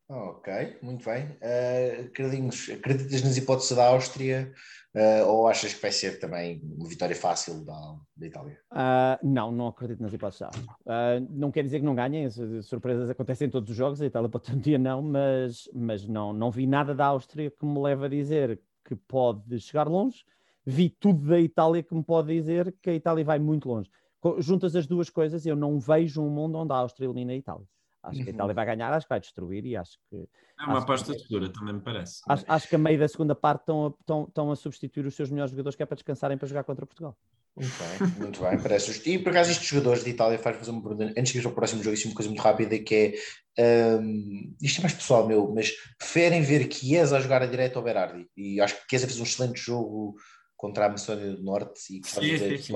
Ok, 0.10 0.78
muito 0.82 1.06
bem. 1.06 1.26
Uh, 1.26 2.08
acreditas 2.08 3.22
nas 3.22 3.38
hipóteses 3.38 3.78
da 3.78 3.90
Áustria? 3.90 4.52
Uh, 4.96 5.28
ou 5.28 5.48
achas 5.48 5.72
que 5.72 5.80
vai 5.80 5.92
ser 5.92 6.20
também 6.20 6.60
uma 6.64 6.90
vitória 6.90 7.16
fácil 7.16 7.64
da, 7.64 7.96
da 8.18 8.26
Itália? 8.26 8.60
Uh, 8.72 9.28
não, 9.28 9.52
não 9.52 9.68
acredito 9.68 10.02
nas 10.02 10.12
hipóteses 10.12 10.40
da 10.40 10.50
uh, 10.50 11.28
Não 11.30 11.52
quer 11.52 11.62
dizer 11.62 11.80
que 11.80 11.86
não 11.86 11.94
ganhem, 11.94 12.28
surpresas 12.64 13.08
acontecem 13.08 13.48
em 13.48 13.52
todos 13.52 13.70
os 13.70 13.76
jogos, 13.76 14.02
a 14.02 14.08
Itália 14.08 14.28
pode 14.28 14.46
ter 14.46 14.54
um 14.54 14.60
dia 14.60 14.80
não, 14.80 15.04
mas, 15.04 15.70
mas 15.76 16.08
não, 16.08 16.34
não 16.34 16.50
vi 16.50 16.66
nada 16.66 16.96
da 16.96 17.06
Áustria 17.06 17.52
que 17.52 17.64
me 17.64 17.80
leva 17.80 18.08
a 18.08 18.10
dizer 18.10 18.60
que 18.84 18.96
pode 18.96 19.60
chegar 19.60 19.88
longe. 19.88 20.26
Vi 20.66 20.90
tudo 20.90 21.28
da 21.28 21.40
Itália 21.40 21.84
que 21.84 21.94
me 21.94 22.04
pode 22.04 22.34
dizer 22.34 22.76
que 22.82 22.90
a 22.90 22.94
Itália 22.96 23.24
vai 23.24 23.38
muito 23.38 23.70
longe. 23.70 23.92
Juntas 24.40 24.76
as 24.76 24.88
duas 24.88 25.08
coisas, 25.08 25.46
eu 25.46 25.56
não 25.56 25.80
vejo 25.80 26.20
um 26.20 26.30
mundo 26.32 26.58
onde 26.58 26.74
a 26.74 26.78
Áustria 26.78 27.06
elimina 27.06 27.32
a 27.32 27.36
Itália. 27.36 27.68
Acho 28.02 28.24
que 28.24 28.30
a 28.30 28.34
Itália 28.34 28.54
vai 28.54 28.66
ganhar, 28.66 28.94
acho 28.94 29.06
que 29.06 29.10
vai 29.10 29.20
destruir 29.20 29.66
e 29.66 29.76
acho 29.76 29.98
que. 30.10 30.28
É 30.60 30.64
uma 30.64 30.80
aposta 30.80 31.14
segura, 31.18 31.50
também 31.50 31.76
me 31.76 31.82
parece. 31.82 32.22
Acho, 32.28 32.46
acho, 32.48 32.68
que 32.68 32.76
a 32.76 32.78
meio 32.78 33.00
da 33.00 33.08
segunda 33.08 33.36
parte 33.36 33.62
estão 33.62 33.88
a, 33.88 33.90
estão, 33.90 34.24
estão 34.24 34.52
a 34.52 34.56
substituir 34.56 35.06
os 35.06 35.16
seus 35.16 35.30
melhores 35.30 35.52
jogadores 35.52 35.76
que 35.76 35.84
é 35.84 35.86
para 35.86 35.96
descansarem 35.96 36.38
para 36.38 36.48
jogar 36.48 36.64
contra 36.64 36.86
Portugal. 36.86 37.18
Muito 37.56 37.74
bem, 37.78 38.08
muito 38.20 38.42
bem, 38.42 38.62
parece 38.62 38.88
justo. 38.88 39.10
E 39.10 39.20
por 39.20 39.32
acaso 39.32 39.52
estes 39.52 39.68
jogadores 39.68 40.04
de 40.04 40.12
Itália 40.12 40.40
faz 40.40 40.58
fazer 40.58 40.72
uma 40.72 40.82
pergunta, 40.82 41.14
antes 41.18 41.34
de 41.34 41.40
ir 41.40 41.46
ao 41.46 41.52
próximo 41.52 41.84
jogo, 41.84 41.94
isso 41.94 42.08
é 42.08 42.10
uma 42.10 42.16
coisa 42.16 42.30
muito 42.30 42.42
rápida, 42.42 42.80
que 42.80 43.20
é, 43.58 43.96
um, 43.96 44.56
isto 44.62 44.80
é 44.80 44.82
mais 44.82 44.94
pessoal 44.94 45.28
meu, 45.28 45.52
mas 45.54 45.72
preferem 45.98 46.42
ver 46.42 46.72
Chiesa 46.72 47.18
a 47.18 47.22
jogar 47.22 47.42
a 47.42 47.48
direita 47.48 47.78
ou 47.78 47.84
Berardi? 47.84 48.30
E 48.38 48.62
acho 48.62 48.76
que 48.76 48.84
Chiesa 48.90 49.08
fez 49.08 49.20
um 49.20 49.24
excelente 49.24 49.60
jogo 49.60 50.16
contra 50.56 50.86
a 50.86 50.90
Macedónia 50.90 51.36
do 51.36 51.44
Norte 51.44 51.80
e 51.90 52.02
sim, 52.06 52.38
sim, 52.38 52.58
sim, 52.58 52.74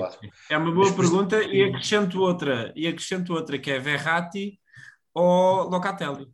É 0.50 0.56
uma 0.56 0.72
boa 0.72 0.86
mas, 0.86 0.96
pergunta 0.96 1.42
e 1.42 1.64
acrescento 1.64 2.20
outra, 2.20 2.72
e 2.76 2.86
acrescento 2.86 3.32
outra 3.32 3.58
que 3.58 3.70
é 3.70 3.78
Verratti 3.78 4.58
ou 5.14 5.68
Locatelli. 5.68 6.26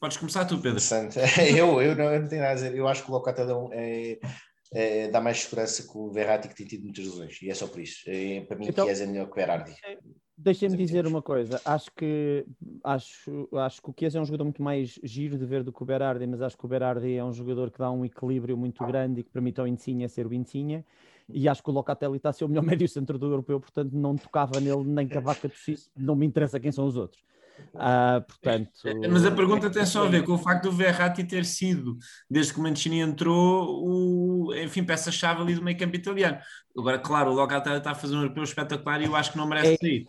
Podes 0.00 0.16
começar 0.16 0.44
tu, 0.44 0.58
Pedro. 0.58 0.80
eu, 1.56 1.82
eu, 1.82 1.94
não, 1.94 2.04
eu 2.04 2.22
não 2.22 2.28
tenho 2.28 2.40
nada 2.40 2.52
a 2.52 2.54
dizer, 2.54 2.74
eu 2.74 2.88
acho 2.88 3.04
que 3.04 3.10
o 3.10 3.14
Locatelli 3.14 3.52
é, 3.72 4.18
é, 4.72 5.08
dá 5.08 5.20
mais 5.20 5.42
segurança 5.42 5.82
que 5.82 5.96
o 5.96 6.10
Verratti 6.10 6.48
que 6.48 6.54
tem 6.54 6.66
tido 6.66 6.84
muitas 6.84 7.04
lesões 7.04 7.40
e 7.42 7.50
é 7.50 7.54
só 7.54 7.66
por 7.66 7.80
isso. 7.80 8.04
É, 8.06 8.40
para 8.42 8.56
mim, 8.56 8.66
então, 8.68 8.86
Chiesa 8.86 9.04
é 9.04 9.06
melhor 9.06 9.26
que 9.26 9.32
o 9.32 9.34
Berardi. 9.34 9.74
Deixem-me 10.40 10.76
dizer 10.76 11.04
uma 11.04 11.20
coisa, 11.20 11.60
acho 11.64 11.90
que 11.96 12.46
acho, 12.84 13.48
acho 13.54 13.82
que 13.82 13.90
o 13.90 13.94
Chiesa 13.98 14.18
é 14.18 14.20
um 14.20 14.24
jogador 14.24 14.44
muito 14.44 14.62
mais 14.62 14.96
giro 15.02 15.36
de 15.36 15.44
ver 15.44 15.64
do 15.64 15.72
que 15.72 15.82
o 15.82 15.86
Berardi, 15.86 16.26
mas 16.28 16.40
acho 16.40 16.56
que 16.56 16.64
o 16.64 16.68
Berardi 16.68 17.16
é 17.16 17.24
um 17.24 17.32
jogador 17.32 17.72
que 17.72 17.78
dá 17.78 17.90
um 17.90 18.04
equilíbrio 18.04 18.56
muito 18.56 18.86
grande 18.86 19.20
e 19.20 19.24
que 19.24 19.30
permite 19.30 19.60
ao 19.60 19.66
Insigne 19.66 20.08
ser 20.08 20.28
o 20.28 20.32
Insigne 20.32 20.84
e 21.28 21.48
acho 21.48 21.62
que 21.62 21.70
o 21.70 21.72
Locatelli 21.72 22.16
está 22.16 22.30
a 22.30 22.32
ser 22.32 22.44
o 22.44 22.48
melhor 22.48 22.62
médio 22.64 22.88
centro 22.88 23.18
do 23.18 23.26
europeu, 23.26 23.58
portanto 23.58 23.92
não 23.92 24.16
tocava 24.16 24.60
nele 24.60 24.84
nem 24.84 25.08
que 25.08 25.18
a 25.18 25.20
vaca 25.20 25.48
tossisse, 25.48 25.90
não 25.96 26.14
me 26.14 26.24
interessa 26.24 26.60
quem 26.60 26.70
são 26.70 26.86
os 26.86 26.96
outros. 26.96 27.22
Uh, 27.74 28.20
portanto... 28.26 28.70
Mas 29.10 29.24
a 29.24 29.30
pergunta 29.30 29.70
tem 29.70 29.86
só 29.86 30.04
a 30.04 30.08
ver 30.08 30.24
com 30.24 30.32
o 30.32 30.38
facto 30.38 30.64
do 30.64 30.72
Verratti 30.72 31.22
ter 31.22 31.44
sido, 31.44 31.96
desde 32.28 32.52
que 32.52 32.58
o 32.58 32.62
Mancini 32.62 33.00
entrou, 33.00 33.84
o, 33.84 34.54
enfim, 34.54 34.82
peça-chave 34.82 35.40
ali 35.40 35.54
do 35.54 35.62
meio 35.62 35.78
campo 35.78 35.96
italiano. 35.96 36.38
Agora, 36.76 36.98
claro, 36.98 37.30
o 37.30 37.34
Locatelli 37.34 37.78
está 37.78 37.92
a 37.92 37.94
fazer 37.94 38.16
um 38.16 38.22
europeu 38.22 38.42
espetacular 38.42 39.00
e 39.00 39.04
eu 39.04 39.14
acho 39.14 39.32
que 39.32 39.38
não 39.38 39.46
merece 39.46 39.74
é... 39.74 39.76
sair. 39.76 40.04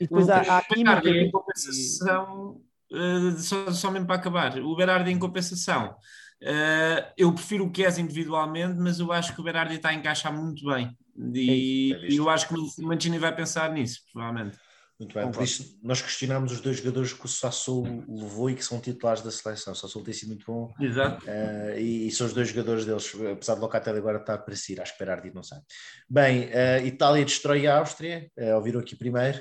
E 0.00 0.04
depois 0.04 0.28
há, 0.28 0.40
há 0.40 0.62
química... 0.62 1.08
em 1.08 1.30
compensação, 1.30 2.60
uh, 2.90 3.38
só, 3.38 3.70
só 3.70 3.90
mesmo 3.90 4.06
para 4.06 4.16
acabar, 4.16 4.58
o 4.58 4.74
Berardi 4.74 5.10
em 5.10 5.18
compensação, 5.18 5.94
uh, 6.42 7.12
eu 7.16 7.32
prefiro 7.34 7.66
o 7.66 7.70
Kes 7.70 7.98
individualmente, 7.98 8.78
mas 8.78 8.98
eu 8.98 9.12
acho 9.12 9.34
que 9.34 9.40
o 9.40 9.44
Berardi 9.44 9.74
está 9.74 9.90
a 9.90 9.94
encaixar 9.94 10.32
muito 10.32 10.64
bem. 10.64 10.96
E, 11.34 11.92
é 11.92 12.14
eu 12.14 12.30
acho 12.30 12.48
que 12.48 12.54
o 12.54 12.86
Mancini 12.86 13.18
vai 13.18 13.34
pensar 13.34 13.70
nisso, 13.72 14.00
provavelmente. 14.12 14.56
Muito 14.98 15.14
bem, 15.14 15.30
por 15.30 15.44
isso 15.44 15.78
nós 15.80 16.02
questionámos 16.02 16.50
os 16.50 16.60
dois 16.60 16.78
jogadores 16.78 17.12
que 17.12 17.24
o 17.24 17.28
Sassuolo 17.28 18.04
levou 18.08 18.50
e 18.50 18.56
que 18.56 18.64
são 18.64 18.80
titulares 18.80 19.22
da 19.22 19.30
seleção. 19.30 19.72
O 19.72 19.76
Sassuolo 19.76 20.04
tem 20.04 20.12
sido 20.12 20.30
muito 20.30 20.44
bom. 20.44 20.74
Exato. 20.80 21.24
Uh, 21.24 21.78
e, 21.78 22.08
e, 22.08 22.10
são 22.10 22.26
os 22.26 22.32
dois 22.32 22.48
jogadores 22.48 22.84
deles, 22.84 23.12
apesar 23.32 23.54
de 23.54 23.60
Locatelli 23.60 23.98
agora 23.98 24.18
estar 24.18 24.32
a 24.32 24.36
aparecer, 24.36 24.80
acho 24.80 24.92
que 24.94 24.98
Berardi 24.98 25.32
não 25.32 25.44
sabe. 25.44 25.62
Bem, 26.10 26.46
uh, 26.46 26.84
Itália 26.84 27.24
destrói 27.24 27.68
a 27.68 27.78
Áustria, 27.78 28.28
uh, 28.36 28.56
ouviram 28.56 28.80
aqui 28.80 28.96
primeiro. 28.96 29.38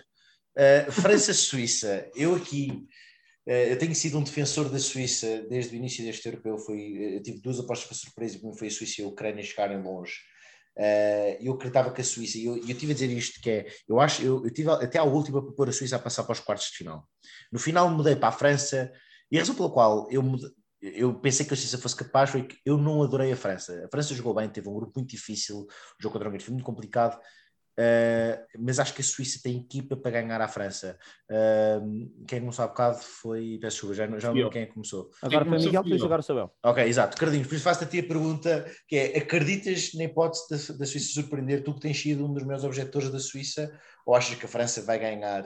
Uh, 0.56 0.92
França-Suíça, 0.92 2.08
eu 2.16 2.36
aqui 2.36 2.86
eu 3.50 3.78
tenho 3.78 3.96
sido 3.96 4.18
um 4.18 4.24
defensor 4.24 4.68
da 4.68 4.78
Suíça 4.78 5.46
desde 5.50 5.74
o 5.74 5.78
início 5.78 6.04
deste 6.04 6.28
europeu. 6.28 6.58
Fui, 6.58 7.16
eu 7.16 7.24
tive 7.24 7.40
duas 7.40 7.58
apostas 7.58 7.88
para 7.88 7.96
surpresa, 7.96 8.40
como 8.40 8.54
foi 8.54 8.68
a 8.68 8.72
Suíça 8.72 9.02
e 9.02 9.06
a 9.06 9.08
Ucrânia 9.08 9.42
chegarem 9.42 9.82
longe. 9.82 10.16
Uh, 10.78 11.38
eu 11.42 11.54
acreditava 11.54 11.92
que 11.92 12.02
a 12.02 12.04
Suíça, 12.04 12.38
e 12.38 12.46
eu, 12.46 12.56
eu 12.58 12.78
tive 12.78 12.92
a 12.92 12.94
dizer 12.94 13.10
isto, 13.10 13.42
que 13.42 13.50
é, 13.50 13.66
eu 13.90 14.00
acho, 14.00 14.22
eu, 14.22 14.46
eu 14.46 14.54
tive 14.54 14.70
até 14.70 15.00
à 15.00 15.04
última 15.04 15.42
para 15.42 15.52
pôr 15.52 15.70
a 15.70 15.72
Suíça 15.72 15.96
a 15.96 16.00
passar 16.00 16.24
para 16.24 16.34
os 16.34 16.40
quartos 16.40 16.68
de 16.68 16.78
final. 16.78 17.08
No 17.52 17.58
final 17.58 17.90
mudei 17.90 18.16
para 18.16 18.30
a 18.30 18.32
França, 18.32 18.92
e 19.32 19.38
a 19.38 19.40
razão 19.40 19.56
pela 19.56 19.72
qual 19.72 20.08
eu, 20.12 20.24
eu 20.80 21.20
pensei 21.20 21.48
que 21.48 21.54
a 21.54 21.58
Suíça 21.58 21.80
fosse 21.80 21.96
capaz 21.96 22.30
foi 22.30 22.44
que 22.44 22.58
eu 22.64 22.78
não 22.78 23.02
adorei 23.02 23.32
a 23.32 23.36
França. 23.36 23.84
A 23.86 23.90
França 23.90 24.14
jogou 24.14 24.36
bem, 24.36 24.48
teve 24.50 24.70
um 24.70 24.76
grupo 24.76 24.94
muito 24.96 25.10
difícil, 25.10 25.62
o 25.62 25.68
jogo 26.00 26.14
contra 26.14 26.28
a 26.28 26.30
Hungria 26.30 26.46
foi 26.46 26.54
muito 26.54 26.66
complicado, 26.66 27.20
Uh, 27.80 28.42
mas 28.58 28.80
acho 28.80 28.92
que 28.92 29.02
a 29.02 29.04
Suíça 29.04 29.40
tem 29.44 29.58
equipa 29.58 29.96
para 29.96 30.10
ganhar 30.10 30.42
a 30.42 30.48
França. 30.48 30.98
Uh, 31.30 32.26
quem 32.28 32.40
começou 32.40 32.66
há 32.66 32.68
bocado 32.68 32.98
foi. 32.98 33.60
Peço 33.62 33.76
desculpa, 33.76 33.96
já, 33.96 34.20
já 34.20 34.28
não 34.30 34.36
lembro 34.36 34.50
quem 34.50 34.64
é 34.64 34.66
começou. 34.66 35.12
Agora 35.22 35.46
foi 35.46 35.60
Miguel, 35.60 35.84
depois 35.84 36.04
agora 36.04 36.22
sou 36.24 36.40
eu. 36.40 36.52
Ok, 36.64 36.84
exato. 36.84 37.16
Cardinhos, 37.16 37.48
por 37.48 37.54
isso 37.54 37.64
faço-te 37.64 37.86
a 37.86 37.88
ti 37.88 38.00
a 38.00 38.08
pergunta: 38.08 38.66
que 38.88 38.96
é, 38.96 39.18
acreditas 39.20 39.94
na 39.94 40.06
hipótese 40.06 40.74
da, 40.74 40.80
da, 40.80 40.86
Suíça 40.88 41.14
surpreender? 41.14 41.64
Tu 41.64 41.72
que 41.76 41.82
tens 41.82 42.02
sido 42.02 42.26
um 42.26 42.34
dos 42.34 42.44
meus 42.44 42.64
objetores 42.64 43.12
da 43.12 43.20
Suíça, 43.20 43.72
ou 44.08 44.16
achas 44.16 44.36
que 44.36 44.46
a 44.46 44.50
França 44.50 44.82
vai 44.82 44.98
ganhar 44.98 45.44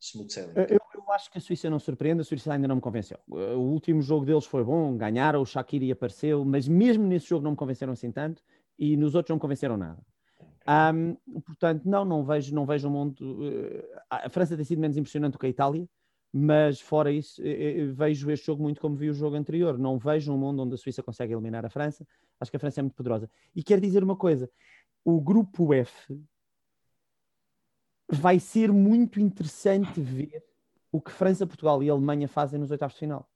smooth 0.00 0.32
sailing? 0.32 0.54
Eu, 0.56 0.80
eu 0.92 1.12
acho 1.12 1.30
que 1.30 1.38
a 1.38 1.40
Suíça 1.40 1.70
não 1.70 1.78
surpreende, 1.78 2.22
a 2.22 2.24
Suíça 2.24 2.52
ainda 2.52 2.66
não 2.66 2.76
me 2.76 2.82
convenceu. 2.82 3.18
O 3.28 3.60
último 3.60 4.02
jogo 4.02 4.26
deles 4.26 4.44
foi 4.44 4.64
bom, 4.64 4.96
ganharam, 4.96 5.40
o 5.40 5.46
Shaqiri 5.46 5.92
apareceu, 5.92 6.44
mas 6.44 6.66
mesmo 6.66 7.06
nesse 7.06 7.28
jogo 7.28 7.44
não 7.44 7.52
me 7.52 7.56
convenceram 7.56 7.92
assim 7.92 8.10
tanto 8.10 8.42
e 8.76 8.96
nos 8.96 9.14
outros 9.14 9.30
não 9.30 9.36
me 9.36 9.40
convenceram 9.40 9.76
nada. 9.76 10.02
Um, 10.66 11.16
portanto, 11.42 11.84
não, 11.84 12.04
não 12.04 12.24
vejo, 12.24 12.54
não 12.54 12.64
vejo 12.64 12.88
um 12.88 12.90
mundo. 12.90 13.20
Uh, 13.20 14.00
a 14.08 14.28
França 14.30 14.56
tem 14.56 14.64
sido 14.64 14.80
menos 14.80 14.96
impressionante 14.96 15.32
do 15.32 15.38
que 15.38 15.46
a 15.46 15.48
Itália, 15.48 15.86
mas 16.32 16.80
fora 16.80 17.12
isso, 17.12 17.42
uh, 17.42 17.94
vejo 17.94 18.30
este 18.30 18.46
jogo 18.46 18.62
muito 18.62 18.80
como 18.80 18.96
vi 18.96 19.10
o 19.10 19.14
jogo 19.14 19.36
anterior. 19.36 19.78
Não 19.78 19.98
vejo 19.98 20.32
um 20.32 20.38
mundo 20.38 20.62
onde 20.62 20.74
a 20.74 20.78
Suíça 20.78 21.02
consegue 21.02 21.32
eliminar 21.34 21.64
a 21.66 21.70
França. 21.70 22.06
Acho 22.40 22.50
que 22.50 22.56
a 22.56 22.60
França 22.60 22.80
é 22.80 22.82
muito 22.82 22.96
poderosa. 22.96 23.30
E 23.54 23.62
quero 23.62 23.80
dizer 23.80 24.02
uma 24.02 24.16
coisa: 24.16 24.50
o 25.04 25.20
grupo 25.20 25.74
F 25.74 26.18
vai 28.10 28.38
ser 28.38 28.72
muito 28.72 29.20
interessante 29.20 30.00
ver 30.00 30.42
o 30.90 31.00
que 31.00 31.10
França, 31.10 31.46
Portugal 31.46 31.82
e 31.82 31.90
Alemanha 31.90 32.28
fazem 32.28 32.58
nos 32.58 32.70
oitavos 32.70 32.94
de 32.94 33.00
final. 33.00 33.28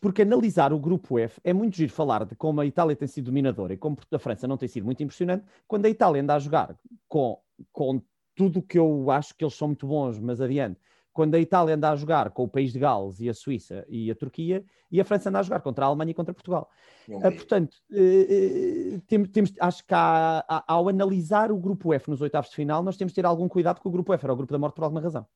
Porque 0.00 0.22
analisar 0.22 0.72
o 0.72 0.78
grupo 0.78 1.18
F 1.18 1.40
é 1.42 1.52
muito 1.52 1.76
giro 1.76 1.92
falar 1.92 2.24
de 2.24 2.34
como 2.34 2.60
a 2.60 2.66
Itália 2.66 2.96
tem 2.96 3.08
sido 3.08 3.26
dominadora 3.26 3.74
e 3.74 3.76
como 3.76 3.96
a 4.10 4.18
França 4.18 4.46
não 4.46 4.56
tem 4.56 4.68
sido 4.68 4.84
muito 4.84 5.02
impressionante, 5.02 5.44
quando 5.66 5.86
a 5.86 5.88
Itália 5.88 6.22
anda 6.22 6.34
a 6.34 6.38
jogar 6.38 6.76
com, 7.08 7.38
com 7.72 8.02
tudo 8.34 8.58
o 8.60 8.62
que 8.62 8.78
eu 8.78 9.10
acho 9.10 9.34
que 9.34 9.44
eles 9.44 9.54
são 9.54 9.68
muito 9.68 9.86
bons, 9.86 10.18
mas 10.20 10.40
adiante, 10.40 10.78
quando 11.12 11.34
a 11.34 11.40
Itália 11.40 11.74
anda 11.74 11.90
a 11.90 11.96
jogar 11.96 12.30
com 12.30 12.44
o 12.44 12.48
país 12.48 12.74
de 12.74 12.78
Gales 12.78 13.20
e 13.20 13.28
a 13.30 13.32
Suíça 13.32 13.86
e 13.88 14.10
a 14.10 14.14
Turquia, 14.14 14.62
e 14.92 15.00
a 15.00 15.04
França 15.04 15.30
anda 15.30 15.38
a 15.38 15.42
jogar 15.42 15.60
contra 15.60 15.86
a 15.86 15.88
Alemanha 15.88 16.10
e 16.10 16.14
contra 16.14 16.34
Portugal. 16.34 16.68
Uh, 17.08 17.20
portanto, 17.20 17.74
uh, 17.90 19.00
temos, 19.06 19.30
temos, 19.30 19.52
acho 19.58 19.84
que 19.86 19.94
há, 19.94 20.44
há, 20.46 20.64
ao 20.68 20.90
analisar 20.90 21.50
o 21.50 21.56
grupo 21.56 21.94
F 21.94 22.10
nos 22.10 22.20
oitavos 22.20 22.50
de 22.50 22.56
final, 22.56 22.82
nós 22.82 22.98
temos 22.98 23.12
de 23.12 23.16
ter 23.16 23.24
algum 23.24 23.48
cuidado 23.48 23.80
com 23.80 23.88
o 23.88 23.92
grupo 23.92 24.12
F, 24.12 24.24
era 24.24 24.32
o 24.34 24.36
grupo 24.36 24.52
da 24.52 24.58
morte 24.58 24.74
por 24.74 24.84
alguma 24.84 25.00
razão. 25.00 25.26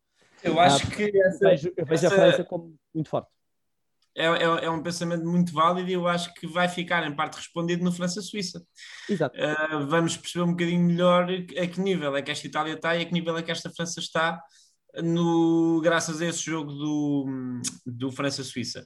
Eu 0.45 0.61
acho 0.61 0.87
uh, 0.87 0.91
que 0.91 1.19
essa, 1.19 1.49
vejo, 1.49 1.73
eu 1.75 1.87
vejo 1.87 2.07
essa... 2.07 2.15
a 2.15 2.19
França 2.19 2.45
como 2.45 2.75
muito 2.95 3.09
forte 3.09 3.31
é, 4.17 4.27
é, 4.27 4.65
é, 4.65 4.71
um 4.71 4.83
pensamento 4.83 5.25
muito 5.25 5.53
válido 5.53 5.89
e 5.89 5.93
eu 5.93 6.07
acho 6.07 6.33
que 6.35 6.47
vai 6.47 6.69
ficar 6.69 7.07
em 7.07 7.15
parte 7.15 7.37
respondido 7.37 7.85
no 7.85 7.93
França-Suíça. 7.93 8.63
Exato. 9.09 9.37
Uh, 9.39 9.87
vamos 9.87 10.17
perceber 10.17 10.45
um 10.45 10.51
bocadinho 10.51 10.83
melhor 10.83 11.29
a 11.31 11.67
que 11.67 11.81
nível 11.81 12.17
é 12.17 12.23
que 12.23 12.31
esta 12.31 12.47
Itália 12.47 12.75
está 12.75 12.97
e 12.97 13.03
a 13.03 13.05
que 13.05 13.13
nível 13.13 13.37
é 13.37 13.43
que 13.43 13.51
esta 13.51 13.71
França 13.71 14.01
está 14.01 14.43
no, 15.03 15.81
graças 15.83 16.21
a 16.21 16.27
esse 16.27 16.43
jogo 16.43 16.73
do, 16.73 17.27
do 17.87 18.11
França-Suíça. 18.11 18.85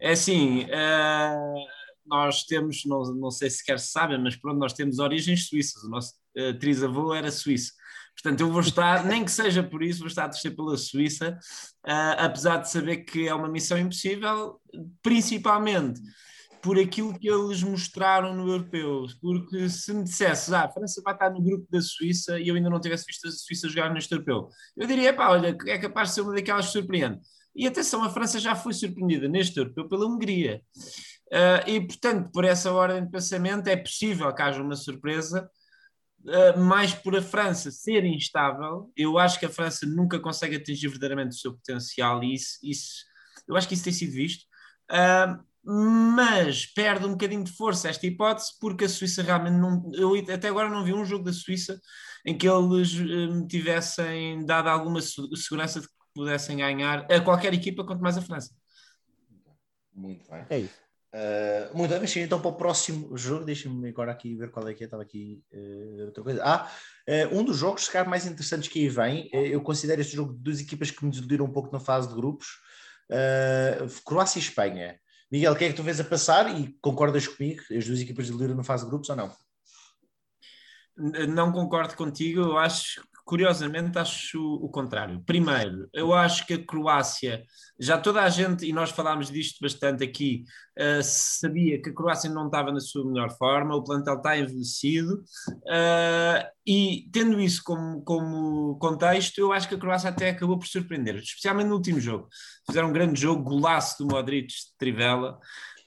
É 0.00 0.12
assim, 0.12 0.64
uh, 0.64 1.66
nós 2.06 2.44
temos, 2.44 2.84
não, 2.84 3.02
não 3.14 3.30
sei 3.30 3.50
se 3.50 3.64
quer 3.64 3.78
sabem, 3.78 4.20
mas 4.20 4.36
pronto, 4.36 4.58
nós 4.58 4.72
temos 4.72 4.98
origens 4.98 5.48
suíças. 5.48 5.82
O 5.84 5.88
nosso 5.88 6.14
uh, 6.36 6.58
trisavô 6.58 7.14
era 7.14 7.30
suíço. 7.30 7.72
Portanto, 8.20 8.40
eu 8.40 8.50
vou 8.50 8.60
estar, 8.60 9.04
nem 9.04 9.24
que 9.24 9.30
seja 9.30 9.62
por 9.62 9.82
isso, 9.82 10.00
vou 10.00 10.08
estar 10.08 10.24
a 10.24 10.28
torcer 10.28 10.56
pela 10.56 10.76
Suíça, 10.76 11.38
uh, 11.86 12.16
apesar 12.18 12.58
de 12.58 12.70
saber 12.70 12.98
que 12.98 13.28
é 13.28 13.34
uma 13.34 13.48
missão 13.48 13.78
impossível, 13.78 14.58
principalmente 15.02 16.00
por 16.62 16.78
aquilo 16.78 17.16
que 17.16 17.28
eles 17.28 17.62
mostraram 17.62 18.34
no 18.34 18.48
europeu. 18.48 19.06
Porque 19.20 19.68
se 19.68 19.92
me 19.94 20.02
dissesses, 20.02 20.52
ah, 20.52 20.64
a 20.64 20.68
França 20.68 21.00
vai 21.04 21.14
estar 21.14 21.30
no 21.30 21.42
grupo 21.42 21.66
da 21.70 21.80
Suíça 21.80 22.40
e 22.40 22.48
eu 22.48 22.56
ainda 22.56 22.70
não 22.70 22.80
tivesse 22.80 23.04
visto 23.06 23.28
a 23.28 23.30
Suíça 23.30 23.68
jogar 23.68 23.92
neste 23.92 24.12
europeu, 24.12 24.48
eu 24.76 24.86
diria, 24.86 25.14
pá, 25.14 25.30
olha, 25.30 25.56
é 25.66 25.78
capaz 25.78 26.08
de 26.08 26.14
ser 26.16 26.20
uma 26.22 26.34
daquelas 26.34 26.66
que 26.66 26.72
surpreende. 26.72 27.20
E 27.54 27.66
atenção, 27.66 28.02
a 28.02 28.10
França 28.10 28.40
já 28.40 28.54
foi 28.56 28.72
surpreendida 28.72 29.28
neste 29.28 29.56
europeu 29.58 29.88
pela 29.88 30.06
Hungria. 30.06 30.60
Uh, 31.28 31.70
e, 31.70 31.80
portanto, 31.80 32.30
por 32.32 32.44
essa 32.44 32.72
ordem 32.72 33.04
de 33.04 33.10
pensamento, 33.10 33.68
é 33.68 33.76
possível 33.76 34.32
que 34.34 34.42
haja 34.42 34.62
uma 34.62 34.76
surpresa 34.76 35.48
uh, 36.26 36.58
mais 36.58 36.94
por 36.94 37.16
a 37.16 37.22
França 37.22 37.70
ser 37.70 38.04
instável, 38.04 38.90
eu 38.96 39.18
acho 39.18 39.38
que 39.38 39.46
a 39.46 39.50
França 39.50 39.86
nunca 39.86 40.20
consegue 40.20 40.56
atingir 40.56 40.88
verdadeiramente 40.88 41.36
o 41.36 41.38
seu 41.38 41.54
potencial 41.54 42.22
e 42.22 42.34
isso, 42.34 42.58
isso 42.62 43.04
eu 43.48 43.56
acho 43.56 43.68
que 43.68 43.74
isso 43.74 43.84
tem 43.84 43.92
sido 43.92 44.12
visto. 44.12 44.44
Uh, 44.90 45.44
mas 45.68 46.64
perde 46.64 47.06
um 47.06 47.10
bocadinho 47.10 47.42
de 47.42 47.50
força 47.50 47.88
esta 47.88 48.06
hipótese 48.06 48.52
porque 48.60 48.84
a 48.84 48.88
Suíça 48.88 49.20
realmente 49.22 49.54
não. 49.54 49.90
Eu 49.94 50.14
até 50.32 50.48
agora 50.48 50.68
não 50.68 50.84
vi 50.84 50.94
um 50.94 51.04
jogo 51.04 51.24
da 51.24 51.32
Suíça 51.32 51.80
em 52.24 52.38
que 52.38 52.48
eles 52.48 52.94
me 52.94 53.46
tivessem 53.48 54.44
dado 54.44 54.68
alguma 54.68 55.00
segurança 55.00 55.80
de 55.80 55.88
que 55.88 55.94
pudessem 56.14 56.58
ganhar 56.58 57.04
a 57.10 57.20
qualquer 57.20 57.52
equipa, 57.52 57.84
quanto 57.84 58.00
mais 58.00 58.16
a 58.16 58.22
França. 58.22 58.54
Muito 59.92 60.30
bem. 60.30 60.46
É 60.48 60.58
isso. 60.60 60.85
Uh, 61.16 61.74
muito 61.74 61.88
bem, 61.88 62.00
mas 62.00 62.14
então 62.14 62.38
para 62.38 62.50
o 62.50 62.56
próximo 62.56 63.16
jogo, 63.16 63.42
deixem-me 63.42 63.88
agora 63.88 64.12
aqui 64.12 64.34
ver 64.34 64.50
qual 64.50 64.68
é 64.68 64.74
que 64.74 64.84
é, 64.84 64.86
estava 64.86 65.02
aqui 65.02 65.42
uh, 65.50 66.04
outra 66.04 66.22
coisa. 66.22 66.42
Ah, 66.44 66.70
uh, 67.08 67.38
um 67.38 67.42
dos 67.42 67.56
jogos, 67.56 67.86
se 67.86 67.90
calhar, 67.90 68.06
mais 68.06 68.26
interessantes 68.26 68.68
que 68.68 68.80
aí 68.80 68.88
vem, 68.90 69.30
eu 69.32 69.62
considero 69.62 70.02
este 70.02 70.14
jogo 70.14 70.34
de 70.34 70.40
duas 70.40 70.60
equipas 70.60 70.90
que 70.90 71.02
me 71.02 71.10
desiludiram 71.10 71.46
um 71.46 71.52
pouco 71.52 71.72
na 71.72 71.80
fase 71.80 72.08
de 72.08 72.14
grupos, 72.14 72.60
Croácia 74.04 74.38
e 74.38 74.42
Espanha. 74.42 75.00
Miguel, 75.32 75.54
o 75.54 75.56
que 75.56 75.64
é 75.64 75.68
que 75.70 75.74
tu 75.74 75.82
vês 75.82 75.98
a 76.00 76.04
passar 76.04 76.54
e 76.60 76.76
concordas 76.82 77.26
comigo? 77.26 77.62
As 77.74 77.86
duas 77.86 78.00
equipas 78.00 78.26
desiludiram 78.26 78.54
na 78.54 78.62
fase 78.62 78.84
de 78.84 78.90
grupos 78.90 79.08
ou 79.08 79.16
não? 79.16 79.34
Não 81.28 81.50
concordo 81.50 81.96
contigo, 81.96 82.40
eu 82.40 82.58
acho 82.58 83.00
curiosamente 83.26 83.98
acho 83.98 84.40
o 84.40 84.68
contrário. 84.68 85.20
Primeiro, 85.26 85.88
eu 85.92 86.14
acho 86.14 86.46
que 86.46 86.54
a 86.54 86.64
Croácia, 86.64 87.42
já 87.78 87.98
toda 87.98 88.22
a 88.22 88.28
gente, 88.28 88.64
e 88.64 88.72
nós 88.72 88.90
falámos 88.90 89.28
disto 89.32 89.58
bastante 89.60 90.04
aqui, 90.04 90.44
uh, 90.78 91.02
sabia 91.02 91.82
que 91.82 91.90
a 91.90 91.92
Croácia 91.92 92.30
não 92.30 92.46
estava 92.46 92.70
na 92.70 92.78
sua 92.78 93.04
melhor 93.04 93.36
forma, 93.36 93.74
o 93.74 93.82
plantel 93.82 94.14
está 94.14 94.38
envelhecido, 94.38 95.24
uh, 95.48 96.48
e 96.64 97.08
tendo 97.12 97.40
isso 97.40 97.62
como, 97.64 98.00
como 98.02 98.78
contexto, 98.78 99.38
eu 99.40 99.52
acho 99.52 99.68
que 99.68 99.74
a 99.74 99.78
Croácia 99.78 100.10
até 100.10 100.30
acabou 100.30 100.56
por 100.56 100.68
surpreender, 100.68 101.16
especialmente 101.16 101.66
no 101.66 101.74
último 101.74 101.98
jogo. 101.98 102.28
Fizeram 102.64 102.90
um 102.90 102.92
grande 102.92 103.20
jogo, 103.20 103.42
golaço 103.42 103.98
do 103.98 104.14
Modric 104.14 104.46
de 104.46 104.76
Trivela. 104.78 105.36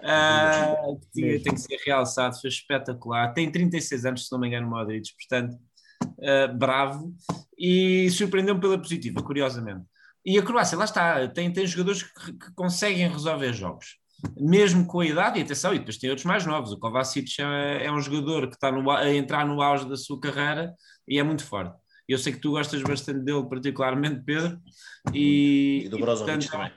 Uh, 0.01 0.97
que 1.13 1.39
tem 1.39 1.53
que 1.53 1.59
ser 1.59 1.77
realçado, 1.85 2.39
foi 2.39 2.49
espetacular. 2.49 3.33
Tem 3.33 3.51
36 3.51 4.05
anos, 4.05 4.27
se 4.27 4.31
não 4.31 4.39
me 4.39 4.47
engano, 4.47 4.69
Modric, 4.69 5.09
portanto, 5.13 5.57
uh, 6.19 6.57
bravo 6.57 7.13
e 7.57 8.09
surpreendeu-me 8.11 8.61
pela 8.61 8.77
positiva, 8.77 9.21
curiosamente. 9.21 9.85
E 10.25 10.37
a 10.37 10.43
Croácia, 10.43 10.77
lá 10.77 10.85
está, 10.85 11.27
tem, 11.27 11.51
tem 11.51 11.65
jogadores 11.65 12.03
que, 12.03 12.33
que, 12.33 12.53
conseguem 12.53 13.07
resolver 13.09 13.53
jogos, 13.53 13.97
mesmo 14.37 14.85
com 14.85 14.99
a 14.99 15.05
idade, 15.05 15.39
e 15.39 15.41
atenção, 15.41 15.73
e 15.73 15.79
depois 15.79 15.97
tem 15.97 16.09
outros 16.09 16.25
mais 16.25 16.45
novos. 16.45 16.71
O 16.71 16.79
Kovacic 16.79 17.41
é, 17.41 17.85
é 17.85 17.91
um 17.91 18.01
jogador 18.01 18.47
que 18.47 18.55
está 18.55 18.71
no, 18.71 18.89
a 18.91 19.13
entrar 19.13 19.45
no 19.45 19.61
auge 19.61 19.87
da 19.87 19.95
sua 19.95 20.19
carreira 20.19 20.73
e 21.07 21.17
é 21.17 21.23
muito 21.23 21.45
forte. 21.45 21.75
Eu 22.07 22.17
sei 22.17 22.33
que 22.33 22.39
tu 22.39 22.51
gostas 22.51 22.81
bastante 22.81 23.19
dele, 23.19 23.47
particularmente, 23.47 24.21
Pedro. 24.25 24.59
E, 25.13 25.83
e 25.85 25.89
do 25.89 25.99
Brozovic 25.99 26.49
também. 26.49 26.71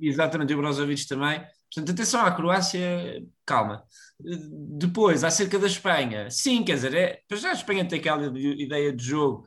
Exatamente, 0.00 0.52
e 0.52 0.54
o 0.54 0.58
Brozovic 0.58 1.06
também. 1.06 1.44
Portanto, 1.72 1.92
atenção 1.92 2.24
à 2.24 2.32
Croácia, 2.32 3.22
calma. 3.44 3.84
Depois, 4.20 5.22
acerca 5.22 5.58
da 5.58 5.66
Espanha, 5.68 6.28
sim, 6.30 6.64
quer 6.64 6.74
dizer, 6.74 6.94
é, 6.94 7.22
já 7.36 7.50
a 7.50 7.54
Espanha 7.54 7.86
tem 7.86 8.00
aquela 8.00 8.26
ideia 8.36 8.92
de 8.92 9.04
jogo 9.04 9.44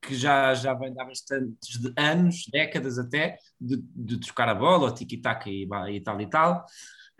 que 0.00 0.14
já, 0.14 0.54
já 0.54 0.72
vem 0.74 0.94
há 0.98 1.04
bastantes 1.04 1.80
de 1.80 1.92
anos, 1.96 2.44
décadas 2.50 2.98
até, 2.98 3.36
de, 3.60 3.82
de 3.94 4.20
trocar 4.20 4.48
a 4.48 4.54
bola, 4.54 4.88
o 4.88 4.94
tiki-taka 4.94 5.50
e, 5.50 5.68
e, 5.90 6.00
tal 6.00 6.20
e 6.20 6.28
tal. 6.28 6.64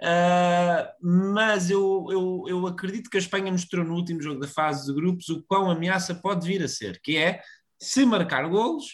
Uh, 0.00 0.84
mas 1.00 1.70
eu, 1.70 2.06
eu, 2.10 2.44
eu 2.48 2.66
acredito 2.66 3.08
que 3.08 3.16
a 3.16 3.20
Espanha 3.20 3.52
mostrou 3.52 3.84
no 3.84 3.94
último 3.94 4.20
jogo 4.20 4.40
da 4.40 4.48
fase 4.48 4.86
de 4.86 4.94
grupos 4.94 5.28
o 5.28 5.42
quão 5.46 5.70
ameaça 5.70 6.14
pode 6.14 6.46
vir 6.46 6.62
a 6.62 6.68
ser, 6.68 7.00
que 7.00 7.16
é 7.16 7.40
se 7.78 8.04
marcar 8.04 8.48
golos, 8.48 8.86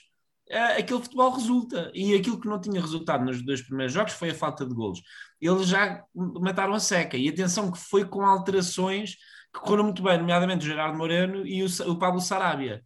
uh, 0.51 0.79
aquele 0.79 1.01
futebol 1.01 1.33
resulta. 1.33 1.91
E 1.95 2.15
aquilo 2.15 2.41
que 2.41 2.49
não 2.49 2.61
tinha 2.61 2.81
resultado 2.81 3.25
nos 3.25 3.43
dois 3.43 3.63
primeiros 3.63 3.95
jogos 3.95 4.13
foi 4.13 4.31
a 4.31 4.35
falta 4.35 4.67
de 4.67 4.75
golos 4.75 5.01
eles 5.41 5.69
já 5.69 6.03
mataram 6.15 6.75
a 6.75 6.81
seca. 6.81 7.17
E 7.17 7.29
atenção 7.29 7.71
que 7.71 7.79
foi 7.79 8.05
com 8.05 8.25
alterações 8.25 9.17
que 9.53 9.61
correram 9.61 9.85
muito 9.85 10.03
bem, 10.03 10.19
nomeadamente 10.19 10.65
o 10.65 10.69
Gerardo 10.69 10.97
Moreno 10.97 11.47
e 11.47 11.63
o, 11.63 11.67
o 11.91 11.99
Pablo 11.99 12.21
Sarabia. 12.21 12.83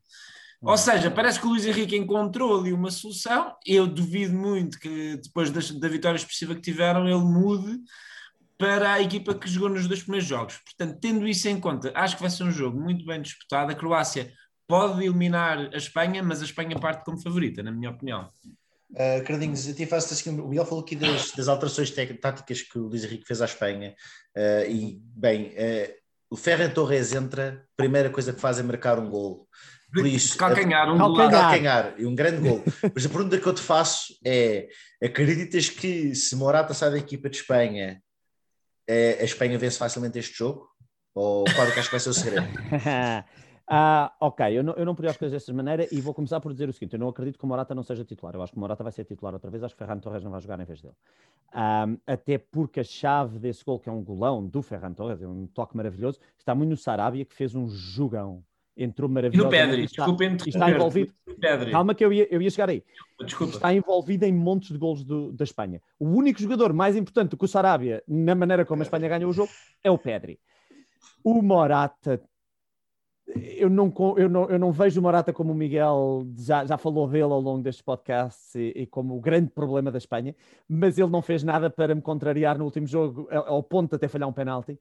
Ou 0.62 0.72
hum. 0.72 0.76
seja, 0.76 1.10
parece 1.10 1.38
que 1.38 1.46
o 1.46 1.50
Luís 1.50 1.66
Henrique 1.66 1.96
encontrou 1.96 2.58
ali 2.58 2.72
uma 2.72 2.90
solução. 2.90 3.54
Eu 3.66 3.86
duvido 3.86 4.34
muito 4.34 4.78
que 4.78 5.16
depois 5.22 5.50
da, 5.50 5.60
da 5.78 5.88
vitória 5.88 6.16
expressiva 6.16 6.54
que 6.54 6.62
tiveram, 6.62 7.06
ele 7.06 7.22
mude 7.22 7.78
para 8.56 8.94
a 8.94 9.02
equipa 9.02 9.34
que 9.34 9.48
jogou 9.48 9.68
nos 9.68 9.86
dois 9.86 10.02
primeiros 10.02 10.26
jogos. 10.26 10.58
Portanto, 10.58 10.98
tendo 11.00 11.28
isso 11.28 11.48
em 11.48 11.60
conta, 11.60 11.92
acho 11.94 12.16
que 12.16 12.22
vai 12.22 12.30
ser 12.30 12.44
um 12.44 12.50
jogo 12.50 12.80
muito 12.80 13.04
bem 13.04 13.20
disputado. 13.20 13.72
A 13.72 13.74
Croácia 13.74 14.32
pode 14.66 15.04
eliminar 15.04 15.58
a 15.58 15.76
Espanha, 15.76 16.22
mas 16.22 16.40
a 16.40 16.44
Espanha 16.44 16.78
parte 16.78 17.04
como 17.04 17.20
favorita, 17.20 17.62
na 17.62 17.70
minha 17.70 17.90
opinião. 17.90 18.30
Uh, 18.92 19.24
Cardinhos, 19.24 19.66
eu 19.66 19.74
te 19.74 19.86
faço 19.86 20.12
assim, 20.12 20.38
o 20.38 20.48
Miguel 20.48 20.64
falou 20.64 20.84
aqui 20.84 20.94
das, 20.94 21.32
das 21.32 21.48
alterações 21.48 21.90
táticas 21.90 22.62
que 22.62 22.78
o 22.78 22.86
Luís 22.88 23.04
Henrique 23.04 23.26
fez 23.26 23.42
à 23.42 23.44
Espanha 23.44 23.94
uh, 24.36 24.70
e, 24.70 25.00
bem, 25.16 25.48
uh, 25.48 25.94
o 26.30 26.36
Ferran 26.36 26.70
Torres 26.70 27.12
entra, 27.12 27.64
primeira 27.76 28.10
coisa 28.10 28.32
que 28.32 28.40
faz 28.40 28.58
é 28.58 28.62
marcar 28.62 28.98
um 28.98 29.08
gol. 29.08 29.48
Por 29.92 30.06
isso, 30.06 30.36
calcanhar, 30.36 30.92
um 30.92 30.98
calcanhar. 30.98 31.30
calcanhar 31.30 31.94
e 31.98 32.06
um 32.06 32.14
grande 32.14 32.48
gol. 32.48 32.64
Mas 32.92 33.06
a 33.06 33.08
pergunta 33.08 33.38
que 33.38 33.46
eu 33.46 33.54
te 33.54 33.60
faço 33.60 34.18
é: 34.24 34.66
acreditas 35.00 35.68
que 35.68 36.16
se 36.16 36.34
Morata 36.34 36.74
sai 36.74 36.90
da 36.90 36.98
equipa 36.98 37.30
de 37.30 37.36
Espanha, 37.36 38.02
a 38.90 39.22
Espanha 39.22 39.56
vence 39.56 39.78
facilmente 39.78 40.18
este 40.18 40.36
jogo? 40.36 40.68
Ou 41.14 41.44
qual 41.44 41.68
é 41.68 41.70
que 41.70 41.78
acho 41.78 41.88
que 41.88 41.94
vai 41.94 42.00
ser 42.00 42.08
o 42.08 42.14
segredo? 42.14 42.48
Ah, 43.66 44.12
ok, 44.20 44.58
eu 44.58 44.62
não, 44.62 44.74
eu 44.74 44.84
não 44.84 44.94
podia 44.94 45.10
as 45.10 45.16
coisas 45.16 45.32
desta 45.32 45.52
maneira 45.52 45.88
e 45.90 45.98
vou 45.98 46.12
começar 46.12 46.38
por 46.38 46.52
dizer 46.52 46.68
o 46.68 46.72
seguinte: 46.72 46.92
eu 46.94 46.98
não 46.98 47.08
acredito 47.08 47.38
que 47.38 47.44
o 47.44 47.48
Morata 47.48 47.74
não 47.74 47.82
seja 47.82 48.04
titular. 48.04 48.34
Eu 48.34 48.42
acho 48.42 48.52
que 48.52 48.58
o 48.58 48.60
Morata 48.60 48.82
vai 48.82 48.92
ser 48.92 49.04
titular 49.04 49.32
outra 49.32 49.50
vez. 49.50 49.62
Acho 49.62 49.74
que 49.74 49.78
Ferran 49.78 49.98
Torres 49.98 50.22
não 50.22 50.30
vai 50.30 50.40
jogar 50.40 50.60
em 50.60 50.64
vez 50.64 50.82
dele. 50.82 50.94
Um, 51.54 51.96
até 52.06 52.36
porque 52.36 52.80
a 52.80 52.84
chave 52.84 53.38
desse 53.38 53.64
gol, 53.64 53.78
que 53.78 53.88
é 53.88 53.92
um 53.92 54.02
golão 54.02 54.46
do 54.46 54.60
Ferran 54.60 54.92
Torres, 54.92 55.22
é 55.22 55.26
um 55.26 55.46
toque 55.46 55.76
maravilhoso, 55.76 56.20
está 56.38 56.54
muito 56.54 56.70
no 56.70 56.76
Sarabia, 56.76 57.24
que 57.24 57.34
fez 57.34 57.54
um 57.54 57.66
jogão. 57.68 58.44
Entrou 58.76 59.08
maravilhoso. 59.08 59.46
E 59.46 59.50
no 59.50 59.50
Pedri, 59.50 59.86
desculpem 59.86 60.36
está 60.46 60.68
envolvido. 60.68 61.14
Calma, 61.70 61.94
que 61.94 62.04
eu 62.04 62.12
ia, 62.12 62.26
eu 62.28 62.42
ia 62.42 62.50
chegar 62.50 62.68
aí. 62.68 62.82
Desculpa. 63.24 63.54
Está 63.54 63.72
envolvido 63.72 64.24
em 64.24 64.32
montes 64.32 64.72
de 64.72 64.78
golos 64.78 65.04
do, 65.04 65.32
da 65.32 65.44
Espanha. 65.44 65.80
O 65.96 66.08
único 66.08 66.40
jogador 66.40 66.72
mais 66.72 66.96
importante 66.96 67.30
do 67.30 67.36
que 67.36 67.44
o 67.44 67.48
Sarabia, 67.48 68.02
na 68.06 68.34
maneira 68.34 68.64
como 68.64 68.82
a 68.82 68.84
Espanha 68.84 69.08
ganhou 69.08 69.30
o 69.30 69.32
jogo, 69.32 69.50
é 69.82 69.90
o 69.90 69.96
Pedri. 69.96 70.40
O 71.22 71.40
Morata 71.40 72.20
eu 73.26 73.70
não, 73.70 73.92
eu, 74.16 74.28
não, 74.28 74.50
eu 74.50 74.58
não 74.58 74.70
vejo 74.70 75.00
o 75.00 75.02
Morata 75.02 75.32
como 75.32 75.52
o 75.52 75.54
Miguel 75.54 76.26
já, 76.36 76.64
já 76.64 76.76
falou 76.76 77.08
dele 77.08 77.24
ao 77.24 77.40
longo 77.40 77.62
destes 77.62 77.82
podcasts 77.82 78.54
e, 78.54 78.72
e, 78.76 78.86
como 78.86 79.16
o 79.16 79.20
grande 79.20 79.50
problema 79.50 79.90
da 79.90 79.98
Espanha, 79.98 80.34
mas 80.68 80.98
ele 80.98 81.10
não 81.10 81.22
fez 81.22 81.42
nada 81.42 81.70
para 81.70 81.94
me 81.94 82.02
contrariar 82.02 82.58
no 82.58 82.64
último 82.64 82.86
jogo, 82.86 83.26
ao 83.30 83.62
ponto 83.62 83.90
de 83.90 83.96
até 83.96 84.08
falhar 84.08 84.28
um 84.28 84.32
penalti. 84.32 84.78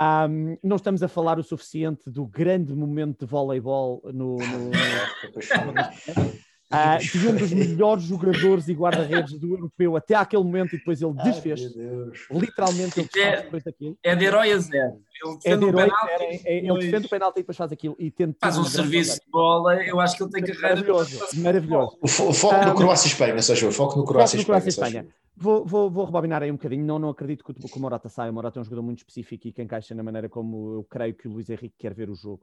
Um, 0.00 0.58
não 0.62 0.76
estamos 0.76 1.02
a 1.02 1.08
falar 1.08 1.38
o 1.38 1.42
suficiente 1.42 2.10
do 2.10 2.26
grande 2.26 2.74
momento 2.74 3.20
de 3.20 3.26
voleibol 3.26 4.02
no, 4.12 4.36
no, 4.38 4.70
Uh, 6.74 7.18
de 7.18 7.28
um 7.28 7.36
dos 7.36 7.52
melhores 7.52 8.02
jogadores 8.04 8.68
e 8.68 8.72
guarda-redes 8.72 9.38
do 9.38 9.52
europeu 9.54 9.96
até 9.96 10.14
aquele 10.14 10.42
momento 10.42 10.74
e 10.74 10.78
depois 10.78 11.00
ele 11.00 11.12
desfez. 11.12 11.62
Ai, 11.62 12.38
Literalmente 12.38 13.00
ele 13.00 13.22
é, 13.22 13.42
depois 13.42 13.62
daquilo. 13.62 13.96
É 14.02 14.16
de 14.16 14.24
herói 14.24 14.52
a 14.52 14.58
zero. 14.58 15.00
Ele, 15.24 15.38
é 15.44 15.56
de 15.56 15.64
herói, 15.64 15.84
penalti, 15.84 16.10
é, 16.10 16.34
é, 16.44 16.58
ele 16.58 16.78
defende 16.78 17.06
o 17.06 17.10
penalti 17.10 17.36
e 17.36 17.40
depois 17.40 17.56
faz 17.56 17.72
aquilo. 17.72 17.96
E 17.98 18.10
tenta 18.10 18.36
faz 18.40 18.58
um 18.58 18.64
serviço 18.64 19.20
de 19.20 19.30
bola, 19.30 19.76
eu 19.84 20.00
acho 20.00 20.16
que 20.16 20.22
ele 20.24 20.30
tem 20.30 20.42
carreira. 20.42 20.68
Maravilhoso, 20.68 21.40
maravilhoso. 21.40 21.98
O, 22.02 22.08
fo 22.08 22.28
o 22.28 22.32
foco 22.32 22.56
um, 22.56 22.68
no 22.68 22.74
Croácia-Espanha, 22.74 23.40
seja, 23.40 23.68
o 23.68 23.72
foco 23.72 23.98
no 23.98 24.04
Croácia-Espanha. 24.04 25.06
Vou, 25.36 25.64
vou, 25.64 25.90
vou 25.90 26.04
rebobinar 26.04 26.42
aí 26.42 26.50
um 26.50 26.54
bocadinho. 26.54 26.84
Não, 26.84 26.98
não 26.98 27.08
acredito 27.10 27.44
que 27.44 27.50
o, 27.50 27.54
que 27.54 27.78
o 27.78 27.80
Morata 27.80 28.08
saia. 28.08 28.30
O 28.30 28.34
Morata 28.34 28.58
é 28.58 28.60
um 28.60 28.64
jogador 28.64 28.82
muito 28.82 28.98
específico 28.98 29.48
e 29.48 29.52
que 29.52 29.62
encaixa 29.62 29.94
na 29.94 30.02
maneira 30.02 30.28
como 30.28 30.74
eu 30.74 30.84
creio 30.84 31.14
que 31.14 31.26
o 31.26 31.32
Luís 31.32 31.50
Henrique 31.50 31.74
quer 31.78 31.92
ver 31.92 32.08
o 32.08 32.14
jogo. 32.14 32.40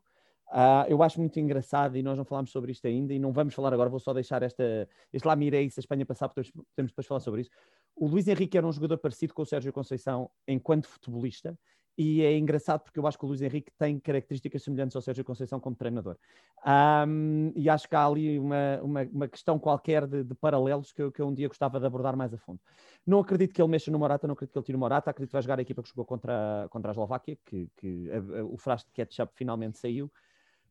Uh, 0.51 0.83
eu 0.89 1.01
acho 1.01 1.17
muito 1.17 1.39
engraçado 1.39 1.95
e 1.95 2.03
nós 2.03 2.17
não 2.17 2.25
falámos 2.25 2.51
sobre 2.51 2.73
isto 2.73 2.85
ainda 2.85 3.13
e 3.13 3.19
não 3.19 3.31
vamos 3.31 3.53
falar 3.53 3.73
agora, 3.73 3.89
vou 3.89 4.01
só 4.01 4.13
deixar 4.13 4.43
esta, 4.43 4.85
este 5.13 5.25
lá 5.25 5.33
mirei 5.33 5.69
se 5.69 5.79
a 5.79 5.81
Espanha 5.81 6.05
passar, 6.05 6.27
porque 6.27 6.51
podemos 6.51 6.91
depois 6.91 7.07
falar 7.07 7.21
sobre 7.21 7.41
isso. 7.41 7.51
O 7.95 8.05
Luís 8.05 8.27
Henrique 8.27 8.57
era 8.57 8.67
um 8.67 8.71
jogador 8.71 8.97
parecido 8.97 9.33
com 9.33 9.43
o 9.43 9.45
Sérgio 9.45 9.71
Conceição 9.71 10.29
enquanto 10.45 10.89
futebolista 10.89 11.57
e 11.97 12.21
é 12.23 12.37
engraçado 12.37 12.81
porque 12.81 12.97
eu 12.97 13.05
acho 13.05 13.17
que 13.17 13.25
o 13.25 13.27
Luís 13.27 13.41
Henrique 13.41 13.71
tem 13.77 13.99
características 13.99 14.63
semelhantes 14.63 14.95
ao 14.95 15.01
Sérgio 15.01 15.23
Conceição 15.23 15.59
como 15.59 15.75
treinador. 15.75 16.17
Um, 16.65 17.51
e 17.55 17.69
acho 17.69 17.87
que 17.87 17.95
há 17.95 18.05
ali 18.05 18.39
uma, 18.39 18.81
uma, 18.81 19.03
uma 19.03 19.27
questão 19.27 19.59
qualquer 19.59 20.07
de, 20.07 20.23
de 20.23 20.33
paralelos 20.35 20.91
que 20.91 21.01
eu, 21.01 21.11
que 21.11 21.21
eu, 21.21 21.27
um 21.27 21.33
dia 21.33 21.47
gostava 21.47 21.79
de 21.79 21.85
abordar 21.85 22.15
mais 22.15 22.33
a 22.33 22.37
fundo. 22.37 22.59
Não 23.05 23.19
acredito 23.19 23.53
que 23.53 23.61
ele 23.61 23.69
mexa 23.69 23.91
no 23.91 23.99
Morata, 23.99 24.25
não 24.25 24.33
acredito 24.33 24.53
que 24.53 24.59
ele 24.59 24.65
tire 24.65 24.75
o 24.75 24.79
Morata, 24.79 25.11
acredito 25.11 25.29
que 25.29 25.33
vai 25.33 25.41
jogar 25.41 25.59
a 25.59 25.61
equipa 25.61 25.83
que 25.83 25.89
jogou 25.89 26.05
contra, 26.05 26.67
contra 26.69 26.91
a 26.91 26.93
Eslováquia, 26.93 27.37
que, 27.45 27.69
que 27.77 28.09
a, 28.09 28.39
a, 28.39 28.45
o 28.45 28.57
frasco 28.57 28.89
de 28.89 28.93
ketchup 28.93 29.33
finalmente 29.35 29.77
saiu 29.77 30.11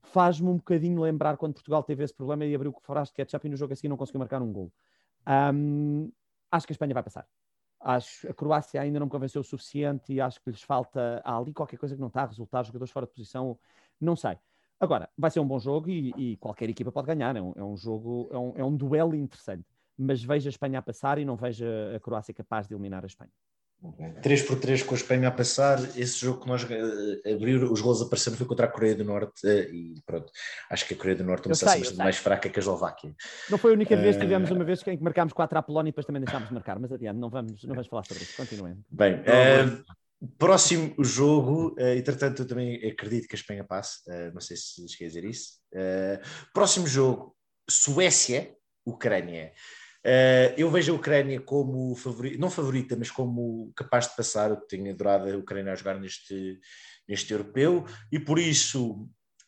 faz-me 0.02 0.48
um 0.48 0.56
bocadinho 0.56 1.00
lembrar 1.00 1.36
quando 1.36 1.54
Portugal 1.54 1.82
teve 1.82 2.04
esse 2.04 2.14
problema 2.14 2.44
e 2.44 2.54
abriu 2.54 2.70
o 2.70 2.80
frasco 2.80 3.14
de 3.14 3.16
ketchup 3.16 3.46
e 3.46 3.50
no 3.50 3.56
jogo 3.56 3.72
a 3.72 3.76
seguir 3.76 3.88
não 3.88 3.96
conseguiu 3.96 4.20
marcar 4.20 4.42
um 4.42 4.52
gol. 4.52 4.72
Um, 5.26 6.10
acho 6.50 6.66
que 6.66 6.72
a 6.72 6.74
Espanha 6.74 6.94
vai 6.94 7.02
passar. 7.02 7.26
Acho 7.80 8.28
a 8.28 8.34
Croácia 8.34 8.80
ainda 8.80 8.98
não 8.98 9.06
me 9.06 9.10
convenceu 9.10 9.40
o 9.40 9.44
suficiente 9.44 10.12
e 10.12 10.20
acho 10.20 10.40
que 10.42 10.50
lhes 10.50 10.62
falta 10.62 11.22
há 11.24 11.36
ali 11.36 11.52
qualquer 11.52 11.78
coisa 11.78 11.94
que 11.94 12.00
não 12.00 12.08
está 12.08 12.22
a 12.22 12.26
resultar, 12.26 12.62
jogadores 12.64 12.92
fora 12.92 13.06
de 13.06 13.12
posição, 13.12 13.58
não 14.00 14.16
sei. 14.16 14.38
Agora, 14.78 15.10
vai 15.16 15.30
ser 15.30 15.40
um 15.40 15.46
bom 15.46 15.58
jogo 15.58 15.90
e, 15.90 16.12
e 16.16 16.36
qualquer 16.38 16.68
equipa 16.70 16.90
pode 16.90 17.06
ganhar. 17.06 17.36
É 17.36 17.42
um, 17.42 17.52
é 17.54 17.62
um 17.62 17.76
jogo, 17.76 18.28
é 18.32 18.38
um, 18.38 18.52
é 18.56 18.64
um 18.64 18.74
duelo 18.74 19.14
interessante. 19.14 19.66
Mas 19.96 20.22
vejo 20.22 20.48
a 20.48 20.50
Espanha 20.50 20.78
a 20.78 20.82
passar 20.82 21.18
e 21.18 21.24
não 21.24 21.36
vejo 21.36 21.64
a 21.94 22.00
Croácia 22.00 22.32
capaz 22.32 22.66
de 22.66 22.72
eliminar 22.72 23.04
a 23.04 23.06
Espanha. 23.06 23.30
3 24.22 24.42
por 24.42 24.58
3 24.58 24.82
com 24.82 24.94
a 24.94 24.98
Espanha 24.98 25.28
a 25.28 25.30
passar, 25.30 25.78
esse 25.96 26.20
jogo 26.20 26.40
que 26.40 26.48
nós 26.48 26.62
uh, 26.64 27.34
abriu, 27.34 27.72
os 27.72 27.80
gols 27.80 28.02
apareceram 28.02 28.36
foi 28.36 28.46
contra 28.46 28.66
a 28.66 28.68
Coreia 28.68 28.94
do 28.94 29.04
Norte 29.04 29.46
uh, 29.46 29.74
e 29.74 29.94
pronto, 30.04 30.30
acho 30.70 30.86
que 30.86 30.94
a 30.94 30.96
Coreia 30.96 31.16
do 31.16 31.24
Norte 31.24 31.46
é 31.46 31.48
uma 31.48 31.54
seleção 31.54 31.80
bastante 31.80 31.98
mais 31.98 32.16
fraca 32.16 32.48
que 32.48 32.58
a 32.58 32.60
Eslováquia. 32.60 33.14
Não 33.48 33.58
foi 33.58 33.70
a 33.70 33.74
única 33.74 33.96
vez 33.96 34.16
que 34.16 34.22
tivemos 34.22 34.50
uma 34.50 34.64
vez 34.64 34.86
em 34.86 34.96
que 34.96 35.02
marcámos 35.02 35.32
4 35.32 35.58
à 35.58 35.62
Polónia 35.62 35.88
e 35.88 35.92
depois 35.92 36.06
também 36.06 36.22
deixámos 36.22 36.48
de 36.48 36.54
marcar, 36.54 36.78
mas 36.78 36.92
adiante, 36.92 37.18
não 37.18 37.30
vamos, 37.30 37.64
não 37.64 37.74
vamos 37.74 37.88
falar 37.88 38.04
sobre 38.04 38.22
isso, 38.22 38.36
continuem. 38.36 38.76
Bem, 38.90 39.14
uh, 39.20 40.00
Próximo 40.36 40.94
jogo, 41.02 41.74
uh, 41.78 41.96
entretanto, 41.96 42.42
eu 42.42 42.46
também 42.46 42.76
acredito 42.86 43.26
que 43.26 43.34
a 43.34 43.38
Espanha 43.38 43.64
passe, 43.64 44.00
uh, 44.06 44.30
não 44.34 44.40
sei 44.40 44.54
se 44.54 44.82
lhes 44.82 44.94
quer 44.94 45.06
dizer 45.06 45.24
isso. 45.24 45.54
Uh, 45.72 46.20
próximo 46.52 46.86
jogo, 46.86 47.34
Suécia, 47.68 48.54
Ucrânia. 48.84 49.52
Uh, 50.06 50.56
eu 50.56 50.70
vejo 50.70 50.92
a 50.92 50.96
Ucrânia 50.96 51.40
como 51.40 51.94
favorita, 51.94 52.38
não 52.38 52.50
favorita, 52.50 52.96
mas 52.96 53.10
como 53.10 53.70
capaz 53.76 54.08
de 54.08 54.16
passar. 54.16 54.50
Eu 54.50 54.56
tenho 54.56 54.90
adorado 54.90 55.30
a 55.30 55.36
Ucrânia 55.36 55.72
a 55.72 55.76
jogar 55.76 55.98
neste, 56.00 56.58
neste 57.06 57.32
europeu 57.32 57.84
e 58.10 58.18
por 58.18 58.38
isso, 58.38 59.02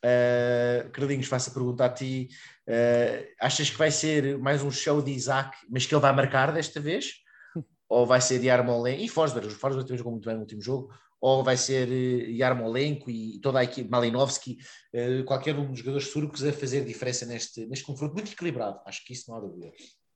uh, 0.05 0.91
Carlinhos, 0.93 1.27
faço 1.27 1.51
a 1.51 1.55
pergunta 1.55 1.85
a 1.85 1.89
ti: 1.89 2.29
uh, 2.69 3.27
achas 3.41 3.71
que 3.71 3.79
vai 3.79 3.91
ser 3.91 4.39
mais 4.39 4.63
um 4.63 4.71
show 4.71 5.01
de 5.01 5.13
Isaac, 5.13 5.57
mas 5.71 5.87
que 5.87 5.95
ele 5.95 6.03
vai 6.03 6.15
marcar 6.15 6.53
desta 6.53 6.81
vez? 6.81 7.15
ou 7.89 8.07
vai 8.07 8.21
ser 8.21 8.43
Yarmolenko 8.43 9.03
e 9.03 9.09
Forsberg, 9.09 9.49
o 9.49 9.51
Forsberg 9.51 9.87
também 9.87 9.99
jogou 9.99 10.13
muito 10.13 10.27
bem 10.27 10.35
no 10.35 10.43
último 10.43 10.61
jogo, 10.61 10.93
ou 11.19 11.43
vai 11.43 11.57
ser 11.57 11.89
Yarmolenko 12.29 13.11
e 13.11 13.39
toda 13.41 13.61
a 13.61 13.65
equipe, 13.65 13.89
Malinovski, 13.89 14.59
uh, 14.95 15.25
qualquer 15.25 15.57
um 15.57 15.71
dos 15.71 15.79
jogadores 15.79 16.13
turcos 16.13 16.45
a 16.45 16.53
fazer 16.53 16.85
diferença 16.85 17.25
neste, 17.25 17.65
neste 17.65 17.87
confronto 17.87 18.13
muito 18.13 18.31
equilibrado. 18.31 18.81
Acho 18.85 19.03
que 19.07 19.15
isso 19.15 19.31
não 19.31 19.39
há 19.39 19.41
dúvida. 19.41 19.73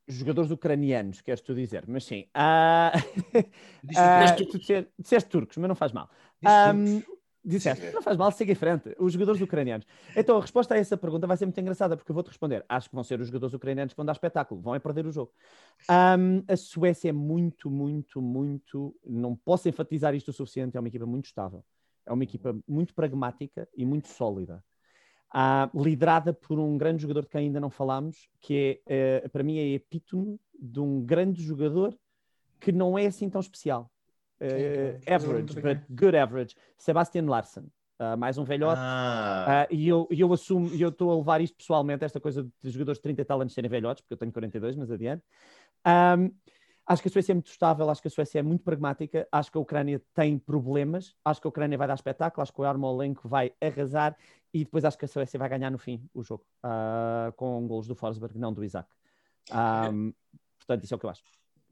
Jogadores 0.09 0.51
ucranianos, 0.51 1.21
queres 1.21 1.41
tu 1.41 1.55
dizer, 1.55 1.85
mas 1.89 2.05
sim. 2.05 2.27
Uh, 2.37 2.97
uh, 3.39 4.47
tu 4.51 4.59
disseste 4.99 5.29
turcos, 5.29 5.57
mas 5.57 5.69
não 5.69 5.75
faz 5.75 5.93
mal. 5.93 6.09
Um, 6.45 7.03
Disseste, 7.47 7.93
não 7.93 8.03
faz 8.03 8.17
mal, 8.17 8.33
segue 8.33 8.51
em 8.51 8.57
frente. 8.57 8.93
Os 8.99 9.13
jogadores 9.13 9.41
ucranianos. 9.41 9.87
Então, 10.17 10.37
a 10.37 10.41
resposta 10.41 10.75
a 10.75 10.79
essa 10.79 10.97
pergunta 10.97 11.29
vai 11.29 11.37
ser 11.37 11.47
muito 11.47 11.61
engraçada, 11.61 11.97
porque 11.97 12.11
eu 12.11 12.15
vou-te 12.15 12.27
responder. 12.27 12.65
Acho 12.69 12.89
que 12.89 12.95
vão 12.97 13.05
ser 13.05 13.21
os 13.21 13.29
jogadores 13.29 13.55
ucranianos 13.55 13.93
que 13.93 13.97
vão 13.97 14.05
dar 14.05 14.13
espetáculo, 14.13 14.61
vão 14.61 14.75
é 14.75 14.81
perder 14.81 15.07
o 15.07 15.13
jogo. 15.13 15.33
Um, 15.89 16.43
a 16.49 16.57
Suécia 16.57 17.11
é 17.11 17.13
muito, 17.13 17.71
muito, 17.71 18.21
muito. 18.21 18.97
Não 19.07 19.37
posso 19.37 19.69
enfatizar 19.69 20.13
isto 20.13 20.29
o 20.31 20.33
suficiente, 20.33 20.77
é 20.77 20.81
uma 20.81 20.89
equipa 20.89 21.07
muito 21.07 21.27
estável. 21.27 21.65
É 22.05 22.13
uma 22.13 22.25
equipa 22.25 22.59
muito 22.67 22.93
pragmática 22.93 23.69
e 23.77 23.87
muito 23.87 24.09
sólida. 24.09 24.65
Liderada 25.75 26.33
por 26.33 26.59
um 26.59 26.79
grande 26.79 27.03
jogador 27.03 27.23
de 27.23 27.29
quem 27.29 27.47
ainda 27.47 27.61
não 27.61 27.71
falámos, 27.71 28.29
que 28.41 28.81
é, 28.87 29.23
uh, 29.25 29.31
para 29.31 29.43
mim, 29.43 29.59
é 29.59 29.75
epítome 29.75 30.39
de 30.59 30.81
um 30.81 31.05
grande 31.05 31.43
jogador 31.43 31.97
que 32.61 32.73
não 32.73 32.99
é 32.99 33.07
assim 33.07 33.29
tão 33.29 33.41
especial 33.41 33.91
uh, 34.41 35.13
average, 35.13 35.61
but 35.61 35.79
good 35.91 36.17
average, 36.17 36.57
Sebastian 36.79 37.27
Larsen. 37.27 37.65
Uh, 37.99 38.15
mais 38.15 38.37
um 38.37 38.45
velhote, 38.45 38.79
ah. 38.79 39.67
uh, 39.71 39.75
e 39.75 39.89
eu, 39.89 40.07
eu 40.11 40.31
assumo, 40.31 40.69
e 40.75 40.83
eu 40.83 40.91
estou 40.91 41.11
a 41.11 41.17
levar 41.17 41.41
isto 41.41 41.57
pessoalmente, 41.57 42.05
esta 42.05 42.21
coisa 42.21 42.47
de 42.63 42.71
jogadores 42.71 42.99
de 42.99 43.03
30 43.03 43.25
tal 43.25 43.41
anos 43.41 43.55
serem 43.55 43.71
velhotes, 43.71 44.03
porque 44.03 44.13
eu 44.13 44.19
tenho 44.19 44.31
42, 44.31 44.77
mas 44.77 44.91
adiante. 44.91 45.23
Um, 45.87 46.31
acho 46.87 47.03
que 47.03 47.09
a 47.09 47.11
Suécia 47.11 47.33
é 47.33 47.35
muito 47.35 47.51
estável, 47.51 47.91
acho 47.91 48.01
que 48.01 48.09
a 48.09 48.11
Suécia 48.11 48.39
é 48.39 48.43
muito 48.43 48.63
pragmática, 48.63 49.27
acho 49.33 49.51
que 49.51 49.59
a 49.59 49.61
Ucrânia 49.61 50.01
tem 50.15 50.39
problemas, 50.39 51.15
acho 51.25 51.41
que 51.41 51.47
a 51.47 51.51
Ucrânia 51.51 51.77
vai 51.77 51.89
dar 51.89 51.95
espetáculo, 51.95 52.43
acho 52.43 52.53
que 52.53 52.61
o 52.61 52.65
Armolenko 52.65 53.29
vai 53.29 53.53
arrasar, 53.61 54.17
e 54.55 54.65
depois 54.65 54.85
acho 54.85 54.97
que 54.97 55.05
a 55.05 55.09
Suécia 55.09 55.39
vai 55.39 55.49
ganhar 55.49 55.71
no 55.71 55.79
fim 55.79 56.09
o 56.15 56.23
jogo, 56.23 56.45
uh, 56.65 57.33
com 57.33 57.67
golos 57.67 57.89
do 57.89 57.97
Forsberg, 57.97 58.39
não 58.39 58.53
do 58.53 58.65
Isaac. 58.65 58.89
Um, 59.93 60.13
portanto, 60.59 60.85
isso 60.85 60.95
é 60.95 60.97
o 60.97 61.01
que 61.01 61.07
eu 61.07 61.11
acho. 61.11 61.23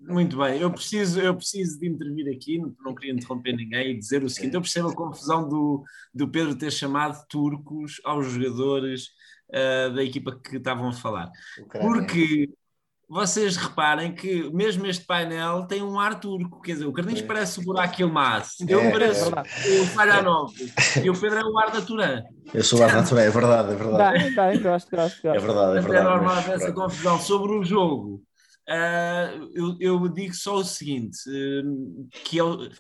Muito 0.00 0.36
bem, 0.36 0.60
eu 0.60 0.70
preciso, 0.70 1.20
eu 1.20 1.34
preciso 1.34 1.78
de 1.78 1.88
intervir 1.88 2.34
aqui, 2.34 2.58
não, 2.58 2.74
não 2.84 2.94
queria 2.94 3.14
interromper 3.14 3.54
ninguém 3.54 3.92
e 3.92 3.98
dizer 3.98 4.24
o 4.24 4.28
seguinte: 4.28 4.54
eu 4.54 4.60
percebo 4.60 4.88
a 4.88 4.94
confusão 4.94 5.48
do, 5.48 5.84
do 6.12 6.28
Pedro 6.28 6.58
ter 6.58 6.72
chamado 6.72 7.24
turcos 7.28 8.00
aos 8.04 8.26
jogadores 8.26 9.10
uh, 9.50 9.94
da 9.94 10.02
equipa 10.02 10.38
que 10.38 10.56
estavam 10.56 10.88
a 10.88 10.92
falar. 10.92 11.30
Porque 11.70 12.52
vocês 13.08 13.56
reparem 13.56 14.14
que 14.14 14.50
mesmo 14.52 14.86
este 14.86 15.04
painel 15.04 15.66
tem 15.66 15.82
um 15.82 15.98
ar 15.98 16.18
turco, 16.18 16.60
quer 16.60 16.72
dizer, 16.72 16.86
o 16.86 16.92
Carlinhos 16.92 17.20
é. 17.20 17.26
parece 17.26 17.60
o 17.60 17.62
buraco 17.62 18.00
Ilmaz, 18.00 18.54
eu 18.66 18.80
é, 18.80 18.90
pareço 18.90 19.30
é. 19.34 19.80
o 19.80 19.86
Falhanov 19.86 20.52
e 21.02 21.10
o 21.10 21.20
Pedro 21.20 21.38
é 21.38 21.44
o 21.44 21.58
ar 21.58 21.70
da 21.70 21.82
Turã. 21.82 22.22
Eu 22.52 22.64
sou 22.64 22.80
o 22.80 22.82
ar 22.82 22.92
da 22.92 23.02
Turã, 23.02 23.20
é 23.20 23.30
verdade, 23.30 23.72
é 23.72 23.76
verdade. 23.76 24.18
Bem, 24.18 24.34
bem, 24.34 24.62
gosto, 24.62 24.90
gosto, 24.90 25.22
gosto. 25.22 25.26
É 25.26 25.38
verdade, 25.38 25.78
é 25.78 25.80
verdade. 25.80 25.96
É 25.96 26.02
normal 26.02 26.38
essa 26.38 26.72
confusão 26.72 27.20
sobre 27.20 27.52
o 27.52 27.64
jogo. 27.64 28.22
Uh, 28.68 29.50
eu, 29.54 29.76
eu, 29.78 30.08
digo 30.08 30.34
só 30.34 30.56
o 30.56 30.64
seguinte: 30.64 31.18
uh, 31.28 32.08
que 32.24 32.38
eu, 32.38 32.70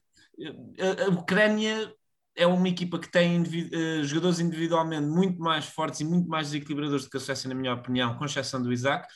a, 0.80 1.04
a, 1.04 1.08
Ucrânia 1.10 1.92
é 2.34 2.46
uma 2.46 2.68
equipa 2.68 2.98
que 2.98 3.10
tem 3.10 3.42
uh, 3.42 4.04
jogadores 4.04 4.40
individualmente 4.40 5.06
muito 5.06 5.38
mais 5.38 5.66
fortes 5.66 6.00
e 6.00 6.04
muito 6.04 6.26
mais 6.26 6.48
desequilibradores 6.48 7.04
do 7.04 7.10
que 7.10 7.18
a 7.18 7.20
Suécia, 7.20 7.48
na 7.48 7.54
minha 7.54 7.74
opinião, 7.74 8.16
com 8.16 8.24
exceção 8.24 8.62
do 8.62 8.72
Isaac. 8.72 9.06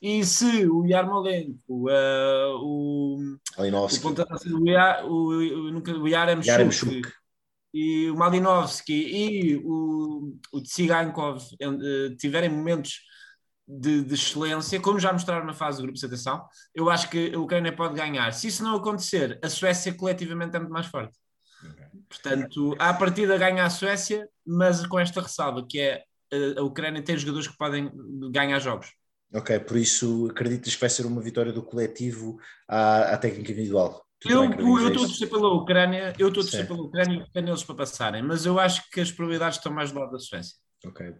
E 0.00 0.24
se 0.24 0.66
o 0.68 0.86
Yarmolenko, 0.86 1.58
o, 1.68 3.18
Malinovski. 3.56 4.06
o, 4.46 4.58
o, 5.08 6.02
o 6.02 6.08
Yaremchuk 6.08 7.02
e 7.74 8.08
o 8.10 8.16
Malinovski 8.16 8.92
e 8.92 9.56
o, 9.56 10.34
o 10.52 10.62
Tsigankov 10.62 11.42
tiverem 12.18 12.48
momentos 12.48 13.00
de, 13.66 14.02
de, 14.02 14.14
excelência, 14.14 14.80
como 14.80 14.98
já 14.98 15.12
mostraram 15.12 15.44
na 15.44 15.52
fase 15.52 15.78
de 15.78 15.82
grupos, 15.82 16.02
atenção, 16.02 16.46
eu 16.74 16.88
acho 16.88 17.10
que 17.10 17.34
a 17.34 17.38
Ucrânia 17.38 17.74
pode 17.74 17.94
ganhar. 17.94 18.32
Se 18.32 18.46
isso 18.46 18.62
não 18.62 18.76
acontecer, 18.76 19.38
a 19.44 19.50
Suécia 19.50 19.92
coletivamente 19.92 20.56
é 20.56 20.58
muito 20.58 20.72
mais 20.72 20.86
forte. 20.86 21.18
Okay. 21.62 21.84
Portanto, 22.08 22.74
à 22.78 22.94
partida 22.94 23.36
ganha 23.36 23.64
a 23.64 23.70
Suécia, 23.70 24.26
mas 24.46 24.86
com 24.86 24.98
esta 24.98 25.20
ressalva, 25.20 25.66
que 25.68 25.78
é 25.78 26.04
a, 26.32 26.60
a 26.60 26.62
Ucrânia 26.62 27.02
tem 27.02 27.18
jogadores 27.18 27.46
que 27.46 27.58
podem 27.58 27.90
ganhar 28.30 28.58
jogos. 28.58 28.97
Ok, 29.34 29.60
por 29.60 29.76
isso 29.76 30.28
acreditas 30.30 30.74
que 30.74 30.80
vai 30.80 30.88
ser 30.88 31.04
uma 31.04 31.20
vitória 31.20 31.52
do 31.52 31.62
coletivo 31.62 32.38
à, 32.66 33.14
à 33.14 33.18
técnica 33.18 33.52
individual? 33.52 34.04
Tu 34.20 34.30
eu 34.30 34.50
estou 34.50 34.88
a 34.88 34.90
torcer 34.92 35.28
pela 35.28 35.54
Ucrânia, 35.54 36.12
eu 36.18 36.28
estou 36.28 36.42
a 36.42 36.46
torcer 36.46 36.66
pela 36.66 36.82
Ucrânia 36.82 37.26
e 37.32 37.38
eles 37.38 37.62
para 37.62 37.74
passarem, 37.76 38.22
mas 38.22 38.44
eu 38.46 38.58
acho 38.58 38.90
que 38.90 39.00
as 39.00 39.12
probabilidades 39.12 39.58
estão 39.58 39.72
mais 39.72 39.92
do 39.92 40.00
lado 40.00 40.10
da 40.10 40.18
Suécia. 40.18 40.56
Ok. 40.86 41.12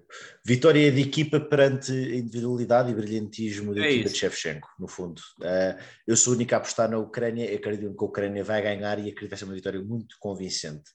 Vitória 0.44 0.90
de 0.90 1.00
equipa 1.00 1.40
perante 1.40 1.92
individualidade 1.92 2.90
e 2.90 2.94
brilhantismo 2.94 3.74
da 3.74 3.82
é 3.82 3.90
equipa 3.90 4.06
isso. 4.06 4.14
de 4.14 4.20
Shevchenko, 4.20 4.68
no 4.78 4.88
fundo. 4.88 5.20
Uh, 5.40 5.80
eu 6.06 6.16
sou 6.16 6.32
o 6.32 6.36
único 6.36 6.54
a 6.54 6.58
apostar 6.58 6.88
na 6.88 6.98
Ucrânia, 6.98 7.52
acredito 7.54 7.96
que 7.96 8.04
a 8.04 8.06
Ucrânia 8.06 8.44
vai 8.44 8.62
ganhar 8.62 8.98
e 8.98 9.02
acredito 9.10 9.18
que 9.18 9.28
vai 9.28 9.38
ser 9.38 9.44
uma 9.44 9.54
vitória 9.54 9.80
muito 9.80 10.16
convincente. 10.20 10.90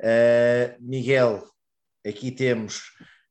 Uh, 0.00 0.76
Miguel, 0.80 1.44
aqui 2.06 2.30
temos 2.30 2.82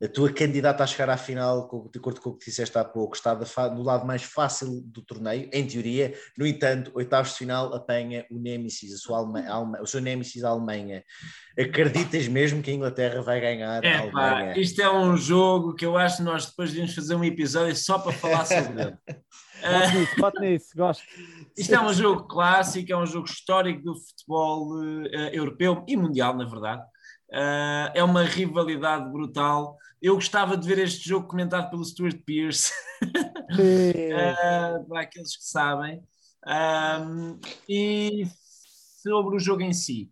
a 0.04 0.08
tua 0.08 0.32
candidata 0.32 0.84
a 0.84 0.88
chegar 0.88 1.10
à 1.10 1.18
final, 1.18 1.68
de 1.92 1.98
acordo 1.98 2.22
com 2.22 2.30
o 2.30 2.38
que 2.38 2.46
disseste 2.46 2.78
há 2.78 2.86
pouco, 2.86 3.16
está 3.16 3.36
no 3.70 3.82
lado 3.82 4.06
mais 4.06 4.22
fácil 4.22 4.82
do 4.86 5.02
torneio, 5.02 5.50
em 5.52 5.66
teoria. 5.66 6.14
No 6.38 6.46
entanto, 6.46 6.92
oitavos 6.94 7.32
de 7.32 7.40
final 7.40 7.74
apanha 7.74 8.26
o 8.30 8.38
Nemesis, 8.38 8.94
a 8.94 8.98
sua 8.98 9.18
Alma, 9.18 9.82
o 9.82 9.88
seu 9.88 10.00
Nemesis 10.00 10.44
a 10.44 10.50
Alemanha. 10.50 11.04
Acreditas 11.60 12.28
mesmo 12.28 12.62
que 12.62 12.70
a 12.70 12.74
Inglaterra 12.74 13.22
vai 13.22 13.42
ganhar 13.42 13.84
é, 13.84 13.96
a 13.96 14.00
Alemanha? 14.02 14.54
Pá, 14.54 14.60
isto 14.60 14.82
é 14.82 14.92
um 14.92 15.18
jogo 15.18 15.74
que 15.74 15.86
eu 15.86 15.98
acho 15.98 16.18
que 16.18 16.24
nós 16.24 16.46
depois 16.46 16.70
devíamos 16.70 16.94
fazer 16.94 17.16
um 17.16 17.24
episódio 17.24 17.76
só 17.76 17.98
para 17.98 18.12
falar 18.12 18.46
sobre 18.46 18.82
ele. 18.82 18.98
Bote 19.58 19.98
nisso, 19.98 20.16
bote 20.18 20.40
nisso, 20.40 20.68
gosto. 20.76 21.04
Isto 21.58 21.74
é 21.74 21.82
um 21.82 21.92
jogo 21.92 22.28
clássico, 22.28 22.92
é 22.92 22.96
um 22.96 23.08
jogo 23.08 23.28
histórico 23.28 23.82
do 23.82 23.96
futebol 23.96 24.78
uh, 24.78 25.08
europeu 25.34 25.84
e 25.88 25.98
mundial, 25.98 26.36
na 26.36 26.46
verdade. 26.46 26.84
Uh, 27.32 27.90
é 27.94 28.04
uma 28.04 28.24
rivalidade 28.24 29.12
brutal. 29.12 29.76
Eu 30.02 30.16
gostava 30.16 30.56
de 30.56 30.68
ver 30.68 30.80
este 30.80 31.08
jogo 31.08 31.28
comentado 31.28 31.70
pelo 31.70 31.84
Stuart 31.84 32.22
Pearce, 32.26 32.72
uh, 33.02 34.88
para 34.88 35.02
aqueles 35.02 35.36
que 35.36 35.44
sabem. 35.44 36.04
Um, 36.46 37.40
e 37.68 38.26
sobre 39.02 39.36
o 39.36 39.40
jogo 39.40 39.62
em 39.62 39.74
si. 39.74 40.12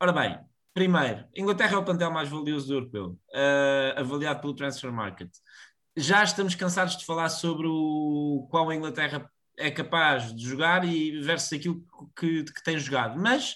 Ora 0.00 0.12
bem, 0.12 0.38
primeiro, 0.74 1.24
Inglaterra 1.36 1.74
é 1.74 1.78
o 1.78 1.84
plantel 1.84 2.10
mais 2.10 2.28
valioso 2.28 2.66
do 2.66 2.74
europeu, 2.74 3.18
uh, 3.30 4.00
avaliado 4.00 4.40
pelo 4.40 4.54
Transfer 4.54 4.92
Market. 4.92 5.30
Já 5.96 6.24
estamos 6.24 6.54
cansados 6.54 6.96
de 6.96 7.04
falar 7.04 7.28
sobre 7.28 7.66
o 7.68 8.48
qual 8.50 8.68
a 8.68 8.74
Inglaterra 8.74 9.30
é 9.56 9.70
capaz 9.70 10.34
de 10.34 10.42
jogar 10.42 10.84
e 10.84 11.20
versus 11.20 11.52
aquilo 11.52 11.84
que, 12.18 12.44
que 12.44 12.64
tem 12.64 12.78
jogado, 12.78 13.20
mas 13.20 13.54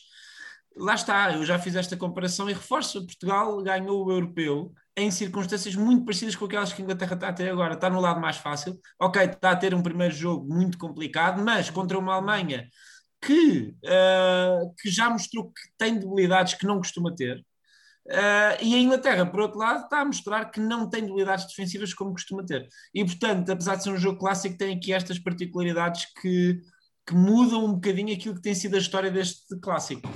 lá 0.76 0.94
está, 0.94 1.32
eu 1.32 1.44
já 1.44 1.58
fiz 1.58 1.74
esta 1.74 1.96
comparação 1.96 2.48
e 2.48 2.52
reforço: 2.52 3.04
Portugal 3.04 3.62
ganhou 3.62 4.04
o 4.06 4.12
europeu 4.12 4.72
em 4.96 5.10
circunstâncias 5.10 5.74
muito 5.74 6.04
parecidas 6.04 6.34
com 6.34 6.46
aquelas 6.46 6.72
que 6.72 6.80
a 6.80 6.84
Inglaterra 6.84 7.14
está 7.14 7.28
a 7.28 7.32
ter 7.32 7.50
agora. 7.50 7.74
Está 7.74 7.90
no 7.90 8.00
lado 8.00 8.20
mais 8.20 8.38
fácil, 8.38 8.78
ok, 9.00 9.22
está 9.22 9.50
a 9.50 9.56
ter 9.56 9.74
um 9.74 9.82
primeiro 9.82 10.14
jogo 10.14 10.52
muito 10.52 10.78
complicado, 10.78 11.42
mas 11.42 11.68
contra 11.68 11.98
uma 11.98 12.14
Alemanha 12.14 12.66
que, 13.20 13.74
uh, 13.84 14.74
que 14.80 14.90
já 14.90 15.10
mostrou 15.10 15.46
que 15.52 15.60
tem 15.76 15.98
debilidades 15.98 16.54
que 16.54 16.66
não 16.66 16.78
costuma 16.78 17.14
ter. 17.14 17.44
Uh, 18.06 18.54
e 18.62 18.74
a 18.74 18.78
Inglaterra, 18.78 19.26
por 19.26 19.40
outro 19.40 19.58
lado, 19.58 19.84
está 19.84 20.00
a 20.00 20.04
mostrar 20.04 20.44
que 20.46 20.60
não 20.60 20.88
tem 20.88 21.02
debilidades 21.02 21.46
defensivas 21.46 21.92
como 21.92 22.12
costuma 22.12 22.44
ter. 22.44 22.66
E, 22.94 23.04
portanto, 23.04 23.50
apesar 23.50 23.74
de 23.76 23.82
ser 23.82 23.90
um 23.90 23.96
jogo 23.96 24.18
clássico, 24.18 24.56
tem 24.56 24.76
aqui 24.76 24.92
estas 24.92 25.18
particularidades 25.18 26.06
que, 26.20 26.60
que 27.04 27.14
mudam 27.14 27.64
um 27.64 27.74
bocadinho 27.74 28.14
aquilo 28.14 28.36
que 28.36 28.42
tem 28.42 28.54
sido 28.54 28.76
a 28.76 28.78
história 28.78 29.10
deste 29.10 29.58
clássico. 29.60 30.08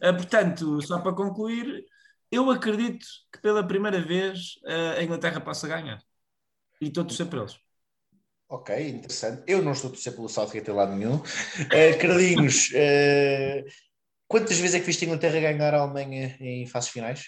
Uh, 0.00 0.14
portanto, 0.14 0.80
só 0.82 1.00
para 1.00 1.12
concluir, 1.12 1.84
eu 2.34 2.50
acredito 2.50 3.06
que 3.32 3.40
pela 3.40 3.66
primeira 3.66 4.00
vez 4.00 4.56
uh, 4.64 4.98
a 4.98 5.02
Inglaterra 5.02 5.40
possa 5.40 5.68
ganhar. 5.68 6.00
E 6.80 6.88
estou 6.88 7.02
a 7.02 7.06
torcer 7.06 7.26
por 7.26 7.38
eles. 7.40 7.58
Ok, 8.48 8.88
interessante. 8.88 9.42
Eu 9.46 9.62
não 9.62 9.72
estou 9.72 9.88
a 9.88 9.92
torcer 9.92 10.14
pelo 10.14 10.28
Southgate 10.28 10.70
em 10.70 10.74
lado 10.74 10.94
nenhum. 10.94 11.16
Uh, 11.16 11.98
Carlinhos, 12.00 12.70
uh, 12.70 13.64
Quantas 14.34 14.58
vezes 14.58 14.74
é 14.74 14.80
que 14.80 14.86
viste 14.86 15.04
a 15.04 15.08
Inglaterra 15.08 15.38
ganhar 15.38 15.74
a 15.74 15.80
Alemanha 15.80 16.36
em 16.40 16.66
fases 16.66 16.90
finais? 16.90 17.26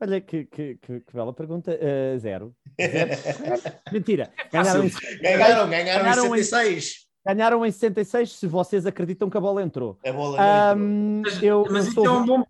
Olha, 0.00 0.20
que, 0.20 0.44
que, 0.44 0.76
que, 0.76 1.00
que 1.00 1.12
bela 1.14 1.32
pergunta. 1.32 1.72
Uh, 1.72 2.18
zero. 2.18 2.54
zero. 2.80 3.10
Mentira. 3.92 4.32
Ganharam, 4.52 4.84
em, 4.84 4.90
ganharam, 5.22 5.70
ganharam, 5.70 6.02
ganharam 6.02 6.36
em 6.36 6.42
66. 6.42 6.94
Em, 6.94 7.34
ganharam 7.34 7.66
em 7.66 7.70
66, 7.70 8.32
se 8.32 8.46
vocês 8.46 8.86
acreditam 8.86 9.30
que 9.30 9.36
a 9.36 9.40
bola 9.40 9.62
entrou. 9.62 9.98
A 10.04 10.12
bola 10.12 10.74
um, 10.74 11.20
entrou. 11.20 11.42
Eu, 11.42 11.66
mas 11.70 11.86
isso 11.86 12.04
é 12.04 12.10
um 12.10 12.26
bom 12.26 12.44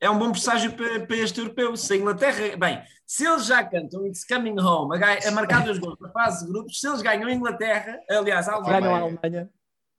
é 0.00 0.08
um 0.08 0.18
bom 0.18 0.30
presságio 0.30 0.72
para, 0.72 1.06
para, 1.06 1.16
este 1.16 1.40
europeu. 1.40 1.76
Se 1.76 1.92
a 1.92 1.96
Inglaterra, 1.96 2.56
bem, 2.56 2.82
se 3.06 3.26
eles 3.26 3.46
já 3.46 3.64
cantam 3.64 4.06
It's 4.06 4.24
Coming 4.24 4.60
Home, 4.60 4.96
a, 5.02 5.28
a 5.28 5.30
marcar 5.32 5.64
dois 5.64 5.78
gols 5.78 5.98
na 6.00 6.10
fase 6.10 6.46
de 6.46 6.52
grupos, 6.52 6.78
se 6.78 6.88
eles 6.88 7.02
ganham 7.02 7.28
a 7.28 7.32
Inglaterra, 7.32 7.98
aliás, 8.10 8.48
a 8.48 8.54
Alemanha, 8.54 8.80
ganham 8.80 8.94
a 8.94 9.00
Alemanha, 9.00 9.50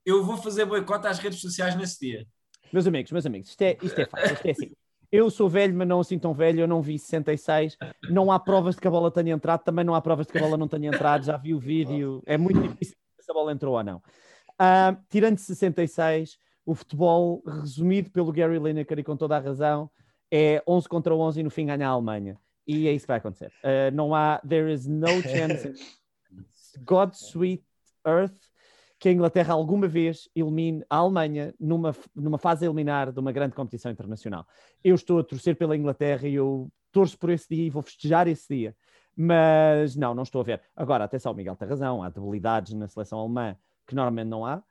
eu 0.06 0.24
vou 0.24 0.38
fazer 0.38 0.66
boicote 0.66 1.08
às 1.08 1.20
redes 1.20 1.40
sociais 1.40 1.76
nesse 1.76 2.00
dia. 2.00 2.26
Meus 2.72 2.88
amigos, 2.88 3.12
meus 3.12 3.26
amigos, 3.26 3.50
isto 3.50 3.62
é, 3.62 3.78
isto 3.82 4.00
é 4.00 4.06
fácil, 4.06 4.34
isto 4.34 4.46
é 4.46 4.52
assim. 4.52 4.72
Eu 5.12 5.32
sou 5.32 5.50
velho, 5.50 5.76
mas 5.76 5.88
não 5.88 6.00
assim 6.00 6.20
tão 6.20 6.36
velho, 6.36 6.60
eu 6.60 6.68
não 6.68 6.84
vi 6.84 7.00
66, 7.00 7.76
não 8.12 8.32
há 8.32 8.40
provas 8.40 8.76
de 8.76 8.82
que 8.82 8.88
a 8.88 8.92
bola 8.92 9.10
tenha 9.10 9.34
entrado, 9.34 9.64
também 9.64 9.84
não 9.84 9.96
há 9.96 10.02
provas 10.02 10.28
de 10.28 10.32
que 10.32 10.38
a 10.38 10.42
bola 10.42 10.56
não 10.56 10.68
tenha 10.68 10.90
entrado, 10.90 11.26
já 11.26 11.36
vi 11.36 11.56
o 11.56 11.60
vídeo, 11.60 12.22
é 12.28 12.38
muito 12.38 12.62
difícil 12.62 12.96
se 13.20 13.32
a 13.32 13.34
bola 13.34 13.52
entrou 13.52 13.76
ou 13.76 13.84
não. 13.84 13.98
Uh, 13.98 14.96
tirando 15.10 15.40
66, 15.40 16.38
o 16.70 16.76
futebol, 16.76 17.42
resumido 17.48 18.12
pelo 18.12 18.32
Gary 18.32 18.60
Lineker 18.60 19.00
e 19.00 19.04
com 19.04 19.18
toda 19.18 19.36
a 19.36 19.40
razão, 19.40 19.90
é 20.32 20.62
11 20.68 20.88
contra 20.88 21.16
11 21.16 21.40
e 21.40 21.44
no 21.44 21.50
fim 21.50 21.66
ganha 21.66 21.88
a 21.88 21.92
Alemanha. 21.92 22.40
E 22.68 22.88
é 22.88 22.94
isso 22.94 23.06
que 23.06 23.08
vai 23.08 23.18
acontecer. 23.18 23.52
Uh, 23.64 23.90
não 23.92 24.14
há, 24.14 24.40
there 24.48 24.72
is 24.72 24.86
no 24.86 25.20
chance 25.28 25.74
God's 26.86 27.22
sweet 27.22 27.64
earth 28.06 28.38
que 29.00 29.10
a 29.10 29.12
Inglaterra 29.12 29.56
alguma 29.56 29.88
vez 29.88 30.30
elimine 30.36 30.86
a 30.88 30.98
Alemanha 30.98 31.56
numa, 31.60 31.96
numa 32.14 32.38
fase 32.38 32.68
eliminar 32.68 33.12
de 33.12 33.20
uma 33.20 33.32
grande 33.32 33.56
competição 33.56 33.92
internacional. 33.92 34.46
Eu 34.84 34.94
estou 34.94 35.18
a 35.18 35.24
torcer 35.24 35.56
pela 35.56 35.76
Inglaterra 35.76 36.28
e 36.28 36.36
eu 36.36 36.72
torço 36.92 37.18
por 37.18 37.32
esse 37.32 37.50
dia 37.50 37.66
e 37.66 37.70
vou 37.72 37.82
festejar 37.82 38.28
esse 38.28 38.48
dia. 38.54 38.76
Mas 39.18 39.96
não, 39.96 40.14
não 40.14 40.22
estou 40.22 40.42
a 40.42 40.44
ver. 40.44 40.62
Agora, 40.76 41.04
atenção, 41.04 41.32
o 41.32 41.36
Miguel 41.36 41.56
tem 41.56 41.68
razão, 41.68 42.04
há 42.04 42.10
debilidades 42.10 42.74
na 42.74 42.88
seleção 42.88 43.18
alemã 43.18 43.58
que 43.88 43.96
normalmente 43.96 44.28
não 44.28 44.46
há, 44.46 44.62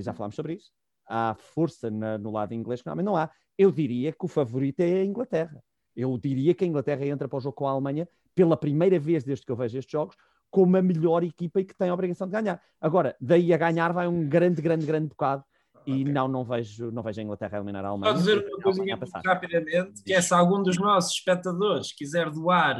já 0.00 0.12
falámos 0.12 0.36
sobre 0.36 0.52
isso 0.52 0.70
há 1.10 1.34
força 1.34 1.90
na, 1.90 2.16
no 2.16 2.30
lado 2.30 2.54
inglês 2.54 2.80
que 2.80 2.86
normalmente 2.86 3.06
não 3.06 3.16
há. 3.16 3.28
Eu 3.58 3.70
diria 3.72 4.12
que 4.12 4.24
o 4.24 4.28
favorito 4.28 4.80
é 4.80 5.00
a 5.00 5.04
Inglaterra. 5.04 5.62
Eu 5.94 6.16
diria 6.16 6.54
que 6.54 6.64
a 6.64 6.66
Inglaterra 6.66 7.04
entra 7.04 7.28
para 7.28 7.36
o 7.36 7.40
jogo 7.40 7.56
com 7.56 7.66
a 7.66 7.72
Alemanha 7.72 8.08
pela 8.34 8.56
primeira 8.56 8.98
vez 8.98 9.24
desde 9.24 9.44
que 9.44 9.52
eu 9.52 9.56
vejo 9.56 9.76
estes 9.76 9.90
jogos 9.90 10.16
como 10.50 10.76
a 10.76 10.82
melhor 10.82 11.22
equipa 11.22 11.60
e 11.60 11.64
que 11.64 11.74
tem 11.74 11.88
a 11.88 11.94
obrigação 11.94 12.26
de 12.26 12.32
ganhar. 12.32 12.60
Agora, 12.80 13.16
daí 13.20 13.52
a 13.52 13.56
ganhar 13.56 13.92
vai 13.92 14.08
um 14.08 14.28
grande, 14.28 14.60
grande, 14.60 14.86
grande 14.86 15.08
bocado. 15.08 15.44
E 15.86 16.02
okay. 16.02 16.12
não, 16.12 16.28
não 16.28 16.44
vejo, 16.44 16.90
não 16.90 17.02
vejo 17.02 17.20
a 17.20 17.24
Inglaterra 17.24 17.58
eliminar 17.58 17.84
a 17.84 17.88
Alemanha. 17.88 18.12
Vou 18.12 18.20
dizer 18.20 18.46
uma 18.46 18.62
coisinha 18.62 18.98
rapidamente, 19.24 20.02
que 20.02 20.12
é 20.12 20.20
se 20.20 20.34
algum 20.34 20.62
dos 20.62 20.78
nossos 20.78 21.12
espectadores 21.12 21.92
quiser 21.92 22.30
doar 22.30 22.76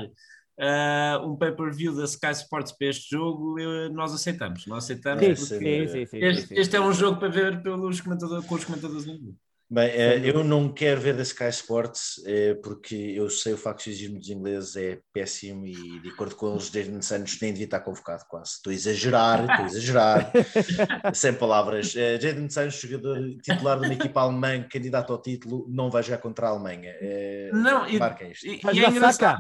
uh, 0.60 1.26
um 1.26 1.36
pay-per-view 1.36 1.96
da 1.96 2.04
Sky 2.04 2.30
Sports 2.32 2.72
para 2.72 2.88
este 2.88 3.10
jogo, 3.10 3.58
eu, 3.58 3.90
nós 3.92 4.12
aceitamos. 4.12 4.66
Nós 4.66 4.84
aceitamos. 4.84 5.24
Sim, 5.24 5.58
sim, 5.58 5.88
sim, 5.88 6.06
sim, 6.06 6.18
este, 6.18 6.54
este, 6.54 6.76
é 6.76 6.80
um 6.80 6.92
jogo 6.92 7.18
para 7.18 7.28
ver 7.28 7.62
pelos 7.62 8.00
comentadores, 8.00 8.46
com 8.46 8.54
os 8.54 8.64
comentadores 8.64 9.06
em 9.06 9.34
Bem, 9.72 9.88
uh, 9.88 10.26
eu 10.26 10.42
não 10.42 10.68
quero 10.68 11.00
ver 11.00 11.14
da 11.14 11.22
Sky 11.22 11.48
Sports 11.48 12.18
uh, 12.18 12.60
porque 12.60 12.96
eu 12.96 13.30
sei 13.30 13.52
o 13.52 13.56
facciosismo 13.56 14.18
dos 14.18 14.28
ingleses 14.28 14.74
é 14.74 14.98
péssimo 15.12 15.64
e 15.64 16.00
de 16.00 16.08
acordo 16.08 16.34
com 16.34 16.50
eles, 16.50 16.70
desde 16.70 17.06
Santos 17.06 17.38
nem 17.40 17.52
devia 17.52 17.66
estar 17.66 17.78
convocado 17.78 18.24
quase. 18.28 18.54
Estou 18.54 18.72
a 18.72 18.74
exagerar, 18.74 19.40
estou 19.42 19.64
a 19.64 19.68
exagerar, 19.68 20.32
sem 21.14 21.32
palavras. 21.34 21.94
Uh, 21.94 22.20
Jadon 22.20 22.50
Santos, 22.50 22.80
jogador 22.80 23.20
titular 23.44 23.78
de 23.78 23.86
uma 23.86 23.94
equipa 23.94 24.22
alemã, 24.22 24.60
candidato 24.68 25.12
ao 25.12 25.22
título, 25.22 25.64
não 25.70 25.88
vai 25.88 26.02
jogar 26.02 26.18
contra 26.18 26.48
a 26.48 26.50
Alemanha. 26.50 26.92
Não, 27.52 27.86
e, 27.86 27.94
e, 27.94 28.60
e 28.74 28.84
é 28.84 28.88
engraçado. 28.88 29.38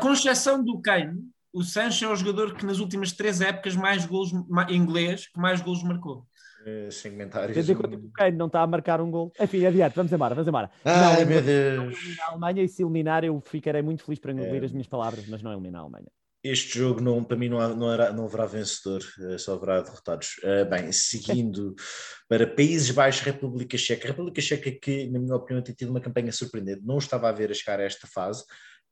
Com 0.00 0.12
exceção 0.12 0.62
do 0.62 0.80
Kane, 0.80 1.18
o 1.52 1.62
Sancho 1.62 2.04
é 2.04 2.08
o 2.08 2.16
jogador 2.16 2.54
que 2.54 2.64
nas 2.64 2.78
últimas 2.78 3.12
três 3.12 3.40
épocas 3.40 3.76
mais 3.76 4.06
gols 4.06 4.32
inglês, 4.70 5.26
que 5.26 5.38
mais 5.38 5.60
gols 5.60 5.82
marcou. 5.82 6.26
Uh, 6.66 6.92
sem 6.92 7.10
comentários. 7.10 7.56
Dizer 7.56 7.76
que 7.76 7.84
o 7.84 8.10
Kane 8.12 8.36
não 8.36 8.46
está 8.46 8.62
a 8.62 8.66
marcar 8.66 9.00
um 9.00 9.10
gol. 9.10 9.32
Enfim, 9.40 9.66
adiante, 9.66 9.94
vamos 9.96 10.12
embora, 10.12 10.34
vamos 10.34 10.48
embora. 10.48 10.70
Ai, 10.84 11.20
não, 11.20 11.26
meu 11.26 11.42
Deus. 11.42 11.96
a 12.20 12.30
Alemanha 12.30 12.62
e 12.62 12.68
se 12.68 12.82
eliminar, 12.82 13.24
eu 13.24 13.42
ficarei 13.44 13.82
muito 13.82 14.04
feliz 14.04 14.20
para 14.20 14.32
engolir 14.32 14.62
é. 14.62 14.66
as 14.66 14.72
minhas 14.72 14.86
palavras, 14.86 15.26
mas 15.26 15.42
não 15.42 15.52
eliminar 15.52 15.80
a 15.80 15.84
Alemanha. 15.84 16.06
Este 16.44 16.78
jogo, 16.78 17.00
não, 17.00 17.22
para 17.22 17.36
mim, 17.36 17.48
não, 17.48 17.60
há, 17.60 17.68
não, 17.68 17.92
era, 17.92 18.12
não 18.12 18.24
haverá 18.24 18.46
vencedor, 18.46 19.00
eh, 19.20 19.38
só 19.38 19.54
haverá 19.54 19.80
derrotados. 19.80 20.38
Uh, 20.42 20.68
bem, 20.68 20.90
seguindo 20.90 21.74
para 22.28 22.48
Países 22.48 22.90
Baixos, 22.90 23.22
República 23.22 23.78
Checa. 23.78 24.08
República 24.08 24.40
Checa, 24.40 24.70
que, 24.72 25.08
na 25.08 25.20
minha 25.20 25.36
opinião, 25.36 25.62
tem 25.62 25.74
tido 25.74 25.90
uma 25.90 26.00
campanha 26.00 26.32
surpreendente, 26.32 26.82
não 26.84 26.98
estava 26.98 27.28
a 27.28 27.32
ver 27.32 27.52
a 27.52 27.54
chegar 27.54 27.78
a 27.78 27.84
esta 27.84 28.08
fase 28.08 28.44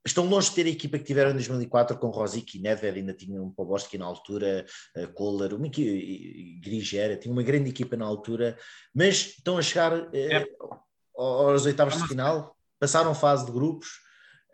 estão 0.07 0.27
longe 0.27 0.49
de 0.49 0.55
ter 0.55 0.67
a 0.67 0.71
equipa 0.71 0.99
que 0.99 1.05
tiveram 1.05 1.31
em 1.31 1.35
2004 1.35 1.99
com 1.99 2.09
Rosic 2.09 2.57
e 2.57 2.61
Nedved, 2.61 2.99
ainda 2.99 3.13
tinham 3.13 3.45
um 3.45 3.51
Poboski 3.51 3.99
na 3.99 4.07
altura, 4.07 4.65
uh, 4.97 5.13
Kohler, 5.13 5.55
uma 5.55 5.69
Grigera, 5.69 7.17
tinha 7.17 7.33
uma 7.33 7.43
grande 7.43 7.71
equipa 7.71 7.97
na 7.97 8.07
altura, 8.07 8.57
mas 8.95 9.35
estão 9.37 9.59
a 9.59 9.63
chegar 9.63 9.93
uh, 9.93 10.11
é. 10.15 10.47
aos 11.17 11.67
oitavos 11.67 11.97
de 11.97 12.09
final, 12.09 12.57
passaram 12.79 13.15
fase 13.15 13.45
de 13.45 13.53
grupos 13.53 13.89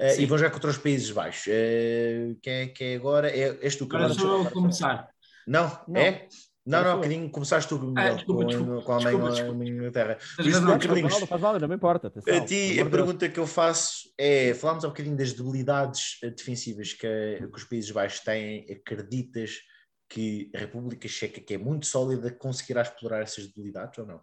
uh, 0.00 0.20
e 0.20 0.26
vão 0.26 0.38
já 0.38 0.50
contra 0.50 0.70
os 0.70 0.78
Países 0.78 1.10
Baixos. 1.10 1.46
Uh, 1.46 2.36
quem, 2.42 2.52
é, 2.52 2.66
quem 2.66 2.92
é 2.92 2.96
agora? 2.96 3.30
É, 3.30 3.56
és 3.62 3.76
tu 3.76 3.86
que 3.86 3.96
Agora 3.96 4.14
sou 4.14 4.44
eu 4.44 4.50
começar. 4.50 5.08
Não? 5.46 5.80
não? 5.86 6.00
É? 6.00 6.26
Não, 6.66 6.82
não, 6.82 7.00
queridinho, 7.00 7.30
começaste 7.30 7.68
tu 7.68 7.94
ah, 7.96 8.10
desculpa, 8.10 8.42
com, 8.42 8.48
desculpa, 8.48 8.82
com 8.82 8.92
a 8.92 8.96
Alemanha 8.96 9.64
e 9.64 9.70
Inglaterra. 9.70 10.18
Por 10.34 10.46
isso, 10.46 10.60
não, 10.60 10.76
não, 10.76 11.26
faz 11.26 11.40
mal, 11.40 11.60
não 11.60 11.68
me 11.68 11.76
importa. 11.76 12.08
Atenção, 12.08 12.36
a 12.36 12.44
ti, 12.44 12.80
a 12.80 12.90
pergunta 12.90 13.28
que 13.28 13.38
eu 13.38 13.46
faço 13.46 14.12
é: 14.18 14.52
falámos 14.52 14.82
um 14.82 14.88
bocadinho 14.88 15.16
das 15.16 15.32
debilidades 15.32 16.18
eh, 16.24 16.30
defensivas 16.30 16.92
que, 16.92 17.38
que 17.38 17.56
os 17.56 17.62
Países 17.62 17.92
Baixos 17.92 18.18
têm. 18.18 18.66
Acreditas 18.68 19.60
que 20.08 20.50
a 20.56 20.58
República 20.58 21.06
Checa, 21.06 21.40
que 21.40 21.54
é 21.54 21.58
muito 21.58 21.86
sólida, 21.86 22.32
conseguirá 22.32 22.82
explorar 22.82 23.22
essas 23.22 23.46
debilidades 23.46 23.96
ou 23.98 24.06
não? 24.06 24.16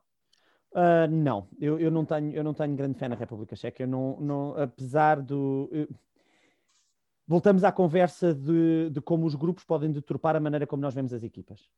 Uh, 0.73 1.07
não, 1.09 1.47
eu, 1.61 1.79
eu, 1.79 1.91
não 1.91 2.03
tenho, 2.03 2.33
eu 2.33 2.43
não 2.43 2.53
tenho 2.53 2.75
grande 2.75 2.97
fé 2.97 3.07
na 3.07 3.15
República 3.15 3.55
Checa. 3.55 3.83
Eu 3.83 3.87
não, 3.87 4.19
não 4.19 4.61
apesar 4.61 5.21
do. 5.21 5.69
Eu... 5.71 5.87
Voltamos 7.25 7.63
à 7.63 7.71
conversa 7.71 8.33
de, 8.33 8.89
de 8.89 8.99
como 8.99 9.25
os 9.25 9.33
grupos 9.33 9.63
podem 9.63 9.89
deturpar 9.89 10.35
a 10.35 10.41
maneira 10.41 10.67
como 10.67 10.81
nós 10.81 10.93
vemos 10.93 11.13
as 11.13 11.23
equipas. 11.23 11.69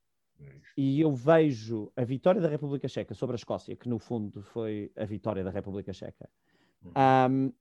E 0.78 1.00
eu 1.00 1.12
vejo 1.14 1.92
a 1.96 2.04
vitória 2.04 2.42
da 2.42 2.50
República 2.50 2.88
Checa 2.88 3.14
sobre 3.14 3.36
a 3.36 3.38
Escócia, 3.38 3.76
que 3.76 3.88
no 3.88 3.98
fundo 3.98 4.42
foi 4.42 4.92
a 4.96 5.06
vitória 5.06 5.44
da 5.44 5.50
República 5.50 5.94
Checa, 5.94 6.30
um, 6.84 7.52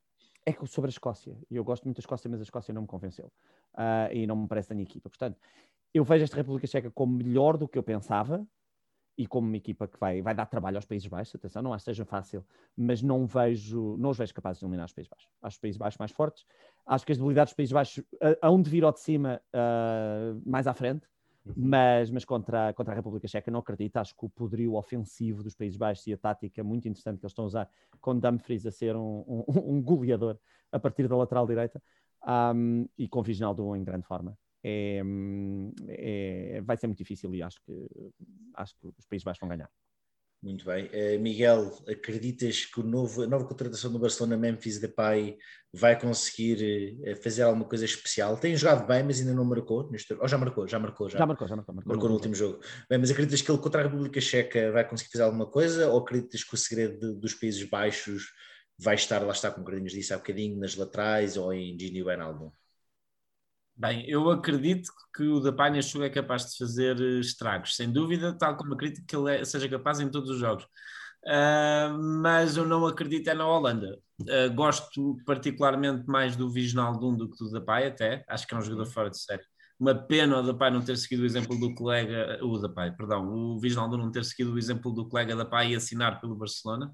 é 0.44 0.52
sobre 0.66 0.88
a 0.88 0.90
Escócia. 0.90 1.36
E 1.50 1.56
eu 1.56 1.64
gosto 1.64 1.84
muito 1.84 1.96
da 1.96 2.00
Escócia, 2.00 2.28
mas 2.28 2.40
a 2.40 2.42
Escócia 2.42 2.74
não 2.74 2.82
me 2.82 2.88
convenceu. 2.88 3.32
Uh, 3.74 4.12
e 4.12 4.26
não 4.26 4.36
me 4.36 4.48
parece 4.48 4.68
da 4.68 4.74
minha 4.74 4.84
equipa. 4.84 5.08
Portanto, 5.08 5.38
eu 5.92 6.04
vejo 6.04 6.24
esta 6.24 6.36
República 6.36 6.66
Checa 6.66 6.90
como 6.90 7.16
melhor 7.16 7.56
do 7.56 7.68
que 7.68 7.78
eu 7.78 7.82
pensava 7.82 8.46
e 9.16 9.26
como 9.26 9.46
uma 9.46 9.56
equipa 9.56 9.86
que 9.86 9.98
vai, 9.98 10.20
vai 10.20 10.34
dar 10.34 10.46
trabalho 10.46 10.76
aos 10.76 10.84
Países 10.84 11.06
Baixos. 11.06 11.34
Atenção, 11.36 11.62
não 11.62 11.72
acho 11.72 11.84
que 11.84 11.92
seja 11.92 12.04
fácil, 12.04 12.44
mas 12.76 13.00
não 13.00 13.26
vejo, 13.26 13.96
não 13.96 14.10
os 14.10 14.18
vejo 14.18 14.34
capazes 14.34 14.58
de 14.58 14.64
eliminar 14.64 14.86
os 14.86 14.92
Países 14.92 15.08
Baixos. 15.08 15.30
Acho 15.40 15.54
os 15.54 15.60
Países 15.60 15.78
Baixos 15.78 15.98
mais 15.98 16.10
fortes. 16.10 16.44
Acho 16.84 17.06
que 17.06 17.12
as 17.12 17.18
debilidades 17.18 17.52
dos 17.52 17.56
Países 17.56 17.72
Baixos 17.72 18.04
hão 18.42 18.60
de 18.60 18.68
vir 18.68 18.84
ao 18.84 18.92
de 18.92 19.00
cima 19.00 19.40
uh, 19.54 20.42
mais 20.44 20.66
à 20.66 20.74
frente. 20.74 21.06
Uhum. 21.46 21.52
Mas, 21.56 22.10
mas 22.10 22.24
contra, 22.24 22.72
contra 22.72 22.92
a 22.92 22.96
República 22.96 23.28
Checa 23.28 23.50
não 23.50 23.60
acredito. 23.60 23.96
Acho 23.96 24.14
que 24.14 24.24
o 24.24 24.28
poderio 24.28 24.74
ofensivo 24.74 25.42
dos 25.42 25.54
Países 25.54 25.76
Baixos 25.76 26.06
e 26.06 26.12
a 26.12 26.16
tática 26.16 26.64
muito 26.64 26.88
interessante 26.88 27.18
que 27.18 27.26
eles 27.26 27.32
estão 27.32 27.44
a 27.44 27.48
usar 27.48 27.68
com 28.00 28.18
Dumfries 28.18 28.66
a 28.66 28.70
ser 28.70 28.96
um, 28.96 29.24
um, 29.26 29.44
um 29.76 29.82
goleador 29.82 30.38
a 30.72 30.78
partir 30.78 31.06
da 31.06 31.16
lateral 31.16 31.46
direita 31.46 31.82
um, 32.54 32.86
e 32.96 33.06
com 33.08 33.22
Viginaldo 33.22 33.76
em 33.76 33.84
grande 33.84 34.06
forma. 34.06 34.36
É, 34.66 35.02
é, 35.88 36.60
vai 36.62 36.76
ser 36.78 36.86
muito 36.86 36.98
difícil 36.98 37.34
e 37.34 37.42
acho 37.42 37.60
que, 37.62 37.88
acho 38.54 38.74
que 38.76 38.86
os 38.98 39.06
Países 39.06 39.24
Baixos 39.24 39.40
vão 39.40 39.48
ganhar. 39.50 39.70
Muito 40.44 40.66
bem. 40.66 40.90
Uh, 40.92 41.18
Miguel, 41.18 41.72
acreditas 41.88 42.66
que 42.66 42.78
o 42.78 42.82
novo, 42.82 43.22
a 43.22 43.26
nova 43.26 43.46
contratação 43.46 43.90
do 43.90 43.98
Barcelona, 43.98 44.36
Memphis 44.36 44.78
Depay, 44.78 45.38
vai 45.72 45.98
conseguir 45.98 46.98
uh, 47.00 47.16
fazer 47.22 47.44
alguma 47.44 47.64
coisa 47.64 47.86
especial? 47.86 48.36
Tem 48.36 48.54
jogado 48.54 48.86
bem, 48.86 49.02
mas 49.02 49.18
ainda 49.18 49.32
não 49.32 49.42
marcou. 49.42 49.90
Neste... 49.90 50.12
Ou 50.12 50.28
já 50.28 50.36
marcou? 50.36 50.68
Já 50.68 50.78
marcou, 50.78 51.08
já. 51.08 51.16
Já 51.16 51.24
marcou, 51.24 51.48
já 51.48 51.56
marcou. 51.56 51.74
Marcou, 51.74 51.94
marcou 51.94 52.08
no, 52.10 52.14
último 52.16 52.34
jogo. 52.34 52.60
Bem, 52.90 52.98
mas 52.98 53.10
acreditas 53.10 53.40
que 53.40 53.50
ele 53.50 53.58
contra 53.58 53.80
a 53.80 53.84
República 53.84 54.20
Checa 54.20 54.70
vai 54.70 54.86
conseguir 54.86 55.12
fazer 55.12 55.24
alguma 55.24 55.46
coisa? 55.46 55.88
Ou 55.88 56.00
acreditas 56.00 56.44
que 56.44 56.54
o 56.54 56.58
segredo 56.58 56.98
de, 57.00 57.18
dos 57.18 57.32
Países 57.32 57.64
Baixos 57.64 58.24
vai 58.78 58.96
estar, 58.96 59.20
lá 59.20 59.32
está, 59.32 59.50
como 59.50 59.62
o 59.62 59.66
Carlinhos 59.66 59.94
disse 59.94 60.12
há 60.12 60.18
bocadinho, 60.18 60.58
nas 60.58 60.76
laterais 60.76 61.38
ou 61.38 61.54
em 61.54 61.74
Gini 61.78 62.02
Wijnaldum? 62.02 62.50
Bem, 63.76 64.08
eu 64.08 64.30
acredito 64.30 64.90
que 65.14 65.24
o 65.24 65.40
da 65.40 65.52
Palha 65.52 65.80
é 65.80 66.08
capaz 66.10 66.46
de 66.46 66.56
fazer 66.56 67.00
eh, 67.00 67.20
estragos, 67.20 67.74
sem 67.74 67.92
dúvida, 67.92 68.32
tal 68.32 68.56
como 68.56 68.74
acredito 68.74 69.04
que 69.06 69.16
ele 69.16 69.36
é, 69.36 69.44
seja 69.44 69.68
capaz 69.68 69.98
em 69.98 70.08
todos 70.08 70.30
os 70.30 70.38
jogos. 70.38 70.64
Uh, 71.24 71.96
mas 72.22 72.56
eu 72.56 72.66
não 72.66 72.86
acredito 72.86 73.28
é 73.28 73.34
na 73.34 73.46
Holanda. 73.46 73.98
Uh, 74.20 74.54
gosto 74.54 75.16
particularmente 75.24 76.06
mais 76.06 76.36
do 76.36 76.52
Viginaldum 76.52 77.16
do 77.16 77.30
que 77.30 77.38
do 77.38 77.50
Depay 77.50 77.86
até. 77.86 78.24
Acho 78.28 78.46
que 78.46 78.54
é 78.54 78.58
um 78.58 78.62
jogador 78.62 78.86
fora 78.86 79.10
de 79.10 79.18
série. 79.18 79.42
uma 79.80 79.94
pena 79.94 80.38
o 80.38 80.42
da 80.42 80.54
pai 80.54 80.70
não 80.70 80.82
ter 80.82 80.96
seguido 80.96 81.22
o 81.22 81.26
exemplo 81.26 81.58
do 81.58 81.74
colega, 81.74 82.38
o 82.42 82.58
da 82.58 82.68
pai, 82.68 82.94
perdão, 82.94 83.26
o 83.26 83.58
Viginaldo 83.58 83.96
não 83.96 84.10
ter 84.10 84.24
seguido 84.24 84.54
o 84.54 84.58
exemplo 84.58 84.92
do 84.92 85.08
colega 85.08 85.34
da 85.34 85.44
pai 85.44 85.72
e 85.72 85.76
assinar 85.76 86.20
pelo 86.20 86.36
Barcelona. 86.36 86.92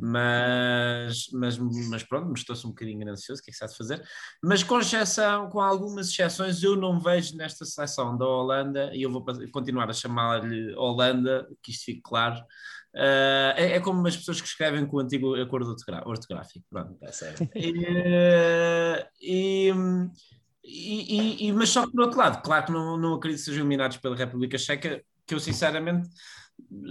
Mas, 0.00 1.26
mas, 1.32 1.58
mas 1.58 2.02
pronto, 2.02 2.28
mostrou-se 2.28 2.66
um 2.66 2.70
bocadinho 2.70 3.08
ansioso, 3.10 3.40
o 3.40 3.44
que 3.44 3.50
é 3.50 3.52
que 3.52 3.58
se 3.58 3.64
há 3.64 3.66
de 3.66 3.76
fazer? 3.76 4.02
Mas 4.42 4.62
com 4.62 4.78
exceção, 4.78 5.48
com 5.50 5.60
algumas 5.60 6.08
exceções, 6.08 6.62
eu 6.62 6.76
não 6.76 6.98
vejo 6.98 7.36
nesta 7.36 7.64
seleção 7.64 8.16
da 8.16 8.26
Holanda, 8.26 8.90
e 8.94 9.02
eu 9.02 9.10
vou 9.10 9.24
continuar 9.52 9.90
a 9.90 9.92
chamar-lhe 9.92 10.74
Holanda, 10.76 11.46
que 11.62 11.70
isto 11.70 11.84
fique 11.84 12.00
claro, 12.02 12.42
Uh, 12.94 13.56
é, 13.56 13.76
é, 13.76 13.80
como 13.80 14.06
as 14.06 14.14
pessoas 14.14 14.38
que 14.38 14.46
escrevem 14.46 14.84
com 14.84 14.98
o 14.98 15.00
antigo 15.00 15.34
acordo 15.34 15.74
ortográfico. 16.04 16.66
Pronto. 16.68 16.98
É 17.00 17.10
sério. 17.10 17.48
E, 19.18 19.72
e, 20.64 21.48
e, 21.48 21.52
mas 21.52 21.70
só 21.70 21.84
que, 21.84 21.92
por 21.92 22.02
outro 22.02 22.18
lado, 22.18 22.42
claro 22.42 22.66
que 22.66 22.72
não, 22.72 22.96
não 22.96 23.14
acredito 23.14 23.40
que 23.40 23.46
sejam 23.46 23.62
eliminados 23.62 23.96
pela 23.96 24.14
República 24.14 24.56
Checa, 24.56 25.02
que 25.32 25.34
eu 25.34 25.40
sinceramente 25.40 26.10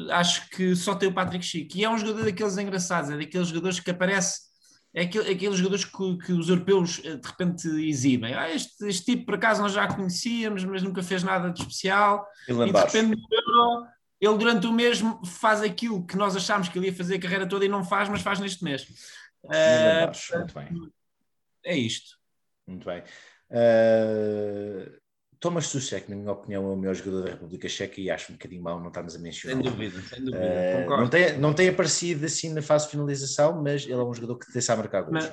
acho 0.09 0.49
que 0.49 0.75
só 0.75 0.95
tem 0.95 1.07
o 1.07 1.13
Patrick 1.13 1.45
Schick. 1.45 1.77
E 1.77 1.83
é 1.83 1.89
um 1.89 1.97
jogador 1.97 2.25
daqueles 2.25 2.57
engraçados, 2.57 3.11
é 3.11 3.17
daqueles 3.17 3.47
jogadores 3.47 3.79
que 3.79 3.91
aparece, 3.91 4.41
é 4.93 5.03
aquele, 5.03 5.31
aqueles 5.31 5.57
jogadores 5.57 5.85
que, 5.85 6.17
que, 6.17 6.33
os 6.33 6.49
europeus 6.49 6.99
eh, 7.05 7.15
de 7.15 7.27
repente 7.27 7.67
exibem. 7.87 8.33
Ah, 8.33 8.49
este, 8.49 8.87
este 8.87 9.05
tipo, 9.05 9.25
por 9.25 9.35
acaso, 9.35 9.61
nós 9.61 9.71
já 9.71 9.87
conhecíamos, 9.87 10.65
mas 10.65 10.81
nunca 10.81 11.03
fez 11.03 11.23
nada 11.23 11.51
de 11.51 11.61
especial. 11.61 12.25
E, 12.47 12.51
e 12.51 12.71
de 12.73 12.79
repente, 12.79 13.09
no 13.09 13.27
Euro, 13.31 13.87
ele 14.19 14.37
durante 14.37 14.67
o 14.67 14.73
mês 14.73 15.01
faz 15.25 15.61
aquilo 15.61 16.05
que 16.05 16.17
nós 16.17 16.35
achámos 16.35 16.67
que 16.67 16.77
ele 16.77 16.87
ia 16.87 16.95
fazer 16.95 17.15
a 17.15 17.19
carreira 17.19 17.47
toda 17.47 17.63
e 17.63 17.69
não 17.69 17.83
faz, 17.83 18.09
mas 18.09 18.21
faz 18.21 18.39
neste 18.39 18.63
mês. 18.63 18.83
Uh, 19.43 20.37
muito 20.37 20.53
bem. 20.53 20.91
É 21.63 21.77
isto. 21.77 22.17
Muito 22.67 22.85
bem. 22.85 23.03
Uh, 23.51 25.00
Thomas 25.41 25.65
Suchek, 25.65 26.07
na 26.07 26.15
minha 26.15 26.31
opinião, 26.31 26.63
é 26.69 26.73
o 26.73 26.75
melhor 26.75 26.93
jogador 26.93 27.23
da 27.23 27.31
República 27.31 27.67
Checa 27.67 27.99
e 27.99 28.11
acho 28.11 28.31
um 28.31 28.35
bocadinho 28.35 28.61
mau 28.61 28.79
não 28.79 28.89
estarmos 28.89 29.15
a 29.15 29.19
mencionar. 29.19 29.63
Sem 29.63 29.71
dúvida, 29.71 29.99
sem 30.03 30.19
dúvida. 30.23 30.85
Uh, 30.85 30.89
não, 30.97 31.09
tem, 31.09 31.37
não 31.39 31.53
tem 31.53 31.69
aparecido 31.69 32.27
assim 32.27 32.53
na 32.53 32.61
fase 32.61 32.85
de 32.85 32.91
finalização, 32.91 33.59
mas 33.59 33.83
ele 33.83 33.93
é 33.93 34.03
um 34.03 34.13
jogador 34.13 34.37
que 34.37 34.53
tem 34.53 34.61
a 34.61 34.75
marcar 34.75 35.01
gols. 35.01 35.25
Mas... 35.25 35.31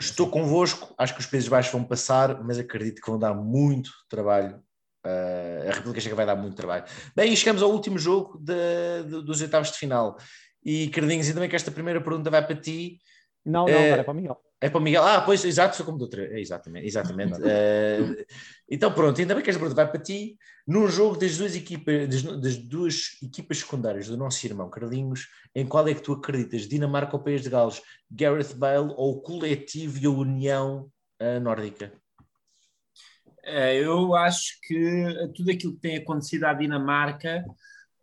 Estou 0.00 0.30
convosco, 0.30 0.94
acho 0.96 1.14
que 1.14 1.20
os 1.20 1.26
Países 1.26 1.48
Baixos 1.48 1.72
vão 1.72 1.82
passar, 1.82 2.44
mas 2.44 2.56
acredito 2.56 3.02
que 3.02 3.10
vão 3.10 3.18
dar 3.18 3.34
muito 3.34 3.90
trabalho. 4.08 4.62
Uh, 5.04 5.68
a 5.68 5.72
República 5.72 6.00
Checa 6.00 6.14
vai 6.14 6.24
dar 6.24 6.36
muito 6.36 6.54
trabalho. 6.54 6.84
Bem, 7.16 7.32
e 7.32 7.36
chegamos 7.36 7.60
ao 7.60 7.72
último 7.72 7.98
jogo 7.98 8.38
de, 8.38 9.02
de, 9.02 9.24
dos 9.24 9.40
oitavos 9.40 9.72
de 9.72 9.78
final. 9.78 10.16
E, 10.64 10.88
Cardinhos, 10.90 11.26
ainda 11.26 11.40
bem 11.40 11.48
que 11.48 11.56
esta 11.56 11.72
primeira 11.72 12.00
pergunta 12.00 12.30
vai 12.30 12.46
para 12.46 12.54
ti. 12.54 13.00
Não, 13.44 13.66
não, 13.66 13.84
agora 13.84 14.00
é 14.00 14.04
para 14.04 14.12
o 14.12 14.16
Miguel. 14.16 14.40
É 14.60 14.70
para 14.70 14.78
o 14.78 14.82
Miguel. 14.82 15.02
Ah, 15.04 15.20
pois, 15.20 15.44
exato, 15.44 15.76
foi 15.76 15.84
como 15.84 15.98
do 15.98 16.04
outro. 16.04 16.22
É, 16.22 16.40
exatamente, 16.40 16.86
exatamente. 16.86 17.34
uh, 17.34 18.24
então, 18.66 18.90
pronto, 18.92 19.20
ainda 19.20 19.34
bem 19.34 19.44
que 19.44 19.50
esta 19.50 19.60
pergunta 19.60 19.82
vai 19.82 19.90
para 19.90 20.00
ti. 20.00 20.38
Num 20.66 20.88
jogo 20.88 21.18
das 21.18 21.36
duas, 21.36 21.54
equipas, 21.54 22.08
das, 22.08 22.22
das, 22.40 22.56
duas 22.56 23.18
equipas 23.22 23.58
secundárias 23.58 24.08
do 24.08 24.16
nosso 24.16 24.46
irmão 24.46 24.70
Carlinhos, 24.70 25.28
em 25.54 25.66
qual 25.66 25.86
é 25.86 25.92
que 25.92 26.00
tu 26.00 26.14
acreditas? 26.14 26.66
Dinamarca 26.66 27.14
ou 27.14 27.22
País 27.22 27.42
de 27.42 27.50
Gales? 27.50 27.82
Gareth 28.10 28.54
Bale 28.54 28.94
ou 28.96 29.16
o 29.16 29.20
coletivo 29.20 29.98
e 29.98 30.06
a 30.06 30.10
união 30.10 30.90
uh, 31.20 31.40
nórdica? 31.40 31.92
É, 33.42 33.76
eu 33.76 34.14
acho 34.14 34.58
que 34.62 35.30
tudo 35.36 35.50
aquilo 35.50 35.74
que 35.74 35.80
tem 35.80 35.96
acontecido 35.98 36.44
à 36.44 36.54
Dinamarca 36.54 37.44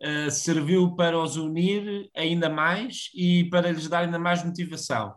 uh, 0.00 0.30
serviu 0.30 0.94
para 0.94 1.18
os 1.18 1.36
unir 1.36 2.08
ainda 2.14 2.48
mais 2.48 3.10
e 3.12 3.50
para 3.50 3.72
lhes 3.72 3.88
dar 3.88 4.04
ainda 4.04 4.20
mais 4.20 4.44
motivação. 4.44 5.12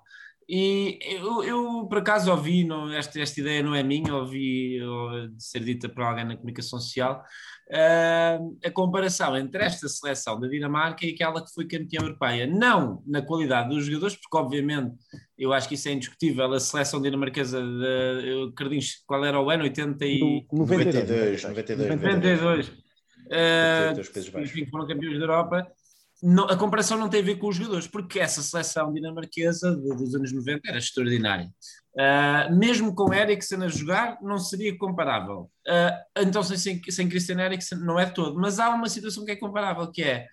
E 0.47 0.99
eu, 1.01 1.43
eu, 1.43 1.87
por 1.87 1.97
acaso 1.97 2.29
ouvi, 2.29 2.63
não, 2.63 2.91
esta, 2.93 3.19
esta 3.19 3.41
ideia 3.41 3.63
não 3.63 3.73
é 3.73 3.81
minha, 3.81 4.13
ouvi 4.13 4.79
ou, 4.81 5.09
ser 5.39 5.61
dita 5.61 5.89
por 5.89 6.03
alguém 6.03 6.23
na 6.23 6.35
comunicação 6.35 6.79
social, 6.79 7.23
uh, 7.71 8.57
a 8.63 8.69
comparação 8.71 9.35
entre 9.35 9.63
esta 9.63 9.87
seleção 9.87 10.39
da 10.39 10.47
Dinamarca 10.47 11.03
e 11.03 11.09
aquela 11.15 11.43
que 11.43 11.51
foi 11.51 11.67
campeã 11.67 11.99
europeia. 12.01 12.45
Não 12.45 13.01
na 13.07 13.23
qualidade 13.23 13.69
dos 13.69 13.85
jogadores, 13.85 14.15
porque 14.15 14.37
obviamente 14.37 14.95
eu 15.35 15.51
acho 15.51 15.67
que 15.67 15.73
isso 15.73 15.89
é 15.89 15.93
indiscutível. 15.93 16.53
A 16.53 16.59
seleção 16.59 17.01
dinamarquesa, 17.01 17.59
de, 17.59 18.53
Cardins, 18.55 19.03
qual 19.07 19.25
era 19.25 19.41
o 19.41 19.49
ano? 19.49 19.63
80 19.63 20.05
e... 20.05 20.45
92. 20.51 21.43
92. 21.43 21.43
92. 21.43 21.89
92. 21.89 22.71
92. 23.27 24.27
Uh, 24.27 24.39
enfim, 24.41 24.67
foram 24.67 24.85
campeões 24.85 25.17
da 25.17 25.23
Europa 25.23 25.67
não, 26.23 26.45
a 26.45 26.55
comparação 26.55 26.97
não 26.97 27.09
tem 27.09 27.21
a 27.21 27.25
ver 27.25 27.35
com 27.35 27.47
os 27.47 27.55
jogadores, 27.55 27.87
porque 27.87 28.19
essa 28.19 28.41
seleção 28.41 28.93
dinamarquesa 28.93 29.75
dos 29.75 30.15
anos 30.15 30.31
90 30.31 30.61
era 30.67 30.77
extraordinária. 30.77 31.49
Uh, 31.93 32.55
mesmo 32.55 32.93
com 32.93 33.13
Eriksen 33.13 33.63
a 33.63 33.67
jogar, 33.67 34.17
não 34.21 34.37
seria 34.37 34.77
comparável. 34.77 35.49
Uh, 35.67 36.21
então, 36.21 36.43
sem, 36.43 36.81
sem 36.89 37.09
Christian 37.09 37.39
Eriksen, 37.39 37.79
não 37.79 37.99
é 37.99 38.05
todo. 38.05 38.39
Mas 38.39 38.59
há 38.59 38.69
uma 38.69 38.89
situação 38.89 39.23
que 39.25 39.31
é 39.31 39.35
comparável, 39.35 39.91
que 39.91 40.03
é 40.03 40.27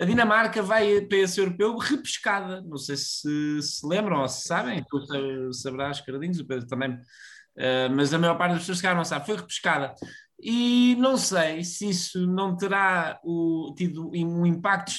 a 0.00 0.04
Dinamarca 0.04 0.62
vai 0.62 1.02
para 1.02 1.18
esse 1.18 1.38
europeu 1.38 1.76
repescada. 1.76 2.62
Não 2.62 2.78
sei 2.78 2.96
se 2.96 3.62
se 3.62 3.86
lembram 3.86 4.22
ou 4.22 4.28
se 4.28 4.48
sabem, 4.48 4.84
tu 4.88 5.52
sabrás, 5.52 6.00
Cardinhos, 6.00 6.38
o 6.38 6.46
Pedro 6.46 6.66
também, 6.66 6.92
uh, 6.92 7.90
mas 7.94 8.12
a 8.12 8.18
maior 8.18 8.36
parte 8.36 8.52
das 8.52 8.62
pessoas 8.62 8.80
que 8.80 8.94
não 8.94 9.04
sabe, 9.04 9.26
foi 9.26 9.36
repescada. 9.36 9.94
E 10.42 10.96
não 10.96 11.16
sei 11.18 11.62
se 11.62 11.90
isso 11.90 12.26
não 12.26 12.56
terá 12.56 13.20
o, 13.22 13.74
tido 13.76 14.10
um 14.10 14.46
impacto, 14.46 14.92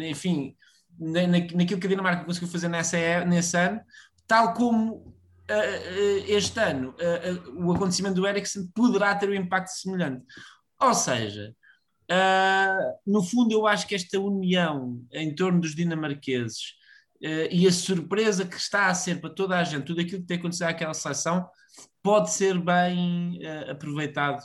eh, 0.00 0.10
enfim, 0.10 0.54
na, 0.98 1.26
naquilo 1.26 1.80
que 1.80 1.86
a 1.86 1.90
Dinamarca 1.90 2.24
conseguiu 2.24 2.48
fazer 2.48 2.68
nessa, 2.68 2.96
é, 2.96 3.24
nesse 3.24 3.56
ano, 3.56 3.80
tal 4.26 4.54
como 4.54 4.94
uh, 4.94 6.24
este 6.28 6.58
ano 6.60 6.94
o 7.56 7.72
acontecimento 7.72 8.14
do 8.14 8.26
Ericsson 8.26 8.68
poderá 8.74 9.14
ter 9.14 9.28
um 9.28 9.34
impacto 9.34 9.68
semelhante. 9.68 10.24
Ou 10.80 10.94
seja, 10.94 11.54
no 13.06 13.22
fundo, 13.22 13.52
eu 13.52 13.66
acho 13.66 13.86
que 13.86 13.94
esta 13.94 14.20
união 14.20 15.02
em 15.12 15.34
torno 15.34 15.60
dos 15.60 15.74
dinamarqueses 15.74 16.74
e 17.50 17.66
a 17.66 17.72
surpresa 17.72 18.44
que 18.44 18.56
está 18.56 18.86
a 18.86 18.94
ser 18.94 19.20
para 19.20 19.30
toda 19.30 19.58
a 19.58 19.64
gente, 19.64 19.86
tudo 19.86 20.00
aquilo 20.00 20.20
que 20.20 20.26
tem 20.26 20.38
acontecido 20.38 20.68
àquela 20.68 20.94
seleção, 20.94 21.48
pode 22.02 22.30
ser 22.30 22.58
bem 22.58 23.40
aproveitado 23.68 24.44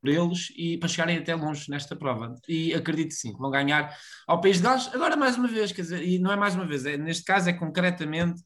por 0.00 0.10
eles 0.10 0.52
e 0.56 0.78
para 0.78 0.88
chegarem 0.88 1.18
até 1.18 1.34
longe 1.34 1.70
nesta 1.70 1.96
prova. 1.96 2.34
E 2.48 2.72
acredito 2.74 3.14
sim 3.14 3.32
que 3.32 3.38
vão 3.38 3.50
ganhar 3.50 3.96
ao 4.26 4.40
País 4.40 4.58
de 4.58 4.62
Gales. 4.62 4.88
Agora, 4.94 5.16
mais 5.16 5.36
uma 5.36 5.48
vez, 5.48 5.72
quer 5.72 5.82
dizer, 5.82 6.02
e 6.02 6.18
não 6.18 6.32
é 6.32 6.36
mais 6.36 6.54
uma 6.54 6.66
vez, 6.66 6.86
é, 6.86 6.96
neste 6.96 7.24
caso 7.24 7.50
é 7.50 7.52
concretamente 7.52 8.40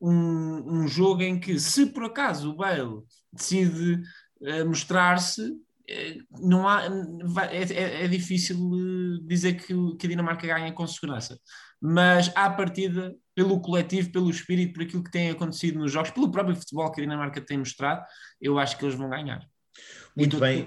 um, 0.00 0.80
um 0.82 0.88
jogo 0.88 1.22
em 1.22 1.38
que, 1.38 1.58
se 1.58 1.86
por 1.86 2.04
acaso 2.04 2.50
o 2.50 2.56
Bale 2.56 3.02
decide 3.32 4.02
uh, 4.40 4.66
mostrar-se, 4.66 5.42
uh, 5.42 6.40
não 6.40 6.68
há, 6.68 6.84
é, 7.50 7.62
é, 7.62 8.04
é, 8.04 8.08
difícil 8.08 8.58
uh, 8.58 9.26
dizer 9.26 9.54
que, 9.54 9.74
que 9.96 10.06
a 10.06 10.10
Dinamarca 10.10 10.46
ganha 10.46 10.72
com 10.72 10.86
segurança. 10.86 11.38
Mas 11.86 12.32
à 12.34 12.48
partida, 12.48 13.14
pelo 13.34 13.60
coletivo, 13.60 14.10
pelo 14.10 14.30
espírito, 14.30 14.72
por 14.72 14.84
aquilo 14.84 15.04
que 15.04 15.10
tem 15.10 15.28
acontecido 15.28 15.78
nos 15.78 15.92
jogos, 15.92 16.10
pelo 16.10 16.30
próprio 16.30 16.56
futebol 16.56 16.90
que 16.90 17.02
a 17.02 17.04
Dinamarca 17.04 17.42
tem 17.42 17.58
mostrado, 17.58 18.02
eu 18.40 18.58
acho 18.58 18.78
que 18.78 18.86
eles 18.86 18.94
vão 18.94 19.10
ganhar. 19.10 19.46
Muito 20.16 20.38
bem. 20.38 20.66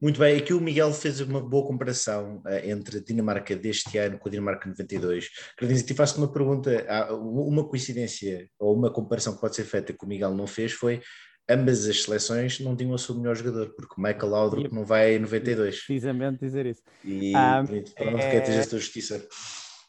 Muito 0.00 0.20
bem, 0.20 0.36
aqui 0.36 0.52
o 0.52 0.60
Miguel 0.60 0.92
fez 0.92 1.20
uma 1.20 1.40
boa 1.40 1.66
comparação 1.66 2.42
uh, 2.44 2.68
entre 2.68 2.98
a 2.98 3.00
Dinamarca 3.00 3.56
deste 3.56 3.96
ano 3.96 4.18
com 4.18 4.28
a 4.28 4.30
Dinamarca 4.30 4.68
92. 4.68 5.28
Quero 5.56 5.72
dizer, 5.72 5.86
te 5.86 5.94
faço 5.94 6.18
uma 6.18 6.30
pergunta, 6.30 6.70
uma 7.14 7.66
coincidência 7.66 8.48
ou 8.58 8.76
uma 8.76 8.92
comparação 8.92 9.34
que 9.34 9.40
pode 9.40 9.56
ser 9.56 9.64
feita 9.64 9.92
que 9.92 10.04
o 10.04 10.08
Miguel 10.08 10.34
não 10.34 10.46
fez 10.46 10.72
foi 10.72 11.00
ambas 11.48 11.86
as 11.86 12.02
seleções 12.02 12.60
não 12.60 12.76
tinham 12.76 12.92
o 12.92 12.98
seu 12.98 13.14
melhor 13.14 13.36
jogador, 13.36 13.74
porque 13.74 13.94
o 13.98 14.02
Michael 14.02 14.28
Laudrup 14.28 14.72
não 14.72 14.84
vai 14.84 15.16
em 15.16 15.18
92. 15.18 15.84
Precisamente 15.84 16.38
dizer 16.40 16.66
isso. 16.66 16.82
E 17.04 17.32
um, 17.32 17.36
ah, 17.36 17.64
pronto, 17.66 17.92
é... 18.18 18.30
quer 18.30 18.40
ter 18.42 18.58
a 18.58 18.62
sua 18.62 18.78
justiça. 18.78 19.26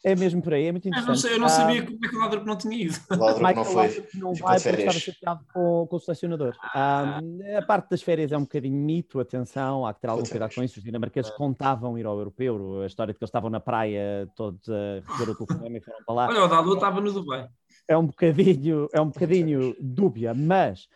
É 0.06 0.14
mesmo 0.14 0.40
por 0.40 0.54
aí, 0.54 0.66
é 0.66 0.70
muito 0.70 0.86
interessante. 0.86 1.08
Eu 1.08 1.14
não, 1.14 1.20
sei, 1.20 1.34
eu 1.34 1.40
não 1.40 1.48
sabia 1.48 1.84
que 1.84 1.92
o 1.92 1.98
Michael 1.98 2.20
Laudrup 2.20 2.46
não 2.46 2.56
tinha 2.56 2.76
ido. 2.76 2.94
Laudrup 3.10 3.56
não 3.56 3.64
foi. 3.64 4.06
não 4.14 4.34
vai 4.34 4.60
porque 4.60 4.82
estava 4.82 5.00
chateado 5.00 5.44
com, 5.52 5.84
com 5.90 5.96
o 5.96 5.98
selecionador. 5.98 6.56
Ah. 6.62 7.18
Um, 7.20 7.58
a 7.58 7.62
parte 7.62 7.90
das 7.90 8.02
férias 8.02 8.30
é 8.30 8.38
um 8.38 8.42
bocadinho 8.42 8.76
mito, 8.76 9.18
atenção, 9.18 9.84
há 9.84 9.92
que 9.92 10.02
ter 10.02 10.08
algum 10.08 10.22
cuidado 10.22 10.54
com 10.54 10.62
isso. 10.62 10.78
Os 10.78 10.84
dinamarqueses 10.84 11.32
contavam 11.32 11.98
ir 11.98 12.06
ao 12.06 12.16
europeu, 12.16 12.82
a 12.82 12.86
história 12.86 13.12
de 13.12 13.18
que 13.18 13.24
eles 13.24 13.30
estavam 13.30 13.50
na 13.50 13.58
praia 13.58 14.30
todos 14.36 14.68
a 14.68 15.02
receber 15.04 15.32
o 15.32 15.44
telefone 15.44 15.78
e 15.78 15.80
foram 15.80 15.98
para 16.06 16.14
lá. 16.14 16.28
Olha, 16.28 16.44
o 16.44 16.48
Dalu 16.48 16.74
estava 16.74 17.00
no 17.00 17.12
Dubai. 17.12 17.48
É 17.88 17.98
um 17.98 18.06
bocadinho, 18.06 18.88
é 18.92 19.00
um 19.00 19.08
bocadinho 19.08 19.74
dúbia, 19.80 20.32
mas 20.34 20.86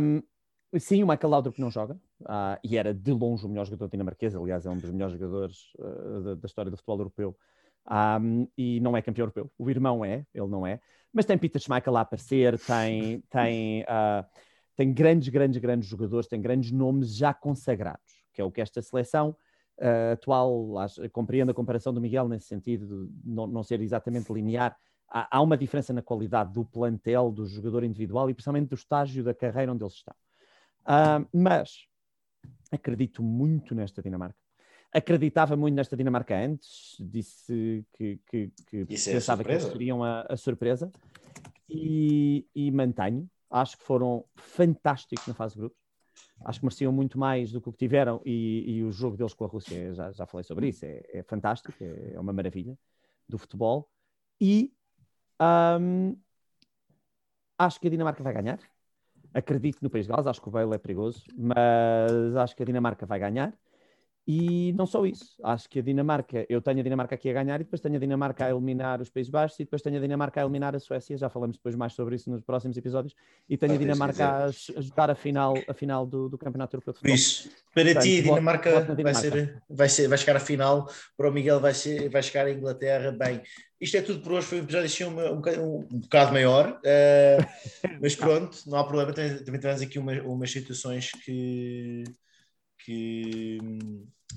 um, 0.00 0.22
sim, 0.78 1.02
o 1.02 1.08
Michael 1.08 1.28
Laudrup 1.28 1.58
não 1.58 1.72
joga. 1.72 1.94
Uh, 2.20 2.54
e 2.62 2.78
era 2.78 2.94
de 2.94 3.10
longe 3.10 3.44
o 3.44 3.48
melhor 3.48 3.64
jogador 3.64 3.88
dinamarquês, 3.88 4.32
aliás, 4.36 4.64
é 4.64 4.70
um 4.70 4.78
dos 4.78 4.92
melhores 4.92 5.18
jogadores 5.18 5.56
uh, 5.80 6.20
da, 6.20 6.34
da 6.36 6.46
história 6.46 6.70
do 6.70 6.76
futebol 6.76 6.98
europeu 6.98 7.36
um, 7.90 8.46
e 8.56 8.80
não 8.80 8.96
é 8.96 9.02
campeão 9.02 9.24
europeu. 9.24 9.50
O 9.58 9.70
irmão 9.70 10.04
é, 10.04 10.26
ele 10.34 10.48
não 10.48 10.66
é, 10.66 10.80
mas 11.12 11.26
tem 11.26 11.36
Peter 11.36 11.60
Schmeichel 11.60 11.92
lá 11.92 12.00
a 12.00 12.02
aparecer, 12.02 12.58
tem, 12.58 13.20
tem, 13.30 13.82
uh, 13.82 14.24
tem 14.76 14.92
grandes, 14.92 15.28
grandes, 15.28 15.60
grandes 15.60 15.88
jogadores, 15.88 16.26
tem 16.26 16.40
grandes 16.40 16.70
nomes 16.70 17.14
já 17.14 17.34
consagrados, 17.34 18.24
que 18.32 18.40
é 18.40 18.44
o 18.44 18.50
que 18.50 18.60
esta 18.60 18.80
seleção 18.80 19.36
uh, 19.78 20.12
atual, 20.12 20.78
acho, 20.78 21.08
compreendo 21.10 21.50
a 21.50 21.54
comparação 21.54 21.92
do 21.92 22.00
Miguel 22.00 22.28
nesse 22.28 22.46
sentido, 22.46 23.06
de 23.06 23.12
não, 23.24 23.46
não 23.46 23.62
ser 23.62 23.80
exatamente 23.80 24.32
linear. 24.32 24.76
Há, 25.08 25.36
há 25.36 25.42
uma 25.42 25.56
diferença 25.56 25.92
na 25.92 26.00
qualidade 26.00 26.52
do 26.52 26.64
plantel, 26.64 27.30
do 27.30 27.44
jogador 27.46 27.84
individual 27.84 28.30
e 28.30 28.34
principalmente 28.34 28.68
do 28.68 28.74
estágio 28.74 29.22
da 29.22 29.34
carreira 29.34 29.72
onde 29.72 29.82
eles 29.82 29.94
estão. 29.94 30.14
Uh, 30.82 31.28
mas 31.32 31.86
acredito 32.70 33.22
muito 33.22 33.74
nesta 33.74 34.02
Dinamarca. 34.02 34.38
Acreditava 34.92 35.56
muito 35.56 35.74
nesta 35.74 35.96
Dinamarca 35.96 36.36
antes, 36.36 36.96
disse 37.00 37.84
que, 37.94 38.20
que, 38.26 38.52
que 38.66 38.84
pensava 38.84 39.42
que 39.42 39.50
eles 39.50 39.64
seriam 39.64 40.04
a, 40.04 40.26
a 40.28 40.36
surpresa 40.36 40.92
e, 41.68 42.46
e 42.54 42.70
mantenho. 42.70 43.28
Acho 43.50 43.78
que 43.78 43.84
foram 43.84 44.24
fantásticos 44.34 45.26
na 45.26 45.34
fase 45.34 45.54
de 45.54 45.60
grupos. 45.60 45.78
Acho 46.44 46.60
que 46.60 46.66
mereciam 46.66 46.92
muito 46.92 47.18
mais 47.18 47.52
do 47.52 47.60
que 47.60 47.68
o 47.68 47.72
que 47.72 47.78
tiveram 47.78 48.20
e, 48.24 48.64
e 48.66 48.84
o 48.84 48.90
jogo 48.90 49.16
deles 49.16 49.32
com 49.32 49.44
a 49.44 49.48
Rússia, 49.48 49.94
já, 49.94 50.12
já 50.12 50.26
falei 50.26 50.44
sobre 50.44 50.68
isso, 50.68 50.84
é, 50.84 51.02
é 51.12 51.22
fantástico, 51.22 51.72
é, 51.80 52.12
é, 52.14 52.20
uma 52.20 52.32
maravilha 52.32 52.76
do 53.28 53.38
futebol. 53.38 53.88
E 54.40 54.72
um, 55.80 56.16
acho 57.58 57.80
que 57.80 57.86
a 57.86 57.90
Dinamarca 57.90 58.22
vai 58.22 58.34
ganhar. 58.34 58.58
Acredito 59.32 59.78
no 59.82 59.88
País 59.88 60.06
de 60.06 60.12
Gales, 60.12 60.26
acho 60.26 60.42
que 60.42 60.48
o 60.48 60.50
Bale 60.50 60.74
é 60.74 60.78
perigoso, 60.78 61.24
mas 61.34 62.36
acho 62.36 62.54
que 62.54 62.62
a 62.62 62.66
Dinamarca 62.66 63.06
vai 63.06 63.18
ganhar. 63.18 63.56
E 64.26 64.72
não 64.74 64.86
só 64.86 65.04
isso, 65.04 65.34
acho 65.42 65.68
que 65.68 65.80
a 65.80 65.82
Dinamarca, 65.82 66.46
eu 66.48 66.62
tenho 66.62 66.78
a 66.78 66.82
Dinamarca 66.82 67.16
aqui 67.16 67.28
a 67.28 67.32
ganhar 67.32 67.60
e 67.60 67.64
depois 67.64 67.80
tenho 67.80 67.96
a 67.96 67.98
Dinamarca 67.98 68.44
a 68.44 68.50
eliminar 68.50 69.00
os 69.00 69.10
Países 69.10 69.28
Baixos 69.28 69.58
e 69.58 69.64
depois 69.64 69.82
tenho 69.82 69.96
a 69.96 70.00
Dinamarca 70.00 70.40
a 70.40 70.44
eliminar 70.44 70.76
a 70.76 70.78
Suécia, 70.78 71.16
já 71.16 71.28
falamos 71.28 71.56
depois 71.56 71.74
mais 71.74 71.92
sobre 71.92 72.14
isso 72.14 72.30
nos 72.30 72.40
próximos 72.40 72.76
episódios, 72.76 73.16
e 73.48 73.56
tenho 73.56 73.74
a 73.74 73.76
Dinamarca 73.76 74.24
a, 74.24 74.44
a, 74.44 74.50
jogar 74.50 75.10
a 75.10 75.16
final, 75.16 75.54
a 75.66 75.74
final 75.74 76.06
do, 76.06 76.28
do 76.28 76.38
Campeonato 76.38 76.76
Europeu 76.76 76.92
de 76.92 77.00
Futebol. 77.00 77.16
Por 77.16 77.20
isso, 77.20 77.50
para 77.74 77.84
Portanto, 77.84 78.02
ti 78.04 78.18
a 78.18 78.22
Dinamarca, 78.22 78.70
Dinamarca, 78.70 79.02
Vai, 79.02 79.14
ser, 79.14 79.62
vai, 79.68 79.88
ser, 79.88 80.08
vai 80.08 80.18
chegar 80.18 80.36
à 80.36 80.40
final, 80.40 80.88
para 81.16 81.28
o 81.28 81.32
Miguel 81.32 81.58
vai, 81.58 81.74
ser, 81.74 82.08
vai 82.08 82.22
chegar 82.22 82.46
à 82.46 82.52
Inglaterra, 82.52 83.10
bem, 83.10 83.42
isto 83.80 83.96
é 83.96 84.02
tudo 84.02 84.20
por 84.20 84.34
hoje, 84.34 84.46
foi 84.46 84.60
um 84.60 84.62
episódio 84.62 84.86
assim, 84.86 85.02
um, 85.02 85.18
um, 85.18 85.86
um 85.92 85.98
bocado 85.98 86.32
maior, 86.32 86.78
uh, 86.78 87.90
mas 88.00 88.14
pronto, 88.14 88.56
não 88.68 88.78
há 88.78 88.84
problema, 88.84 89.12
também, 89.12 89.58
temos 89.58 89.82
aqui 89.82 89.98
uma, 89.98 90.12
umas 90.22 90.52
situações 90.52 91.10
que 91.24 92.04
que 92.84 93.58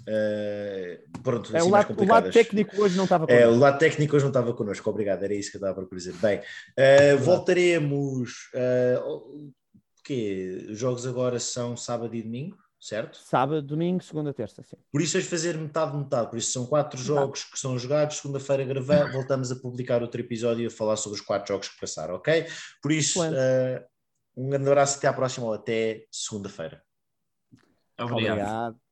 uh, 0.08 1.22
pronto, 1.22 1.56
é, 1.56 1.60
assim, 1.60 1.68
o, 1.68 1.72
lado, 1.72 1.96
o, 1.98 2.06
lado, 2.06 2.32
técnico 2.32 2.82
hoje 2.82 2.98
não 2.98 3.06
estava 3.06 3.28
connosco. 3.28 3.48
É, 3.48 3.50
o 3.50 3.58
lado 3.58 3.80
técnico 3.80 4.16
hoje 4.16 4.24
não 4.24 4.32
estava 4.32 4.54
connosco, 4.54 4.90
obrigado, 4.90 5.24
era 5.24 5.34
isso 5.34 5.52
que 5.52 5.58
eu 5.58 5.60
estava 5.60 5.86
para 5.86 5.98
dizer. 5.98 6.14
Bem, 6.14 6.40
uh, 6.40 7.18
voltaremos. 7.20 8.50
Uh, 8.54 9.54
quê? 10.06 10.68
Os 10.70 10.78
jogos 10.78 11.06
agora 11.06 11.40
são 11.40 11.76
sábado 11.76 12.16
e 12.16 12.22
domingo, 12.22 12.58
certo? 12.80 13.18
Sábado, 13.18 13.62
domingo, 13.62 14.02
segunda, 14.04 14.34
terça, 14.34 14.62
sim. 14.62 14.78
Por 14.92 15.02
isso 15.02 15.14
vais 15.14 15.26
fazer 15.26 15.58
metade, 15.58 15.98
metade. 15.98 16.30
Por 16.30 16.38
isso 16.38 16.52
são 16.52 16.66
quatro 16.66 17.02
jogos 17.02 17.44
que 17.44 17.60
são 17.60 17.78
jogados. 17.78 18.18
Segunda-feira 18.18 18.64
gravamos, 18.64 19.12
voltamos 19.12 19.52
a 19.52 19.56
publicar 19.56 20.02
outro 20.02 20.22
episódio 20.22 20.64
e 20.64 20.68
a 20.68 20.72
falar 20.72 20.96
sobre 20.96 21.20
os 21.20 21.26
quatro 21.26 21.54
jogos 21.54 21.70
que 21.70 21.80
passaram, 21.80 22.16
ok? 22.16 22.46
Por 22.82 22.92
isso, 22.92 23.22
uh, 23.22 23.84
um 24.38 24.50
grande 24.50 24.70
abraço, 24.70 25.00
até 25.00 25.08
à 25.08 25.14
próxima 25.14 25.48
ou 25.48 25.54
até 25.54 26.06
segunda-feira. 26.12 26.85
Obrigado. 28.00 28.52
Obrigado. 28.52 28.85